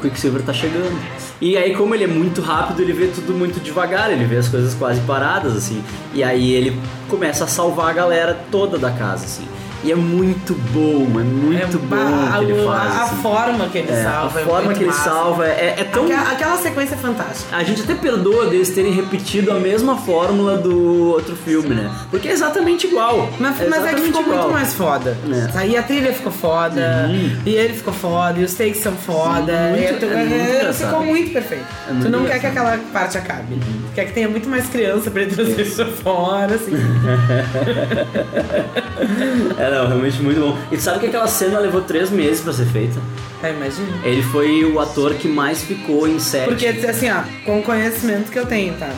Quicksilver 0.00 0.42
tá 0.42 0.52
chegando. 0.52 0.98
E 1.40 1.56
aí, 1.56 1.74
como 1.74 1.92
ele 1.92 2.04
é 2.04 2.08
muito 2.08 2.40
rápido, 2.40 2.82
ele 2.82 2.92
vê 2.92 3.08
tudo 3.08 3.32
muito 3.34 3.58
devagar, 3.58 4.12
ele 4.12 4.24
vê 4.24 4.36
as 4.36 4.48
coisas 4.48 4.74
quase 4.74 5.00
paradas, 5.00 5.56
assim. 5.56 5.82
E 6.14 6.22
aí 6.22 6.52
ele 6.52 6.80
começa 7.08 7.42
a 7.42 7.46
salvar 7.48 7.90
a 7.90 7.92
galera 7.92 8.38
toda 8.50 8.78
da 8.78 8.92
casa, 8.92 9.24
assim. 9.24 9.44
E 9.84 9.90
é 9.90 9.96
muito 9.96 10.54
bom, 10.72 11.06
é 11.20 11.24
muito 11.24 11.78
bom 11.80 11.96
ba- 11.96 12.38
o 12.38 12.46
que 12.46 12.52
ele 12.52 12.60
a- 12.60 12.64
faz. 12.72 12.96
a 12.96 13.02
assim. 13.04 13.16
forma 13.16 13.68
que 13.68 13.78
ele 13.78 13.90
É, 13.92 14.02
salva 14.04 14.38
A 14.38 14.42
é 14.42 14.44
forma 14.44 14.62
muito 14.62 14.76
que 14.78 14.84
ele 14.84 14.90
massa. 14.90 15.10
salva 15.10 15.46
é, 15.46 15.74
é 15.78 15.84
tão. 15.84 16.04
Aquela, 16.04 16.30
aquela 16.30 16.56
sequência 16.56 16.94
é 16.94 16.98
fantástica. 16.98 17.56
A 17.56 17.64
gente 17.64 17.82
até 17.82 17.94
perdoa 17.94 18.46
deles 18.46 18.70
terem 18.70 18.92
repetido 18.92 19.50
a 19.50 19.54
mesma 19.54 19.96
fórmula 19.96 20.56
do 20.56 21.08
outro 21.10 21.34
filme, 21.34 21.74
né? 21.74 21.90
Porque 22.10 22.28
é 22.28 22.32
exatamente 22.32 22.86
igual. 22.86 23.28
Mas, 23.40 23.56
mas 23.68 23.84
é 23.86 23.94
que 23.94 24.02
ficou 24.02 24.22
igual. 24.22 24.38
muito 24.38 24.52
mais 24.52 24.72
foda. 24.74 25.16
É. 25.54 25.58
Aí 25.58 25.76
a 25.76 25.82
trilha 25.82 26.12
ficou 26.12 26.30
foda, 26.32 27.10
e 27.44 27.50
ele 27.54 27.74
ficou 27.74 27.92
foda, 27.92 28.38
e 28.38 28.44
os 28.44 28.54
takes 28.54 28.78
são 28.82 28.92
foda. 28.92 29.52
Muito- 29.70 30.04
é 30.04 30.24
muito 30.24 30.66
é, 30.68 30.72
ficou 30.72 31.04
muito 31.04 31.32
perfeito. 31.32 31.64
É 31.88 31.92
muito 31.92 32.04
tu 32.06 32.10
não 32.10 32.24
quer 32.24 32.38
que 32.38 32.46
aquela 32.46 32.78
parte 32.92 33.18
acabe. 33.18 33.56
Tu 33.56 33.94
quer 33.96 34.04
que 34.06 34.12
tenha 34.12 34.28
muito 34.28 34.48
mais 34.48 34.66
criança 34.68 35.10
pra 35.10 35.22
ele 35.22 35.34
trazer 35.34 35.64
pra 35.74 35.86
fora, 35.86 36.54
assim. 36.54 36.72
É, 39.72 39.78
não, 39.78 39.86
realmente 39.88 40.20
muito 40.22 40.40
bom. 40.40 40.58
E 40.70 40.76
tu 40.76 40.82
sabe 40.82 41.00
que 41.00 41.06
aquela 41.06 41.26
cena 41.26 41.58
levou 41.58 41.80
três 41.82 42.10
meses 42.10 42.40
pra 42.40 42.52
ser 42.52 42.66
feita? 42.66 43.00
É, 43.42 43.50
imagina. 43.50 43.88
Ele 44.04 44.22
foi 44.22 44.64
o 44.64 44.78
ator 44.78 45.14
que 45.14 45.26
mais 45.26 45.62
ficou 45.64 46.06
em 46.06 46.18
set. 46.20 46.44
Porque, 46.46 46.66
assim, 46.66 47.10
ó, 47.10 47.22
com 47.44 47.58
o 47.58 47.62
conhecimento 47.62 48.30
que 48.30 48.38
eu 48.38 48.46
tenho, 48.46 48.74
tá? 48.74 48.88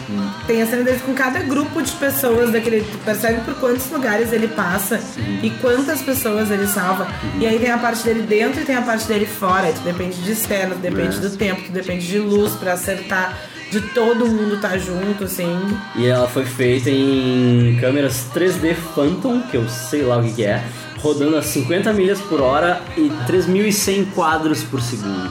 Tem 0.47 0.61
a 0.61 0.67
cena 0.67 0.83
dele 0.83 1.01
com 1.05 1.15
cada 1.15 1.39
grupo 1.41 1.81
de 1.81 1.91
pessoas 1.93 2.53
daquele. 2.53 2.83
Tu 2.83 2.99
percebe 2.99 3.41
por 3.43 3.55
quantos 3.55 3.91
lugares 3.91 4.33
ele 4.33 4.49
passa 4.49 5.01
e 5.43 5.49
quantas 5.63 6.03
pessoas 6.03 6.51
ele 6.51 6.67
salva. 6.67 7.07
E 7.41 7.47
aí 7.47 7.59
tem 7.59 7.71
a 7.71 7.79
parte 7.79 8.05
dele 8.05 8.21
dentro 8.23 8.61
e 8.61 8.65
tem 8.65 8.77
a 8.77 8.83
parte 8.83 9.07
dele 9.07 9.25
fora. 9.25 9.73
Tu 9.73 9.81
depende 9.81 10.21
de 10.23 10.33
externo, 10.33 10.75
tu 10.75 10.81
depende 10.81 11.17
É. 11.17 11.21
do 11.21 11.31
tempo, 11.37 11.63
tu 11.63 11.73
depende 11.73 12.07
de 12.07 12.19
luz 12.19 12.53
pra 12.53 12.75
acertar, 12.75 13.39
de 13.75 13.81
todo 13.81 14.27
mundo 14.27 14.61
tá 14.61 14.79
junto, 14.79 15.25
assim. 15.25 15.59
E 15.97 16.07
ela 16.07 16.29
foi 16.29 16.45
feita 16.45 16.89
em 16.89 17.77
câmeras 17.81 18.29
3D 18.33 18.73
Phantom, 18.95 19.43
que 19.51 19.57
eu 19.57 19.69
sei 19.69 20.03
lá 20.03 20.19
o 20.19 20.23
que, 20.23 20.33
que 20.35 20.45
é, 20.45 20.63
rodando 21.05 21.37
a 21.37 21.43
50 21.43 21.93
milhas 21.93 22.19
por 22.19 22.41
hora 22.41 22.81
e 22.97 23.11
3.100 23.31 24.07
quadros 24.15 24.65
por 24.65 24.81
segundo. 24.81 25.31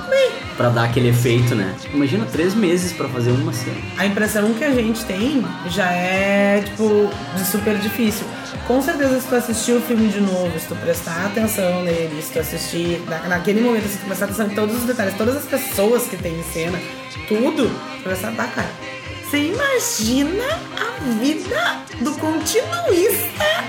Pra 0.55 0.69
dar 0.69 0.84
aquele 0.84 1.09
efeito, 1.09 1.55
né? 1.55 1.76
Imagina 1.91 2.26
três 2.26 2.53
meses 2.53 2.93
pra 2.93 3.09
fazer 3.09 3.32
uma 3.32 3.51
cena. 3.51 3.76
A 3.97 4.05
impressão 4.05 4.53
que 4.53 4.63
a 4.63 4.69
gente 4.69 5.03
tem 5.05 5.43
já 5.65 5.91
é, 5.91 6.61
tipo, 6.61 7.09
de 7.36 7.43
super 7.43 7.76
difícil. 7.80 8.28
Com 8.67 8.80
certeza, 8.84 9.19
se 9.19 9.28
tu 9.28 9.36
assistir 9.36 9.71
o 9.71 9.82
filme 9.82 10.09
de 10.09 10.21
novo, 10.21 10.57
se 10.59 10.67
tu 10.67 10.76
prestar 10.76 11.26
atenção 11.26 11.82
nele, 11.82 12.21
se 12.21 12.32
tu 12.32 12.39
assistir 12.39 13.01
na, 13.09 13.28
naquele 13.28 13.61
momento, 13.61 13.88
se 13.88 13.97
tu 13.97 14.05
prestar 14.05 14.26
atenção 14.26 14.45
em 14.45 14.53
todos 14.53 14.76
os 14.78 14.84
detalhes, 14.84 15.17
todas 15.17 15.36
as 15.36 15.45
pessoas 15.45 16.03
que 16.03 16.15
tem 16.15 16.38
em 16.38 16.43
cena, 16.43 16.80
tudo, 17.28 17.67
tu 18.03 18.03
vai 18.05 18.15
saber, 18.15 18.47
cara. 18.51 18.93
Você 19.34 19.47
imagina 19.47 20.45
a 20.77 21.09
vida 21.19 21.79
do 22.01 22.13
continuista 22.19 23.63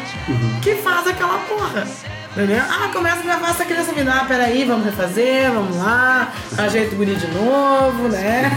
que 0.62 0.74
faz 0.74 1.06
aquela 1.06 1.38
porra. 1.38 1.86
Entendeu? 2.32 2.60
Ah, 2.68 2.90
começa 2.92 3.20
a 3.20 3.22
gravar 3.22 3.48
essa 3.48 3.64
criança 3.64 3.90
vindo. 3.94 4.10
Ah, 4.10 4.26
peraí, 4.28 4.66
vamos 4.66 4.84
refazer, 4.84 5.50
vamos 5.50 5.78
lá. 5.78 6.30
Ajeita 6.58 6.94
o 6.94 6.98
guri 6.98 7.16
de 7.16 7.28
novo, 7.28 8.08
né? 8.08 8.50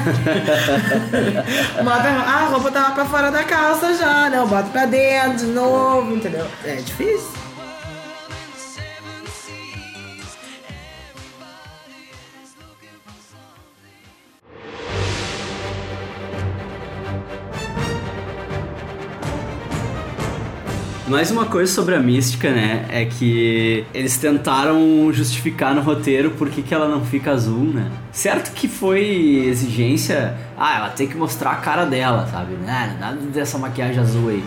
Bota, 1.81 2.09
ah, 2.09 2.43
a 2.43 2.45
roupa 2.47 2.71
tava 2.71 2.91
pra 2.93 3.05
fora 3.05 3.31
da 3.31 3.45
calça 3.45 3.93
já, 3.93 4.29
né? 4.29 4.39
Eu 4.39 4.47
boto 4.47 4.69
pra 4.71 4.85
dentro 4.85 5.45
de 5.45 5.45
novo, 5.45 6.13
entendeu? 6.13 6.45
É 6.65 6.75
difícil. 6.75 7.46
Mais 21.07 21.31
uma 21.31 21.45
coisa 21.45 21.71
sobre 21.71 21.95
a 21.95 22.01
mística, 22.01 22.51
né? 22.51 22.85
É 22.89 23.05
que 23.05 23.85
eles 23.93 24.17
tentaram 24.17 25.09
justificar 25.13 25.73
no 25.73 25.81
roteiro 25.81 26.31
por 26.31 26.49
que, 26.49 26.61
que 26.61 26.73
ela 26.73 26.89
não 26.89 27.05
fica 27.05 27.31
azul, 27.31 27.63
né? 27.63 27.89
Certo 28.11 28.53
que 28.53 28.67
foi 28.67 29.45
exigência. 29.47 30.35
Ah, 30.57 30.75
ela 30.75 30.89
tem 30.89 31.07
que 31.07 31.15
mostrar 31.15 31.51
a 31.51 31.55
cara 31.55 31.85
dela, 31.85 32.27
sabe? 32.29 32.55
Né? 32.55 32.97
Nada 32.99 33.15
dessa 33.21 33.57
maquiagem 33.57 34.01
azul 34.01 34.27
aí. 34.27 34.43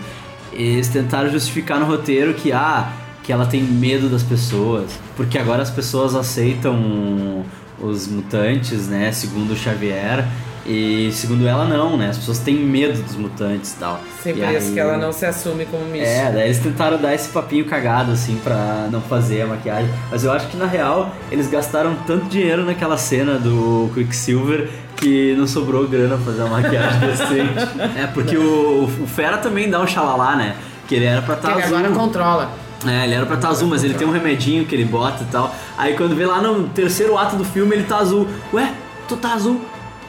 Eles 0.53 0.87
tentaram 0.87 1.31
justificar 1.31 1.79
no 1.79 1.87
roteiro 1.87 2.35
que, 2.35 2.51
ah, 2.51 2.93
que 3.23 3.33
ela 3.33 3.47
tem 3.47 3.63
medo 3.63 4.07
das 4.07 4.21
pessoas. 4.21 4.99
Porque 5.17 5.39
agora 5.39 5.63
as 5.63 5.71
pessoas 5.71 6.13
aceitam 6.13 7.43
os 7.79 8.07
mutantes, 8.07 8.87
né? 8.87 9.11
Segundo 9.11 9.53
o 9.53 9.55
Xavier. 9.55 10.27
E 10.65 11.09
segundo 11.11 11.47
ela, 11.47 11.65
não, 11.65 11.97
né? 11.97 12.09
As 12.09 12.17
pessoas 12.19 12.37
têm 12.39 12.55
medo 12.55 13.01
dos 13.01 13.15
mutantes 13.15 13.73
e 13.73 13.75
tal. 13.77 13.99
Sim, 14.21 14.29
E 14.29 14.33
por 14.33 14.49
isso 14.53 14.67
aí- 14.67 14.73
que 14.73 14.79
ela 14.79 14.97
não 14.97 15.11
se 15.11 15.25
assume 15.25 15.65
como 15.65 15.83
mística. 15.85 16.07
É, 16.11 16.31
daí 16.31 16.43
eles 16.45 16.59
tentaram 16.59 16.97
dar 16.99 17.15
esse 17.15 17.29
papinho 17.29 17.65
cagado, 17.65 18.11
assim, 18.11 18.39
pra 18.43 18.87
não 18.91 19.01
fazer 19.01 19.41
a 19.41 19.47
maquiagem. 19.47 19.89
Mas 20.11 20.23
eu 20.23 20.31
acho 20.31 20.47
que 20.47 20.57
na 20.57 20.67
real 20.67 21.11
eles 21.31 21.47
gastaram 21.49 21.95
tanto 22.05 22.25
dinheiro 22.25 22.63
naquela 22.63 22.95
cena 22.97 23.39
do 23.39 23.89
Quicksilver 23.95 24.69
que 24.97 25.33
não 25.35 25.47
sobrou 25.47 25.87
grana 25.87 26.15
pra 26.15 26.25
fazer 26.25 26.43
uma 26.43 26.61
maquiagem 26.61 26.99
decente. 27.09 27.99
É, 27.99 28.05
porque 28.13 28.37
o, 28.37 28.83
o 29.01 29.07
Fera 29.07 29.37
também 29.37 29.67
dá 29.67 29.79
um 29.81 29.87
xalalá, 29.87 30.35
né? 30.35 30.55
Que 30.87 30.93
ele 30.93 31.05
era 31.05 31.23
pra 31.23 31.33
estar 31.35 31.47
Que 31.53 31.55
ele 31.57 31.63
azul. 31.63 31.77
agora 31.77 31.93
controla. 31.95 32.49
É, 32.85 33.03
ele 33.05 33.15
era 33.15 33.25
pra 33.25 33.35
estar 33.35 33.49
azul, 33.49 33.67
mas 33.67 33.83
ele 33.83 33.93
tem 33.95 34.07
um 34.07 34.11
remedinho 34.11 34.65
que 34.65 34.75
ele 34.75 34.85
bota 34.85 35.23
e 35.23 35.27
tal. 35.27 35.55
Aí 35.77 35.95
quando 35.95 36.15
vê 36.15 36.25
lá 36.25 36.39
no 36.39 36.67
terceiro 36.69 37.17
ato 37.17 37.35
do 37.35 37.43
filme, 37.45 37.75
ele 37.75 37.83
tá 37.85 37.97
azul. 37.97 38.27
Ué, 38.53 38.71
tu 39.07 39.15
tá 39.17 39.33
azul? 39.33 39.59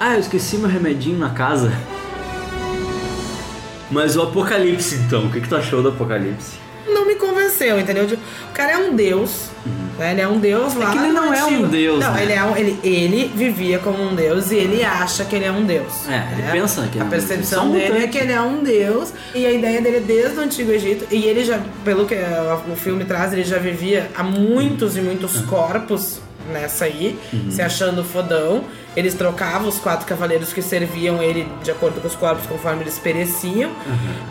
Ah, 0.04 0.14
eu 0.14 0.18
esqueci 0.18 0.56
meu 0.58 0.68
remedinho 0.68 1.16
na 1.16 1.30
casa. 1.30 1.72
Mas 3.88 4.16
o 4.16 4.22
Apocalipse, 4.22 4.96
então, 4.96 5.26
o 5.26 5.30
que, 5.30 5.40
que 5.40 5.48
tu 5.48 5.54
achou 5.54 5.80
do 5.80 5.90
Apocalipse? 5.90 6.56
Não 6.88 7.06
me 7.06 7.14
convenceu, 7.14 7.78
entendeu? 7.78 8.04
O 8.06 8.52
cara 8.52 8.72
é 8.72 8.78
um 8.78 8.96
deus, 8.96 9.50
né? 9.96 10.10
Ele 10.10 10.20
é 10.20 10.26
um 10.26 10.40
deus 10.40 10.74
lá. 10.74 10.90
que 10.90 10.98
ele 10.98 11.12
não 11.12 11.32
é 11.32 11.40
antigo- 11.40 11.62
um 11.66 11.68
deus, 11.68 12.00
Não, 12.00 12.14
né? 12.14 12.22
ele, 12.24 12.32
é 12.32 12.42
um, 12.42 12.56
ele, 12.56 12.80
ele 12.82 13.32
vivia 13.32 13.78
como 13.78 14.02
um 14.02 14.12
deus 14.12 14.50
e 14.50 14.56
ele 14.56 14.82
acha 14.82 15.24
que 15.24 15.36
ele 15.36 15.44
é 15.44 15.52
um 15.52 15.64
deus. 15.64 16.08
É, 16.08 16.26
ele 16.32 16.50
pensa 16.50 16.82
que 16.90 16.96
ele 16.96 16.98
é 16.98 17.02
A 17.02 17.04
um 17.04 17.08
percepção 17.08 17.70
deus. 17.70 17.84
Dele 17.92 18.04
é 18.04 18.08
que 18.08 18.18
ele 18.18 18.32
é 18.32 18.40
um 18.40 18.60
deus 18.64 19.12
e 19.36 19.46
a 19.46 19.52
ideia 19.52 19.80
dele 19.80 19.98
é 19.98 20.00
desde 20.00 20.36
o 20.36 20.42
Antigo 20.42 20.72
Egito. 20.72 21.06
E 21.12 21.26
ele 21.26 21.44
já, 21.44 21.60
pelo 21.84 22.06
que 22.06 22.16
uh, 22.16 22.72
o 22.72 22.74
filme 22.74 23.04
traz, 23.04 23.32
ele 23.32 23.44
já 23.44 23.58
vivia 23.58 24.10
há 24.16 24.24
muitos 24.24 24.96
e 24.96 25.00
muitos 25.00 25.42
corpos 25.42 26.18
nessa 26.50 26.84
aí, 26.86 27.18
se 27.50 27.60
achando 27.62 28.02
fodão. 28.04 28.64
Eles 28.94 29.14
trocavam 29.14 29.68
os 29.68 29.78
quatro 29.78 30.06
cavaleiros 30.06 30.52
que 30.52 30.60
serviam 30.60 31.22
ele 31.22 31.48
de 31.62 31.70
acordo 31.70 32.00
com 32.00 32.06
os 32.08 32.14
corpos 32.14 32.44
conforme 32.46 32.82
eles 32.82 32.98
pereciam. 32.98 33.70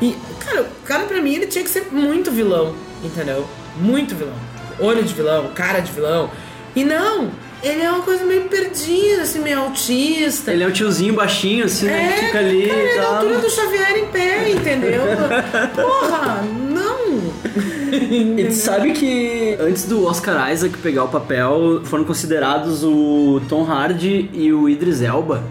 E, 0.01 0.16
cara, 0.39 0.62
o 0.62 0.86
cara 0.86 1.03
pra 1.05 1.20
mim 1.22 1.34
ele 1.36 1.47
tinha 1.47 1.64
que 1.64 1.70
ser 1.70 1.88
muito 1.91 2.30
vilão, 2.32 2.76
entendeu? 3.03 3.45
Muito 3.78 4.14
vilão. 4.16 4.36
Olho 4.80 5.03
de 5.03 5.14
vilão, 5.14 5.47
cara 5.55 5.80
de 5.80 5.91
vilão. 5.91 6.30
E 6.76 6.84
não, 6.86 7.32
ele 7.64 7.82
é 7.82 7.89
uma 7.91 8.01
coisa 8.03 8.24
meio 8.24 8.43
perdida, 8.43 9.24
assim, 9.24 9.39
meio 9.39 9.59
autista. 9.62 10.51
Ele 10.53 10.64
é 10.64 10.68
um 10.68 10.72
tiozinho 10.72 11.14
baixinho, 11.16 11.66
assim, 11.66 11.88
né? 11.88 12.09
É, 12.09 12.14
Que 12.20 12.26
fica 12.28 12.39
ali 12.39 12.68
cara, 12.68 12.80
e 12.80 12.82
ele 12.84 12.89
é 12.91 12.95
da 12.97 13.01
tal. 13.03 13.16
altura 13.16 13.38
do 13.39 13.49
Xavier 13.49 13.97
em 13.97 14.05
pé, 14.07 14.49
entendeu? 14.51 15.01
Porra, 15.76 16.43
não! 16.70 17.81
E 18.39 18.46
tu 18.46 18.54
sabe 18.54 18.92
que 18.94 19.58
antes 19.60 19.86
do 19.86 20.06
Oscar 20.06 20.52
Isaac 20.52 20.78
pegar 20.78 21.04
o 21.04 21.10
papel, 21.10 21.82
foram 21.84 22.04
considerados 22.04 22.84
o 22.84 23.42
Tom 23.50 23.64
Hardy 23.70 24.30
e 24.34 24.52
o 24.54 24.70
Idris 24.70 25.02
Elba. 25.02 25.44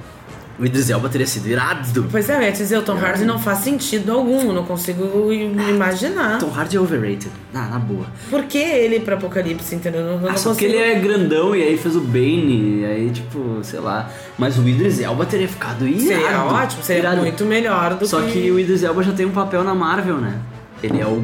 O 0.59 0.64
Idris 0.66 0.91
Elba 0.91 1.09
teria 1.09 1.26
sido 1.26 1.49
irado. 1.49 2.07
Pois 2.11 2.28
é, 2.28 2.36
eu 2.36 2.43
ia 2.43 2.53
dizer, 2.53 2.76
o 2.76 2.82
Tom 2.82 2.93
Hardy 2.99 3.24
não 3.24 3.38
faz 3.38 3.61
sentido 3.61 4.12
algum, 4.12 4.53
não 4.53 4.62
consigo 4.62 5.32
i- 5.32 5.45
imaginar. 5.70 6.38
Tom 6.38 6.51
Hardy 6.55 6.76
é 6.76 6.80
overrated. 6.80 7.30
Ah, 7.55 7.68
na 7.68 7.78
boa. 7.78 8.05
Por 8.28 8.45
que 8.45 8.59
ele 8.59 9.01
pra 9.01 9.14
Apocalipse, 9.16 9.74
entendeu? 9.74 10.03
Eu 10.03 10.20
não 10.20 10.28
Ah, 10.28 10.36
só 10.36 10.51
que 10.55 10.66
consigo... 10.66 10.72
ele 10.74 10.76
é 10.76 10.95
grandão 11.01 11.57
e 11.57 11.62
aí 11.62 11.78
fez 11.78 11.97
o 11.97 12.01
Bane, 12.03 12.80
e 12.80 12.84
aí 12.84 13.11
tipo, 13.11 13.61
sei 13.62 13.80
lá. 13.80 14.11
Mas 14.36 14.59
o 14.59 14.68
Idris 14.68 15.01
Elba 15.01 15.24
teria 15.24 15.49
ficado 15.49 15.88
irado. 15.88 16.03
Seria 16.07 16.45
ótimo, 16.45 16.82
seria 16.82 17.03
irado. 17.05 17.20
muito 17.22 17.45
melhor 17.47 17.95
do 17.95 18.07
Só 18.07 18.20
que... 18.20 18.51
o 18.51 18.59
Idris 18.61 18.82
Elba 18.82 19.03
já 19.03 19.12
tem 19.12 19.24
um 19.24 19.30
papel 19.32 19.64
na 19.64 19.74
Marvel, 19.74 20.16
né? 20.18 20.34
Ele 20.83 21.01
é 21.01 21.07
o 21.07 21.22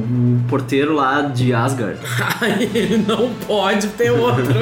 porteiro 0.48 0.94
lá 0.94 1.22
de 1.22 1.54
Asgard. 1.54 1.98
Ele 2.74 2.98
não 2.98 3.32
pode 3.46 3.88
ter 3.88 4.10
outro. 4.10 4.44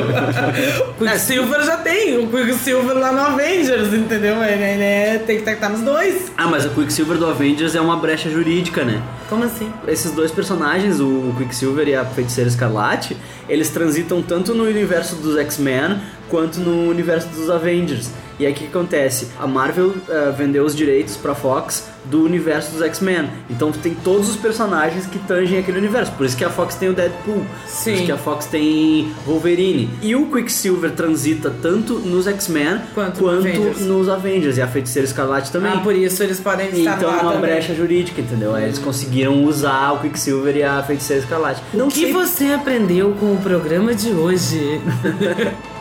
o 0.90 0.94
Quicksilver 0.94 1.64
já 1.64 1.76
tem, 1.78 2.16
o 2.18 2.28
Quicksilver 2.28 2.96
lá 2.96 3.10
no 3.10 3.20
Avengers, 3.20 3.92
entendeu? 3.92 4.42
Ele, 4.42 4.62
ele 4.62 4.82
é, 4.82 5.22
tem 5.26 5.40
que 5.40 5.50
estar 5.50 5.68
nos 5.68 5.80
dois. 5.80 6.30
Ah, 6.36 6.46
mas 6.46 6.64
o 6.64 6.70
Quicksilver 6.70 7.18
do 7.18 7.26
Avengers 7.26 7.74
é 7.74 7.80
uma 7.80 7.96
brecha 7.96 8.30
jurídica, 8.30 8.84
né? 8.84 9.02
Como 9.28 9.42
assim? 9.42 9.72
Esses 9.88 10.12
dois 10.12 10.30
personagens, 10.30 11.00
o 11.00 11.34
Quicksilver 11.38 11.88
e 11.88 11.96
a 11.96 12.04
Feiticeira 12.04 12.48
Escarlate, 12.48 13.16
eles 13.48 13.70
transitam 13.70 14.22
tanto 14.22 14.54
no 14.54 14.64
universo 14.64 15.16
dos 15.16 15.36
X-Men 15.38 15.98
quanto 16.28 16.60
no 16.60 16.88
universo 16.88 17.28
dos 17.28 17.50
Avengers. 17.50 18.10
E 18.38 18.46
aí 18.46 18.52
o 18.52 18.54
que 18.54 18.66
acontece? 18.66 19.28
A 19.38 19.46
Marvel 19.46 19.94
eh, 20.08 20.32
vendeu 20.36 20.64
os 20.64 20.74
direitos 20.74 21.16
pra 21.16 21.34
Fox 21.34 21.88
do 22.04 22.22
universo 22.24 22.72
dos 22.72 22.82
X-Men. 22.82 23.30
Então 23.48 23.72
tu 23.72 23.78
tem 23.78 23.94
todos 23.94 24.28
os 24.28 24.36
personagens 24.36 25.06
que 25.06 25.18
tangem 25.20 25.58
aquele 25.58 25.78
universo. 25.78 26.12
Por 26.12 26.26
isso 26.26 26.36
que 26.36 26.44
a 26.44 26.50
Fox 26.50 26.74
tem 26.74 26.88
o 26.88 26.92
Deadpool. 26.92 27.44
Sim. 27.66 27.84
Por 27.84 27.92
isso 27.94 28.04
que 28.06 28.12
a 28.12 28.16
Fox 28.18 28.46
tem 28.46 29.12
Wolverine. 29.26 29.88
E 30.02 30.14
o 30.16 30.26
Quicksilver 30.26 30.90
transita 30.90 31.50
tanto 31.62 31.94
nos 31.94 32.26
X-Men 32.26 32.80
Quanto 32.94 33.20
quanto, 33.20 33.38
Avengers. 33.38 33.80
nos 33.80 34.08
Avengers. 34.08 34.58
E 34.58 34.62
a 34.62 34.66
Feiticeira 34.66 35.06
Escarlate 35.06 35.50
também. 35.50 35.72
Ah, 35.72 35.78
por 35.80 35.94
isso 35.94 36.22
eles 36.22 36.40
podem 36.40 36.68
estar 36.70 36.96
Então 36.98 37.10
é 37.10 37.22
uma 37.22 37.32
também. 37.32 37.50
brecha 37.52 37.74
jurídica, 37.74 38.20
entendeu? 38.20 38.54
Aí 38.54 38.64
eles 38.64 38.78
conseguiram 38.78 39.42
usar 39.44 39.92
o 39.92 40.00
Quicksilver 40.00 40.56
e 40.56 40.62
a 40.62 40.82
Feiticeira 40.82 41.22
Escarlate. 41.22 41.62
Não 41.72 41.86
o 41.86 41.90
que 41.90 42.00
sei- 42.00 42.12
você 42.12 42.44
aprendeu 42.52 43.12
com 43.18 43.32
o 43.32 43.38
programa 43.42 43.94
de 43.94 44.10
hoje? 44.10 44.80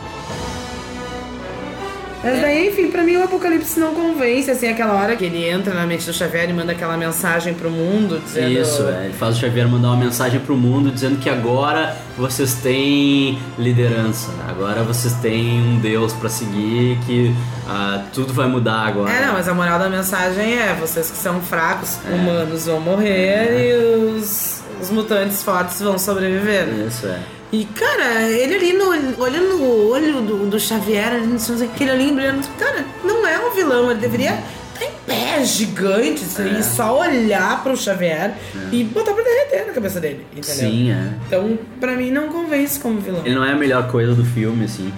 Mas 2.24 2.40
daí, 2.40 2.68
enfim, 2.68 2.90
pra 2.90 3.02
mim 3.02 3.16
o 3.16 3.22
Apocalipse 3.24 3.78
não 3.78 3.94
convence, 3.94 4.50
assim, 4.50 4.66
aquela 4.66 4.94
hora 4.94 5.14
que 5.14 5.24
ele 5.26 5.46
entra 5.46 5.74
na 5.74 5.86
mente 5.86 6.06
do 6.06 6.12
Xavier 6.12 6.48
e 6.48 6.52
manda 6.54 6.72
aquela 6.72 6.96
mensagem 6.96 7.52
pro 7.52 7.70
mundo, 7.70 8.18
dizendo... 8.24 8.50
Isso, 8.50 8.82
é. 8.88 9.04
Ele 9.04 9.12
faz 9.12 9.36
o 9.36 9.40
Xavier 9.40 9.68
mandar 9.68 9.88
uma 9.88 9.96
mensagem 10.04 10.40
pro 10.40 10.56
mundo 10.56 10.90
dizendo 10.90 11.18
que 11.18 11.28
agora 11.28 11.94
vocês 12.16 12.54
têm 12.54 13.38
liderança, 13.58 14.30
agora 14.48 14.82
vocês 14.82 15.12
têm 15.14 15.60
um 15.60 15.78
Deus 15.80 16.14
pra 16.14 16.30
seguir, 16.30 16.98
que 17.06 17.34
ah, 17.68 18.02
tudo 18.12 18.32
vai 18.32 18.46
mudar 18.46 18.86
agora. 18.86 19.10
É, 19.12 19.26
não, 19.26 19.34
mas 19.34 19.46
a 19.46 19.52
moral 19.54 19.78
da 19.78 19.90
mensagem 19.90 20.58
é, 20.58 20.74
vocês 20.80 21.10
que 21.10 21.16
são 21.18 21.40
fracos, 21.42 21.98
É. 22.10 22.14
humanos 22.14 22.64
vão 22.66 22.80
morrer 22.80 23.68
e 23.70 24.16
os, 24.16 24.62
os 24.80 24.90
mutantes 24.90 25.42
fortes 25.42 25.80
vão 25.80 25.98
sobreviver. 25.98 26.68
Isso, 26.86 27.06
é. 27.06 27.18
E, 27.54 27.64
cara, 27.66 28.22
ele 28.28 28.54
ali 28.56 28.72
no, 28.72 28.88
olhando 29.22 29.58
no 29.58 29.88
olho 29.88 30.20
do, 30.22 30.46
do 30.50 30.58
Xavier, 30.58 31.12
ali 31.12 31.26
no 31.28 31.38
chão, 31.38 31.54
aquele 31.62 31.92
olhinho 31.92 32.14
brilhando, 32.16 32.44
cara, 32.58 32.84
não 33.04 33.24
é 33.24 33.38
um 33.38 33.54
vilão, 33.54 33.92
ele 33.92 34.00
deveria 34.00 34.42
estar 34.72 34.84
em 34.86 34.90
pé, 35.06 35.44
gigante, 35.44 36.24
assim, 36.24 36.48
É. 36.52 36.58
e 36.58 36.62
só 36.64 36.98
olhar 36.98 37.62
pro 37.62 37.76
Xavier 37.76 38.34
e 38.72 38.82
botar 38.82 39.12
pra 39.12 39.22
derreter 39.22 39.68
na 39.68 39.72
cabeça 39.72 40.00
dele, 40.00 40.26
entendeu? 40.32 40.68
Sim, 40.68 40.90
é. 40.90 41.10
Então, 41.28 41.56
pra 41.78 41.92
mim, 41.94 42.10
não 42.10 42.26
convence 42.28 42.80
como 42.80 42.98
vilão. 43.00 43.22
Ele 43.24 43.36
não 43.36 43.44
é 43.44 43.52
a 43.52 43.56
melhor 43.56 43.86
coisa 43.88 44.16
do 44.16 44.24
filme, 44.24 44.64
assim. 44.64 44.92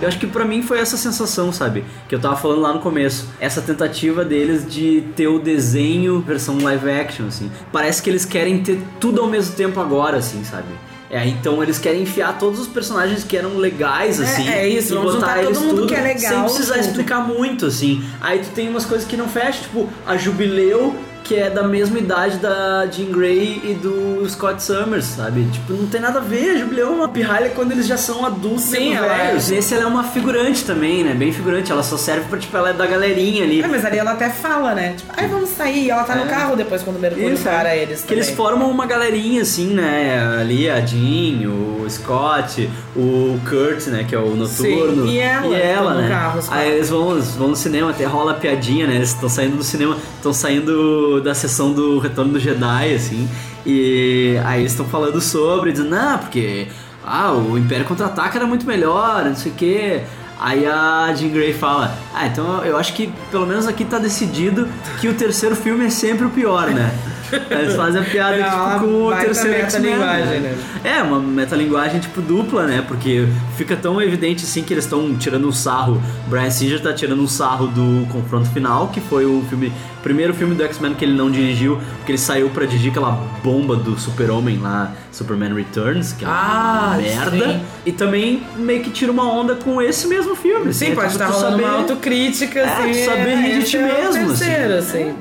Eu 0.00 0.08
acho 0.08 0.18
que 0.18 0.26
pra 0.26 0.44
mim 0.44 0.62
foi 0.62 0.78
essa 0.78 0.96
sensação, 0.96 1.52
sabe? 1.52 1.84
Que 2.08 2.14
eu 2.14 2.20
tava 2.20 2.36
falando 2.36 2.60
lá 2.60 2.72
no 2.72 2.80
começo. 2.80 3.28
Essa 3.38 3.60
tentativa 3.60 4.24
deles 4.24 4.66
de 4.66 5.02
ter 5.14 5.28
o 5.28 5.38
desenho 5.38 6.20
versão 6.20 6.58
live 6.62 6.90
action, 6.90 7.26
assim. 7.26 7.50
Parece 7.72 8.02
que 8.02 8.08
eles 8.08 8.24
querem 8.24 8.62
ter 8.62 8.80
tudo 8.98 9.20
ao 9.20 9.28
mesmo 9.28 9.54
tempo 9.54 9.78
agora, 9.80 10.16
assim, 10.16 10.42
sabe? 10.44 10.68
É, 11.10 11.26
então 11.26 11.60
eles 11.60 11.76
querem 11.76 12.02
enfiar 12.02 12.38
todos 12.38 12.60
os 12.60 12.68
personagens 12.68 13.24
que 13.24 13.36
eram 13.36 13.56
legais, 13.56 14.20
É, 14.20 14.24
assim. 14.24 14.48
é 14.48 14.68
isso, 14.68 14.92
e 14.92 14.96
vamos 14.96 15.16
botar 15.16 15.40
todo 15.42 15.60
mundo 15.60 15.74
tudo 15.74 15.86
que 15.88 15.94
é 15.94 16.00
legal 16.00 16.34
Sem 16.34 16.42
precisar 16.44 16.78
explicar 16.78 17.26
muito, 17.26 17.66
assim. 17.66 18.02
Aí 18.20 18.38
tu 18.38 18.50
tem 18.50 18.68
umas 18.68 18.84
coisas 18.84 19.06
que 19.06 19.16
não 19.16 19.28
fecham, 19.28 19.62
tipo, 19.62 19.88
a 20.06 20.16
Jubileu, 20.16 20.94
que 21.24 21.34
é 21.36 21.48
da 21.50 21.62
mesma 21.62 21.98
idade 21.98 22.38
da 22.38 22.86
Jean 22.90 23.12
Grey 23.12 23.60
e 23.64 23.74
do 23.74 24.28
Scott 24.28 24.62
Summers, 24.62 25.04
sabe? 25.04 25.44
Tipo, 25.52 25.72
não 25.74 25.86
tem 25.86 26.00
nada 26.00 26.18
a 26.18 26.22
ver. 26.22 26.50
A 26.50 26.56
Jubileu 26.58 26.88
é 26.88 26.90
uma 26.90 27.08
pirralha 27.08 27.50
quando 27.50 27.72
eles 27.72 27.86
já 27.86 27.96
são 27.96 28.24
adultos 28.26 28.62
Sim, 28.64 28.90
mesmo 28.90 29.04
ela 29.04 29.14
é. 29.14 29.26
velhos. 29.28 29.50
Esse 29.50 29.74
ela 29.74 29.84
é 29.84 29.86
uma 29.86 30.04
figurante 30.04 30.64
também, 30.64 31.04
né? 31.04 31.14
Bem 31.14 31.32
figurante. 31.32 31.70
Ela 31.70 31.82
só 31.82 31.96
serve 31.96 32.26
pra, 32.28 32.38
tipo, 32.38 32.56
ela 32.56 32.70
é 32.70 32.72
da 32.72 32.86
galerinha 32.86 33.44
ali. 33.44 33.62
É, 33.62 33.66
mas 33.68 33.84
ali 33.84 33.98
ela 33.98 34.12
até 34.12 34.28
fala, 34.30 34.74
né? 34.74 34.94
Tipo, 34.96 35.12
ai, 35.16 35.28
vamos 35.28 35.50
sair. 35.50 35.84
E 35.86 35.90
ela 35.90 36.02
tá 36.04 36.14
no 36.16 36.24
É. 36.24 36.26
carro 36.26 36.56
depois 36.56 36.82
quando 36.82 36.96
o 36.96 37.00
Mercúrio 37.00 37.34
Isso, 37.34 37.42
para 37.44 37.74
é. 37.74 37.82
eles 37.82 38.02
Que 38.02 38.12
eles 38.14 38.30
formam 38.30 38.70
uma 38.70 38.86
galerinha, 38.86 39.42
assim, 39.42 39.68
né? 39.74 40.36
Ali 40.40 40.68
a 40.68 40.80
Jean, 40.84 41.48
o 41.48 41.86
Scott, 41.88 42.68
o 42.96 43.38
Kurt, 43.48 43.86
né? 43.86 44.04
Que 44.08 44.14
é 44.14 44.18
o 44.18 44.34
noturno. 44.36 45.06
Sim, 45.06 45.10
e 45.10 45.18
ela, 45.18 45.46
E 45.46 45.60
ela, 45.60 45.94
no 45.94 46.00
né? 46.02 46.08
carro. 46.08 46.40
Aí 46.50 46.72
eles 46.72 46.88
vão, 46.90 47.20
vão 47.20 47.48
no 47.48 47.56
cinema, 47.56 47.90
até 47.90 48.04
rola 48.04 48.32
a 48.32 48.34
piadinha, 48.34 48.86
né? 48.86 48.96
Eles 48.96 49.10
estão 49.10 49.28
saindo 49.28 49.56
do 49.56 49.64
cinema, 49.64 49.96
estão 50.16 50.32
saindo 50.32 51.09
da 51.18 51.34
sessão 51.34 51.72
do 51.72 51.98
Retorno 51.98 52.34
do 52.34 52.38
Jedi, 52.38 52.94
assim. 52.94 53.26
E 53.64 54.38
aí 54.44 54.60
eles 54.60 54.72
estão 54.72 54.86
falando 54.86 55.20
sobre, 55.20 55.72
dizendo, 55.72 55.90
não, 55.90 56.18
porque 56.18 56.68
ah, 57.04 57.32
o 57.32 57.56
Império 57.56 57.86
Contra-Ataca 57.86 58.38
era 58.38 58.46
muito 58.46 58.66
melhor, 58.66 59.24
não 59.24 59.34
sei 59.34 59.50
o 59.50 59.54
quê. 59.54 60.02
Aí 60.38 60.66
a 60.66 61.12
Jean 61.14 61.30
Grey 61.30 61.52
fala, 61.52 61.94
ah, 62.14 62.26
então 62.26 62.64
eu 62.64 62.76
acho 62.76 62.94
que 62.94 63.12
pelo 63.30 63.46
menos 63.46 63.66
aqui 63.66 63.84
tá 63.84 63.98
decidido 63.98 64.68
que 65.00 65.08
o 65.08 65.14
terceiro 65.14 65.54
filme 65.54 65.86
é 65.86 65.90
sempre 65.90 66.24
o 66.26 66.30
pior, 66.30 66.70
né? 66.70 66.90
Eles 67.50 67.74
fazem 67.76 68.00
a 68.00 68.04
piada 68.04 68.36
É 68.36 68.42
tipo, 68.44 68.56
uma 68.56 68.78
com 68.78 69.06
o 69.06 69.10
terceiro 69.16 69.58
metalinguagem, 69.64 70.40
né? 70.40 70.58
É, 70.84 71.02
uma 71.02 71.18
metalinguagem 71.20 72.00
tipo 72.00 72.20
dupla, 72.20 72.66
né? 72.66 72.84
Porque 72.86 73.26
fica 73.56 73.76
tão 73.76 74.00
evidente 74.00 74.44
assim 74.44 74.62
que 74.62 74.72
eles 74.74 74.84
estão 74.84 75.14
tirando 75.16 75.46
um 75.48 75.52
sarro. 75.52 76.00
Brian 76.28 76.50
Singer 76.50 76.80
tá 76.82 76.92
tirando 76.92 77.20
um 77.22 77.28
sarro 77.28 77.66
do 77.66 78.06
confronto 78.10 78.48
final, 78.50 78.88
que 78.88 79.00
foi 79.00 79.24
o 79.26 79.42
filme. 79.48 79.72
Primeiro 80.02 80.32
filme 80.32 80.54
do 80.54 80.62
X-Men 80.64 80.94
que 80.94 81.04
ele 81.04 81.12
não 81.12 81.30
dirigiu, 81.30 81.78
porque 81.98 82.12
ele 82.12 82.18
saiu 82.18 82.48
pra 82.48 82.64
dirigir 82.64 82.90
aquela 82.90 83.10
bomba 83.44 83.76
do 83.76 83.98
Super-Homem 84.00 84.56
lá, 84.58 84.92
Superman 85.12 85.52
Returns, 85.54 86.12
que 86.14 86.24
é 86.24 86.28
uma 86.28 86.36
Ah, 86.36 86.96
merda. 86.96 87.30
sim. 87.52 87.60
E 87.84 87.92
também 87.92 88.42
meio 88.56 88.82
que 88.82 88.88
tira 88.90 89.12
uma 89.12 89.30
onda 89.30 89.56
com 89.56 89.80
esse 89.82 90.06
mesmo 90.06 90.34
filme. 90.34 90.72
Sim, 90.72 90.86
assim, 90.86 90.92
é 90.92 90.94
pode 90.94 91.12
tipo 91.12 91.22
estar 91.22 91.26
tu 91.26 91.32
rolando 91.38 91.50
saber- 91.62 91.64
uma 91.64 91.78
autocrítica, 91.80 92.60
É, 92.60 92.64
assim. 92.64 93.04
saber 93.04 93.36
rir 93.36 93.52
de 93.52 93.58
esse 93.58 93.70
ti 93.72 93.76
é 93.76 93.82
mesmo, 93.82 94.30
assim. 94.32 94.44
terceiro, 94.46 94.74
assim. 94.78 95.14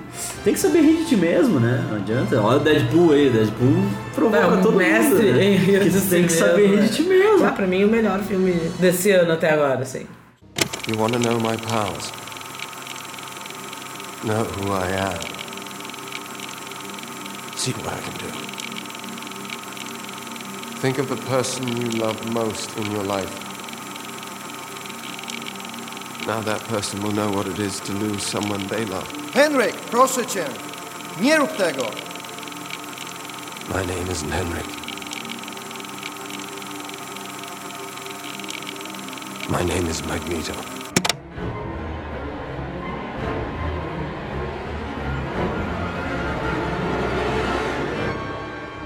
Tem 0.44 0.54
que 0.54 0.60
saber 0.60 0.82
rir 0.82 0.98
de 0.98 1.06
ti 1.06 1.16
mesmo, 1.18 1.60
né? 1.60 1.86
Não 1.90 1.98
adianta. 1.98 2.42
Olha 2.42 2.58
o 2.58 2.60
Deadpool 2.60 3.12
aí, 3.12 3.28
o 3.28 3.32
Deadpool 3.32 3.84
provoca 4.16 4.38
É, 4.38 4.48
o 4.48 4.62
todo 4.62 4.78
mestre 4.78 5.26
mundo. 5.26 5.38
Né? 5.38 5.80
Que 5.84 5.90
tem 5.90 5.92
si 5.92 6.24
que 6.24 6.32
saber 6.32 6.68
rir 6.68 6.78
né? 6.78 6.88
de 6.88 6.96
ti 6.96 7.04
mesmo. 7.04 7.46
Ah, 7.46 7.52
pra 7.52 7.68
mim, 7.68 7.84
o 7.84 7.88
melhor 7.88 8.22
filme 8.22 8.54
desse 8.80 9.12
ano 9.12 9.34
até 9.34 9.52
agora, 9.52 9.82
assim. 9.82 10.06
You 10.88 10.98
want 11.00 11.14
to 11.14 11.20
know 11.20 11.40
my 11.40 11.58
powers? 11.58 12.12
Know 14.24 14.44
who 14.44 14.72
I 14.74 14.92
am? 14.98 15.20
See 17.56 17.74
what 17.74 17.88
I 17.88 18.00
can 18.02 18.14
do. 18.18 18.30
Think 20.82 21.00
of 21.00 21.10
the 21.10 21.18
person 21.30 21.68
you 21.68 21.90
love 22.00 22.16
most 22.32 22.72
in 22.78 22.92
your 22.92 23.04
life. 23.04 23.49
Now 26.30 26.42
that 26.42 26.62
person 26.66 27.02
will 27.02 27.12
know 27.12 27.32
what 27.32 27.48
it 27.48 27.58
is 27.58 27.80
to 27.80 27.92
lose 27.92 28.22
someone 28.22 28.62
they 28.68 28.86
love. 28.86 29.08
Henryk, 29.34 29.76
proszę 29.92 30.26
cię, 30.26 30.46
nie 31.22 31.38
rób 31.38 31.58
tego. 31.58 31.84
My 33.74 33.86
name 33.86 34.12
isn't 34.12 34.32
Henrik. 34.32 34.66
My 39.50 39.64
name 39.66 39.90
is 39.90 40.06
Magneto. 40.06 40.54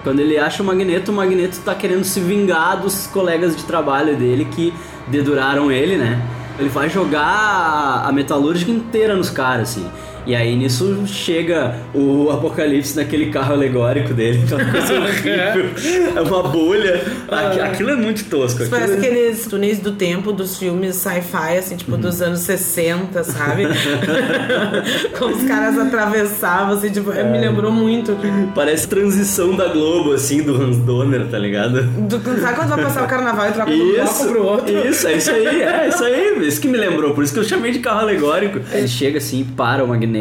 Quando 0.03 0.21
ele 0.21 0.39
acha 0.39 0.63
o 0.63 0.65
Magneto, 0.65 1.11
o 1.11 1.15
Magneto 1.15 1.59
tá 1.59 1.75
querendo 1.75 2.05
se 2.05 2.21
vingar 2.21 2.81
dos 2.81 3.07
colegas 3.07 3.53
de 3.53 3.63
trabalho 3.63 4.15
dele 4.15 4.45
que 4.45 4.73
deduraram 5.09 5.69
ele, 5.69 5.97
né? 5.97 6.32
Ele 6.57 6.69
vai 6.69 6.89
jogar 6.89 8.03
a 8.05 8.11
metalúrgica 8.11 8.71
inteira 8.71 9.15
nos 9.15 9.29
caras, 9.29 9.69
assim. 9.69 9.89
E 10.26 10.36
aí 10.36 10.55
nisso 10.55 11.03
chega 11.05 11.76
o 11.93 12.30
Apocalipse 12.32 12.95
naquele 12.95 13.28
carro 13.32 13.53
alegórico 13.53 14.13
dele, 14.13 14.41
aquela 14.45 14.65
coisa 14.65 14.93
horrível. 14.99 15.69
É 16.15 16.21
uma 16.21 16.43
bolha. 16.43 17.01
Aqui- 17.30 17.59
Aquilo 17.59 17.89
é 17.91 17.95
muito 17.95 18.24
tosco. 18.26 18.61
Isso 18.61 18.69
parece 18.69 18.93
aquilo- 18.93 19.07
aqueles 19.13 19.45
túneis 19.47 19.80
do 19.80 19.91
tempo 19.93 20.32
dos 20.32 20.57
filmes 20.57 20.95
sci-fi, 20.95 21.57
assim, 21.57 21.76
tipo, 21.76 21.97
dos 21.97 22.21
anos 22.21 22.39
60, 22.39 23.24
sabe? 23.24 23.63
Como 25.17 25.36
os 25.36 25.43
caras 25.43 25.78
atravessavam, 25.78 26.76
assim, 26.76 26.89
tipo, 26.89 27.11
me 27.11 27.39
lembrou 27.39 27.71
muito. 27.71 28.15
Parece 28.55 28.88
transição 28.88 29.55
da 29.55 29.67
Globo, 29.67 30.13
assim, 30.13 30.41
do 30.41 30.55
Hans 30.61 30.78
Donner, 30.78 31.26
tá 31.28 31.38
ligado? 31.38 31.84
Do, 31.84 32.19
sabe 32.41 32.55
quando 32.57 32.69
vai 32.69 32.84
passar 32.84 33.03
o 33.03 33.07
carnaval 33.07 33.49
e 33.49 33.51
troca 33.53 33.71
um 33.71 33.78
bloco 33.93 34.03
Isso, 34.11 34.28
pro 34.30 34.45
outro? 34.45 34.88
isso, 34.88 35.07
é 35.07 35.13
isso 35.17 35.32
aí, 35.32 35.61
é 35.61 35.88
isso 35.89 36.03
aí, 36.03 36.47
isso 36.47 36.61
que 36.61 36.67
me 36.67 36.78
lembrou, 36.78 37.13
por 37.13 37.24
isso 37.24 37.34
que 37.34 37.39
eu 37.39 37.43
chamei 37.43 37.71
de 37.71 37.80
carro 37.80 37.99
alegórico. 38.01 38.59
Ele 38.71 38.88
chega 38.88 39.17
assim, 39.17 39.43
para 39.55 39.84
o 39.84 39.88
Magneto, 39.88 40.12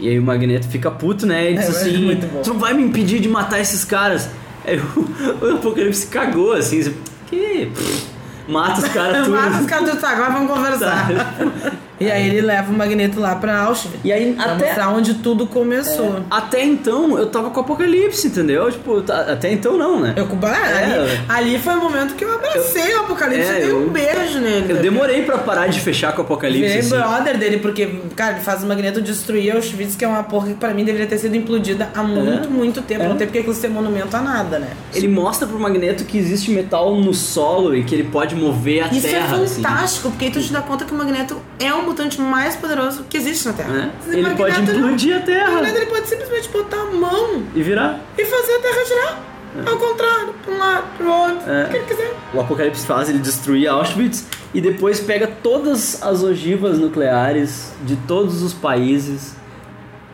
e 0.00 0.08
aí 0.08 0.18
o 0.18 0.22
Magneto 0.22 0.68
fica 0.68 0.90
puto, 0.90 1.26
né? 1.26 1.50
E 1.50 1.54
diz 1.56 1.66
É, 1.66 1.68
assim: 1.68 1.96
muito 2.04 2.26
bom. 2.26 2.42
Tu 2.42 2.50
não 2.52 2.58
vai 2.60 2.72
me 2.72 2.82
impedir 2.82 3.20
de 3.20 3.28
matar 3.28 3.60
esses 3.60 3.84
caras. 3.84 4.28
Aí 4.64 4.78
o, 4.78 4.84
o 5.44 5.54
Apocalipse 5.56 6.06
cagou 6.06 6.52
assim, 6.52 6.80
assim, 6.80 6.94
que. 7.26 7.70
Pff, 7.74 8.06
Mata 8.48 8.80
os 8.80 8.88
caras 8.88 9.24
tudo. 9.26 9.36
Mata 9.36 9.60
os 9.60 9.66
caras 9.66 9.90
do 9.90 9.96
tá, 10.00 10.10
agora 10.10 10.30
vamos 10.30 10.52
conversar. 10.52 11.08
E 12.00 12.10
aí 12.10 12.28
ele 12.28 12.40
leva 12.42 12.70
o 12.72 12.76
Magneto 12.76 13.18
lá 13.20 13.34
pra 13.36 13.60
Auschwitz. 13.62 13.98
E 14.04 14.12
aí, 14.12 14.32
pra 14.34 14.52
até- 14.52 14.66
mostrar 14.66 14.88
onde 14.90 15.14
tudo 15.14 15.46
começou. 15.46 16.20
Até 16.30 16.64
então 16.64 17.18
eu 17.18 17.26
tava 17.26 17.50
com 17.50 17.58
o 17.58 17.62
Apocalipse, 17.62 18.28
entendeu? 18.28 18.70
Tipo, 18.70 19.02
tá- 19.02 19.20
até 19.32 19.52
então 19.52 19.76
não, 19.76 20.00
né? 20.00 20.14
Eu, 20.16 20.28
ah, 20.42 20.78
ali, 20.78 21.48
ali 21.50 21.58
foi 21.58 21.74
o 21.74 21.80
momento 21.80 22.14
que 22.14 22.24
eu 22.24 22.32
abracei 22.34 22.94
o 22.94 23.00
Apocalipse 23.00 23.50
É, 23.50 23.58
e 23.58 23.60
dei 23.66 23.72
um 23.72 23.82
eu- 23.82 23.90
beijo 23.90 24.38
nele. 24.38 24.72
Eu 24.72 24.76
demorei 24.76 25.22
pra 25.22 25.38
parar 25.38 25.66
de 25.68 25.80
fechar 25.80 26.12
com 26.12 26.22
o 26.22 26.24
Apocalipse. 26.24 26.60
Virei 26.62 26.78
assim. 26.80 26.90
brother 26.90 27.38
dele, 27.38 27.58
porque, 27.58 27.86
cara, 28.14 28.32
ele 28.32 28.40
faz 28.40 28.62
o 28.62 28.66
Magneto 28.66 29.00
destruir 29.00 29.54
Auschwitz, 29.54 29.96
que 29.96 30.04
é 30.04 30.08
uma 30.08 30.22
porra 30.22 30.48
que 30.48 30.54
pra 30.54 30.72
mim 30.72 30.84
deveria 30.84 31.06
ter 31.06 31.18
sido 31.18 31.34
implodida 31.36 31.90
há 31.94 32.02
muito, 32.02 32.50
muito 32.50 32.80
tempo. 32.82 33.02
É. 33.04 33.08
Não 33.08 33.16
tem 33.16 33.26
porque 33.26 33.40
aquilo 33.40 33.54
ser 33.54 33.68
monumento 33.68 34.16
a 34.16 34.20
nada, 34.20 34.58
né? 34.58 34.68
Ele 34.94 35.08
mostra 35.08 35.46
pro 35.48 35.58
Magneto 35.58 36.04
que 36.04 36.16
existe 36.18 36.50
metal 36.50 36.94
no 36.94 37.12
solo 37.14 37.74
e 37.76 37.82
que 37.84 37.94
ele 37.94 38.04
pode 38.04 38.34
mover 38.34 38.84
a 38.84 38.88
Isso 38.88 39.02
terra. 39.08 39.36
é 39.36 39.42
assim. 39.44 39.62
fantástico, 39.62 40.10
porque 40.10 40.26
aí 40.26 40.30
tu 40.30 40.40
te 40.40 40.52
dá 40.52 40.60
conta 40.60 40.84
que 40.84 40.92
o 40.92 40.96
Magneto 40.96 41.36
é 41.58 41.72
o 41.72 41.87
mutante 41.88 42.20
mais 42.20 42.56
poderoso 42.56 43.04
que 43.08 43.16
existe 43.16 43.46
na 43.46 43.52
Terra. 43.54 43.92
É. 44.06 44.08
O 44.08 44.12
Ele 44.12 44.22
Magneto, 44.22 44.36
pode 44.36 44.60
implodir 44.78 45.16
a 45.16 45.20
Terra. 45.20 45.50
Magneto 45.52 45.76
ele 45.78 45.86
pode 45.86 46.08
simplesmente 46.08 46.48
botar 46.48 46.80
a 46.82 46.86
mão 46.86 47.42
E 47.54 47.62
virar. 47.62 48.00
e 48.16 48.24
fazer 48.24 48.52
a 48.54 48.60
Terra 48.60 48.84
girar. 48.84 49.22
Ao 49.66 49.76
contrário, 49.76 50.34
pra 50.44 50.54
um 50.54 50.58
lado, 50.58 50.84
pro 50.96 51.10
outro, 51.10 51.50
É. 51.50 51.64
o 51.64 51.68
que 51.70 51.76
ele 51.78 51.84
quiser. 51.86 52.14
O 52.34 52.40
Apocalipse 52.40 52.86
faz 52.86 53.08
ele 53.08 53.18
destruir 53.18 53.66
Auschwitz 53.66 54.26
e 54.54 54.60
depois 54.60 55.00
pega 55.00 55.26
todas 55.26 56.00
as 56.02 56.22
ogivas 56.22 56.78
nucleares 56.78 57.72
de 57.82 57.96
todos 57.96 58.42
os 58.42 58.52
países 58.52 59.34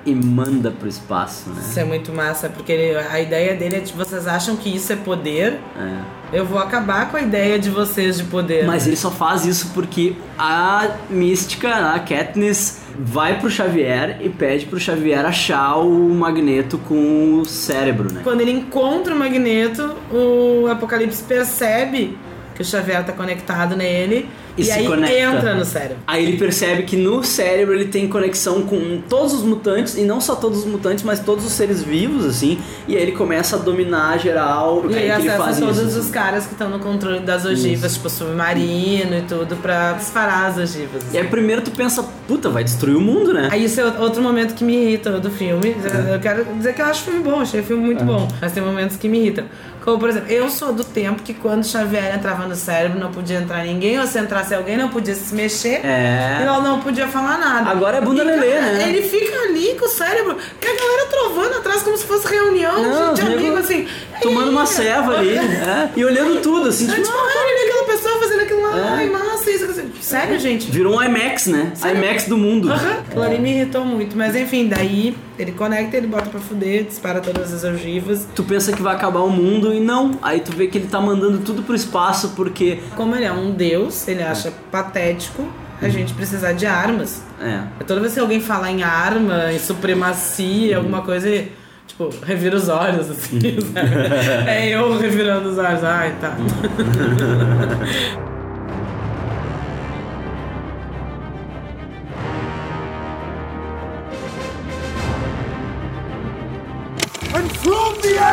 e 0.06 0.14
manda 0.14 0.70
pro 0.70 0.88
espaço, 0.88 1.50
né? 1.50 1.56
Isso 1.60 1.78
é 1.80 1.84
muito 1.84 2.12
massa, 2.12 2.48
porque 2.48 2.70
ele- 2.72 2.96
a 2.98 3.20
ideia 3.20 3.54
dele 3.54 3.76
é 3.76 3.80
de 3.80 3.92
vocês 3.92 4.26
acham 4.26 4.54
que 4.56 4.74
isso 4.74 4.92
é 4.92 4.96
poder, 4.96 5.58
É. 5.78 6.00
eu 6.34 6.44
vou 6.44 6.58
acabar 6.58 7.10
com 7.10 7.16
a 7.16 7.22
ideia 7.22 7.58
de 7.58 7.70
vocês 7.70 8.18
de 8.18 8.24
poder. 8.24 8.66
Mas 8.66 8.86
ele 8.86 8.96
só 8.96 9.10
faz 9.10 9.46
isso 9.46 9.70
porque 9.72 10.16
a 10.36 10.88
mística, 11.08 11.68
a 11.94 11.98
Katniss, 12.00 12.80
vai 12.98 13.38
pro 13.38 13.48
Xavier 13.48 14.18
e 14.20 14.28
pede 14.28 14.66
pro 14.66 14.78
Xavier 14.78 15.24
achar 15.24 15.76
o 15.76 16.10
Magneto 16.10 16.76
com 16.78 17.34
o 17.40 17.44
cérebro, 17.44 18.12
né? 18.12 18.20
Quando 18.24 18.40
ele 18.40 18.50
encontra 18.50 19.14
o 19.14 19.18
Magneto, 19.18 19.94
o 20.12 20.66
Apocalipse 20.68 21.22
percebe 21.22 22.18
que 22.54 22.62
o 22.62 22.64
Xavier 22.64 23.04
tá 23.04 23.12
conectado 23.12 23.76
nele 23.76 24.28
E 24.56 24.62
e, 24.62 24.64
se 24.64 24.72
aí 24.72 24.86
conecta. 24.86 25.16
entra 25.18 25.54
no 25.54 25.64
cérebro. 25.64 25.96
Aí 26.06 26.24
ele 26.24 26.36
percebe 26.36 26.84
que 26.84 26.96
no 26.96 27.24
cérebro 27.24 27.74
ele 27.74 27.86
tem 27.86 28.08
conexão 28.08 28.62
com 28.62 29.00
todos 29.08 29.32
os 29.34 29.42
mutantes, 29.42 29.96
e 29.96 30.02
não 30.02 30.20
só 30.20 30.34
todos 30.36 30.60
os 30.60 30.64
mutantes, 30.64 31.02
mas 31.04 31.20
todos 31.20 31.44
os 31.44 31.52
seres 31.52 31.82
vivos, 31.82 32.24
assim. 32.24 32.58
E 32.86 32.96
aí 32.96 33.02
ele 33.02 33.12
começa 33.12 33.56
a 33.56 33.58
dominar 33.58 34.18
geral. 34.18 34.84
E 34.88 34.94
aí 34.94 35.10
ele 35.10 35.30
faz 35.30 35.58
todos 35.58 35.78
isso, 35.78 35.86
os 35.88 35.96
assim. 35.96 36.10
caras 36.12 36.46
que 36.46 36.52
estão 36.52 36.68
no 36.70 36.78
controle 36.78 37.20
das 37.20 37.44
ogivas, 37.44 37.94
tipo 37.94 38.08
submarino 38.08 39.16
e 39.18 39.22
tudo, 39.22 39.56
pra 39.56 39.92
disparar 39.94 40.50
as 40.50 40.56
ogivas. 40.58 41.02
E 41.12 41.18
aí 41.18 41.26
primeiro 41.26 41.62
tu 41.62 41.70
pensa, 41.70 42.04
puta, 42.28 42.48
vai 42.48 42.62
destruir 42.64 42.96
o 42.96 43.00
mundo, 43.00 43.32
né? 43.32 43.48
Aí 43.50 43.64
isso 43.64 43.80
é 43.80 43.84
outro 44.00 44.22
momento 44.22 44.54
que 44.54 44.64
me 44.64 44.74
irrita 44.76 45.18
do 45.18 45.30
filme. 45.30 45.74
Eu 46.12 46.20
quero 46.20 46.44
dizer 46.56 46.74
que 46.74 46.80
eu 46.82 46.86
acho 46.86 47.02
o 47.02 47.04
filme 47.04 47.20
bom, 47.20 47.40
achei 47.40 47.60
o 47.60 47.64
filme 47.64 47.84
muito 47.84 48.02
É. 48.02 48.06
bom. 48.06 48.28
Mas 48.40 48.52
tem 48.52 48.62
momentos 48.62 48.96
que 48.96 49.08
me 49.08 49.18
irritam. 49.18 49.44
Como, 49.84 49.98
por 49.98 50.08
exemplo, 50.08 50.32
eu 50.32 50.48
sou 50.48 50.72
do 50.72 50.82
tempo 50.82 51.22
que 51.22 51.34
quando 51.34 51.62
Xavier 51.66 52.14
entrava 52.14 52.46
no 52.46 52.54
cérebro 52.56 52.98
não 52.98 53.12
podia 53.12 53.36
entrar 53.36 53.62
ninguém, 53.64 54.00
ou 54.00 54.06
se 54.06 54.18
entrasse 54.18 54.54
alguém 54.54 54.78
não 54.78 54.88
podia 54.88 55.14
se 55.14 55.34
mexer. 55.34 55.84
É. 55.84 56.38
E 56.40 56.44
não, 56.46 56.62
não 56.62 56.80
podia 56.80 57.06
falar 57.06 57.36
nada. 57.36 57.68
Agora 57.70 57.98
é 57.98 58.00
bunda 58.00 58.22
E, 58.22 58.26
lelê, 58.26 58.52
cara, 58.52 58.72
né? 58.72 58.88
Ele 58.88 59.02
fica 59.02 59.38
ali 59.42 59.76
com 59.78 59.84
o 59.84 59.88
cérebro 59.88 60.38
e 60.38 60.66
a 60.66 60.74
galera 60.74 61.06
trovando 61.10 61.58
atrás 61.58 61.82
como 61.82 61.98
se 61.98 62.06
fosse 62.06 62.26
reunião 62.26 62.82
Não, 62.82 63.12
de 63.12 63.20
os 63.22 63.28
nego 63.28 63.40
amigos, 63.40 63.60
assim. 63.60 63.86
Tomando 64.22 64.50
uma 64.52 64.64
ceva 64.64 65.18
ali, 65.18 65.36
é, 65.36 65.90
e 65.94 66.02
olhando 66.02 66.40
tudo, 66.40 66.70
assim, 66.70 66.86
tipo, 66.86 67.02
tipo, 67.02 67.14
olha 67.14 67.68
aquela 67.68 67.84
pessoa 67.84 68.18
fazendo 68.20 68.40
aquilo 68.40 68.62
lá, 68.62 68.78
É. 68.78 68.88
ai, 68.88 69.10
massa, 69.10 69.50
isso, 69.50 69.64
isso. 69.66 69.82
Sério, 70.04 70.38
gente? 70.38 70.70
virou 70.70 70.96
um 70.96 71.02
IMAX, 71.02 71.46
né? 71.46 71.72
IMAX 71.82 72.26
do 72.26 72.36
mundo. 72.36 72.68
Ali 72.70 73.38
me 73.38 73.52
irritou 73.52 73.84
muito. 73.84 74.16
Mas 74.16 74.36
enfim, 74.36 74.68
daí 74.68 75.16
ele 75.38 75.52
conecta, 75.52 75.96
ele 75.96 76.06
bota 76.06 76.28
pra 76.28 76.38
fuder, 76.38 76.84
dispara 76.84 77.20
todas 77.20 77.52
as 77.52 77.64
ogivas. 77.64 78.28
Tu 78.34 78.44
pensa 78.44 78.72
que 78.72 78.82
vai 78.82 78.94
acabar 78.94 79.20
o 79.20 79.30
mundo 79.30 79.72
e 79.72 79.80
não. 79.80 80.18
Aí 80.20 80.40
tu 80.40 80.52
vê 80.52 80.66
que 80.66 80.76
ele 80.76 80.88
tá 80.88 81.00
mandando 81.00 81.38
tudo 81.38 81.62
pro 81.62 81.74
espaço 81.74 82.32
porque. 82.36 82.80
Como 82.96 83.16
ele 83.16 83.24
é 83.24 83.32
um 83.32 83.50
deus, 83.52 84.06
ele 84.06 84.22
acha 84.22 84.52
patético 84.70 85.48
a 85.80 85.88
gente 85.88 86.12
precisar 86.12 86.52
de 86.52 86.66
armas. 86.66 87.22
É. 87.40 87.62
Toda 87.84 88.00
vez 88.00 88.12
que 88.14 88.20
alguém 88.20 88.40
fala 88.40 88.70
em 88.70 88.82
arma, 88.82 89.52
em 89.52 89.58
supremacia, 89.58 90.76
alguma 90.76 91.02
coisa, 91.02 91.28
ele, 91.28 91.52
tipo, 91.86 92.10
revira 92.24 92.56
os 92.56 92.68
olhos, 92.68 93.10
assim, 93.10 93.40
sabe? 93.72 93.90
É 94.46 94.68
eu 94.68 94.98
revirando 94.98 95.48
os 95.48 95.58
olhos. 95.58 95.82
Ai, 95.82 96.14
tá. 96.20 96.36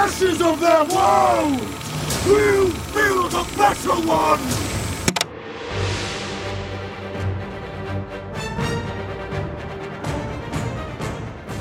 ashes 0.03 0.41
of 0.41 0.59
their 0.59 0.83
woe, 0.85 1.57
we'll 2.25 2.71
build 2.93 3.33
a 3.35 3.43
better 3.55 3.97
one! 4.07 4.41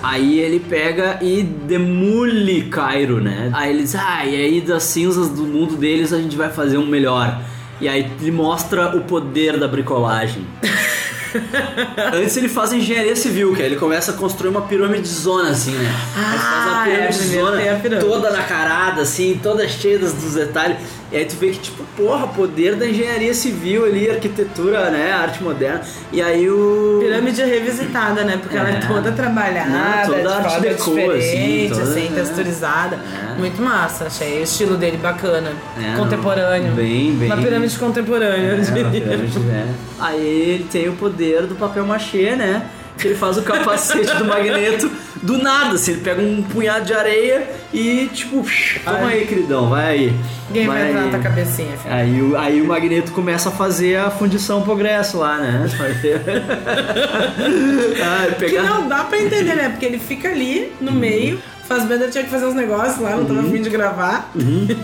Aí 0.03 0.41
ele 0.41 0.59
pega 0.59 1.19
e 1.23 1.43
demole 1.43 2.63
Cairo, 2.71 3.21
né? 3.21 3.51
Aí 3.53 3.71
eles, 3.71 3.95
ah, 3.95 4.25
e 4.25 4.35
aí 4.35 4.61
das 4.63 4.85
cinzas 4.85 5.29
do 5.29 5.43
mundo 5.43 5.77
deles 5.77 6.11
a 6.11 6.19
gente 6.19 6.37
vai 6.37 6.51
fazer 6.51 6.79
um 6.79 6.87
melhor. 6.87 7.43
E 7.79 7.89
aí 7.89 8.11
ele 8.21 8.31
mostra 8.31 8.97
o 8.97 9.03
poder 9.03 9.59
da 9.59 9.69
bricolagem. 9.69 10.47
Antes 12.15 12.37
ele 12.37 12.49
faz 12.49 12.73
engenharia 12.73 13.15
civil, 13.17 13.55
que 13.55 13.63
aí 13.63 13.67
ele 13.69 13.77
começa 13.77 14.11
a 14.13 14.15
construir 14.15 14.51
uma 14.51 14.63
pirâmide 14.63 15.09
zona, 15.09 15.51
assim, 15.51 15.73
né? 15.73 15.91
Aí 16.17 16.23
ele 16.35 16.39
faz 16.39 16.67
uma 16.67 16.81
Ah, 16.83 16.89
é, 16.89 16.93
pirâmide 16.93 17.19
primeiro 17.19 17.47
zona 17.47 17.79
pirâmide. 17.81 18.09
toda 18.09 18.31
nacarada, 18.31 19.03
assim, 19.03 19.41
toda 19.43 19.69
cheia 19.69 19.99
dos, 19.99 20.13
dos 20.13 20.35
detalhes. 20.35 20.79
E 21.13 21.17
aí 21.17 21.25
tu 21.25 21.35
vê 21.37 21.49
que, 21.51 21.59
tipo, 21.59 21.83
porra, 21.97 22.29
poder 22.29 22.77
da 22.77 22.87
engenharia 22.87 23.35
civil 23.35 23.85
ali, 23.85 24.09
arquitetura, 24.09 24.91
né? 24.91 25.11
Arte 25.13 25.43
moderna. 25.43 25.81
E 26.13 26.23
aí 26.23 26.49
o. 26.49 26.99
Pirâmide 27.03 27.43
revisitada, 27.43 28.23
né? 28.23 28.39
Porque 28.41 28.57
ela 28.57 28.71
é 28.71 28.75
É. 28.75 28.81
toda 28.87 29.11
trabalhada, 29.11 29.69
Não, 29.71 30.07
toda 30.07 30.21
de 30.23 30.29
arte 30.29 30.43
forma 30.51 30.61
deco, 30.61 30.91
diferente, 30.91 31.73
assim, 31.73 31.83
assim, 31.83 32.09
toda- 32.11 32.15
texturizada. 32.21 32.97
É. 32.97 33.39
Muito 33.39 33.61
massa, 33.61 34.05
achei 34.05 34.39
o 34.39 34.43
estilo 34.45 34.77
dele 34.77 34.99
bacana. 34.99 35.51
É, 35.83 35.97
contemporâneo. 35.97 36.73
bem, 36.75 37.13
bem. 37.17 37.27
Uma 37.33 37.37
pirâmide 37.43 37.77
contemporânea, 37.77 38.53
É, 38.53 38.81
uma 38.81 38.91
pirâmide, 38.91 39.39
né? 39.41 39.75
Aí 39.99 40.25
ele 40.55 40.67
tem 40.71 40.89
o 40.89 40.93
poder 40.93 41.43
do 41.49 41.57
papel 41.57 41.85
machê, 41.85 42.37
né? 42.37 42.67
Que 42.97 43.09
ele 43.09 43.15
faz 43.17 43.37
o 43.39 43.43
capacete 43.43 44.15
do 44.17 44.27
magneto 44.27 44.91
do 45.23 45.39
nada, 45.39 45.75
assim, 45.75 45.93
ele 45.93 46.01
pega 46.01 46.23
um 46.23 46.43
punhado 46.43 46.87
de 46.87 46.95
areia 46.95 47.49
e 47.73 48.09
tipo, 48.13 48.45
toma 48.85 49.09
aí, 49.09 49.27
queridão, 49.27 49.69
vai 49.69 49.87
aí. 49.87 50.15
Ninguém 50.49 50.67
vai 50.67 50.89
entrar 50.89 51.01
na 51.01 51.05
aí. 51.05 51.11
tua 51.11 51.21
cabecinha, 51.21 51.77
filho. 51.77 51.95
Aí 51.95 52.23
o, 52.23 52.37
aí 52.37 52.63
o 52.63 52.67
magneto 52.67 53.13
começa 53.13 53.51
a 53.51 53.53
fazer 53.53 53.97
a 53.97 54.11
fundição 54.11 54.63
progresso 54.63 55.19
lá, 55.19 55.39
né? 55.39 55.67
ah, 58.03 58.27
Que 58.29 58.35
pegar... 58.47 58.63
não 58.63 58.89
dá 58.89 59.05
pra 59.05 59.19
entender, 59.19 59.55
né? 59.55 59.69
Porque 59.69 59.87
ele 59.87 59.99
fica 59.99 60.29
ali 60.29 60.73
no 60.81 60.93
meio, 60.93 61.41
faz 61.71 61.85
Bender 61.85 62.11
tinha 62.11 62.25
que 62.25 62.31
fazer 62.31 62.47
uns 62.47 62.55
negócios 62.55 62.99
lá, 62.99 63.11
não 63.17 63.25
tava 63.25 63.41
afim 63.41 63.63
de 63.63 63.71
gravar. 63.71 64.29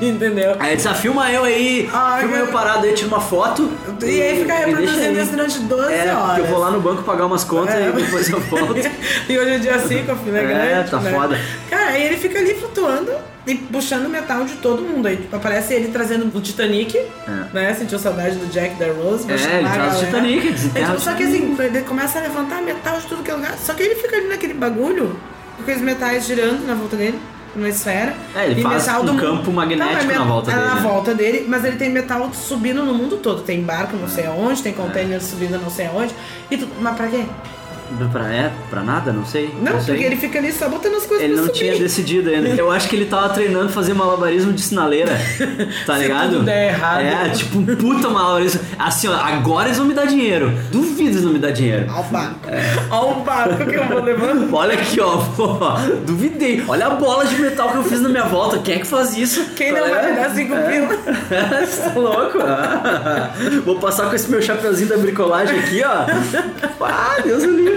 Entendeu? 0.01 0.55
Aí 0.61 0.76
diz, 0.76 0.87
ah, 0.87 0.95
filma 0.95 1.30
eu 1.32 1.43
aí, 1.45 1.91
Ah, 1.93 2.18
filma 2.20 2.37
eu- 2.37 2.47
parado 2.49 2.87
aí, 2.87 2.93
tira 2.95 3.09
uma 3.09 3.20
foto. 3.20 3.68
E 4.03 4.22
aí 4.22 4.39
fica 4.41 4.55
reproduzindo 4.55 5.20
isso 5.20 5.30
durante 5.32 5.59
12 5.61 5.93
É, 5.93 6.14
horas. 6.14 6.39
eu 6.39 6.47
vou 6.47 6.59
lá 6.59 6.70
no 6.70 6.80
banco 6.80 7.03
pagar 7.03 7.26
umas 7.26 7.43
contas 7.45 7.74
É. 7.74 7.89
e 7.89 7.93
depois 7.93 8.28
eu 8.30 8.41
volto. 8.41 8.76
e 9.28 9.39
hoje 9.39 9.51
é 9.51 9.59
dia 9.59 9.78
5, 9.80 10.12
a 10.12 10.16
fila 10.16 10.39
é 10.39 10.45
É, 10.45 10.47
grande. 10.47 10.91
tá 10.91 11.01
né? 11.01 11.11
foda. 11.12 11.41
Cara, 11.68 11.87
aí 11.91 12.05
ele 12.05 12.16
fica 12.16 12.39
ali 12.39 12.55
flutuando 12.55 13.11
e 13.47 13.55
puxando 13.57 14.09
metal 14.09 14.45
de 14.45 14.55
todo 14.55 14.80
mundo. 14.82 15.07
Aí 15.09 15.16
tipo, 15.16 15.34
aparece 15.34 15.74
ele 15.74 15.89
trazendo 15.89 16.30
o 16.37 16.41
Titanic, 16.41 16.97
né? 17.53 17.74
Sentiu 17.74 17.99
saudade 17.99 18.37
do 18.37 18.47
Jack 18.47 18.76
da 18.76 18.87
Rose. 18.93 19.26
É, 19.30 19.34
ele 19.34 19.68
traz 19.68 19.97
o. 20.01 20.05
Titanic, 20.05 20.49
É, 20.74 20.84
tipo, 20.84 21.01
Só 21.01 21.14
que 21.14 21.24
assim, 21.24 21.57
ele 21.59 21.80
começa 21.82 22.18
a 22.18 22.22
levantar 22.22 22.62
metal 22.62 22.99
de 23.01 23.07
tudo 23.07 23.22
que 23.24 23.30
é 23.30 23.34
lugar. 23.34 23.55
Só 23.59 23.74
que 23.74 23.82
ele 23.82 23.97
fica 23.97 24.16
ali 24.16 24.28
naquele 24.28 24.55
bagulho, 24.55 25.09
com 25.09 25.36
aqueles 25.61 25.80
metais 25.82 26.26
girando 26.26 26.66
na 26.66 26.74
volta 26.74 26.96
dele. 26.96 27.18
Numa 27.54 27.70
esfera. 27.70 28.14
É, 28.34 28.44
ele 28.50 28.61
E 28.61 28.62
faz 28.62 28.86
metal 28.86 29.02
um 29.02 29.07
do 29.07 29.14
campo 29.14 29.50
magnético 29.50 30.04
Não, 30.04 30.11
é 30.11 30.18
na 30.18 30.24
volta 30.24 30.50
é 30.50 30.54
dele, 30.54 30.66
Na 30.66 30.74
né? 30.74 30.80
volta 30.82 31.14
dele, 31.14 31.46
mas 31.48 31.64
ele 31.64 31.76
tem 31.76 31.88
metal 31.88 32.30
subindo 32.34 32.84
no 32.84 32.92
mundo 32.92 33.16
todo. 33.16 33.40
Tem 33.42 33.62
barco 33.62 33.96
não 33.96 34.07
sei 34.07 34.26
aonde, 34.26 34.62
tem 34.62 34.74
container 34.74 35.22
subindo 35.22 35.59
não 35.59 35.70
sei 35.70 35.86
aonde. 35.86 36.14
E 36.50 36.57
tudo. 36.59 36.72
Mas 36.80 36.94
pra 36.94 37.07
quê? 37.09 37.24
Pra, 38.12 38.28
é, 38.32 38.51
pra 38.68 38.82
nada, 38.82 39.12
não 39.12 39.24
sei. 39.24 39.55
Não, 39.61 39.80
sei. 39.80 39.95
porque 39.95 40.05
ele 40.05 40.16
fica 40.16 40.39
ali 40.39 40.53
só 40.53 40.68
botando 40.68 40.95
as 40.97 41.07
coisas 41.07 41.24
Ele 41.24 41.34
pra 41.34 41.43
não 41.43 41.49
subir. 41.55 41.59
tinha 41.70 41.78
decidido 41.78 42.30
ainda. 42.30 42.49
Eu 42.49 42.70
acho 42.70 42.89
que 42.89 42.97
ele 42.97 43.07
tava 43.07 43.28
treinando 43.30 43.68
fazer 43.70 43.95
malabarismo 43.95 44.53
de 44.53 44.61
sinaleira. 44.61 45.12
Tá 45.87 45.95
Se 45.97 46.03
ligado? 46.03 46.30
tudo 46.32 46.43
der 46.45 46.68
errado. 46.74 47.01
É, 47.01 47.28
tipo 47.30 47.59
um 47.59 47.64
puta 47.64 48.09
malabarismo. 48.09 48.61
Assim, 48.78 49.09
ó, 49.09 49.14
agora 49.14 49.66
eles 49.68 49.78
vão 49.78 49.87
me 49.87 49.95
dar 49.95 50.07
dinheiro. 50.07 50.53
Duvido 50.70 51.11
eles 51.11 51.22
não 51.22 51.32
me 51.32 51.39
dar 51.39 51.51
dinheiro. 51.53 51.87
Olha 51.89 52.01
o 52.01 52.05
barco. 52.05 52.41
Olha 52.91 53.07
o 53.12 53.14
barco 53.22 53.66
que 53.66 53.74
eu 53.76 53.84
vou 53.87 54.03
levando. 54.03 54.53
Olha 54.55 54.74
aqui, 54.74 55.01
ó. 55.01 55.16
pô, 55.37 55.57
duvidei. 56.07 56.62
Olha 56.66 56.87
a 56.87 56.91
bola 56.91 57.24
de 57.26 57.37
metal 57.41 57.70
que 57.70 57.76
eu 57.76 57.84
fiz 57.84 58.01
na 58.01 58.09
minha 58.09 58.24
volta. 58.24 58.59
Quem 58.59 58.74
é 58.76 58.78
que 58.78 58.87
faz 58.87 59.16
isso? 59.16 59.45
Quem 59.57 59.72
não 59.72 59.78
Qual 59.80 59.91
vai 59.91 60.05
é? 60.05 60.11
me 60.12 60.16
dar 60.20 60.30
cinco 60.34 60.55
pila? 60.55 61.16
Você 61.66 61.82
tá 61.82 61.93
louco? 62.01 62.39
Ah, 62.41 63.30
Vou 63.64 63.78
passar 63.78 64.09
com 64.09 64.14
esse 64.14 64.30
meu 64.30 64.43
chapeuzinho 64.43 64.89
da 64.89 64.97
bricolagem 64.97 65.59
aqui, 65.59 65.82
ó. 65.84 66.05
Ah, 66.84 67.16
Deus 67.22 67.43
o 67.45 67.51
livre. 67.51 67.76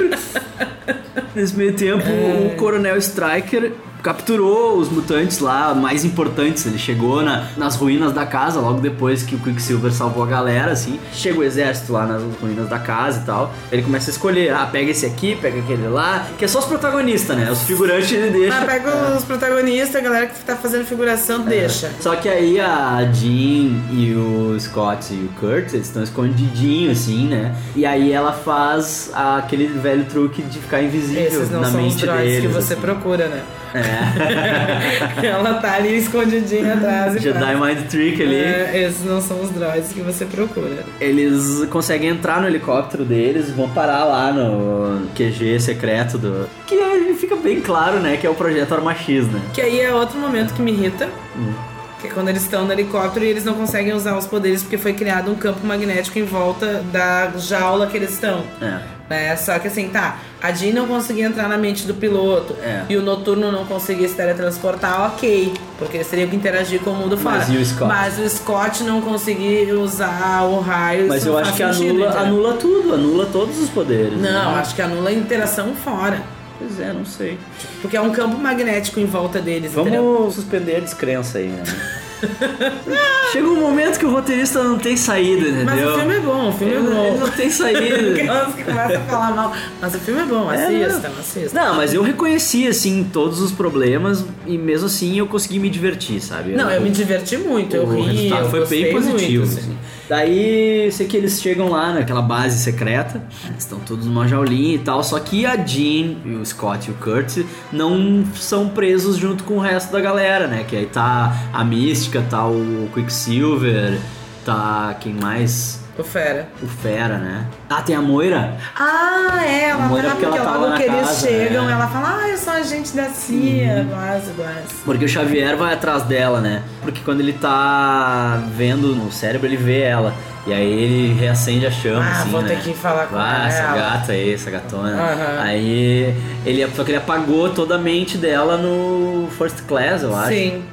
Nesse 1.35 1.55
meio 1.55 1.73
tempo, 1.75 2.05
o 2.05 2.55
Coronel 2.55 2.97
Striker 2.97 3.71
capturou 4.01 4.77
os 4.77 4.89
mutantes 4.89 5.39
lá 5.39 5.73
mais 5.73 6.03
importantes. 6.05 6.65
Ele 6.65 6.77
chegou 6.77 7.21
na- 7.21 7.47
nas 7.57 7.75
ruínas 7.75 8.13
da 8.13 8.25
casa, 8.25 8.59
logo 8.59 8.79
depois 8.79 9.23
que 9.23 9.35
o 9.35 9.39
Quicksilver 9.39 9.91
salvou 9.91 10.23
a 10.23 10.27
galera, 10.27 10.71
assim. 10.71 10.99
Chega 11.13 11.39
o 11.39 11.43
exército 11.43 11.93
lá 11.93 12.05
nas 12.05 12.21
ruínas 12.41 12.69
da 12.69 12.79
casa 12.79 13.19
e 13.21 13.25
tal. 13.25 13.53
Ele 13.71 13.81
começa 13.81 14.09
a 14.09 14.13
escolher, 14.13 14.53
ah, 14.53 14.65
pega 14.71 14.91
esse 14.91 15.05
aqui, 15.05 15.35
pega 15.35 15.59
aquele 15.59 15.87
lá, 15.87 16.25
que 16.37 16.45
é 16.45 16.47
só 16.47 16.59
os 16.59 16.65
protagonistas, 16.65 17.35
né? 17.37 17.51
Os 17.51 17.61
figurantes 17.63 18.11
ele 18.11 18.29
deixa. 18.31 18.55
Mas 18.55 18.65
pega 18.65 19.15
os 19.17 19.23
protagonistas, 19.23 19.95
a 19.95 19.99
galera 20.01 20.27
que 20.27 20.39
tá 20.43 20.55
fazendo 20.55 20.85
figuração, 20.85 21.41
deixa. 21.41 21.91
Só 21.99 22.15
que 22.15 22.29
aí 22.29 22.59
a 22.59 23.09
Jean 23.13 23.81
e 23.91 24.13
o 24.15 24.57
Scott 24.59 25.13
e 25.13 25.25
o 25.25 25.29
Kurt, 25.39 25.73
eles 25.73 25.87
estão 25.87 26.03
escondidinhos, 26.03 26.99
assim, 26.99 27.27
né? 27.27 27.53
E 27.75 27.85
aí 27.85 28.11
ela 28.11 28.31
faz 28.33 29.11
aquele 29.13 29.67
velho 29.67 30.05
truque 30.05 30.41
de 30.41 30.59
ficar 30.59 30.81
invisível 30.81 31.23
Esses 31.23 31.51
não 31.51 31.61
na 31.61 31.69
são 31.71 31.79
os 31.85 31.93
mente 31.93 32.05
droids 32.05 32.23
deles. 32.25 32.41
que 32.41 32.47
você 32.47 32.73
assim. 32.73 32.81
procura, 32.81 33.27
né? 33.27 33.41
É. 33.73 35.25
Ela 35.27 35.55
tá 35.55 35.73
ali 35.75 35.97
escondidinha 35.97 36.73
atrás 36.73 37.21
Jedi 37.21 37.39
faz. 37.39 37.59
Mind 37.59 37.87
Trick 37.87 38.21
ali. 38.21 38.35
É, 38.35 38.85
esses 38.87 39.05
não 39.05 39.21
são 39.21 39.41
os 39.41 39.49
droids 39.49 39.91
que 39.91 40.01
você 40.01 40.25
procura. 40.25 40.83
Eles 40.99 41.65
conseguem 41.69 42.09
entrar 42.09 42.41
no 42.41 42.47
helicóptero 42.47 43.05
deles 43.05 43.49
e 43.49 43.51
vão 43.51 43.69
parar 43.69 44.03
lá 44.05 44.31
no 44.31 45.07
QG 45.15 45.59
secreto 45.59 46.17
do. 46.17 46.47
Que 46.65 46.75
aí 46.75 47.13
fica 47.15 47.35
bem 47.35 47.61
claro, 47.61 47.99
né? 47.99 48.17
Que 48.17 48.25
é 48.27 48.29
o 48.29 48.35
projeto 48.35 48.73
Arma 48.73 48.95
X, 48.95 49.27
né? 49.27 49.41
Que 49.53 49.61
aí 49.61 49.79
é 49.79 49.93
outro 49.93 50.17
momento 50.17 50.53
que 50.53 50.61
me 50.61 50.71
irrita. 50.71 51.09
Hum. 51.37 51.53
Que 51.99 52.07
é 52.07 52.09
quando 52.11 52.29
eles 52.29 52.43
estão 52.43 52.65
no 52.65 52.71
helicóptero 52.71 53.25
e 53.25 53.29
eles 53.29 53.43
não 53.43 53.53
conseguem 53.53 53.93
usar 53.93 54.17
os 54.17 54.25
poderes 54.25 54.61
porque 54.61 54.77
foi 54.77 54.93
criado 54.93 55.29
um 55.29 55.35
campo 55.35 55.65
magnético 55.65 56.17
em 56.17 56.23
volta 56.23 56.81
da 56.93 57.31
jaula 57.37 57.87
que 57.87 57.97
eles 57.97 58.11
estão. 58.11 58.43
É. 58.61 58.98
Né? 59.09 59.35
Só 59.35 59.57
que 59.57 59.67
assim, 59.67 59.89
tá, 59.89 60.19
a 60.41 60.51
Jean 60.51 60.73
não 60.73 60.87
conseguia 60.87 61.25
entrar 61.25 61.49
na 61.49 61.57
mente 61.57 61.87
do 61.87 61.93
piloto 61.95 62.55
É. 62.61 62.83
e 62.87 62.95
o 62.95 63.01
Noturno 63.01 63.51
não 63.51 63.65
conseguia 63.65 64.07
se 64.07 64.13
teletransportar, 64.15 65.07
ok. 65.07 65.53
Porque 65.79 65.97
eles 65.97 66.07
teriam 66.07 66.29
que 66.29 66.35
interagir 66.35 66.79
com 66.81 66.91
o 66.91 66.95
mundo 66.95 67.17
fora. 67.17 67.37
Mas 67.37 67.49
e 67.49 67.57
o 67.57 67.65
Scott? 67.65 67.87
Mas 67.87 68.19
o 68.19 68.29
Scott 68.29 68.83
não 68.83 69.01
conseguia 69.01 69.73
usar 69.79 70.43
o 70.43 70.59
raio. 70.59 71.07
Mas 71.07 71.25
eu 71.25 71.37
acho 71.37 71.51
que 71.53 71.57
sentido, 71.57 72.03
anula, 72.03 72.05
entendeu? 72.05 72.21
anula 72.21 72.53
tudo, 72.53 72.93
anula 72.93 73.25
todos 73.25 73.59
os 73.59 73.69
poderes. 73.69 74.13
Não, 74.13 74.51
né? 74.53 74.59
acho 74.59 74.75
que 74.75 74.81
anula 74.81 75.09
a 75.09 75.13
interação 75.13 75.73
fora. 75.73 76.21
Pois 76.59 76.79
é, 76.79 76.91
não 76.91 77.05
sei. 77.05 77.39
Porque 77.81 77.95
é 77.95 78.01
um 78.01 78.11
campo 78.11 78.37
magnético 78.37 78.99
em 78.99 79.05
volta 79.05 79.39
deles, 79.39 79.75
entendeu? 79.75 80.17
Vamos 80.17 80.35
suspender 80.35 80.75
a 80.75 80.79
descrença 80.81 81.37
aí, 81.37 81.47
né? 81.47 81.63
Chega 83.31 83.47
um 83.47 83.59
momento 83.59 83.99
que 83.99 84.05
o 84.05 84.11
roteirista 84.11 84.63
não 84.63 84.77
tem 84.77 84.97
saída, 84.97 85.47
entendeu? 85.47 85.65
Mas 85.65 85.85
o 85.87 85.99
filme 85.99 86.15
é 86.15 86.19
bom, 86.19 86.49
o 86.49 86.53
filme 86.53 86.73
Ele- 86.73 86.87
é 86.87 86.89
bom. 86.91 87.05
ele 87.05 87.17
não 87.19 87.29
tem 87.29 87.49
saída. 87.49 87.79
Que 88.59 88.63
começam 88.63 88.97
a 88.97 88.99
falar 89.05 89.31
mal. 89.35 89.53
Mas 89.81 89.95
o 89.95 89.99
filme 89.99 90.21
é 90.21 90.25
bom, 90.25 90.51
É, 90.51 90.65
assistam, 90.85 91.09
assistam. 91.19 91.59
Não, 91.61 91.75
mas 91.75 91.93
eu 91.93 92.01
reconheci, 92.01 92.67
assim, 92.67 93.07
todos 93.11 93.41
os 93.41 93.51
problemas 93.51 94.23
e 94.45 94.57
mesmo 94.57 94.87
assim 94.87 95.17
eu 95.17 95.27
consegui 95.27 95.59
me 95.59 95.69
divertir, 95.69 96.21
sabe? 96.21 96.51
Não, 96.53 96.69
eu 96.69 96.81
me 96.81 96.89
diverti 96.89 97.37
muito, 97.37 97.75
eu 97.75 97.87
ri, 97.89 98.29
eu 98.29 98.49
foi 98.49 98.65
bem 98.65 98.91
positivo. 98.91 99.45
muito, 99.45 99.59
assim. 99.59 99.71
assim. 99.71 99.77
Daí, 100.09 100.91
sei 100.91 101.05
que 101.05 101.15
eles 101.15 101.39
chegam 101.39 101.69
lá 101.69 101.93
naquela 101.93 102.23
base 102.23 102.57
secreta, 102.57 103.23
eles 103.45 103.59
estão 103.59 103.79
todos 103.79 104.07
numa 104.07 104.27
jaulinha 104.27 104.73
e 104.73 104.79
tal, 104.79 105.03
só 105.03 105.19
que 105.19 105.45
a 105.45 105.55
Jean, 105.55 106.15
e 106.25 106.35
o 106.41 106.43
Scott 106.43 106.89
e 106.89 106.91
o 106.91 106.95
Kurt 106.95 107.45
não 107.71 108.25
são 108.33 108.69
presos 108.69 109.17
junto 109.17 109.43
com 109.43 109.57
o 109.57 109.59
resto 109.59 109.91
da 109.91 110.01
galera, 110.01 110.47
né? 110.47 110.63
Que 110.67 110.75
aí 110.75 110.87
tá 110.87 111.51
a 111.53 111.63
Mística, 111.63 112.25
tá 112.27 112.47
o 112.47 112.89
Quicksilver, 112.91 113.99
tá 114.43 114.97
quem 114.99 115.13
mais? 115.13 115.78
O 115.99 116.03
Fera. 116.03 116.47
O 116.63 116.65
Fera, 116.67 117.17
né? 117.17 117.45
Ah, 117.69 117.81
tem 117.81 117.93
a 117.93 118.01
Moira. 118.01 118.53
Ah, 118.73 119.41
é, 119.45 119.69
ela 119.71 119.85
Moira, 119.87 120.09
fala 120.11 120.15
porque 120.21 120.37
ela 120.37 120.45
tá 120.49 120.57
logo 120.57 120.75
que 120.77 120.83
eles 120.83 121.01
casa, 121.01 121.27
chegam, 121.27 121.63
é. 121.63 121.65
Uhum. 121.67 121.71
ela 121.73 121.87
fala, 121.87 122.19
ah, 122.21 122.29
eu 122.29 122.37
sou 122.37 122.53
agente 122.53 122.95
da 122.95 123.09
CIA, 123.09 123.85
quase, 123.91 124.31
quase. 124.31 124.75
Porque 124.85 125.03
o 125.03 125.09
Xavier 125.09 125.57
vai 125.57 125.73
atrás 125.73 126.03
dela, 126.03 126.39
né? 126.39 126.63
Porque 126.81 127.01
quando 127.03 127.19
ele 127.19 127.33
tá 127.33 128.39
vendo 128.55 128.95
no 128.95 129.11
cérebro, 129.11 129.45
ele 129.45 129.57
vê 129.57 129.81
ela. 129.81 130.13
E 130.47 130.53
aí 130.53 130.71
ele 130.71 131.13
reacende 131.19 131.67
a 131.67 131.71
chama, 131.71 132.01
Ah, 132.03 132.21
assim, 132.21 132.29
vou 132.29 132.41
né? 132.43 132.47
ter 132.47 132.61
que 132.61 132.73
falar 132.73 133.07
com 133.07 133.17
ah, 133.17 133.45
essa 133.47 133.61
ela. 133.61 133.75
gata 133.75 134.11
aí, 134.13 134.33
essa 134.33 134.49
gatona. 134.49 134.93
Aham. 134.95 135.41
Aí 135.41 136.15
ele 136.45 136.65
só 136.73 136.85
que 136.85 136.91
ele 136.91 136.97
apagou 136.97 137.49
toda 137.49 137.75
a 137.75 137.77
mente 137.77 138.17
dela 138.17 138.55
no 138.57 139.27
First 139.37 139.63
Class, 139.67 140.01
eu 140.03 140.15
acho. 140.15 140.29
Sim. 140.29 140.63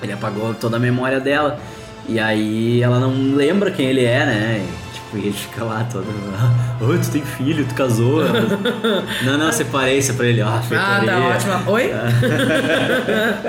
Ele 0.00 0.12
apagou 0.12 0.54
toda 0.54 0.76
a 0.76 0.80
memória 0.80 1.18
dela. 1.18 1.58
E 2.08 2.18
aí 2.20 2.82
ela 2.82 2.98
não 3.00 3.34
lembra 3.34 3.70
quem 3.70 3.86
ele 3.86 4.04
é, 4.04 4.24
né? 4.26 4.64
E, 4.68 4.94
tipo, 4.94 5.16
ele 5.16 5.32
fica 5.32 5.64
lá 5.64 5.86
todo. 5.90 6.06
Oi, 6.88 6.98
tu 6.98 7.10
tem 7.10 7.22
filho, 7.22 7.64
tu 7.66 7.74
casou. 7.74 8.22
não, 9.24 9.36
não, 9.38 9.50
separei, 9.52 10.00
separei 10.00 10.32
ele. 10.32 10.42
Ah, 10.42 10.62
Ah, 10.72 11.02
tá 11.04 11.18
ótimo. 11.18 11.72
Oi? 11.72 11.90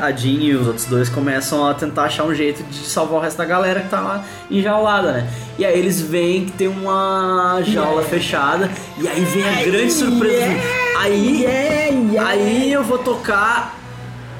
a 0.01 0.11
Jean 0.11 0.41
e 0.41 0.55
os 0.55 0.67
outros 0.67 0.85
dois 0.85 1.09
começam 1.09 1.67
a 1.67 1.73
tentar 1.73 2.03
achar 2.03 2.23
um 2.23 2.33
jeito 2.33 2.63
de 2.63 2.77
salvar 2.77 3.19
o 3.19 3.21
resto 3.21 3.37
da 3.37 3.45
galera 3.45 3.81
que 3.81 3.89
tá 3.89 3.99
lá 3.99 4.23
enjaulada, 4.49 5.11
né? 5.11 5.27
E 5.57 5.65
aí 5.65 5.77
eles 5.77 6.01
veem 6.01 6.45
que 6.45 6.51
tem 6.53 6.67
uma 6.67 7.59
jaula 7.63 8.01
fechada 8.03 8.69
e 8.99 9.07
aí 9.07 9.23
vem 9.25 9.43
a 9.47 9.63
grande 9.63 9.91
surpresa. 9.93 10.45
Aí, 10.99 11.41
Yeah, 11.43 12.11
yeah. 12.11 12.29
aí 12.31 12.71
eu 12.71 12.83
vou 12.83 12.97
tocar 12.97 13.75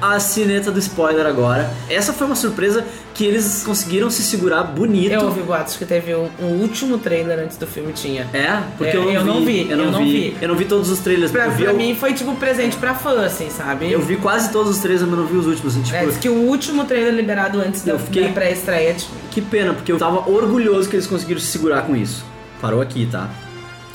a 0.00 0.18
sineta 0.20 0.70
do 0.70 0.78
spoiler 0.78 1.26
agora. 1.26 1.70
Essa 1.90 2.12
foi 2.12 2.26
uma 2.26 2.36
surpresa 2.36 2.84
que 3.14 3.24
eles 3.24 3.62
conseguiram 3.66 4.08
se 4.10 4.22
segurar 4.22 4.62
bonito. 4.62 5.12
Eu 5.12 5.22
ouvi 5.24 5.40
boatos 5.42 5.76
que 5.76 5.84
teve 5.84 6.14
um, 6.14 6.28
um 6.40 6.46
último 6.60 6.98
trailer 6.98 7.38
antes 7.40 7.56
do 7.56 7.66
filme 7.66 7.92
tinha. 7.92 8.28
É, 8.32 8.60
porque 8.76 8.96
É, 8.96 9.00
eu, 9.00 9.04
não, 9.04 9.10
eu 9.12 9.20
vi, 9.22 9.26
não 9.26 9.44
vi, 9.44 9.70
eu 9.70 9.76
não, 9.76 9.98
vi, 9.98 10.36
Eu 10.40 10.48
não 10.48 10.54
vi 10.54 10.64
todos 10.66 10.88
os 10.88 11.00
trailers. 11.00 11.32
Pra, 11.32 11.46
eu 11.46 11.50
vi, 11.50 11.62
pra 11.64 11.72
eu, 11.72 11.76
mim 11.76 11.96
foi 11.96 12.12
tipo 12.14 12.34
presente 12.36 12.76
pra 12.76 12.94
fã, 12.94 13.24
assim, 13.24 13.50
sabe? 13.50 13.90
eu 13.90 14.00
vi 14.00 14.16
quase 14.16 14.50
todos 14.52 14.70
os 14.76 14.78
trailers, 14.78 15.06
mas 15.08 15.18
não 15.18 15.26
vi 15.26 15.36
os 15.36 15.46
últimos. 15.46 15.72
Assim, 15.74 15.82
tipo, 15.82 15.96
É, 15.96 16.06
diz 16.06 16.16
que 16.18 16.28
o 16.28 16.34
último 16.46 16.84
trailer 16.84 17.12
liberado 17.12 17.60
antes 17.60 17.82
da, 17.82 17.92
Eu 17.92 17.98
fiquei- 17.98 18.28
da 18.28 18.32
pré-estreia, 18.32 18.94
tipo, 18.94 19.10
Que 19.32 19.40
pena, 19.42 19.74
porque 19.74 19.90
eu 19.90 19.98
tava 19.98 20.30
orgulhoso 20.30 20.88
que 20.88 20.94
eles 20.96 21.06
conseguiram 21.06 21.40
se 21.40 21.46
segurar 21.48 21.82
com 21.82 21.96
isso. 21.96 22.24
Parou 22.60 22.80
aqui, 22.80 23.08
tá? 23.10 23.28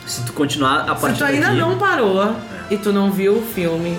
Se 0.06 0.22
tu 0.26 0.34
continuar 0.34 0.82
a 0.90 0.96
Se 0.96 1.02
partir 1.02 1.18
tu 1.20 1.24
ainda 1.24 1.46
daqui... 1.48 1.60
não 1.60 1.78
parou 1.78 2.36
e 2.70 2.76
tu 2.78 2.92
não 2.92 3.10
viu 3.10 3.38
o 3.38 3.42
filme, 3.42 3.98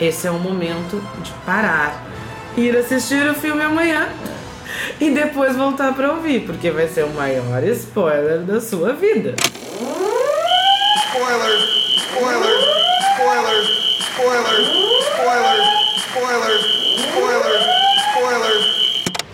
esse 0.00 0.26
é 0.26 0.30
o 0.30 0.38
momento 0.38 0.98
de 1.22 1.30
parar, 1.44 2.02
ir 2.56 2.74
assistir 2.74 3.28
o 3.28 3.34
filme 3.34 3.62
amanhã 3.62 4.08
e 4.98 5.10
depois 5.10 5.54
voltar 5.54 5.92
para 5.94 6.10
ouvir, 6.12 6.46
porque 6.46 6.70
vai 6.70 6.88
ser 6.88 7.04
o 7.04 7.10
maior 7.10 7.62
spoiler 7.64 8.40
da 8.40 8.62
sua 8.62 8.94
vida. 8.94 9.34
Spoilers, 11.04 11.64
spoilers, 11.98 12.64
spoilers, 13.12 13.68
spoilers, 14.00 14.68
spoilers, 15.12 15.66
spoilers, 15.98 16.64
spoilers, 16.96 17.64
spoilers. 18.08 18.64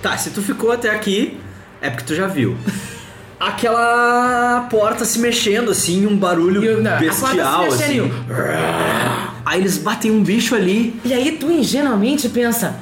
Tá, 0.02 0.18
se 0.18 0.30
tu 0.30 0.42
ficou 0.42 0.72
até 0.72 0.90
aqui, 0.90 1.40
é 1.80 1.90
porque 1.90 2.06
tu 2.06 2.14
já 2.16 2.26
viu. 2.26 2.56
Aquela 3.38 4.66
porta 4.70 5.04
se 5.04 5.18
mexendo, 5.18 5.70
assim, 5.70 6.06
um 6.06 6.16
barulho 6.16 6.64
E 6.64 6.68
o- 6.76 6.82
não, 6.82 6.90
a 6.92 6.98
porta 6.98 7.12
se 7.12 7.20
bestial, 7.26 7.62
mexendo 7.64 8.04
assim. 8.04 8.12
Aí 9.44 9.60
eles 9.60 9.78
batem 9.78 10.10
um 10.10 10.22
bicho 10.22 10.54
ali. 10.54 10.98
E 11.04 11.12
aí 11.12 11.32
tu 11.32 11.50
ingenuamente 11.50 12.28
pensa, 12.28 12.76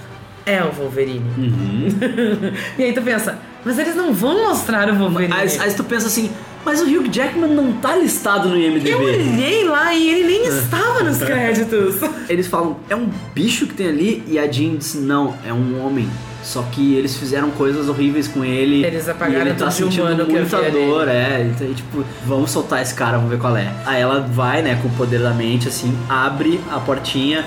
é 0.46 0.62
o 0.62 0.70
Wolverine. 0.70 1.22
Uhum. 1.36 1.88
e 2.78 2.82
aí 2.84 2.92
tu 2.92 3.02
pensa, 3.02 3.38
mas 3.64 3.78
eles 3.78 3.94
não 3.96 4.12
vão 4.12 4.46
mostrar 4.48 4.88
o 4.90 4.94
Wolverine. 4.96 5.32
Aí, 5.34 5.58
aí 5.58 5.74
tu 5.74 5.82
pensa 5.84 6.06
assim, 6.06 6.30
mas 6.64 6.80
o 6.80 6.84
Hugh 6.84 7.08
Jackman 7.12 7.50
não 7.50 7.72
tá 7.74 7.96
listado 7.96 8.48
no 8.48 8.56
IMDb. 8.56 8.90
Eu 8.90 9.00
olhei 9.02 9.64
lá 9.64 9.92
e 9.94 10.08
ele 10.08 10.26
nem 10.28 10.46
estava 10.46 11.02
nos 11.02 11.18
créditos. 11.24 11.96
Eles 12.28 12.46
falam, 12.46 12.76
é 12.88 12.94
um 12.96 13.10
bicho 13.34 13.66
que 13.66 13.74
tem 13.74 13.88
ali? 13.88 14.22
E 14.28 14.38
a 14.38 14.50
Jean 14.50 14.76
disse, 14.76 14.98
não, 14.98 15.34
é 15.46 15.52
um 15.52 15.84
homem. 15.84 16.08
Só 16.44 16.62
que 16.70 16.94
eles 16.94 17.16
fizeram 17.16 17.50
coisas 17.50 17.88
horríveis 17.88 18.28
com 18.28 18.44
ele. 18.44 18.84
Eles 18.84 19.08
apagaram 19.08 19.46
e 19.46 19.48
ele 19.48 19.54
tá 19.54 19.70
sentindo 19.70 20.26
muita 20.26 20.70
dor, 20.70 21.08
é. 21.08 21.42
Então, 21.42 21.72
tipo, 21.72 22.04
vamos 22.26 22.50
soltar 22.50 22.82
esse 22.82 22.94
cara, 22.94 23.16
vamos 23.16 23.30
ver 23.30 23.38
qual 23.38 23.56
é. 23.56 23.72
Aí 23.86 24.00
ela 24.00 24.20
vai, 24.20 24.60
né, 24.60 24.78
com 24.80 24.88
o 24.88 24.90
poder 24.92 25.20
da 25.20 25.32
mente, 25.32 25.68
assim, 25.68 25.96
abre 26.06 26.60
a 26.70 26.78
portinha 26.78 27.46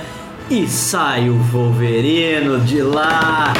e 0.49 0.67
sai 0.67 1.29
o 1.29 1.37
Wolverino 1.37 2.59
de 2.61 2.81
lá. 2.81 3.53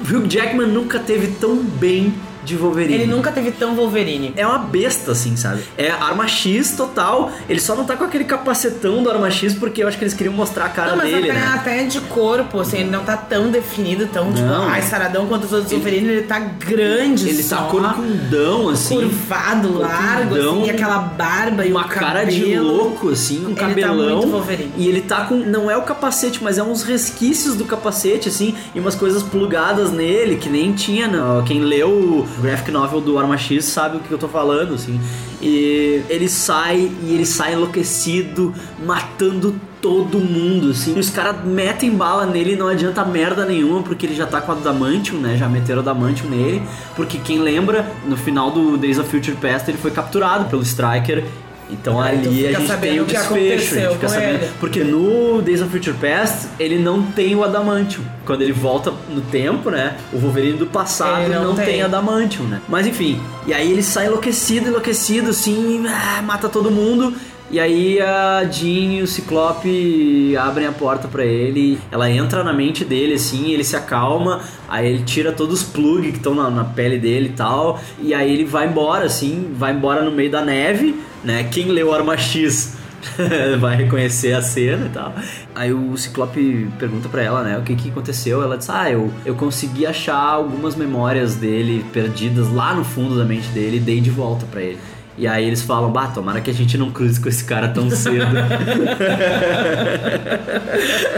Hugh 0.00 0.26
Jackman 0.28 0.66
nunca 0.66 0.98
teve 0.98 1.28
tão 1.28 1.56
bem 1.62 2.12
de 2.44 2.56
Wolverine. 2.56 2.94
Ele 2.94 3.06
nunca 3.06 3.30
teve 3.30 3.50
tão 3.52 3.74
Wolverine. 3.74 4.32
É 4.36 4.46
uma 4.46 4.58
besta, 4.58 5.12
assim, 5.12 5.36
sabe? 5.36 5.62
É 5.76 5.90
arma 5.90 6.26
X 6.26 6.72
total. 6.76 7.30
Ele 7.48 7.60
só 7.60 7.74
não 7.74 7.84
tá 7.84 7.96
com 7.96 8.04
aquele 8.04 8.24
capacetão 8.24 9.02
do 9.02 9.10
arma 9.10 9.30
X 9.30 9.54
porque 9.54 9.82
eu 9.82 9.88
acho 9.88 9.96
que 9.98 10.04
eles 10.04 10.14
queriam 10.14 10.34
mostrar 10.34 10.66
a 10.66 10.68
cara 10.68 10.90
Não, 10.90 10.96
mas 10.98 11.10
dele, 11.10 11.30
até, 11.30 11.38
né? 11.40 11.52
até 11.54 11.84
de 11.84 12.00
corpo, 12.02 12.60
assim, 12.60 12.78
ele 12.78 12.90
não 12.90 13.04
tá 13.04 13.16
tão 13.16 13.50
definido, 13.50 14.06
tão 14.06 14.32
tipo, 14.32 14.46
Não. 14.46 14.68
ai, 14.68 14.82
saradão 14.82 15.26
quanto 15.26 15.44
os 15.44 15.52
outros 15.52 15.72
Wolverine, 15.72 16.08
ele 16.08 16.22
tá 16.22 16.38
grande 16.38 17.28
Ele 17.28 17.42
só, 17.42 17.56
tá 17.56 17.62
corcundão, 17.64 18.68
assim. 18.68 18.94
curvado, 18.96 19.78
largo, 19.78 20.34
assim, 20.36 20.64
e 20.66 20.70
aquela 20.70 20.98
barba 20.98 21.64
e 21.66 21.70
uma 21.72 21.82
o 21.86 21.88
cara 21.88 22.24
de 22.24 22.58
louco, 22.58 23.10
assim, 23.10 23.44
um 23.44 23.48
Ele 23.50 23.54
tá 23.54 23.68
cabelão. 23.68 24.16
muito 24.20 24.30
Wolverine. 24.30 24.72
E 24.76 24.88
ele 24.88 25.00
tá 25.02 25.24
com. 25.24 25.34
Não 25.36 25.70
é 25.70 25.76
o 25.76 25.82
capacete, 25.82 26.42
mas 26.42 26.58
é 26.58 26.62
uns 26.62 26.82
resquícios 26.82 27.54
do 27.56 27.64
capacete, 27.64 28.28
assim, 28.28 28.54
e 28.74 28.80
umas 28.80 28.94
coisas 28.94 29.22
plugadas 29.22 29.90
nele, 29.90 30.36
que 30.36 30.48
nem 30.48 30.72
tinha. 30.72 31.06
Não. 31.08 31.42
Quem 31.44 31.60
leu 31.60 32.26
graphic 32.40 32.70
novel 32.70 33.00
do 33.00 33.18
Arma 33.18 33.36
X 33.36 33.64
sabe 33.66 33.96
o 33.96 34.00
que 34.00 34.10
eu 34.10 34.18
tô 34.18 34.28
falando, 34.28 34.74
assim. 34.74 35.00
E 35.40 36.02
ele 36.08 36.28
sai 36.28 36.90
e 37.02 37.12
ele 37.12 37.26
sai 37.26 37.54
enlouquecido, 37.54 38.54
matando 38.84 39.54
todo 39.80 40.18
mundo, 40.18 40.70
assim. 40.70 40.96
E 40.96 41.00
os 41.00 41.10
caras 41.10 41.44
metem 41.44 41.90
bala 41.90 42.24
nele 42.24 42.52
e 42.52 42.56
não 42.56 42.68
adianta 42.68 43.04
merda 43.04 43.44
nenhuma, 43.44 43.82
porque 43.82 44.06
ele 44.06 44.14
já 44.14 44.26
tá 44.26 44.40
com 44.40 44.52
a 44.52 44.54
Adamantium, 44.54 45.18
né? 45.18 45.36
Já 45.36 45.48
meteram 45.48 45.80
a 45.80 45.82
Adamantium 45.82 46.30
nele. 46.30 46.62
Porque 46.94 47.18
quem 47.18 47.40
lembra, 47.40 47.90
no 48.06 48.16
final 48.16 48.52
do 48.52 48.76
Days 48.76 48.98
of 48.98 49.10
Future 49.10 49.36
Past, 49.36 49.68
ele 49.68 49.78
foi 49.78 49.90
capturado 49.90 50.44
pelo 50.44 50.62
Striker. 50.62 51.24
Então 51.72 51.94
tu 51.94 52.00
ali 52.00 52.46
a 52.46 52.52
gente 52.52 52.76
tem 52.76 53.00
o 53.00 53.04
desfecho, 53.04 53.74
a 53.74 53.78
gente 53.80 53.92
fica 53.94 54.08
sabendo. 54.08 54.44
ele. 54.44 54.50
Porque 54.60 54.84
no 54.84 55.40
Days 55.40 55.62
of 55.62 55.70
Future 55.70 55.96
Past, 55.96 56.48
ele 56.60 56.78
não 56.78 57.02
tem 57.02 57.34
o 57.34 57.42
Adamantium. 57.42 58.04
Quando 58.26 58.42
ele 58.42 58.52
volta 58.52 58.92
no 59.08 59.20
tempo, 59.22 59.70
né? 59.70 59.96
O 60.12 60.18
Wolverine 60.18 60.58
do 60.58 60.66
passado 60.66 61.22
Ele 61.22 61.34
não, 61.34 61.44
não 61.48 61.54
tem. 61.54 61.64
tem. 61.64 61.82
Adamantium, 61.82 62.44
né? 62.46 62.60
Mas 62.68 62.86
enfim, 62.86 63.20
e 63.46 63.54
aí 63.54 63.72
ele 63.72 63.82
sai 63.82 64.06
enlouquecido, 64.06 64.68
enlouquecido, 64.68 65.30
assim, 65.30 65.84
ah, 65.88 66.22
mata 66.22 66.48
todo 66.48 66.70
mundo. 66.70 67.14
E 67.50 67.60
aí 67.60 68.00
a 68.00 68.44
Jean 68.50 68.94
e 68.94 69.02
o 69.02 69.06
Ciclope 69.06 70.34
abrem 70.38 70.66
a 70.66 70.72
porta 70.72 71.06
pra 71.06 71.22
ele, 71.22 71.78
ela 71.90 72.10
entra 72.10 72.42
na 72.42 72.50
mente 72.50 72.82
dele 72.82 73.14
assim, 73.14 73.50
ele 73.50 73.62
se 73.62 73.76
acalma, 73.76 74.40
aí 74.66 74.88
ele 74.88 75.04
tira 75.04 75.32
todos 75.32 75.60
os 75.60 75.68
plugs 75.68 76.12
que 76.12 76.16
estão 76.16 76.34
na, 76.34 76.48
na 76.48 76.64
pele 76.64 76.98
dele 76.98 77.26
e 77.28 77.32
tal, 77.36 77.78
e 78.00 78.14
aí 78.14 78.32
ele 78.32 78.46
vai 78.46 78.66
embora 78.66 79.04
assim, 79.04 79.50
vai 79.54 79.72
embora 79.74 80.02
no 80.02 80.10
meio 80.10 80.30
da 80.30 80.42
neve, 80.42 80.98
né? 81.24 81.44
Quem 81.44 81.66
leu 81.66 81.92
Arma 81.92 82.16
X 82.16 82.76
vai 83.60 83.76
reconhecer 83.76 84.32
a 84.32 84.42
cena 84.42 84.86
e 84.86 84.90
tal. 84.90 85.14
Aí 85.54 85.72
o 85.72 85.96
Ciclope 85.96 86.68
pergunta 86.78 87.08
pra 87.08 87.22
ela, 87.22 87.42
né, 87.42 87.58
o 87.58 87.62
que 87.62 87.74
que 87.74 87.90
aconteceu? 87.90 88.42
Ela 88.42 88.56
diz: 88.56 88.70
"Ah, 88.70 88.90
eu 88.90 89.12
eu 89.24 89.34
consegui 89.34 89.86
achar 89.86 90.16
algumas 90.16 90.74
memórias 90.76 91.34
dele 91.36 91.84
perdidas 91.92 92.48
lá 92.50 92.74
no 92.74 92.84
fundo 92.84 93.16
da 93.16 93.24
mente 93.24 93.48
dele 93.48 93.76
e 93.78 93.80
dei 93.80 94.00
de 94.00 94.10
volta 94.10 94.46
pra 94.50 94.60
ele". 94.60 94.78
E 95.16 95.26
aí 95.26 95.46
eles 95.46 95.60
falam, 95.60 95.92
bah, 95.92 96.06
tomara 96.06 96.40
que 96.40 96.50
a 96.50 96.54
gente 96.54 96.78
não 96.78 96.90
cruze 96.90 97.20
com 97.20 97.28
esse 97.28 97.44
cara 97.44 97.68
tão 97.68 97.90
cedo. 97.90 98.24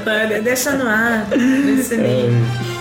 Olha, 0.05 0.43
deixa 0.43 0.73
no 0.73 0.89
ar, 0.89 1.27
deixa 1.27 1.97
no 1.97 2.74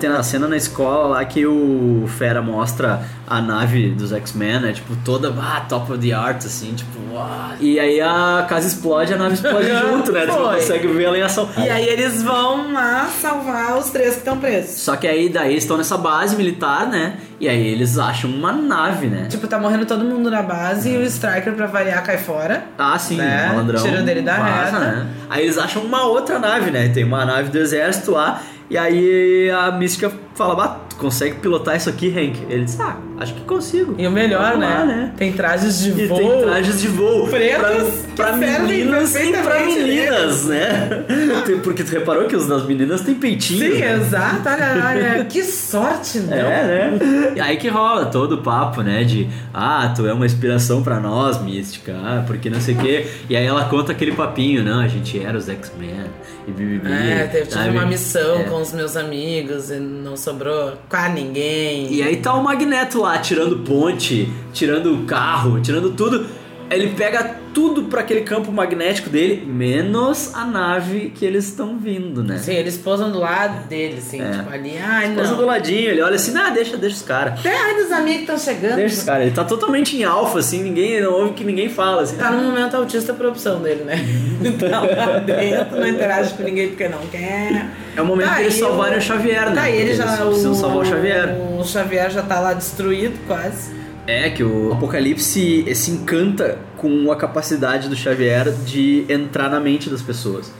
Tem 0.00 0.08
a 0.08 0.22
cena 0.22 0.48
na 0.48 0.56
escola 0.56 1.08
lá 1.08 1.24
que 1.26 1.44
o 1.46 2.06
Fera 2.18 2.40
mostra 2.40 3.02
a 3.26 3.40
nave 3.40 3.90
dos 3.90 4.12
X-Men, 4.12 4.60
né? 4.60 4.72
Tipo, 4.72 4.96
toda 5.04 5.28
ah, 5.38 5.60
top 5.68 5.92
of 5.92 6.00
the 6.00 6.14
art, 6.14 6.38
assim, 6.38 6.72
tipo, 6.74 6.98
uau. 7.12 7.28
E 7.60 7.78
aí 7.78 8.00
a 8.00 8.46
casa 8.48 8.66
explode, 8.66 9.12
a 9.12 9.16
nave 9.18 9.34
explode 9.34 9.68
junto, 9.76 10.10
né? 10.10 10.24
Tu 10.26 10.32
Foi. 10.32 10.54
consegue 10.56 10.88
ver 10.88 11.04
ela 11.04 11.18
em 11.18 11.22
ação. 11.22 11.48
E 11.58 11.68
aí 11.68 11.86
eles 11.86 12.22
vão 12.22 12.72
lá 12.72 13.08
salvar 13.20 13.76
os 13.78 13.90
três 13.90 14.12
que 14.14 14.18
estão 14.20 14.38
presos. 14.38 14.80
Só 14.80 14.96
que 14.96 15.06
aí 15.06 15.28
daí 15.28 15.52
eles 15.52 15.64
estão 15.64 15.76
nessa 15.76 15.98
base 15.98 16.34
militar, 16.34 16.88
né? 16.88 17.18
E 17.38 17.46
aí 17.48 17.68
eles 17.68 17.98
acham 17.98 18.30
uma 18.30 18.52
nave, 18.52 19.06
né? 19.06 19.26
Tipo, 19.28 19.46
tá 19.46 19.58
morrendo 19.58 19.84
todo 19.84 20.02
mundo 20.04 20.30
na 20.30 20.42
base 20.42 20.90
e 20.90 20.96
o 20.96 21.02
Striker, 21.02 21.52
pra 21.52 21.66
variar, 21.66 22.02
cai 22.02 22.16
fora. 22.18 22.64
Ah, 22.78 22.98
sim, 22.98 23.16
né? 23.16 23.48
malandrão. 23.48 23.82
Tira 23.82 24.02
dele 24.02 24.22
da 24.22 24.34
reta. 24.34 24.78
né? 24.78 25.06
Aí 25.28 25.44
eles 25.44 25.58
acham 25.58 25.82
uma 25.82 26.04
outra 26.04 26.38
nave, 26.38 26.70
né? 26.70 26.88
Tem 26.88 27.04
uma 27.04 27.24
nave 27.24 27.50
do 27.50 27.58
exército 27.58 28.12
lá. 28.12 28.40
E 28.70 28.78
aí 28.78 29.50
a 29.50 29.72
Mística 29.72 30.12
fala, 30.40 30.54
bah, 30.54 30.80
tu 30.88 30.96
consegue 30.96 31.36
pilotar 31.36 31.76
isso 31.76 31.90
aqui, 31.90 32.08
Hank? 32.08 32.46
Ele 32.48 32.64
diz, 32.64 32.80
ah, 32.80 32.96
acho 33.18 33.34
que 33.34 33.42
consigo. 33.42 33.94
E 33.98 34.06
o 34.06 34.10
melhor, 34.10 34.56
né? 34.56 34.66
lá, 34.66 34.84
né? 34.86 35.12
Tem 35.16 35.32
trajes 35.32 35.78
de 35.80 35.90
E 35.90 36.06
voo. 36.06 36.18
tem 36.18 36.42
trajes 36.42 36.80
de 36.80 36.88
voo 36.88 37.28
Pretos 37.30 37.88
pra, 38.16 38.28
pra 38.28 38.36
meninos 38.36 39.14
e 39.14 39.32
pra 39.32 39.40
perfeitamente 39.42 39.78
meninas, 39.80 40.44
né? 40.46 41.04
Porque 41.62 41.84
tu 41.84 41.90
reparou 41.90 42.24
que 42.26 42.34
os 42.34 42.46
das 42.46 42.64
meninas 42.64 43.02
tem 43.02 43.14
peitinho. 43.14 43.72
Sim, 43.74 43.78
né? 43.80 43.92
exato. 43.96 44.48
Olha, 44.48 44.86
olha, 44.86 45.24
que 45.28 45.42
sorte, 45.42 46.20
não? 46.20 46.36
É, 46.36 46.64
né? 46.98 47.32
E 47.36 47.40
aí 47.40 47.56
que 47.58 47.68
rola 47.68 48.06
todo 48.06 48.36
o 48.36 48.38
papo, 48.38 48.80
né? 48.82 49.04
De 49.04 49.28
ah, 49.52 49.92
tu 49.94 50.06
é 50.06 50.12
uma 50.12 50.24
inspiração 50.24 50.82
pra 50.82 50.98
nós, 50.98 51.42
Mística, 51.42 51.92
ah, 52.02 52.24
porque 52.26 52.48
não 52.48 52.60
sei 52.60 52.74
o 52.74 52.78
quê. 52.78 53.06
E 53.28 53.36
aí 53.36 53.44
ela 53.44 53.64
conta 53.66 53.92
aquele 53.92 54.12
papinho, 54.12 54.62
não, 54.64 54.80
a 54.80 54.88
gente 54.88 55.22
era 55.22 55.36
os 55.36 55.48
X-Men 55.48 56.06
e 56.48 56.50
bibibi. 56.50 56.90
É, 56.90 57.30
eu 57.34 57.40
tive 57.46 57.50
sabe? 57.52 57.70
uma 57.70 57.86
missão 57.86 58.40
É. 58.40 58.44
com 58.44 58.60
os 58.62 58.72
meus 58.72 58.96
amigos 58.96 59.70
e 59.70 59.76
não 59.76 60.16
sobrou 60.30 60.74
quase 60.88 61.14
ninguém. 61.14 61.92
E 61.92 62.02
aí 62.02 62.16
tá 62.16 62.34
o 62.34 62.42
Magneto 62.42 63.00
lá, 63.00 63.18
tirando 63.18 63.58
ponte, 63.58 64.32
tirando 64.52 65.04
carro, 65.04 65.60
tirando 65.60 65.90
tudo. 65.90 66.26
Ele 66.70 66.90
pega 66.90 67.39
tudo 67.52 67.84
pra 67.84 68.00
aquele 68.00 68.20
campo 68.22 68.50
magnético 68.52 69.10
dele, 69.10 69.44
menos 69.46 70.34
a 70.34 70.44
nave 70.44 71.10
que 71.14 71.24
eles 71.24 71.46
estão 71.46 71.78
vindo, 71.78 72.22
né? 72.22 72.38
Sim, 72.38 72.52
eles 72.54 72.76
posam 72.76 73.10
do 73.10 73.18
lado 73.18 73.66
dele, 73.68 73.96
assim, 73.98 74.20
É. 74.22 74.30
tipo 74.30 74.50
ali, 74.50 74.78
ai 74.78 75.14
Passa 75.14 75.34
do 75.34 75.40
não. 75.42 75.46
ladinho, 75.48 75.90
ele 75.90 76.00
olha 76.02 76.14
assim, 76.16 76.36
ah, 76.36 76.50
deixa, 76.50 76.76
deixa 76.76 76.96
os 76.96 77.02
caras. 77.02 77.40
Até 77.40 77.56
ai 77.56 77.74
dos 77.82 77.90
amigos 77.92 78.26
que 78.26 78.32
estão 78.32 78.38
chegando. 78.38 78.76
Deixa 78.76 78.94
os 78.96 79.02
caras. 79.02 79.22
Ele 79.26 79.34
tá 79.34 79.44
totalmente 79.44 79.96
em 79.96 80.04
alfa, 80.04 80.38
assim, 80.38 80.62
ninguém 80.62 81.00
não 81.00 81.12
ouve 81.12 81.32
que 81.34 81.44
ninguém 81.44 81.68
fala, 81.68 82.02
assim. 82.02 82.16
Tá 82.16 82.30
no 82.30 82.42
momento 82.44 82.76
autista 82.76 83.12
por 83.12 83.26
opção 83.26 83.60
dele, 83.60 83.84
né? 83.84 83.96
Tá 84.58 84.80
lá 84.80 85.18
dentro, 85.18 85.78
não 85.78 85.86
interage 85.86 86.34
com 86.34 86.42
ninguém 86.42 86.68
porque 86.68 86.88
não 86.88 86.98
quer. 87.10 87.68
É 87.96 88.00
o 88.00 88.06
momento 88.06 88.28
Tá 88.28 88.36
que 88.36 88.42
eles 88.42 88.54
salvarem 88.54 88.94
o- 88.94 88.98
o 88.98 89.02
Xavier, 89.02 89.48
né? 89.50 89.54
Tá 89.54 89.68
ele 89.70 89.80
Eles 89.90 89.96
já. 89.98 90.16
precisam 90.16 90.54
salvar 90.54 90.78
o 90.78 90.84
Xavier. 90.84 91.36
O 91.58 91.64
Xavier 91.64 92.10
já 92.10 92.22
tá 92.22 92.40
lá 92.40 92.52
destruído, 92.54 93.18
quase. 93.26 93.79
É 94.10 94.30
que 94.30 94.42
o 94.42 94.72
Apocalipse 94.72 95.74
se 95.74 95.90
encanta 95.90 96.58
com 96.76 97.12
a 97.12 97.16
capacidade 97.16 97.88
do 97.88 97.94
Xavier 97.94 98.50
de 98.52 99.04
entrar 99.08 99.48
na 99.48 99.60
mente 99.60 99.88
das 99.88 100.02
pessoas. 100.02 100.52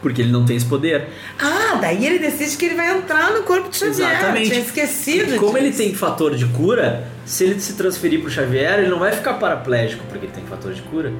Porque 0.00 0.20
ele 0.20 0.32
não 0.32 0.44
tem 0.44 0.56
esse 0.56 0.66
poder. 0.66 1.06
Ah, 1.38 1.78
daí 1.80 2.04
ele 2.04 2.18
decide 2.18 2.56
que 2.56 2.64
ele 2.64 2.74
vai 2.74 2.90
entrar 2.98 3.32
no 3.32 3.44
corpo 3.44 3.68
de 3.68 3.76
Xavier. 3.76 4.10
Exatamente. 4.10 4.50
Tinha 4.50 4.60
esquecido. 4.60 5.36
E 5.36 5.38
como 5.38 5.52
disso. 5.52 5.64
ele 5.64 5.76
tem 5.76 5.94
fator 5.94 6.34
de 6.34 6.46
cura, 6.46 7.06
se 7.24 7.44
ele 7.44 7.60
se 7.60 7.74
transferir 7.74 8.20
pro 8.20 8.28
Xavier, 8.28 8.80
ele 8.80 8.88
não 8.88 8.98
vai 8.98 9.12
ficar 9.12 9.34
paraplégico, 9.34 10.04
porque 10.08 10.26
ele 10.26 10.32
tem 10.32 10.44
fator 10.44 10.72
de 10.72 10.82
cura, 10.82 11.12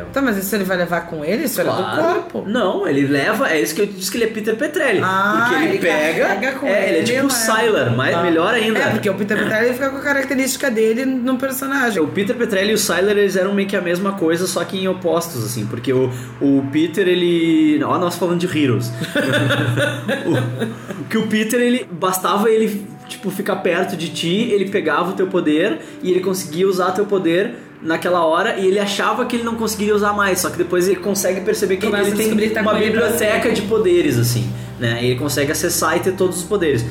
entendeu? 0.00 0.06
Tá, 0.12 0.22
mas 0.22 0.36
isso 0.36 0.54
ele 0.54 0.64
vai 0.64 0.76
levar 0.76 1.06
com 1.06 1.24
ele? 1.24 1.44
Isso 1.44 1.60
era 1.60 1.70
do 1.70 1.76
Claro. 1.76 2.02
corpo. 2.22 2.48
Não, 2.48 2.86
ele 2.86 3.06
leva. 3.06 3.50
É 3.50 3.60
isso 3.60 3.74
que 3.74 3.82
eu 3.82 3.86
disse 3.86 4.10
que 4.10 4.16
ele 4.16 4.24
é 4.24 4.28
Peter 4.28 4.56
Petrelli. 4.56 5.00
Ah, 5.02 5.46
porque 5.48 5.54
ele, 5.64 5.72
ele 5.72 5.78
pega. 5.78 6.52
com 6.52 6.66
é, 6.66 6.88
ele 6.88 6.98
é 6.98 7.02
tipo 7.02 7.20
o 7.20 7.22
né? 7.24 7.30
Sylar, 7.30 7.96
mas 7.96 8.14
Ah. 8.14 8.22
melhor 8.22 8.54
ainda. 8.54 8.78
É, 8.78 8.90
porque 8.90 9.10
o 9.10 9.14
Peter 9.14 9.38
Petrelli 9.38 9.66
ele 9.66 9.74
fica 9.74 9.90
com 9.90 9.96
a 9.98 10.00
característica 10.00 10.70
dele 10.70 11.04
no 11.04 11.36
personagem. 11.36 12.00
O 12.02 12.08
Peter 12.08 12.36
Petrelli 12.36 12.70
e 12.70 12.74
o 12.74 12.78
Sylar 12.78 13.16
eles 13.16 13.36
eram 13.36 13.54
meio 13.54 13.68
que 13.68 13.76
a 13.76 13.80
mesma 13.80 14.12
coisa, 14.12 14.46
só 14.46 14.64
que 14.64 14.78
em 14.78 14.88
opostos, 14.88 15.44
assim, 15.44 15.66
porque 15.66 15.92
o, 15.92 16.10
o 16.40 16.64
Peter 16.72 17.06
ele. 17.06 17.82
Ó, 17.84 17.98
nós 17.98 18.16
falando 18.16 18.38
de 18.40 18.46
Heroes. 18.46 18.90
o, 21.00 21.04
que 21.08 21.18
o 21.18 21.26
Peter 21.26 21.60
ele. 21.60 21.86
Bastava 21.90 22.50
ele, 22.50 22.86
tipo, 23.08 23.30
ficar 23.30 23.56
perto 23.56 23.96
de 23.96 24.08
ti, 24.10 24.50
ele 24.52 24.70
pegava 24.70 25.10
o 25.10 25.12
teu 25.12 25.26
poder 25.26 25.78
e 26.02 26.10
ele 26.10 26.20
conseguia 26.20 26.66
usar 26.66 26.92
teu 26.92 27.06
poder 27.06 27.54
naquela 27.82 28.24
hora 28.24 28.58
e 28.58 28.66
ele 28.66 28.78
achava 28.78 29.24
que 29.24 29.36
ele 29.36 29.42
não 29.42 29.54
conseguiria 29.54 29.94
usar 29.94 30.12
mais, 30.12 30.40
só 30.40 30.50
que 30.50 30.58
depois 30.58 30.86
ele 30.86 30.96
consegue 31.00 31.40
perceber 31.40 31.76
que 31.78 31.86
Começa 31.86 32.10
ele 32.10 32.16
tem 32.46 32.50
tá 32.52 32.60
uma 32.62 32.72
pra 32.72 32.80
biblioteca 32.80 33.50
de 33.52 33.62
poderes, 33.62 34.18
assim, 34.18 34.50
né? 34.78 34.98
E 35.02 35.06
ele 35.06 35.18
consegue 35.18 35.50
acessar 35.50 35.96
e 35.96 36.00
ter 36.00 36.12
todos 36.12 36.38
os 36.38 36.44
poderes. 36.44 36.84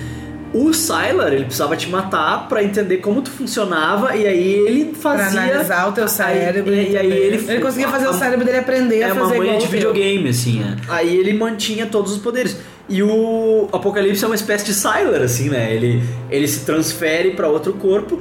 O 0.52 0.74
Sylar, 0.74 1.32
ele 1.32 1.44
precisava 1.46 1.78
te 1.78 1.88
matar 1.90 2.48
pra 2.50 2.64
entender 2.64 2.98
como 2.98 3.22
tu 3.22 3.30
funcionava 3.30 4.16
e 4.16 4.26
aí 4.26 4.52
ele 4.68 4.86
Pra 5.00 5.16
fazia 5.16 5.42
analisar 5.44 5.88
o 5.90 5.92
teu 5.92 6.08
cérebro. 6.08 6.74
Aí, 6.74 6.88
e, 6.88 6.92
e 6.94 6.98
aí 6.98 7.12
ele 7.12 7.36
Ele 7.48 7.62
conseguia 7.62 7.88
fazer 7.88 8.08
a- 8.08 8.10
o 8.10 8.14
cérebro 8.16 8.44
dele 8.44 8.58
aprender 8.58 9.02
é 9.02 9.10
a 9.12 9.14
uma 9.14 9.26
fazer 9.26 9.38
manha 9.38 9.52
igual 9.52 9.62
de 9.64 9.68
videogame 9.72 10.30
assim, 10.30 10.64
é. 10.64 10.76
Aí 10.92 11.16
ele 11.16 11.34
mantinha 11.34 11.86
todos 11.86 12.14
os 12.14 12.18
poderes. 12.18 12.58
E 12.92 13.04
o 13.04 13.70
Apocalipse 13.72 14.24
é 14.24 14.28
uma 14.28 14.34
espécie 14.34 14.66
de 14.66 14.74
Sylar 14.74 15.22
assim, 15.22 15.50
né? 15.50 15.72
Ele 15.72 16.02
ele 16.32 16.48
se 16.48 16.66
transfere 16.66 17.30
pra 17.36 17.48
outro 17.48 17.74
corpo, 17.74 18.20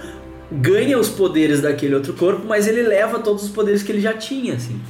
ganha 0.50 0.98
os 0.98 1.08
poderes 1.08 1.60
daquele 1.60 1.94
outro 1.94 2.12
corpo, 2.14 2.46
mas 2.46 2.66
ele 2.66 2.82
leva 2.82 3.18
todos 3.18 3.44
os 3.44 3.50
poderes 3.50 3.82
que 3.82 3.92
ele 3.92 4.00
já 4.00 4.14
tinha, 4.14 4.54
assim. 4.54 4.80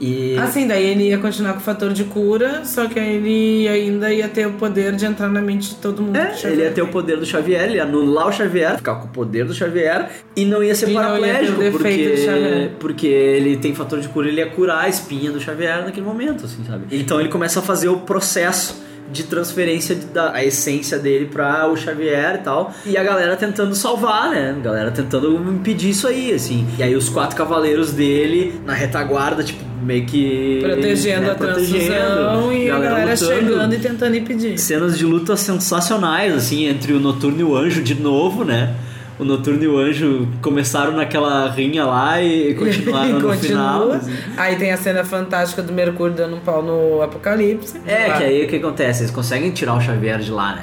E 0.00 0.36
Assim, 0.38 0.66
daí 0.66 0.86
ele 0.86 1.08
ia 1.08 1.18
continuar 1.18 1.54
com 1.54 1.58
o 1.58 1.62
fator 1.62 1.92
de 1.92 2.04
cura, 2.04 2.64
só 2.64 2.86
que 2.86 2.98
ele 2.98 3.66
ainda 3.66 4.12
ia 4.12 4.28
ter 4.28 4.46
o 4.46 4.52
poder 4.52 4.94
de 4.94 5.04
entrar 5.04 5.28
na 5.28 5.40
mente 5.40 5.70
de 5.70 5.74
todo 5.76 6.00
mundo. 6.00 6.16
É, 6.16 6.34
ele 6.44 6.62
ia 6.62 6.70
ter 6.70 6.82
o 6.82 6.88
poder 6.88 7.16
do 7.16 7.26
Xavier, 7.26 7.64
ele 7.64 7.76
ia 7.76 7.82
anular 7.82 8.28
o 8.28 8.32
Xavier, 8.32 8.76
ficar 8.76 8.94
com 8.96 9.06
o 9.06 9.10
poder 9.10 9.44
do 9.44 9.52
Xavier 9.52 10.08
e 10.36 10.44
não 10.44 10.62
ia 10.62 10.74
ser 10.74 10.90
E 10.90 10.94
paraplégico, 10.94 11.58
porque, 11.72 12.70
porque 12.78 13.06
ele 13.06 13.56
tem 13.56 13.74
fator 13.74 14.00
de 14.00 14.08
cura, 14.08 14.28
ele 14.28 14.40
ia 14.40 14.48
curar 14.50 14.84
a 14.84 14.88
espinha 14.88 15.32
do 15.32 15.40
Xavier 15.40 15.84
naquele 15.84 16.06
momento, 16.06 16.44
assim, 16.44 16.64
sabe? 16.64 16.84
Então 16.92 17.18
ele 17.18 17.28
começa 17.28 17.58
a 17.58 17.62
fazer 17.62 17.88
o 17.88 17.98
processo 17.98 18.86
de 19.10 19.24
transferência 19.24 19.96
da 20.12 20.42
essência 20.44 20.98
dele 20.98 21.26
pra 21.26 21.68
o 21.68 21.76
Xavier 21.76 22.36
e 22.36 22.38
tal. 22.38 22.74
E 22.84 22.96
a 22.96 23.02
galera 23.02 23.36
tentando 23.36 23.74
salvar, 23.74 24.30
né? 24.30 24.54
A 24.56 24.60
galera 24.60 24.90
tentando 24.90 25.34
impedir 25.50 25.90
isso 25.90 26.06
aí, 26.06 26.32
assim. 26.32 26.66
E 26.78 26.82
aí 26.82 26.94
os 26.94 27.08
quatro 27.08 27.36
cavaleiros 27.36 27.92
dele 27.92 28.60
na 28.64 28.74
retaguarda, 28.74 29.42
tipo, 29.42 29.64
meio 29.82 30.04
que. 30.06 30.60
Protegendo 30.62 31.22
né, 31.22 31.30
a 31.30 31.34
transfusão 31.34 32.52
e 32.52 32.70
a 32.70 32.78
galera 32.78 33.12
lutando 33.12 33.34
chegando 33.34 33.74
e 33.74 33.78
tentando 33.78 34.16
impedir. 34.16 34.58
cenas 34.58 34.98
de 34.98 35.04
luta 35.04 35.36
sensacionais, 35.36 36.34
assim, 36.34 36.66
entre 36.66 36.92
o 36.92 37.00
Noturno 37.00 37.40
e 37.40 37.44
o 37.44 37.56
Anjo 37.56 37.82
de 37.82 37.94
novo, 37.94 38.44
né? 38.44 38.74
O 39.18 39.24
Noturno 39.24 39.62
e 39.64 39.66
o 39.66 39.76
Anjo 39.78 40.28
começaram 40.40 40.92
naquela 40.92 41.50
rinha 41.50 41.84
lá 41.84 42.22
e 42.22 42.54
continuaram 42.58 43.18
no 43.18 43.20
Continua. 43.28 43.40
final. 43.40 43.92
assim. 43.92 44.12
Aí 44.36 44.56
tem 44.56 44.70
a 44.72 44.76
cena 44.76 45.04
fantástica 45.04 45.60
do 45.60 45.72
Mercúrio 45.72 46.14
dando 46.14 46.36
um 46.36 46.40
pau 46.40 46.62
no 46.62 47.02
Apocalipse. 47.02 47.80
É, 47.84 48.06
Lá. 48.06 48.16
que 48.18 48.24
aí 48.24 48.44
o 48.44 48.48
que 48.48 48.56
acontece? 48.56 49.02
Eles 49.02 49.10
conseguem 49.10 49.50
tirar 49.50 49.74
o 49.74 49.80
Xavier 49.80 50.18
de 50.20 50.30
lá, 50.30 50.54
né? 50.54 50.62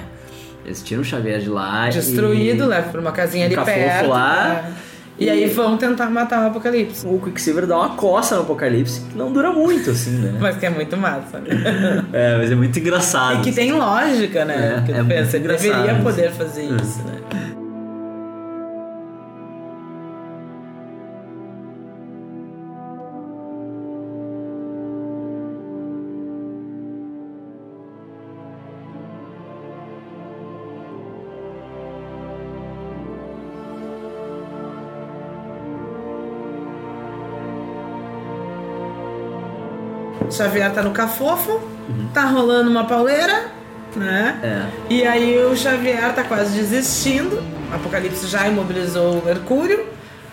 Eles 0.66 0.82
tiram 0.82 1.01
o 1.01 1.06
Xavier 1.06 1.39
de 1.39 1.49
lá 1.49 1.89
Destruído, 1.89 2.64
e... 2.64 2.68
leva 2.68 2.89
pra 2.89 3.01
uma 3.01 3.12
casinha 3.12 3.45
ali 3.45 3.56
perto. 3.56 4.10
lá. 4.10 4.64
é. 4.82 4.86
E, 5.18 5.30
aí 5.30 5.45
vão 5.47 5.78
tentar 5.78 6.10
matar 6.10 6.43
o 6.43 6.47
Apocalipse. 6.47 7.08
O 7.08 7.18
Quicksilver 7.20 7.66
dá 7.66 7.78
uma 7.78 7.89
coça 7.95 8.36
no 8.36 8.41
Apocalipse, 8.41 8.99
que 8.99 9.18
não 9.18 9.32
dura 9.32 9.49
muito, 9.51 9.91
assim, 9.91 10.12
né? 10.12 10.36
Mas 10.41 10.58
que 10.58 10.66
é 10.66 10.70
muito 10.70 10.97
massa. 10.97 11.39
né? 11.39 12.03
É, 12.12 12.38
mas 12.38 12.51
é 12.51 12.56
muito 12.56 12.78
engraçado. 12.80 13.39
E 13.39 13.41
que 13.43 13.51
tem 13.53 13.72
lógica, 13.72 14.43
né? 14.43 14.74
É, 14.76 14.80
Porque 14.80 14.91
é 14.91 15.03
pensa, 15.03 15.38
ele 15.38 15.47
deveria 15.47 15.91
assim. 15.93 16.03
poder 16.03 16.32
fazer 16.32 16.64
Hum. 16.64 16.78
isso, 16.82 17.01
né? 17.03 17.64
Xavier 40.36 40.72
tá 40.74 40.82
no 40.84 40.92
cafofo, 40.92 41.62
tá 42.14 42.26
rolando 42.26 42.70
uma 42.70 42.84
pauleira, 42.86 43.48
né? 43.96 44.40
É. 44.44 44.94
E 44.94 45.04
aí 45.06 45.38
o 45.46 45.56
Xavier 45.56 46.14
tá 46.14 46.24
quase 46.24 46.58
desistindo. 46.60 47.42
O 47.72 47.76
Apocalipse 47.76 48.28
já 48.28 48.48
imobilizou 48.48 49.20
o 49.20 49.26
Mercúrio, 49.26 49.86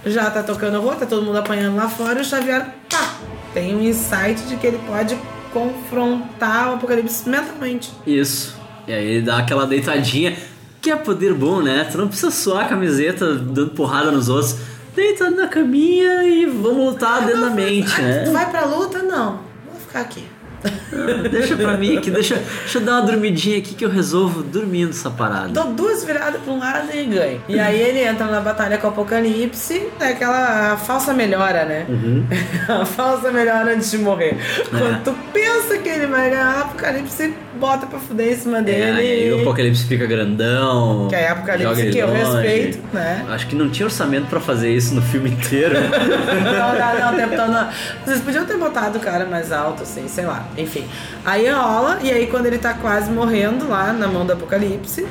já 0.05 0.31
tá 0.31 0.43
tocando 0.43 0.81
rua, 0.81 0.97
tá 0.97 1.07
todo 1.07 1.23
mundo 1.23 1.39
apanhando 1.39 1.77
lá 1.77 1.89
fora 1.89 2.19
e 2.19 2.23
o 2.23 2.25
Xavier, 2.25 2.67
pá, 2.91 3.15
tem 3.55 3.75
um 3.75 3.81
insight 3.81 4.43
de 4.49 4.57
que 4.57 4.67
ele 4.67 4.81
pode 4.87 5.17
confrontar 5.53 6.71
o 6.71 6.75
Apocalipse 6.75 7.29
mentalmente. 7.29 7.93
Isso. 8.07 8.57
E 8.87 8.93
aí 8.93 9.05
ele 9.07 9.23
dá 9.23 9.39
aquela 9.39 9.67
deitadinha, 9.67 10.37
que 10.81 10.91
é 10.91 10.97
poder 10.97 11.33
bom, 11.35 11.63
né? 11.63 11.87
Tu 11.91 11.97
não 11.97 12.09
precisa 12.09 12.31
suar 12.31 12.65
a 12.65 12.69
camiseta 12.69 13.35
dando 13.35 13.71
porrada 13.71 14.11
nos 14.11 14.29
outros. 14.29 14.57
Deita 14.95 15.31
na 15.31 15.47
caminha 15.47 16.25
e 16.25 16.45
vamos 16.47 16.93
lutar 16.93 17.25
dentro 17.25 17.41
da 17.41 17.51
mente, 17.51 17.95
Ah, 17.99 18.03
né? 18.03 18.25
Tu 18.25 18.33
vai 18.33 18.51
pra 18.51 18.65
luta? 18.67 18.99
Não. 19.03 19.52
Ficar 19.93 20.01
aqui. 20.01 20.32
Deixa 21.31 21.57
pra 21.57 21.77
mim 21.77 21.97
aqui, 21.97 22.11
deixa, 22.11 22.37
deixa 22.37 22.79
eu 22.79 22.83
dar 22.83 22.93
uma 23.01 23.03
dormidinha 23.03 23.59
aqui 23.59 23.75
que 23.75 23.85
eu 23.85 23.91
resolvo 23.91 24.43
dormindo 24.43 24.91
essa 24.91 25.11
parada. 25.11 25.49
Dou 25.49 25.73
duas 25.73 26.05
viradas 26.05 26.41
pra 26.41 26.53
um 26.53 26.59
lado 26.59 26.89
e 26.95 27.05
ganho. 27.05 27.43
E 27.49 27.59
aí 27.59 27.81
ele 27.81 28.01
entra 28.05 28.27
na 28.27 28.41
batalha 28.41 28.79
com 28.79 28.87
o 28.87 28.91
Apocalipse, 28.91 29.89
é 30.01 30.09
aquela 30.09 30.77
falsa 30.77 31.13
melhora, 31.13 31.65
né? 31.65 31.87
Uhum. 31.89 32.25
a 32.69 32.85
falsa 32.85 33.31
melhora 33.31 33.75
antes 33.75 33.91
de 33.91 33.99
morrer. 33.99 34.37
É. 34.37 34.79
Quando 34.79 35.03
tu 35.05 35.15
pensa 35.33 35.79
que 35.79 35.89
ele 35.89 36.07
vai 36.07 36.31
ganhar, 36.31 36.59
o 36.59 36.61
Apocalipse 36.63 37.35
bota 37.59 37.87
pra 37.87 37.99
fuder 37.99 38.33
em 38.33 38.37
cima 38.37 38.59
É, 38.59 38.63
dele. 38.63 38.99
aí 39.01 39.33
o 39.33 39.41
Apocalipse 39.41 39.85
fica 39.87 40.07
grandão. 40.07 41.09
Que 41.09 41.17
aí 41.17 41.25
é 41.25 41.29
Apocalipse 41.31 41.69
joga 41.69 41.81
ele 41.83 41.93
que 41.93 41.99
eu 41.99 42.07
longe. 42.09 42.21
respeito, 42.47 42.79
né? 42.93 43.25
Acho 43.31 43.47
que 43.47 43.57
não 43.57 43.71
tinha 43.71 43.87
orçamento 43.87 44.27
pra 44.27 44.41
fazer 44.41 44.71
isso 44.73 44.95
no 44.95 45.03
filme 45.03 45.31
inteiro. 45.31 45.75
não, 45.81 46.79
não, 46.79 47.01
não, 47.01 47.13
o 47.13 47.17
tempo 47.17 47.37
todo 47.37 47.51
não. 47.53 47.69
Vocês 48.05 48.21
podiam 48.21 48.45
ter 48.45 48.57
botado 48.57 48.99
o 48.99 49.01
cara 49.01 49.25
mais 49.27 49.51
alto, 49.53 49.83
assim, 49.83 50.07
sei 50.09 50.25
lá. 50.27 50.47
Enfim. 50.57 50.85
Aí 51.25 51.49
rola, 51.51 51.99
e 52.03 52.11
aí 52.11 52.27
quando 52.27 52.47
ele 52.47 52.59
tá 52.59 52.75
quase 52.75 53.11
morrendo 53.11 53.69
lá 53.69 53.93
na 53.93 54.07
mão 54.09 54.25
do 54.27 54.33
Apocalipse, 54.33 55.07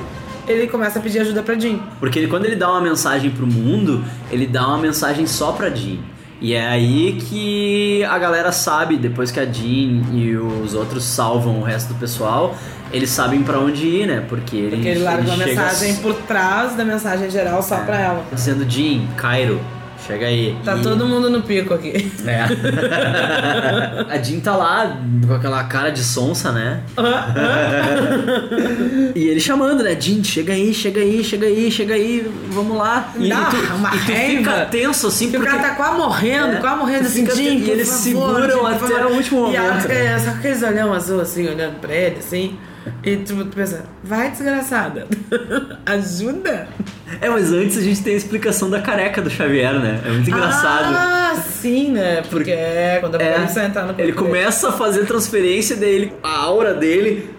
ele 0.48 0.68
começa 0.68 1.00
a 1.00 1.02
pedir 1.02 1.20
ajuda 1.20 1.44
pra 1.44 1.58
Jean. 1.58 1.80
Porque 2.00 2.20
ele, 2.20 2.28
quando 2.28 2.46
ele 2.46 2.56
dá 2.56 2.70
uma 2.70 2.82
mensagem 2.82 3.32
pro 3.32 3.46
mundo, 3.48 4.04
ele 4.32 4.48
dá 4.48 4.68
uma 4.68 4.78
mensagem 4.78 5.26
só 5.26 5.52
pra 5.52 5.70
Jean. 5.70 6.00
E 6.42 6.54
é 6.56 6.68
aí 6.68 7.20
que 7.30 8.04
a 8.06 8.18
galera 8.18 8.52
sabe, 8.52 8.98
depois 8.98 9.30
que 9.30 9.40
a 9.40 9.46
Jean 9.46 10.02
e 10.12 10.36
os 10.36 10.74
outros 10.74 11.04
salvam 11.04 11.60
o 11.60 11.64
resto 11.64 11.94
do 11.94 12.00
pessoal, 12.00 12.56
eles 12.92 13.12
sabem 13.12 13.44
pra 13.44 13.60
onde 13.60 13.86
ir, 13.86 14.08
né? 14.08 14.26
Porque 14.28 14.58
ele, 14.58 14.76
Porque 14.78 14.88
ele 14.90 15.00
larga 15.04 15.22
uma 15.22 15.38
chega 15.46 15.62
mensagem 15.62 15.96
por 15.98 16.16
trás 16.16 16.76
da 16.76 16.84
mensagem 16.84 17.30
geral 17.30 17.62
só 17.62 17.78
pra 17.78 18.00
ela. 18.00 18.26
dizendo 18.34 18.68
Jean, 18.68 19.06
Cairo, 19.16 19.62
chega 20.08 20.26
aí. 20.26 20.56
Tá 20.64 20.78
E- 20.78 20.82
todo 20.82 21.06
mundo 21.06 21.30
no 21.30 21.42
pico 21.42 21.74
aqui. 21.74 22.12
É. 22.26 22.42
a 24.14 24.18
Jean 24.22 24.40
tá 24.40 24.56
lá 24.56 24.98
com 25.28 25.34
aquela 25.34 25.64
cara 25.66 25.90
de 25.92 26.04
sonsa, 26.04 26.52
né? 26.52 26.82
e 29.16 29.28
ele 29.28 29.40
chamando, 29.40 29.84
né? 29.84 29.96
Jean, 30.00 30.24
chega 30.24 30.54
aí, 30.54 30.74
chega 30.74 31.02
aí, 31.02 31.24
chega 31.24 31.46
aí, 31.48 31.72
chega 31.72 31.94
aí, 31.94 32.32
vamos 32.50 32.78
lá. 32.78 33.12
E, 33.18 33.30
Dá 33.30 33.46
tu, 33.46 33.58
uma 33.76 33.96
e 33.96 34.00
tu 34.00 34.06
fica 34.06 34.66
tenso 34.66 35.08
assim, 35.08 35.30
Porque 35.32 35.46
o 35.48 35.50
cara 35.50 35.62
tá 35.62 35.76
quase 35.76 35.98
morrendo, 35.98 36.54
É. 36.56 36.60
quase 36.60 36.78
morrendo 36.78 37.06
assim, 37.06 37.30
Jim, 37.32 37.58
e 37.60 37.70
eles 37.70 37.88
favor, 37.90 38.02
seguram 38.42 38.66
até 38.68 39.06
o 39.06 39.14
último 39.16 39.52
E 39.52 39.58
a- 39.58 39.64
momento, 39.64 39.92
é, 39.92 40.20
só 40.20 40.30
aqueles 40.32 40.62
olhão 40.64 40.94
azul, 40.94 41.22
assim, 41.22 41.48
olhando 41.48 41.80
pra 41.80 41.94
ele, 41.94 42.18
assim. 42.20 42.58
E 43.04 43.18
tu 43.18 43.46
pensa, 43.54 43.86
vai 44.04 44.32
desgraçada, 44.32 45.08
ajuda. 45.86 46.68
É, 47.20 47.30
mas 47.30 47.52
antes 47.52 47.78
a 47.78 47.82
gente 47.82 48.02
tem 48.02 48.14
a 48.14 48.18
explicação 48.18 48.70
da 48.70 48.82
careca 48.82 49.22
do 49.22 49.30
Xavier, 49.30 49.74
né? 49.80 50.02
É 50.06 50.10
muito 50.10 50.30
engraçado. 50.30 50.96
Ah, 50.96 51.36
sim, 51.36 51.92
né? 51.92 52.24
Porque 52.30 52.52
é 52.52 52.98
quando 53.00 53.16
a 53.16 53.22
É, 53.22 53.66
entrar 53.66 53.86
no 53.86 54.00
ele 54.00 54.14
começa 54.14 54.70
a 54.70 54.72
fazer 54.72 55.06
transferência, 55.06 55.76
daí 55.76 55.94
ele, 55.94 56.14
a 56.24 56.38
aura 56.40 56.74
dele 56.74 57.30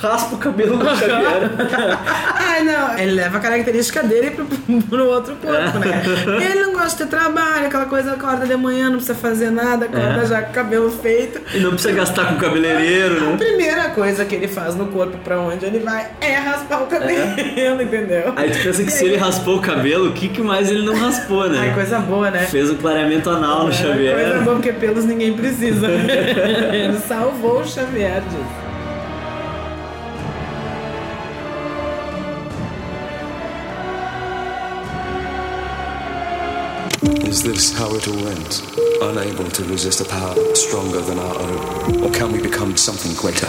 raspa 0.00 0.34
o 0.34 0.38
cabelo 0.38 0.76
do 0.78 0.84
Xavier. 0.96 1.50
Ai, 2.34 2.62
não. 2.62 2.98
Ele 2.98 3.12
leva 3.12 3.38
a 3.38 3.40
característica 3.40 4.02
dele 4.02 4.30
pro, 4.30 4.46
pro 4.88 5.06
outro 5.08 5.36
corpo, 5.36 5.78
né? 5.80 6.02
Ele 6.44 6.62
não 6.66 6.72
gosta 6.72 7.04
de 7.04 7.10
ter 7.10 7.16
trabalho, 7.16 7.66
aquela 7.66 7.86
coisa, 7.86 8.12
acorda 8.12 8.46
de 8.46 8.56
manhã, 8.56 8.86
não 8.86 8.96
precisa 8.96 9.14
fazer 9.16 9.50
nada, 9.50 9.86
acorda 9.86 10.22
É. 10.22 10.26
já 10.26 10.42
com 10.42 10.50
o 10.50 10.54
cabelo 10.54 10.90
feito. 10.90 11.40
E 11.54 11.58
não 11.60 11.70
precisa 11.70 11.92
gastar 11.94 12.26
com 12.26 12.36
cabeleireiro, 12.36 13.16
A 13.16 13.20
né? 13.30 13.36
primeira 13.36 13.88
coisa 13.90 14.24
que 14.24 14.34
ele 14.34 14.48
faz 14.48 14.74
no 14.76 14.86
corpo 14.86 15.18
pra 15.18 15.38
onde 15.40 15.64
ele 15.66 15.80
vai 15.80 16.06
é 16.20 16.34
raspar 16.36 16.82
o 16.82 16.86
cabelo, 16.86 17.82
entendeu? 17.82 18.32
Aí 18.36 18.50
tu 18.50 18.58
pensa 18.62 18.84
que 18.84 18.90
se 18.92 19.04
ele 19.04 19.16
raspou 19.16 19.56
o 19.56 19.60
cabelo, 19.60 20.08
o 20.10 20.12
que, 20.12 20.28
que 20.28 20.40
mais 20.40 20.70
ele 20.70 20.84
não 20.84 20.94
raspou, 20.94 21.48
né? 21.48 21.58
Ai, 21.60 21.74
coisa 21.74 21.98
boa, 21.98 22.30
né? 22.30 22.40
Fez 22.46 22.70
um 22.70 22.76
clareamento 22.76 23.28
anal 23.30 23.64
no 23.64 23.70
É, 23.70 23.72
Xavier. 23.72 24.14
Coisa 24.14 24.38
boa, 24.40 24.56
porque 24.56 24.72
pelos 24.72 25.04
ninguém 25.04 25.32
precisa. 25.32 25.86
ele 25.88 26.98
salvou 27.06 27.60
o 27.60 27.66
Xavier 27.66 28.20
disso. 28.22 28.67
Is 37.28 37.42
this 37.42 37.76
how 37.76 37.94
it 37.94 38.08
all 38.08 38.26
ends? 38.26 38.62
Unable 39.02 39.50
to 39.50 39.64
resist 39.64 40.00
a 40.00 40.06
power 40.06 40.34
stronger 40.54 41.02
than 41.02 41.18
our 41.18 41.38
own? 41.38 42.02
Or 42.02 42.10
can 42.10 42.32
we 42.32 42.40
become 42.40 42.74
something 42.78 43.12
greater? 43.16 43.48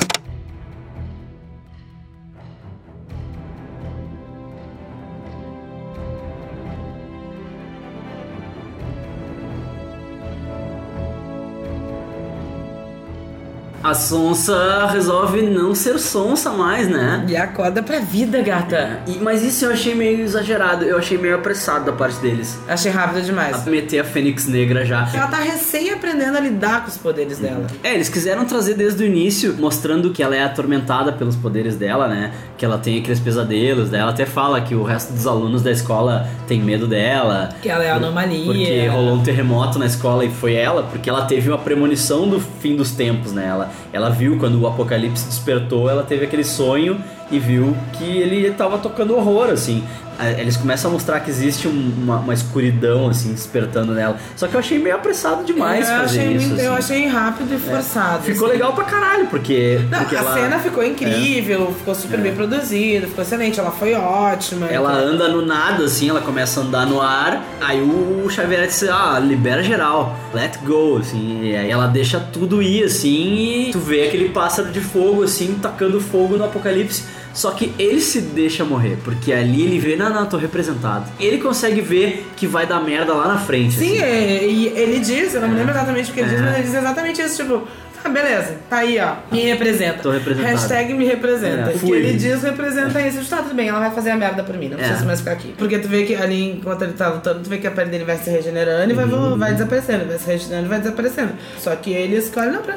A 13.90 13.94
Sonsa 13.96 14.86
resolve 14.92 15.42
não 15.42 15.74
ser 15.74 15.98
sonsa 15.98 16.52
mais, 16.52 16.88
né? 16.88 17.26
E 17.28 17.36
acorda 17.36 17.82
pra 17.82 17.98
vida, 17.98 18.40
gata. 18.40 19.00
E- 19.08 19.18
mas 19.20 19.42
isso 19.42 19.66
eu 19.66 19.72
achei 19.72 19.96
meio 19.96 20.22
exagerado, 20.22 20.86
eu 20.86 20.96
achei 21.00 21.18
meio 21.18 21.34
apressado 21.34 21.86
da 21.86 21.92
parte 21.92 22.20
deles. 22.20 22.60
Achei 22.68 22.92
rápido 22.92 23.26
demais. 23.26 23.68
A 23.68 23.70
meter 23.72 23.98
a 23.98 24.04
Fênix 24.04 24.46
Negra 24.46 24.86
já. 24.86 25.10
Ela 25.12 25.26
tá 25.26 25.38
recém 25.38 25.90
aprendendo 25.90 26.38
a 26.38 26.40
lidar 26.40 26.84
com 26.84 26.90
os 26.90 27.00
poderes 27.00 27.40
dela. 27.40 27.66
É, 27.84 27.96
eles 27.96 28.10
quiseram 28.10 28.46
trazer 28.46 28.76
desde 28.76 29.04
o 29.04 29.08
início, 29.08 29.56
mostrando 29.58 30.12
que 30.12 30.22
ela 30.22 30.36
é 30.36 30.44
atormentada 30.44 31.12
pelos 31.12 31.36
poderes 31.36 31.76
dela, 31.76 32.08
né? 32.08 32.32
Que 32.60 32.66
ela 32.66 32.78
tem 32.78 33.00
aqueles 33.00 33.20
pesadelos, 33.20 33.90
daí 33.90 34.02
ela 34.02 34.12
até 34.12 34.28
fala 34.28 34.62
que 34.62 34.76
o 34.76 34.84
resto 34.84 35.14
dos 35.14 35.26
alunos 35.26 35.64
da 35.64 35.72
escola 35.72 36.28
tem 36.48 36.62
medo 36.62 36.86
dela. 36.86 37.50
Que 37.60 37.70
ela 37.70 37.84
é 37.84 37.90
anomalia. 37.90 38.46
Porque 38.46 38.88
rolou 38.88 39.16
um 39.16 39.24
terremoto 39.24 39.80
na 39.80 39.88
escola 39.88 40.24
e 40.24 40.30
foi 40.30 40.54
ela, 40.54 40.84
porque 40.84 41.10
ela 41.10 41.26
teve 41.26 41.50
uma 41.50 41.58
premonição 41.58 42.28
do 42.30 42.40
fim 42.40 42.76
dos 42.76 42.92
tempos, 42.92 43.32
né? 43.32 43.48
Ela, 43.48 43.72
ela 43.92 44.10
viu 44.10 44.38
quando 44.38 44.62
o 44.62 44.68
apocalipse 44.68 45.26
despertou, 45.26 45.90
ela 45.90 46.04
teve 46.04 46.26
aquele 46.26 46.44
sonho 46.44 47.00
e 47.32 47.40
viu 47.40 47.76
que 47.94 48.18
ele 48.18 48.52
tava 48.52 48.78
tocando 48.78 49.16
horror, 49.16 49.50
assim. 49.50 49.84
Ah, 50.20 50.30
Eles 50.32 50.58
começam 50.58 50.92
a 50.92 50.94
mostrar 50.94 51.20
que 51.22 51.30
existe 51.30 51.68
um- 51.68 51.94
uma, 51.98 52.18
uma 52.18 52.34
escuridão, 52.34 53.08
assim, 53.08 53.32
despertando 53.34 53.94
nela. 53.94 54.18
Só 54.36 54.48
que 54.48 54.54
eu 54.54 54.60
achei 54.60 54.78
meio 54.78 54.96
apressado 54.96 55.44
demais 55.46 55.88
É, 55.88 55.96
eu 55.96 56.00
fazer 56.02 56.20
achei, 56.20 56.36
isso. 56.36 56.48
muito- 56.50 56.62
eu 56.62 56.74
assim. 56.74 56.94
achei 56.94 57.08
rápido 57.08 57.56
e 57.56 57.58
forçado. 57.58 58.24
Ficou 58.24 58.48
assim. 58.48 58.54
legal 58.58 58.74
pra 58.74 58.84
caralho, 58.84 59.28
porque. 59.28 59.80
Não, 59.90 60.00
porque 60.00 60.16
a 60.16 60.20
ela, 60.20 60.34
cena 60.34 60.60
ficou 60.60 60.84
incrível, 60.84 61.74
ficou 61.78 61.96
super 61.96 62.20
bem 62.20 62.34
produzida, 62.36 63.08
ficou 63.08 63.24
excelente, 63.24 63.60
ela 63.60 63.72
foi 63.72 63.94
ótima. 63.94 64.68
Ela 64.68 64.92
então- 65.00 65.08
anda 65.14 65.28
no 65.30 65.46
nada, 65.46 65.86
assim, 65.86 66.10
ela 66.10 66.22
começa 66.22 66.60
a 66.60 66.64
andar 66.64 66.86
no 66.86 67.02
ar, 67.02 67.42
aí 67.62 67.82
o 67.82 68.28
Xavier 68.30 68.68
disse, 68.68 68.90
ah, 68.90 69.18
libera 69.20 69.64
geral, 69.64 70.16
let 70.34 70.58
go, 70.66 70.98
assim, 70.98 71.44
e 71.44 71.56
aí 71.56 71.70
ela 71.72 71.88
deixa 71.88 72.20
tudo 72.20 72.62
ir, 72.62 72.84
assim, 72.84 73.68
e 73.68 73.72
tu 73.72 73.80
vê 73.80 74.08
aquele 74.08 74.30
pássaro 74.30 74.70
de 74.70 74.82
fogo, 74.82 75.24
assim, 75.24 75.58
tacando 75.62 76.00
fogo 76.02 76.36
no 76.38 76.44
apocalipse. 76.44 77.04
Só 77.34 77.52
que 77.52 77.74
ele 77.80 78.02
se 78.02 78.22
deixa 78.22 78.66
morrer, 78.66 78.98
porque 79.04 79.32
ali 79.32 79.62
ele 79.64 79.80
vê, 79.80 79.96
não, 79.96 80.10
não, 80.10 80.26
tô 80.26 80.38
representado. 80.38 81.06
Ele 81.20 81.38
consegue 81.38 81.80
ver 81.82 82.28
que 82.36 82.48
vai 82.48 82.66
dar 82.66 82.82
merda 82.82 83.14
lá 83.14 83.28
na 83.28 83.38
frente. 83.38 83.76
Sim, 83.76 83.94
assim. 83.98 84.04
é, 84.04 84.46
e 84.46 84.68
ele 84.68 85.00
diz, 85.00 85.34
eu 85.36 85.42
não 85.42 85.48
me 85.48 85.56
lembro 85.56 85.72
exatamente 85.74 86.12
o 86.12 86.14
que 86.14 86.20
ele 86.22 86.30
diz, 86.30 86.40
É. 86.40 86.44
mas 86.44 86.54
ele 86.56 86.64
diz 86.64 86.74
exatamente 86.74 87.22
isso, 87.22 87.36
tipo, 87.44 87.68
ah, 88.04 88.10
beleza, 88.10 88.58
tá 88.70 88.78
aí, 88.78 88.98
ó, 89.00 89.16
me 89.32 89.42
representa. 89.44 90.00
Tô 90.02 90.10
representado. 90.12 90.52
Hashtag 90.56 90.94
me 90.94 91.06
representa. 91.06 91.72
É, 91.72 91.76
o 91.76 91.80
que 91.80 91.92
ele 91.92 92.14
diz 92.14 92.42
representa 92.44 93.02
isso. 93.02 93.30
Tá, 93.30 93.38
tudo 93.44 93.54
bem, 93.54 93.68
ela 93.70 93.80
vai 93.80 93.92
fazer 93.92 94.12
a 94.12 94.16
merda 94.16 94.42
por 94.44 94.56
mim, 94.58 94.70
não 94.70 94.78
É. 94.80 94.82
precisa 94.84 95.06
mais 95.06 95.20
ficar 95.20 95.32
aqui. 95.34 95.54
Porque 95.58 95.78
tu 95.80 95.88
vê 95.88 96.04
que 96.06 96.16
ali, 96.16 96.52
enquanto 96.54 96.82
ele 96.84 96.94
tá 96.94 97.10
lutando, 97.10 97.42
tu 97.42 97.50
vê 97.50 97.58
que 97.58 97.68
a 97.68 97.72
pele 97.72 97.90
dele 97.92 98.06
vai 98.06 98.18
se 98.18 98.30
regenerando 98.30 98.92
e 98.92 98.96
vai, 98.96 99.06
Uhum. 99.06 99.38
vai 99.38 99.54
desaparecendo, 99.54 100.06
vai 100.06 100.18
se 100.18 100.26
regenerando 100.28 100.66
e 100.66 100.70
vai 100.70 100.80
desaparecendo. 100.80 101.34
Só 101.60 101.76
que 101.76 101.92
ele 101.92 102.16
escolhe, 102.16 102.50
não, 102.52 102.62
pra... 102.62 102.76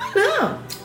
Ah, 0.00 0.04
não... 0.14 0.81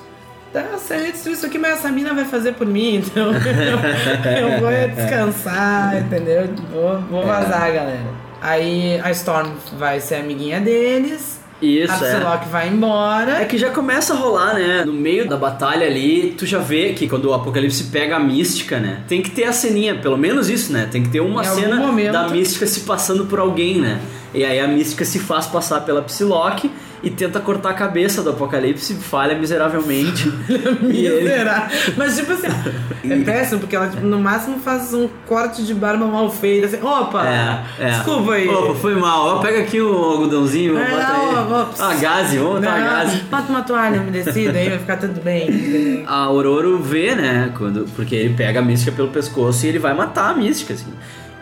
Tá 0.53 0.77
certo, 0.77 1.29
isso 1.29 1.45
aqui, 1.45 1.57
mas 1.57 1.73
essa 1.79 1.89
mina 1.91 2.13
vai 2.13 2.25
fazer 2.25 2.53
por 2.53 2.65
mim, 2.65 2.95
então 3.05 3.31
eu, 3.31 3.33
eu 4.53 4.59
vou 4.61 4.95
descansar, 4.95 5.97
entendeu? 5.97 6.49
Vou, 6.71 6.99
vou 7.01 7.23
É. 7.23 7.25
vazar, 7.25 7.71
galera. 7.73 8.27
Aí 8.41 8.99
a 9.03 9.11
Storm 9.11 9.49
vai 9.77 9.99
ser 9.99 10.15
amiguinha 10.15 10.59
deles. 10.59 11.37
Isso, 11.61 11.91
a 12.05 12.07
é. 12.07 12.37
Vai 12.51 12.69
embora. 12.69 13.41
É 13.41 13.45
que 13.45 13.57
já 13.57 13.71
começa 13.71 14.13
a 14.13 14.15
rolar, 14.15 14.53
né? 14.53 14.83
No 14.85 14.93
meio 14.93 15.27
da 15.27 15.35
batalha 15.35 15.87
ali, 15.87 16.35
tu 16.37 16.45
já 16.45 16.59
vê 16.59 16.93
que 16.93 17.09
quando 17.09 17.25
o 17.25 17.33
Apocalipse 17.33 17.85
pega 17.85 18.15
a 18.15 18.19
mística, 18.19 18.79
né? 18.79 18.99
Tem 19.07 19.23
que 19.23 19.31
ter 19.31 19.45
a 19.45 19.51
ceninha, 19.51 19.95
pelo 19.95 20.17
menos 20.17 20.49
isso, 20.49 20.71
né? 20.71 20.87
Tem 20.89 21.01
que 21.01 21.09
ter 21.09 21.19
uma 21.19 21.41
Em 21.41 21.45
cena 21.45 21.77
momento. 21.77 22.11
da 22.11 22.29
mística 22.29 22.67
se 22.67 22.81
passando 22.81 23.25
por 23.25 23.39
alguém, 23.39 23.81
né? 23.81 23.99
E 24.35 24.45
aí 24.45 24.59
a 24.59 24.67
mística 24.67 25.03
se 25.03 25.17
faz 25.17 25.47
passar 25.47 25.81
pela 25.81 26.03
Psylocke 26.03 26.69
e 27.03 27.09
tenta 27.09 27.39
cortar 27.39 27.69
a 27.69 27.73
cabeça 27.73 28.23
do 28.23 28.31
Apocalipse, 28.31 28.95
falha 28.95 29.37
miseravelmente. 29.37 30.31
e 30.91 31.05
ele... 31.05 31.23
Miserável. 31.23 31.93
Mas 31.95 32.17
tipo 32.17 32.31
assim, 32.33 32.47
é 33.09 33.17
péssimo, 33.23 33.59
porque 33.59 33.75
ela 33.75 33.87
tipo, 33.89 34.05
no 34.05 34.19
máximo 34.19 34.59
faz 34.59 34.93
um 34.93 35.07
corte 35.25 35.63
de 35.63 35.73
barba 35.73 36.05
mal 36.05 36.29
feito. 36.29 36.65
Assim, 36.65 36.81
opa! 36.81 37.27
É, 37.27 37.63
é. 37.79 37.89
Desculpa 37.91 38.33
aí. 38.33 38.47
Opa, 38.47 38.75
foi 38.75 38.95
mal. 38.95 39.37
Ó, 39.37 39.39
pega 39.39 39.59
aqui 39.59 39.79
o 39.79 39.93
algodãozinho, 39.93 40.77
É, 40.77 40.89
bota 40.89 41.07
aí. 41.07 41.35
ó, 41.35 41.51
ó, 41.51 41.65
Ah, 41.79 41.93
gaze, 41.95 42.37
vamos 42.37 42.55
botar 42.61 42.79
Não, 42.79 42.85
gaze. 42.85 43.17
Bota 43.29 43.49
uma 43.49 43.61
toalha 43.61 44.01
umedecida 44.01 44.57
aí, 44.57 44.69
vai 44.69 44.79
ficar 44.79 44.97
tudo 44.97 45.21
bem. 45.21 46.03
A 46.07 46.15
Aurora 46.23 46.77
vê, 46.77 47.15
né? 47.15 47.51
Quando, 47.57 47.85
porque 47.95 48.15
ele 48.15 48.33
pega 48.33 48.59
a 48.59 48.63
mística 48.63 48.91
pelo 48.91 49.09
pescoço 49.09 49.65
e 49.65 49.69
ele 49.69 49.79
vai 49.79 49.93
matar 49.93 50.31
a 50.31 50.33
mística, 50.33 50.73
assim. 50.73 50.91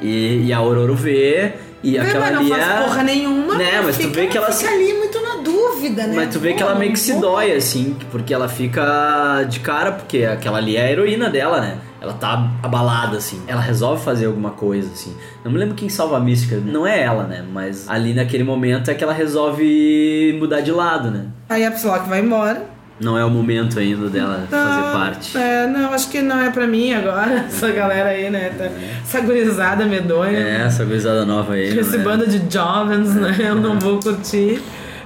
E, 0.01 0.45
e 0.47 0.53
a 0.53 0.58
Aurora 0.58 0.93
vê 0.93 1.53
e 1.84 1.97
aquela 1.97 2.19
mas 2.26 2.34
não 2.34 2.39
ali 2.41 2.49
faz 2.49 2.63
é... 2.63 2.84
porra 2.84 3.03
nenhuma. 3.03 3.55
Né, 3.55 3.82
mas 3.84 3.95
tu 3.97 4.03
fica, 4.03 4.13
vê 4.21 4.28
que 4.28 4.38
ela 4.38 4.51
fica 4.51 4.69
se- 4.69 4.73
ali 4.73 4.93
muito 4.93 5.21
na 5.21 5.36
dúvida, 5.43 6.07
né? 6.07 6.13
Mas 6.15 6.34
tu 6.34 6.39
vê 6.39 6.53
que 6.53 6.63
ela 6.63 6.76
meio 6.76 6.91
que 6.91 6.99
se 6.99 7.13
Pô, 7.13 7.19
dói, 7.21 7.51
assim, 7.51 7.95
porque 8.11 8.34
ela 8.34 8.47
fica 8.49 9.43
de 9.49 9.59
cara, 9.59 9.91
porque 9.91 10.23
aquela 10.26 10.57
ali 10.57 10.76
é 10.78 10.82
a 10.86 10.91
heroína 10.91 11.30
dela, 11.30 11.61
né? 11.61 11.78
Ela 12.01 12.13
tá 12.13 12.51
abalada, 12.61 13.17
assim. 13.17 13.41
Ela 13.47 13.61
resolve 13.61 14.03
fazer 14.03 14.28
alguma 14.28 14.51
coisa, 14.51 14.88
assim. 14.93 15.15
Não 15.43 15.51
me 15.51 15.57
lembro 15.57 15.73
quem 15.76 15.89
salva 15.89 16.17
a 16.17 16.19
mística. 16.19 16.57
Não 16.57 16.86
é 16.86 17.01
ela, 17.01 17.23
né? 17.23 17.43
Mas 17.51 17.89
ali 17.89 18.13
naquele 18.13 18.43
momento 18.43 18.91
é 18.91 18.93
que 18.93 19.03
ela 19.03 19.13
resolve 19.13 20.36
mudar 20.39 20.61
de 20.61 20.71
lado, 20.71 21.09
né? 21.09 21.26
Aí 21.49 21.65
a 21.65 21.71
Psylocke 21.71 22.07
vai 22.07 22.19
embora. 22.19 22.74
Não 23.00 23.18
é 23.18 23.26
o 23.26 23.30
momento 23.30 23.78
ainda 23.78 24.08
dela 24.10 24.48
fazer 24.50 24.82
Não, 24.82 24.91
parte. 24.93 25.38
É, 25.38 25.68
não, 25.68 25.93
acho 25.93 26.10
que 26.10 26.22
não 26.22 26.41
é 26.41 26.50
pra 26.50 26.66
mim 26.66 26.93
agora. 26.93 27.46
Essa 27.52 27.70
galera 27.72 28.10
aí, 28.10 28.30
né? 28.30 28.52
Tá, 28.58 28.70
essa 29.04 29.20
gurizada 29.20 29.86
medonha. 29.86 30.38
É, 30.38 30.62
essa 30.66 30.86
gurizada 30.86 31.26
nova 31.26 31.54
aí. 31.54 31.78
Esse 31.78 31.98
né? 31.98 32.04
bando 32.04 32.26
de 32.26 32.41
jovens, 32.52 33.14
né? 33.14 33.36
Eu 33.39 33.56
não 33.56 33.78
vou 33.78 34.00
curtir. 34.00 34.62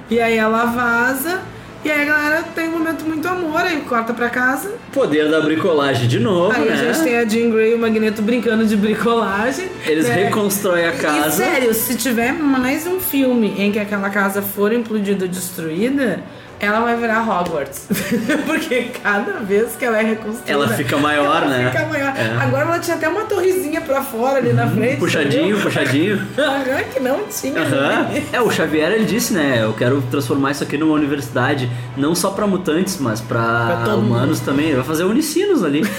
E 0.09 0.19
aí 0.19 0.37
ela 0.37 0.65
vaza. 0.65 1.39
E 1.83 1.89
aí 1.89 2.01
a 2.01 2.05
galera 2.05 2.43
tem 2.53 2.67
um 2.67 2.73
momento 2.73 3.05
muito 3.05 3.25
amor, 3.25 3.61
aí 3.61 3.77
corta 3.87 4.13
pra 4.13 4.29
casa. 4.29 4.73
Poder 4.91 5.31
da 5.31 5.39
bricolagem 5.39 6.09
de 6.09 6.19
novo, 6.19 6.51
aí 6.51 6.65
né? 6.65 6.73
a 6.73 6.75
gente 6.75 7.03
tem 7.03 7.17
a 7.17 7.25
Jean 7.25 7.49
Grey 7.51 7.71
e 7.71 7.75
o 7.75 7.79
Magneto 7.79 8.21
brincando 8.21 8.65
de 8.65 8.75
bricolagem. 8.75 9.69
Eles 9.85 10.05
né? 10.07 10.25
reconstroem 10.25 10.85
a 10.85 10.89
E 10.93 10.97
casa. 10.97 11.29
sério, 11.31 11.73
se 11.73 11.95
tiver 11.95 12.33
mais 12.33 12.85
um 12.85 12.99
filme 12.99 13.55
em 13.57 13.71
que 13.71 13.79
aquela 13.79 14.09
casa 14.09 14.41
for 14.41 14.73
implodida 14.73 15.23
ou 15.23 15.31
destruída, 15.31 16.21
Ela 16.59 16.81
vai 16.81 16.97
virar 16.97 17.21
Hogwarts. 17.21 17.87
Porque 18.45 18.91
cada 19.01 19.39
vez 19.39 19.75
que 19.77 19.85
ela 19.85 19.97
é 19.99 20.03
reconstruída. 20.03 20.51
Ela 20.51 20.67
fica 20.69 20.97
maior, 20.97 21.43
ela 21.43 21.47
né? 21.47 21.71
Fica 21.71 21.85
maior. 21.85 22.13
É. 22.17 22.27
Uhum. 22.29 22.41
Agora 22.41 22.65
ela 22.65 22.79
tinha 22.79 22.97
até 22.97 23.07
uma 23.07 23.21
torrezinha 23.23 23.79
pra 23.81 24.01
fora 24.01 24.37
ali 24.39 24.51
na 24.51 24.67
frente. 24.67 24.97
Puxadinho, 24.97 25.41
entendeu? 25.43 25.61
puxadinho. 25.61 26.27
Agora 26.37 26.83
que 26.93 26.99
não 26.99 27.23
tinha. 27.29 27.61
Aham. 27.61 28.03
né? 28.03 28.23
É, 28.33 28.41
o 28.41 28.51
Xavier 28.51 28.91
ele 28.91 29.05
disse, 29.05 29.33
né? 29.33 29.63
Eu 29.63 29.73
quero 29.73 30.01
transformar 30.11 30.51
isso 30.51 30.63
aqui 30.63 30.77
numa 30.77 30.93
universidade, 30.93 31.69
não 31.95 32.13
só 32.13 32.31
pra 32.31 32.45
mutantes, 32.45 32.97
mas 32.99 33.21
pra, 33.21 33.79
Pra 33.83 33.95
humanos 33.95 34.39
também. 34.41 34.67
Ele 34.67 34.75
vai 34.75 34.85
fazer 34.85 35.03
unicinos 35.05 35.63
ali. 35.63 35.81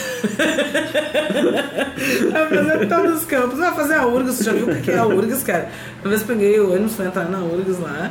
Vai 2.30 2.48
fazer 2.48 2.88
todos 2.88 3.18
os 3.18 3.24
campos. 3.24 3.58
Vai 3.58 3.74
fazer 3.74 3.94
a 3.94 4.06
URGS. 4.06 4.36
Você 4.36 4.44
já 4.44 4.52
viu 4.52 4.68
o 4.68 4.80
que 4.80 4.90
é 4.90 4.98
a 4.98 5.06
URGS, 5.06 5.42
cara? 5.42 5.68
Uma 6.02 6.10
vez 6.10 6.22
peguei 6.22 6.58
o 6.58 6.72
ônibus 6.72 6.94
pra 6.94 7.06
entrar 7.06 7.24
na 7.28 7.38
URGS 7.38 7.78
lá. 7.78 8.10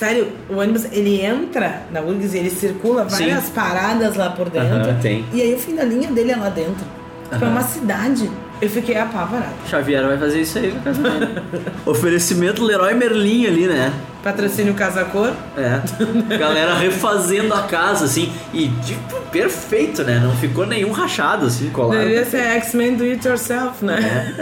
Sério, 0.00 0.32
o 0.48 0.56
ônibus 0.56 0.86
ele 0.92 1.20
entra 1.20 1.82
na 1.92 2.00
URGS 2.00 2.32
e 2.32 2.38
ele 2.38 2.48
circula 2.48 3.04
várias 3.04 3.44
Sim. 3.44 3.52
paradas 3.52 4.16
lá 4.16 4.30
por 4.30 4.48
dentro. 4.48 4.76
Aham, 4.76 4.98
tem. 4.98 5.26
E 5.30 5.42
aí 5.42 5.54
o 5.54 5.58
fim 5.58 5.74
da 5.74 5.84
linha 5.84 6.10
dele 6.10 6.32
é 6.32 6.36
lá 6.36 6.48
dentro. 6.48 6.86
Tipo, 7.30 7.44
é 7.44 7.48
uma 7.48 7.60
cidade. 7.60 8.30
Eu 8.60 8.68
fiquei 8.68 8.96
apavorada. 8.96 9.54
Xavier 9.68 10.06
vai 10.06 10.18
fazer 10.18 10.42
isso 10.42 10.58
aí 10.58 10.70
com 10.70 10.78
a 10.78 10.82
casa 10.82 11.02
dele. 11.02 11.42
Oferecimento 11.86 12.62
Leroy 12.62 12.94
Merlin 12.94 13.46
ali, 13.46 13.66
né? 13.66 13.92
Patrocínio 14.22 14.74
Casa 14.74 15.02
Cor. 15.04 15.32
É. 15.56 16.36
Galera 16.36 16.74
refazendo 16.74 17.54
a 17.54 17.62
casa, 17.62 18.04
assim. 18.04 18.30
E, 18.52 18.68
tipo, 18.84 19.18
perfeito, 19.32 20.02
né? 20.04 20.20
Não 20.22 20.36
ficou 20.36 20.66
nenhum 20.66 20.92
rachado, 20.92 21.46
assim, 21.46 21.70
colado. 21.70 21.98
Deveria 21.98 22.26
ser 22.26 22.42
X-Men 22.56 22.96
Do 22.96 23.04
It 23.04 23.26
Yourself, 23.26 23.82
né? 23.82 24.34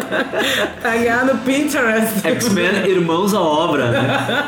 tá 0.80 0.96
ganhando 0.96 1.38
Pinterest. 1.44 2.26
X-Men 2.26 2.88
Irmãos 2.88 3.34
à 3.34 3.40
Obra, 3.40 3.90
né? 3.90 4.44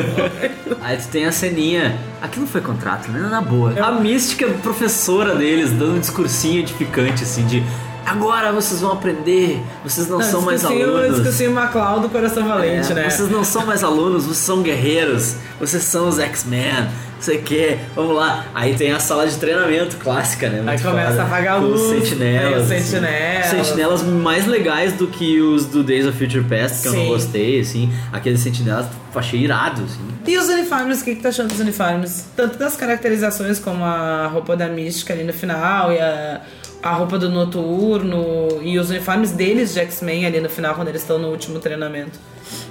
Aí 0.80 0.96
tu 0.96 1.08
tem 1.08 1.26
a 1.26 1.32
ceninha. 1.32 1.94
Aquilo 2.22 2.46
foi 2.46 2.62
contrato, 2.62 3.10
né? 3.10 3.28
Na 3.28 3.42
boa. 3.42 3.74
A 3.78 3.92
mística 3.92 4.48
professora 4.62 5.34
deles 5.34 5.70
dando 5.70 5.96
um 5.96 6.00
discursinho 6.00 6.60
edificante, 6.60 7.24
assim, 7.24 7.44
de. 7.46 7.62
Agora 8.04 8.52
vocês 8.52 8.80
vão 8.80 8.92
aprender, 8.92 9.60
vocês 9.84 10.08
não, 10.08 10.20
são 10.20 10.42
mais 10.42 10.64
alunos. 10.64 11.16
Discursinho 11.16 11.52
MacLeod 11.52 12.00
do 12.02 12.08
Coração 12.08 12.46
Valente, 12.46 12.92
É, 12.92 12.94
né? 12.94 13.10
Vocês 13.10 13.30
não 13.30 13.44
são 13.44 13.64
mais 13.64 13.82
alunos, 13.84 14.24
vocês 14.24 14.38
são 14.38 14.62
guerreiros, 14.62 15.36
vocês 15.58 15.82
são 15.84 16.08
os 16.08 16.18
X-Men, 16.18 16.82
não 16.82 16.90
sei 17.20 17.38
o 17.38 17.42
que, 17.42 17.78
vamos 17.94 18.16
lá. 18.16 18.44
Aí 18.54 18.74
tem 18.74 18.92
a 18.92 18.98
sala 18.98 19.26
de 19.26 19.36
treinamento 19.36 19.96
clássica, 19.96 20.48
né? 20.48 20.62
Aí 20.66 20.78
começa 20.80 21.10
foda. 21.10 21.22
a 21.22 21.26
apagar 21.26 21.54
a 21.54 21.56
luz, 21.58 21.80
Os 21.80 21.88
sentinelas. 22.08 22.64
os 22.64 22.70
assim. 22.72 22.82
sentinelas. 22.82 23.46
Sentinelas 23.46 24.02
mais 24.02 24.46
legais 24.46 24.92
do 24.94 25.06
que 25.06 25.40
os 25.40 25.66
do 25.66 25.84
Days 25.84 26.06
of 26.06 26.18
Future 26.18 26.44
Past, 26.44 26.82
que 26.82 26.88
eu 26.88 26.92
não 26.94 27.02
Sim. 27.04 27.08
gostei, 27.08 27.60
assim. 27.60 27.92
Aqueles 28.12 28.40
sentinelas 28.40 28.86
eu 29.14 29.20
achei 29.20 29.40
irado, 29.40 29.82
assim. 29.84 30.00
E 30.26 30.36
os 30.38 30.48
uniformes, 30.48 31.00
o 31.00 31.04
que, 31.04 31.14
que 31.16 31.22
tá 31.22 31.28
achando 31.28 31.48
dos 31.48 31.60
uniformes? 31.60 32.24
Tanto 32.36 32.58
das 32.58 32.76
caracterizações 32.76 33.58
como 33.58 33.84
a 33.84 34.26
roupa 34.26 34.56
da 34.56 34.68
mística 34.68 35.12
ali 35.12 35.22
no 35.24 35.32
final 35.32 35.92
e 35.92 35.98
a, 35.98 36.40
a 36.82 36.92
roupa 36.92 37.16
do 37.18 37.30
noturno 37.30 38.60
e 38.62 38.78
os 38.78 38.90
uniformes 38.90 39.30
deles 39.30 39.72
de 39.72 39.80
X-Men 39.80 40.26
ali 40.26 40.40
no 40.40 40.50
final 40.50 40.74
quando 40.74 40.88
eles 40.88 41.02
estão 41.02 41.18
no 41.18 41.28
último 41.28 41.60
treinamento. 41.60 42.18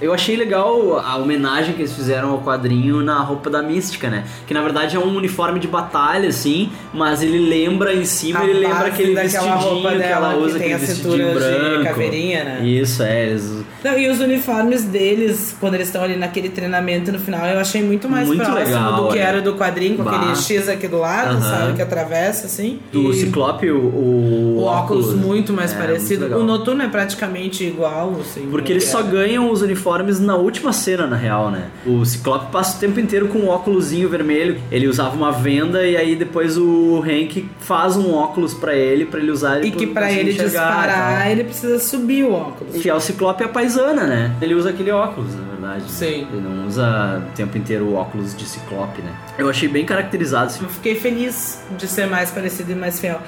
Eu 0.00 0.12
achei 0.12 0.36
legal 0.36 0.98
a 0.98 1.16
homenagem 1.16 1.74
que 1.74 1.80
eles 1.82 1.92
fizeram 1.92 2.30
ao 2.30 2.40
quadrinho 2.40 3.02
na 3.02 3.18
roupa 3.20 3.48
da 3.50 3.62
Mística, 3.62 4.08
né? 4.10 4.24
Que 4.46 4.54
na 4.54 4.62
verdade 4.62 4.96
é 4.96 4.98
um 4.98 5.16
uniforme 5.16 5.58
de 5.60 5.68
batalha, 5.68 6.28
assim, 6.28 6.70
mas 6.92 7.22
ele 7.22 7.38
lembra 7.48 7.94
em 7.94 8.04
cima, 8.04 8.40
A 8.40 8.44
ele 8.44 8.60
lembra 8.60 8.86
aquele 8.88 9.14
vestidinho 9.14 9.54
roupa 9.54 9.90
que 9.92 10.02
ela 10.02 10.34
que 10.34 10.40
usa, 10.40 10.58
tem 10.58 10.72
aquele 10.72 10.74
a 10.74 10.78
vestidinho 10.78 11.12
cintura 11.28 11.52
de 11.52 11.58
branco. 11.58 11.84
caveirinha, 11.84 12.44
né? 12.44 12.60
Isso, 12.66 13.02
é. 13.02 13.26
Eles... 13.26 13.52
Não, 13.84 13.98
e 13.98 14.08
os 14.08 14.20
uniformes 14.20 14.84
deles, 14.84 15.56
quando 15.60 15.74
eles 15.74 15.88
estão 15.88 16.02
ali 16.02 16.16
naquele 16.16 16.48
treinamento 16.48 17.10
no 17.12 17.18
final, 17.18 17.44
eu 17.46 17.58
achei 17.58 17.82
muito 17.82 18.08
mais 18.08 18.26
Muito 18.28 18.42
próximo 18.44 18.64
legal, 18.66 19.04
do 19.04 19.12
que 19.12 19.18
é. 19.18 19.22
era 19.22 19.40
do 19.40 19.54
quadrinho, 19.54 19.96
com 19.96 20.04
Bah. 20.04 20.16
aquele 20.16 20.36
X 20.36 20.68
aqui 20.68 20.86
do 20.88 20.98
lado, 20.98 21.36
Aham. 21.36 21.40
sabe? 21.40 21.72
Que 21.74 21.82
atravessa, 21.82 22.46
assim. 22.46 22.78
Do 22.92 23.10
E- 23.12 23.14
Ciclope, 23.14 23.70
o, 23.70 23.78
o, 23.78 24.56
O 24.58 24.62
óculos 24.64 25.14
muito 25.14 25.52
mais 25.52 25.72
é, 25.72 25.76
parecido. 25.78 26.26
muito 26.28 26.38
o 26.40 26.44
noturno 26.44 26.82
é 26.82 26.88
praticamente 26.88 27.64
igual, 27.64 28.16
assim. 28.20 28.46
Porque 28.50 28.72
eles 28.72 28.84
que 28.84 28.90
só 28.90 29.02
ganham 29.02 29.50
os 29.50 29.60
uniformes 29.62 29.71
na 30.20 30.36
última 30.36 30.72
cena, 30.72 31.06
na 31.06 31.16
real, 31.16 31.50
né? 31.50 31.68
O 31.86 32.04
Ciclope 32.04 32.50
passa 32.52 32.76
o 32.76 32.80
tempo 32.80 32.98
inteiro 33.00 33.28
com 33.28 33.38
um 33.40 33.48
óculosinho 33.48 34.08
vermelho. 34.08 34.60
Ele 34.70 34.86
usava 34.86 35.14
uma 35.16 35.32
venda 35.32 35.86
e 35.86 35.96
aí 35.96 36.16
depois 36.16 36.56
o 36.56 37.02
Hank 37.02 37.48
faz 37.60 37.96
um 37.96 38.14
óculos 38.14 38.54
pra 38.54 38.74
ele, 38.74 39.04
pra 39.04 39.20
ele 39.20 39.30
usar 39.30 39.64
E 39.64 39.70
que 39.70 39.86
pra 39.86 40.12
ele 40.12 40.32
disparar, 40.32 41.30
ele 41.30 41.44
precisa 41.44 41.78
subir 41.78 42.24
o 42.24 42.32
óculos. 42.32 42.76
Que 42.80 42.88
é 42.88 42.94
o 42.94 43.00
Ciclope 43.00 43.42
é 43.42 43.46
a 43.46 43.48
paisana, 43.48 44.06
né? 44.06 44.34
Ele 44.40 44.54
usa 44.54 44.70
aquele 44.70 44.90
óculos, 44.90 45.34
na 45.34 45.42
verdade. 45.42 45.90
Sim. 45.90 46.26
Ele 46.32 46.40
não 46.40 46.66
usa 46.66 47.22
o 47.26 47.36
tempo 47.36 47.56
inteiro 47.56 47.84
o 47.86 47.94
óculos 47.94 48.36
de 48.36 48.44
Ciclope, 48.44 49.02
né? 49.02 49.12
Eu 49.38 49.48
achei 49.48 49.68
bem 49.68 49.84
caracterizado. 49.84 50.46
Assim. 50.46 50.64
Eu 50.64 50.70
fiquei 50.70 50.94
feliz 50.94 51.62
de 51.76 51.86
ser 51.86 52.06
mais 52.06 52.30
parecido 52.30 52.72
e 52.72 52.74
mais 52.74 53.00
fiel. 53.00 53.20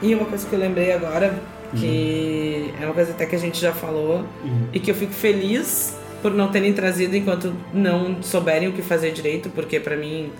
E 0.00 0.14
uma 0.14 0.26
coisa 0.26 0.46
que 0.46 0.52
eu 0.52 0.58
lembrei 0.58 0.92
agora, 0.92 1.34
que 1.76 2.72
é 2.80 2.84
uma 2.84 2.94
coisa 2.94 3.10
até 3.12 3.26
que 3.26 3.34
a 3.36 3.38
gente 3.38 3.60
já 3.60 3.72
falou, 3.72 4.24
e 4.72 4.78
que 4.80 4.90
eu 4.90 4.94
fico 4.94 5.12
feliz 5.12 5.96
por 6.22 6.32
não 6.34 6.48
terem 6.48 6.72
trazido 6.72 7.16
enquanto 7.16 7.52
não 7.72 8.22
souberem 8.22 8.68
o 8.68 8.72
que 8.72 8.82
fazer 8.82 9.12
direito, 9.12 9.48
porque 9.50 9.78
pra 9.78 9.96
mim 9.96 10.30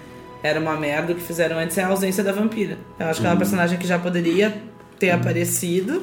era 0.42 0.59
uma 0.60 0.76
merda 0.76 1.12
o 1.12 1.14
que 1.16 1.22
fizeram 1.22 1.59
antes, 1.59 1.76
é 1.78 1.82
a 1.82 1.88
ausência 1.88 2.22
da 2.24 2.32
vampira. 2.32 2.76
Eu 2.98 3.06
acho 3.06 3.20
que 3.20 3.26
é 3.26 3.28
uma 3.28 3.34
Uhum. 3.34 3.38
personagem 3.38 3.78
que 3.78 3.86
já 3.86 3.98
poderia 3.98 4.56
ter 4.98 5.10
aparecido. 5.10 6.02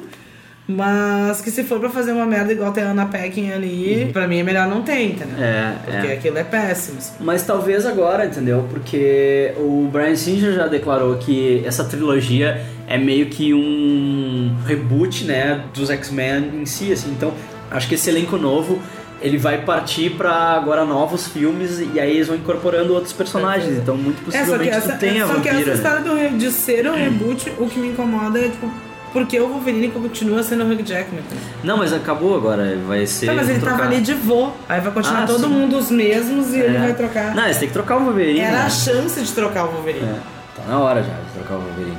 Mas 0.68 1.40
que 1.40 1.50
se 1.50 1.62
for 1.62 1.78
pra 1.78 1.88
fazer 1.88 2.10
uma 2.12 2.26
merda 2.26 2.52
igual 2.52 2.72
tem 2.72 2.82
a 2.82 2.90
Anna 2.90 3.06
Peckin 3.06 3.52
ali, 3.52 4.10
pra 4.12 4.26
mim 4.26 4.38
é 4.40 4.42
melhor 4.42 4.66
não 4.66 4.82
ter, 4.82 5.00
entendeu? 5.00 5.36
É, 5.38 5.74
Porque 5.84 6.06
é. 6.08 6.12
aquilo 6.14 6.38
é 6.38 6.44
péssimo. 6.44 6.98
Mas 7.20 7.44
talvez 7.44 7.86
agora, 7.86 8.26
entendeu? 8.26 8.66
Porque 8.68 9.52
o 9.58 9.88
Brian 9.92 10.16
Singer 10.16 10.52
já 10.54 10.66
declarou 10.66 11.16
que 11.18 11.62
essa 11.64 11.84
trilogia 11.84 12.60
é 12.88 12.98
meio 12.98 13.26
que 13.26 13.54
um 13.54 14.56
reboot, 14.66 15.24
né, 15.24 15.62
dos 15.72 15.88
X-Men 15.88 16.50
em 16.60 16.66
si, 16.66 16.92
assim. 16.92 17.10
Então, 17.10 17.32
acho 17.70 17.88
que 17.88 17.94
esse 17.94 18.10
elenco 18.10 18.36
novo 18.36 18.80
ele 19.22 19.38
vai 19.38 19.62
partir 19.62 20.10
pra 20.10 20.32
agora 20.32 20.84
novos 20.84 21.28
filmes 21.28 21.80
e 21.94 21.98
aí 21.98 22.16
eles 22.16 22.26
vão 22.26 22.36
incorporando 22.36 22.92
outros 22.92 23.12
personagens. 23.12 23.78
Então, 23.78 23.96
muito 23.96 24.18
É, 24.28 24.44
só 24.44 24.58
que 24.58 24.68
possivelmente 24.68 24.76
essa, 24.76 24.92
tu 24.92 24.98
tem 24.98 25.20
a 25.20 25.26
só 25.26 25.34
que 25.34 25.48
vampira. 25.48 25.58
essa 25.58 25.70
né? 25.70 25.74
história 25.74 26.00
do 26.32 26.38
de 26.38 26.50
ser 26.50 26.88
um 26.88 26.94
reboot, 26.94 27.52
o 27.58 27.68
que 27.68 27.78
me 27.78 27.88
incomoda 27.88 28.38
é, 28.38 28.48
tipo, 28.48 28.70
porque 29.16 29.40
o 29.40 29.48
Wolverine 29.48 29.88
continua 29.88 30.42
sendo 30.42 30.62
o 30.64 30.70
Hugh 30.70 30.82
Jackman. 30.84 31.22
Não, 31.64 31.78
mas 31.78 31.90
acabou 31.90 32.36
agora, 32.36 32.76
vai 32.86 33.06
ser. 33.06 33.24
Tá, 33.24 33.32
mas 33.32 33.48
ele 33.48 33.58
trocar. 33.60 33.78
tava 33.78 33.88
ali 33.90 34.02
de 34.02 34.12
vô. 34.12 34.50
Aí 34.68 34.78
vai 34.78 34.92
continuar 34.92 35.22
Ah, 35.22 35.26
todo 35.26 35.44
sim. 35.44 35.48
mundo 35.48 35.78
os 35.78 35.90
mesmos 35.90 36.52
e 36.52 36.58
ele 36.60 36.76
É. 36.76 36.80
vai 36.80 36.92
trocar. 36.94 37.34
Não, 37.34 37.44
eles 37.44 37.56
têm 37.56 37.66
que 37.68 37.72
trocar 37.72 37.96
o 37.96 38.04
Wolverine. 38.04 38.40
Era 38.40 38.58
né? 38.58 38.62
a 38.64 38.68
chance 38.68 39.18
de 39.18 39.32
trocar 39.32 39.64
o 39.64 39.68
Wolverine. 39.68 40.04
É, 40.04 40.18
tá 40.54 40.68
na 40.68 40.78
hora 40.80 41.02
já 41.02 41.14
de 41.14 41.32
trocar 41.34 41.54
o 41.54 41.60
Wolverine. 41.62 41.96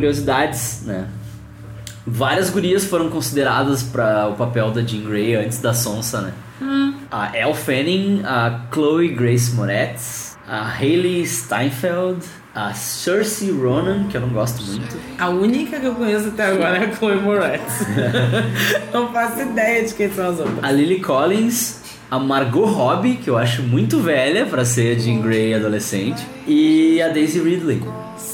Curiosidades, 0.00 0.82
né? 0.86 1.06
Várias 2.06 2.48
gurias 2.48 2.86
foram 2.86 3.10
consideradas 3.10 3.82
para 3.82 4.28
o 4.28 4.34
papel 4.34 4.70
da 4.70 4.80
Jean 4.80 5.02
Grey 5.02 5.34
antes 5.34 5.60
da 5.60 5.74
Sonsa, 5.74 6.22
né? 6.22 6.32
A 7.10 7.36
Elle 7.36 7.52
Fanning, 7.52 8.22
a 8.24 8.62
Chloe 8.72 9.08
Grace 9.08 9.54
Moretz, 9.54 10.38
a 10.48 10.70
Hayley 10.70 11.26
Steinfeld, 11.26 12.24
a 12.54 12.72
Cersei 12.72 13.50
Ronan, 13.50 14.04
que 14.08 14.16
eu 14.16 14.22
não 14.22 14.30
gosto 14.30 14.62
muito. 14.62 14.96
A 15.18 15.28
única 15.28 15.78
que 15.78 15.86
eu 15.86 15.94
conheço 15.94 16.28
até 16.28 16.46
agora 16.46 16.78
é 16.78 16.86
a 16.86 16.92
Chloe 16.92 17.16
Moretz. 17.16 17.86
não 18.94 19.12
faço 19.12 19.42
ideia 19.42 19.84
de 19.84 19.92
quem 19.92 20.10
são 20.10 20.30
as 20.30 20.38
outras. 20.38 20.64
A 20.64 20.72
Lily 20.72 21.00
Collins, 21.00 21.82
a 22.10 22.18
Margot 22.18 22.64
Robbie, 22.64 23.16
que 23.16 23.28
eu 23.28 23.36
acho 23.36 23.62
muito 23.62 24.00
velha 24.00 24.46
para 24.46 24.64
ser 24.64 24.96
a 24.96 24.98
Jean 24.98 25.20
Grey 25.20 25.52
adolescente, 25.52 26.26
e 26.46 27.02
a 27.02 27.08
Daisy 27.08 27.40
Ridley. 27.40 27.82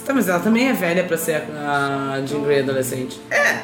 Tá, 0.04 0.12
mas 0.14 0.28
ela 0.28 0.38
também 0.40 0.68
é 0.68 0.72
velha 0.72 1.04
pra 1.04 1.16
ser 1.16 1.42
a 1.56 2.14
a 2.16 2.26
Jean 2.26 2.40
Grey 2.42 2.60
adolescente. 2.60 3.20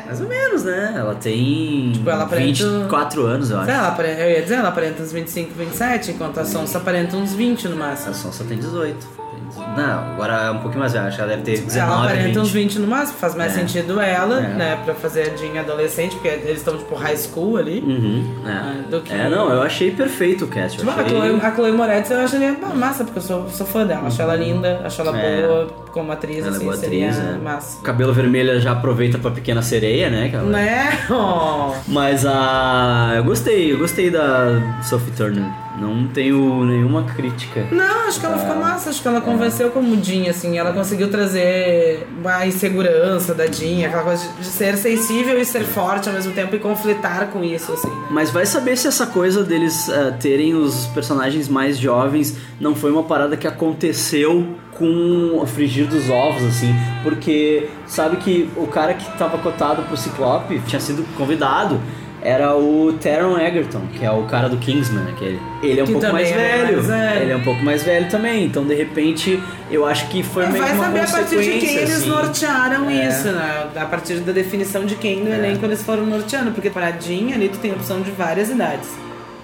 Mais 0.07 0.20
ou 0.20 0.28
menos, 0.28 0.65
né? 0.65 0.94
Ela 0.97 1.15
tem 1.15 1.93
Tipo, 1.93 2.11
ela 2.11 2.24
aparenta- 2.24 2.65
24 2.65 3.24
anos, 3.27 3.51
eu 3.51 3.59
acho. 3.61 3.70
Ela 3.70 3.89
aparenta, 3.89 4.20
eu 4.23 4.31
ia 4.31 4.43
dizer, 4.43 4.55
ela 4.57 4.69
aparenta 4.69 5.03
uns 5.03 5.12
25, 5.12 5.55
27, 5.55 6.11
enquanto 6.11 6.39
a 6.40 6.44
Sonsa 6.44 6.78
aparenta 6.78 7.16
uns 7.16 7.32
20 7.32 7.69
no 7.69 7.77
máximo. 7.77 8.11
A 8.11 8.15
Sonsa 8.15 8.44
tem 8.44 8.59
18. 8.59 8.97
Tem 9.07 9.61
Não, 9.77 10.12
agora 10.12 10.35
é 10.35 10.51
um 10.51 10.59
pouquinho 10.59 10.81
mais 10.81 10.93
velha, 10.93 11.07
acho 11.07 11.16
que 11.16 11.23
ela 11.23 11.31
deve 11.31 11.43
ter 11.43 11.61
19, 11.62 11.78
ela 11.81 12.03
aparenta 12.05 12.27
20. 12.28 12.39
uns 12.39 12.51
20 12.51 12.78
no 12.78 12.86
máximo, 12.86 13.19
faz 13.19 13.35
mais 13.35 13.53
É. 13.57 13.61
sentido 13.61 14.01
ela, 14.01 14.39
É. 14.39 14.49
né, 14.49 14.78
pra 14.85 14.94
fazer 14.94 15.32
a 15.32 15.36
Jean 15.36 15.59
adolescente, 15.61 16.12
porque 16.16 16.28
eles 16.28 16.59
estão 16.59 16.77
tipo 16.77 16.94
high 16.94 17.16
school 17.16 17.57
ali. 17.57 17.81
Uhum, 17.81 18.35
Ah, 18.47 18.74
é. 18.78 18.90
do 18.90 19.01
que- 19.01 19.12
é, 19.12 19.28
não, 19.28 19.51
eu 19.51 19.62
achei 19.62 19.90
perfeito 19.90 20.44
o 20.44 20.49
cast. 20.49 20.78
Tipo, 20.78 20.90
a 20.90 20.94
achei... 20.94 21.09
Chloe, 21.09 21.40
a 21.43 21.55
Chloe 21.55 21.73
Moretz 21.73 22.11
eu 22.11 22.20
acho 22.20 22.36
ela 22.36 22.74
massa, 22.74 23.05
porque 23.05 23.19
eu 23.19 23.23
sou, 23.23 23.49
sou 23.49 23.66
fã 23.66 23.86
dela. 23.86 24.07
Acho 24.07 24.20
ela 24.20 24.36
linda, 24.36 24.81
acho 24.85 25.01
ela 25.01 25.19
É. 25.19 25.47
boa 25.47 25.66
como 25.93 26.11
atriz, 26.12 26.39
Ela 26.39 26.47
é 26.49 26.51
assim, 26.51 26.65
boa 26.65 26.77
seria 26.77 27.11
atriz, 27.11 27.23
né? 27.24 27.39
massa. 27.43 27.82
Cabelo 27.82 28.12
vermelho 28.12 28.59
já 28.61 28.73
aproveita 28.73 29.19
pra 29.19 29.31
Pequena 29.31 29.62
Sereia, 29.62 30.09
né? 30.11 30.31
ela- 30.32 30.43
Né? 30.44 30.99
Oh. 31.11 31.73
Mas 31.89 32.24
a. 32.27 33.12
Eu 33.16 33.24
gostei, 33.24 33.73
eu 33.73 33.78
gostei 33.78 34.11
da 34.11 34.81
Sophie 34.82 35.12
Turner. 35.12 35.44
Não 35.78 36.07
tenho 36.09 36.65
nenhuma 36.65 37.03
crítica. 37.05 37.65
Não, 37.73 38.07
acho 38.07 38.20
que 38.20 38.27
ela 38.27 38.36
Ah. 38.36 38.39
ficou 38.39 38.57
massa, 38.57 38.90
acho 38.90 39.01
que 39.03 39.09
ela 39.09 39.20
convenceu 39.20 39.61
como 39.70 40.02
Jean, 40.02 40.30
assim, 40.30 40.59
ela 40.59 40.72
conseguiu 40.72 41.10
trazer 41.10 42.06
a 42.24 42.47
insegurança 42.47 43.34
da 43.34 43.47
Jean, 43.47 43.86
aquela 43.86 44.02
coisa 44.02 44.24
de- 44.39 44.47
ser 44.47 44.76
sensível 44.76 45.39
e 45.40 45.44
ser 45.44 45.62
forte 45.64 46.09
ao 46.09 46.14
mesmo 46.14 46.32
tempo 46.32 46.55
e 46.56 46.59
conflitar 46.59 47.28
com 47.28 47.43
isso, 47.44 47.72
assim, 47.72 47.89
né? 47.89 48.06
Mas 48.10 48.30
vai 48.30 48.44
saber 48.47 48.76
se 48.76 48.86
essa 48.89 49.06
coisa 49.06 49.43
deles 49.44 49.89
ah, 49.90 50.12
terem 50.20 50.55
os 50.55 50.86
personagens 50.86 51.48
mais 51.48 51.78
jovens 51.78 52.36
não 52.60 52.74
foi 52.74 52.90
uma 52.90 53.02
parada 53.02 53.36
que 53.36 53.47
aconteceu 53.47 54.47
com 54.72 55.39
o 55.40 55.47
frigir 55.47 55.86
dos 55.86 56.09
ovos, 56.09 56.43
assim. 56.44 56.74
Porque 57.02 57.68
sabe 57.86 58.16
que 58.16 58.48
o 58.56 58.66
cara 58.66 58.94
que 58.94 59.18
tava 59.18 59.39
cotado 59.39 59.82
pro 59.82 59.97
Ciclope 59.97 60.60
tinha 60.66 60.80
sido 60.80 61.05
convidado. 61.16 61.80
Era 62.24 62.55
o 62.57 62.93
Taron 63.03 63.36
Egerton, 63.36 63.81
que 63.99 64.05
é 64.05 64.11
o 64.11 64.23
cara 64.24 64.49
do 64.49 64.57
Kingsman, 64.57 65.09
aquele. 65.09 65.40
Ele 65.61 65.81
é 65.81 65.82
um 65.82 65.86
Que 65.86 65.93
pouco 65.93 66.07
também 66.07 66.23
mais 66.24 66.36
é 66.36 66.36
velho. 66.36 66.77
mais 66.77 66.86
velho. 66.86 67.23
Ele 67.23 67.32
é 67.32 67.36
um 67.36 67.43
pouco 67.43 67.65
mais 67.65 67.82
velho 67.82 68.09
também. 68.09 68.44
Então, 68.44 68.65
de 68.65 68.74
repente, 68.77 69.43
eu 69.69 69.85
acho 69.85 70.07
que 70.09 70.23
foi 70.23 70.47
meio 70.47 70.59
Vai 70.62 70.70
que 70.70 70.77
uma 70.77 70.85
saber 70.85 71.01
a 71.01 71.07
partir 71.07 71.36
de 71.43 71.59
quem 71.59 71.77
eles 71.78 71.97
assim. 71.97 72.09
nortearam 72.09 72.89
É. 72.89 73.09
isso, 73.09 73.27
né? 73.28 73.66
A 73.74 73.85
partir 73.86 74.15
da 74.20 74.31
definição 74.31 74.86
de 74.86 74.94
quem 74.94 75.24
no 75.24 75.35
elenco 75.35 75.65
eles 75.66 75.82
foram 75.82 76.07
norteando. 76.07 76.53
Porque 76.53 76.70
para 76.70 76.86
a 76.86 76.90
Jean 76.93 77.35
ali 77.35 77.49
tu 77.49 77.59
tem 77.59 77.73
opção 77.73 78.01
de 78.03 78.12
várias 78.12 78.51
idades. 78.51 78.89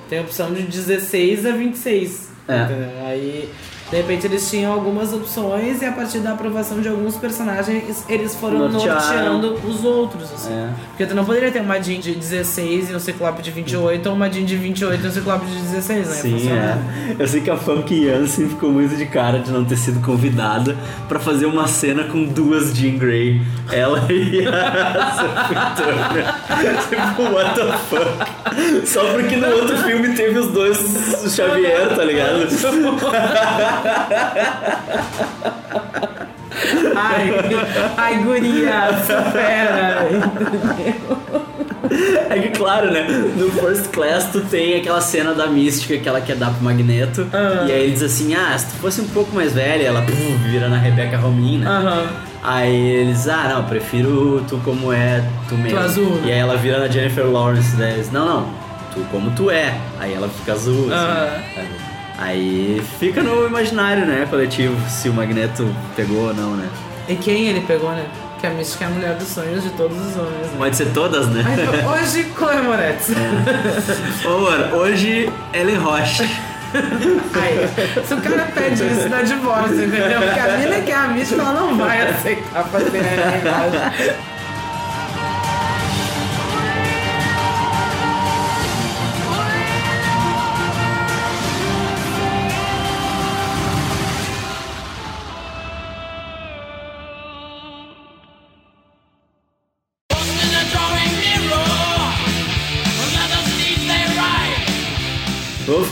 Tem 0.08 0.20
opção 0.20 0.52
de 0.54 0.62
16 0.62 1.46
a 1.46 1.50
26. 1.50 2.28
É. 2.48 3.08
Aí, 3.10 3.48
de 3.90 3.96
repente, 3.96 4.26
eles 4.26 4.48
tinham 4.50 4.70
algumas 4.72 5.12
opções 5.14 5.80
e 5.80 5.84
a 5.86 5.92
partir 5.92 6.18
da 6.18 6.32
aprovação 6.32 6.80
de 6.80 6.88
alguns 6.88 7.16
personagens, 7.16 8.04
eles 8.08 8.34
foram 8.34 8.68
Nortearam. 8.68 9.38
norteando 9.40 9.68
os 9.68 9.82
outros, 9.82 10.30
assim. 10.32 10.52
É. 10.52 10.68
Porque 10.88 11.06
tu 11.06 11.14
não 11.14 11.24
poderia 11.24 11.50
ter 11.50 11.60
uma 11.60 11.80
Jean 11.80 11.98
de 11.98 12.14
16 12.14 12.90
e 12.90 12.94
um 12.94 13.00
Ciclope 13.00 13.40
de 13.40 13.50
28 13.50 14.06
ou 14.06 14.14
uma 14.14 14.30
Jean 14.30 14.44
de 14.44 14.56
28 14.56 15.04
e 15.04 15.08
um 15.08 15.10
Ciclope 15.10 15.46
de 15.46 15.58
16, 15.58 16.08
né? 16.08 16.14
Sim, 16.14 16.50
é. 16.50 16.78
Eu 17.18 17.26
sei 17.26 17.40
que 17.40 17.50
a 17.50 17.56
Famke 17.56 18.04
Janssen 18.04 18.48
ficou 18.50 18.70
muito 18.70 18.94
de 18.94 19.06
cara 19.06 19.38
de 19.38 19.50
não 19.50 19.64
ter 19.64 19.76
sido 19.76 20.00
convidada 20.04 20.76
pra 21.08 21.18
fazer 21.18 21.46
uma 21.46 21.66
cena 21.66 22.04
com 22.04 22.24
duas 22.24 22.74
Jean 22.76 22.98
Grey. 22.98 23.40
Ela 23.72 24.06
e 24.12 24.46
a 24.46 25.14
Sophie 25.16 26.88
tipo, 26.88 27.22
what 27.32 27.54
the 27.54 27.72
fuck? 27.88 28.86
Só 28.86 29.04
porque 29.12 29.36
no 29.36 29.48
outro 29.48 29.76
filme 29.78 30.14
teve 30.14 30.38
os 30.38 30.48
dois 30.52 30.78
Xavier, 31.34 31.94
tá 31.94 32.04
ligado? 32.04 32.48
Ai, 36.96 37.30
ai, 37.96 38.18
guria, 38.22 38.90
supera. 39.06 40.08
É 42.30 42.38
que 42.40 42.50
claro, 42.50 42.90
né? 42.90 43.06
No 43.36 43.50
First 43.52 43.88
Class 43.90 44.26
tu 44.32 44.40
tem 44.42 44.80
aquela 44.80 45.00
cena 45.00 45.32
da 45.32 45.46
mística 45.46 45.96
que 45.96 46.08
ela 46.08 46.20
quer 46.20 46.36
dar 46.36 46.50
pro 46.50 46.62
Magneto. 46.62 47.26
Ah. 47.32 47.64
E 47.66 47.72
aí 47.72 47.82
ele 47.84 47.92
diz 47.92 48.02
assim, 48.02 48.34
ah, 48.34 48.56
se 48.58 48.66
tu 48.66 48.72
fosse 48.80 49.00
um 49.00 49.08
pouco 49.08 49.34
mais 49.34 49.54
velha, 49.54 49.84
ela 49.86 50.02
puf, 50.02 50.16
vira 50.50 50.68
na 50.68 50.76
Rebecca 50.76 51.16
Romijn, 51.16 51.58
né? 51.58 51.66
Aham. 51.66 52.06
Aí 52.42 52.76
eles, 52.76 53.28
ah 53.28 53.48
não, 53.48 53.64
prefiro 53.64 54.44
tu 54.48 54.60
como 54.64 54.92
é, 54.92 55.22
tu 55.48 55.56
mesmo. 55.56 55.78
azul. 55.78 56.20
E 56.24 56.30
aí 56.30 56.38
ela 56.38 56.56
vira 56.56 56.78
na 56.78 56.88
Jennifer 56.88 57.24
Lawrence, 57.26 57.74
né? 57.76 57.94
Eles, 57.94 58.12
não, 58.12 58.26
não, 58.26 58.48
tu 58.92 59.00
como 59.10 59.30
tu 59.32 59.50
é. 59.50 59.74
Aí 59.98 60.14
ela 60.14 60.28
fica 60.28 60.52
azul, 60.52 60.92
assim. 60.92 61.04
Aham. 61.04 61.87
Aí 62.18 62.82
fica 62.98 63.22
no 63.22 63.46
imaginário, 63.46 64.04
né, 64.04 64.26
coletivo, 64.28 64.76
se 64.90 65.08
o 65.08 65.14
Magneto 65.14 65.72
pegou 65.94 66.26
ou 66.26 66.34
não, 66.34 66.56
né? 66.56 66.68
E 67.08 67.14
quem 67.14 67.46
ele 67.46 67.60
pegou, 67.60 67.92
né? 67.92 68.04
Que 68.40 68.46
a 68.48 68.50
Mística 68.50 68.84
é 68.84 68.88
a 68.88 68.90
mulher 68.90 69.14
dos 69.14 69.28
sonhos 69.28 69.62
de 69.62 69.70
todos 69.70 69.96
os 69.96 70.16
homens. 70.16 70.46
Né? 70.46 70.58
Pode 70.58 70.76
ser 70.76 70.86
todas, 70.92 71.28
né? 71.28 71.44
Então, 71.52 71.90
hoje, 71.92 72.26
Chloe 72.36 72.62
Moretz. 72.62 73.10
Ô, 74.24 74.38
mano, 74.40 74.76
hoje 74.76 75.32
Ellen 75.52 75.78
Roche. 75.78 76.28
Ai, 77.34 78.04
se 78.04 78.14
o 78.14 78.20
cara 78.20 78.50
pede 78.54 78.82
isso, 78.84 79.08
dá 79.08 79.22
divórcio, 79.22 79.84
entendeu? 79.84 80.20
Porque 80.20 80.40
a 80.40 80.58
mina 80.58 80.80
que 80.80 80.90
é 80.90 80.94
a 80.94 81.08
Mística, 81.08 81.40
ela 81.40 81.52
não 81.52 81.76
vai 81.76 82.02
aceitar 82.08 82.64
fazer 82.64 82.98
a 82.98 83.38
imagem. 83.38 83.80
Vamos 84.10 84.37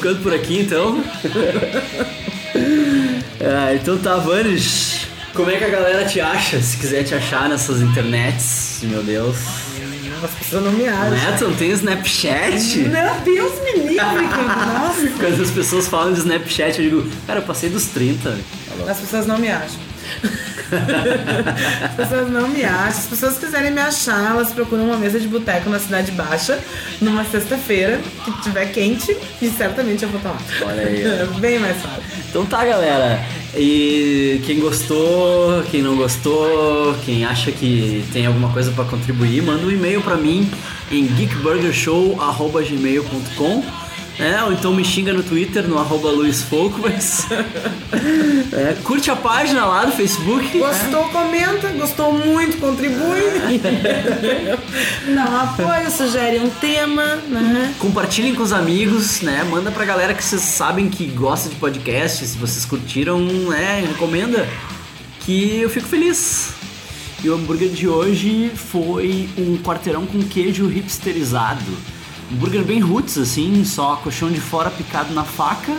ficando 0.06 0.22
por 0.22 0.32
aqui 0.32 0.60
então. 0.60 1.02
ah, 3.40 3.74
então 3.74 3.98
tá, 3.98 4.16
Vanes. 4.16 5.08
Como 5.34 5.50
é 5.50 5.56
que 5.56 5.64
a 5.64 5.68
galera 5.68 6.04
te 6.04 6.20
acha? 6.20 6.60
Se 6.60 6.76
quiser 6.76 7.02
te 7.02 7.14
achar 7.14 7.48
nessas 7.48 7.80
internets, 7.82 8.80
meu 8.82 9.02
Deus. 9.02 9.36
As 10.22 10.30
pessoas 10.30 10.64
não 10.64 10.72
me 10.72 10.88
acham. 10.88 11.38
Tu 11.38 11.44
não 11.44 11.54
tem 11.56 11.70
Snapchat? 11.70 12.78
Meu 12.78 13.14
Deus, 13.22 13.52
me 13.62 13.72
livre, 13.72 13.96
cara. 13.96 14.66
Nossa. 14.78 15.08
Quando 15.18 15.42
as 15.42 15.50
pessoas 15.50 15.88
falam 15.88 16.12
de 16.12 16.20
Snapchat, 16.20 16.80
eu 16.80 16.88
digo, 16.88 17.10
cara, 17.26 17.40
eu 17.40 17.44
passei 17.44 17.68
dos 17.68 17.86
30. 17.86 18.38
As 18.88 18.98
pessoas 18.98 19.26
não 19.26 19.38
me 19.38 19.48
acham. 19.48 19.80
As 21.84 21.94
pessoas 21.94 22.28
não 22.30 22.48
me 22.48 22.64
acham. 22.64 22.92
Se 22.92 22.98
as 22.98 23.06
pessoas 23.06 23.38
quiserem 23.38 23.70
me 23.70 23.80
achar, 23.80 24.32
elas 24.32 24.52
procuram 24.52 24.86
uma 24.86 24.96
mesa 24.96 25.20
de 25.20 25.28
boteco 25.28 25.70
na 25.70 25.78
Cidade 25.78 26.10
Baixa, 26.12 26.58
numa 27.00 27.24
sexta-feira, 27.24 28.00
que 28.24 28.42
tiver 28.42 28.66
quente, 28.72 29.16
e 29.40 29.48
certamente 29.48 30.02
eu 30.02 30.08
vou 30.08 30.18
estar 30.18 30.30
lá. 30.30 30.38
Olha 30.62 30.82
aí. 30.82 31.04
Bem 31.40 31.58
mais 31.58 31.80
fácil. 31.80 32.02
Então 32.28 32.44
tá, 32.44 32.64
galera. 32.64 33.24
E 33.54 34.42
quem 34.44 34.58
gostou, 34.60 35.62
quem 35.70 35.80
não 35.82 35.96
gostou, 35.96 36.94
quem 37.04 37.24
acha 37.24 37.52
que 37.52 38.04
tem 38.12 38.26
alguma 38.26 38.52
coisa 38.52 38.72
pra 38.72 38.84
contribuir, 38.84 39.42
manda 39.42 39.64
um 39.64 39.70
e-mail 39.70 40.02
pra 40.02 40.16
mim 40.16 40.50
em 40.90 41.06
geekburgershow@gmail.com. 41.06 43.85
É, 44.18 44.42
ou 44.42 44.52
então 44.52 44.72
me 44.72 44.82
xinga 44.84 45.12
no 45.12 45.22
Twitter, 45.22 45.68
no 45.68 45.78
arroba 45.78 46.10
Luiz. 46.10 46.46
É, 48.52 48.74
curte 48.82 49.10
a 49.10 49.16
página 49.16 49.64
lá 49.66 49.84
do 49.84 49.92
Facebook. 49.92 50.58
Gostou, 50.58 51.04
comenta. 51.08 51.68
Gostou 51.68 52.12
muito, 52.12 52.58
contribui. 52.58 53.60
Dá 55.14 55.24
um 55.24 55.36
apoio, 55.36 55.90
sugere 55.90 56.38
um 56.38 56.48
tema, 56.48 57.16
né? 57.28 57.74
Compartilhem 57.78 58.34
com 58.34 58.42
os 58.42 58.52
amigos, 58.52 59.20
né? 59.20 59.44
Manda 59.44 59.70
pra 59.70 59.84
galera 59.84 60.14
que 60.14 60.24
vocês 60.24 60.42
sabem 60.42 60.88
que 60.88 61.06
gosta 61.06 61.48
de 61.48 61.56
podcast. 61.56 62.26
Se 62.26 62.38
vocês 62.38 62.64
curtiram, 62.64 63.20
né? 63.20 63.84
Recomenda. 63.88 64.48
Que 65.20 65.60
eu 65.60 65.68
fico 65.68 65.86
feliz. 65.86 66.50
E 67.22 67.28
o 67.28 67.34
hambúrguer 67.34 67.68
de 67.68 67.88
hoje 67.88 68.50
foi 68.54 69.28
um 69.36 69.58
quarteirão 69.58 70.06
com 70.06 70.22
queijo 70.22 70.70
hipsterizado. 70.70 71.95
Um 72.30 72.34
hambúrguer 72.34 72.64
bem 72.64 72.80
roots, 72.80 73.16
assim, 73.18 73.64
só 73.64 73.96
colchão 73.96 74.30
de 74.30 74.40
fora 74.40 74.70
picado 74.70 75.14
na 75.14 75.24
faca, 75.24 75.76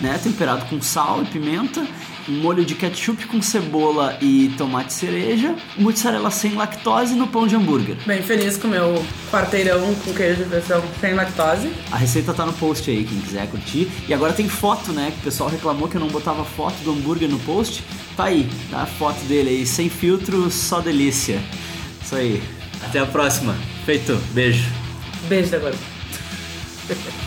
né? 0.00 0.18
Temperado 0.22 0.66
com 0.66 0.80
sal 0.80 1.22
e 1.22 1.26
pimenta. 1.26 1.86
Um 2.28 2.40
molho 2.40 2.64
de 2.64 2.74
ketchup 2.74 3.24
com 3.26 3.40
cebola 3.40 4.18
e 4.20 4.52
tomate 4.58 4.92
cereja. 4.92 5.54
Mozzarella 5.78 6.30
sem 6.30 6.54
lactose 6.54 7.14
no 7.14 7.28
pão 7.28 7.46
de 7.46 7.54
hambúrguer. 7.54 7.96
Bem 8.04 8.20
feliz 8.20 8.56
com 8.56 8.66
o 8.66 8.70
meu 8.70 9.06
quarteirão 9.30 9.94
com 9.94 10.12
queijo 10.12 10.42
de 10.42 10.50
versão 10.50 10.82
sem 11.00 11.14
lactose. 11.14 11.70
A 11.90 11.96
receita 11.96 12.34
tá 12.34 12.44
no 12.44 12.52
post 12.54 12.90
aí, 12.90 13.04
quem 13.04 13.20
quiser 13.20 13.46
curtir. 13.48 13.88
E 14.08 14.12
agora 14.12 14.32
tem 14.32 14.48
foto, 14.48 14.92
né? 14.92 15.12
Que 15.12 15.20
o 15.20 15.22
pessoal 15.22 15.48
reclamou 15.48 15.88
que 15.88 15.96
eu 15.96 16.00
não 16.00 16.08
botava 16.08 16.44
foto 16.44 16.74
do 16.82 16.90
hambúrguer 16.90 17.28
no 17.28 17.38
post. 17.38 17.84
Tá 18.16 18.24
aí, 18.24 18.50
tá 18.70 18.82
a 18.82 18.86
foto 18.86 19.20
dele 19.26 19.50
aí, 19.50 19.66
sem 19.66 19.88
filtro, 19.88 20.50
só 20.50 20.80
delícia. 20.80 21.40
Isso 22.02 22.16
aí. 22.16 22.42
Até 22.82 22.98
a 22.98 23.06
próxima. 23.06 23.54
Feito. 23.84 24.16
Beijo. 24.32 24.85
Beijo 25.28 25.50
da 25.50 25.58
gorda. 25.58 27.25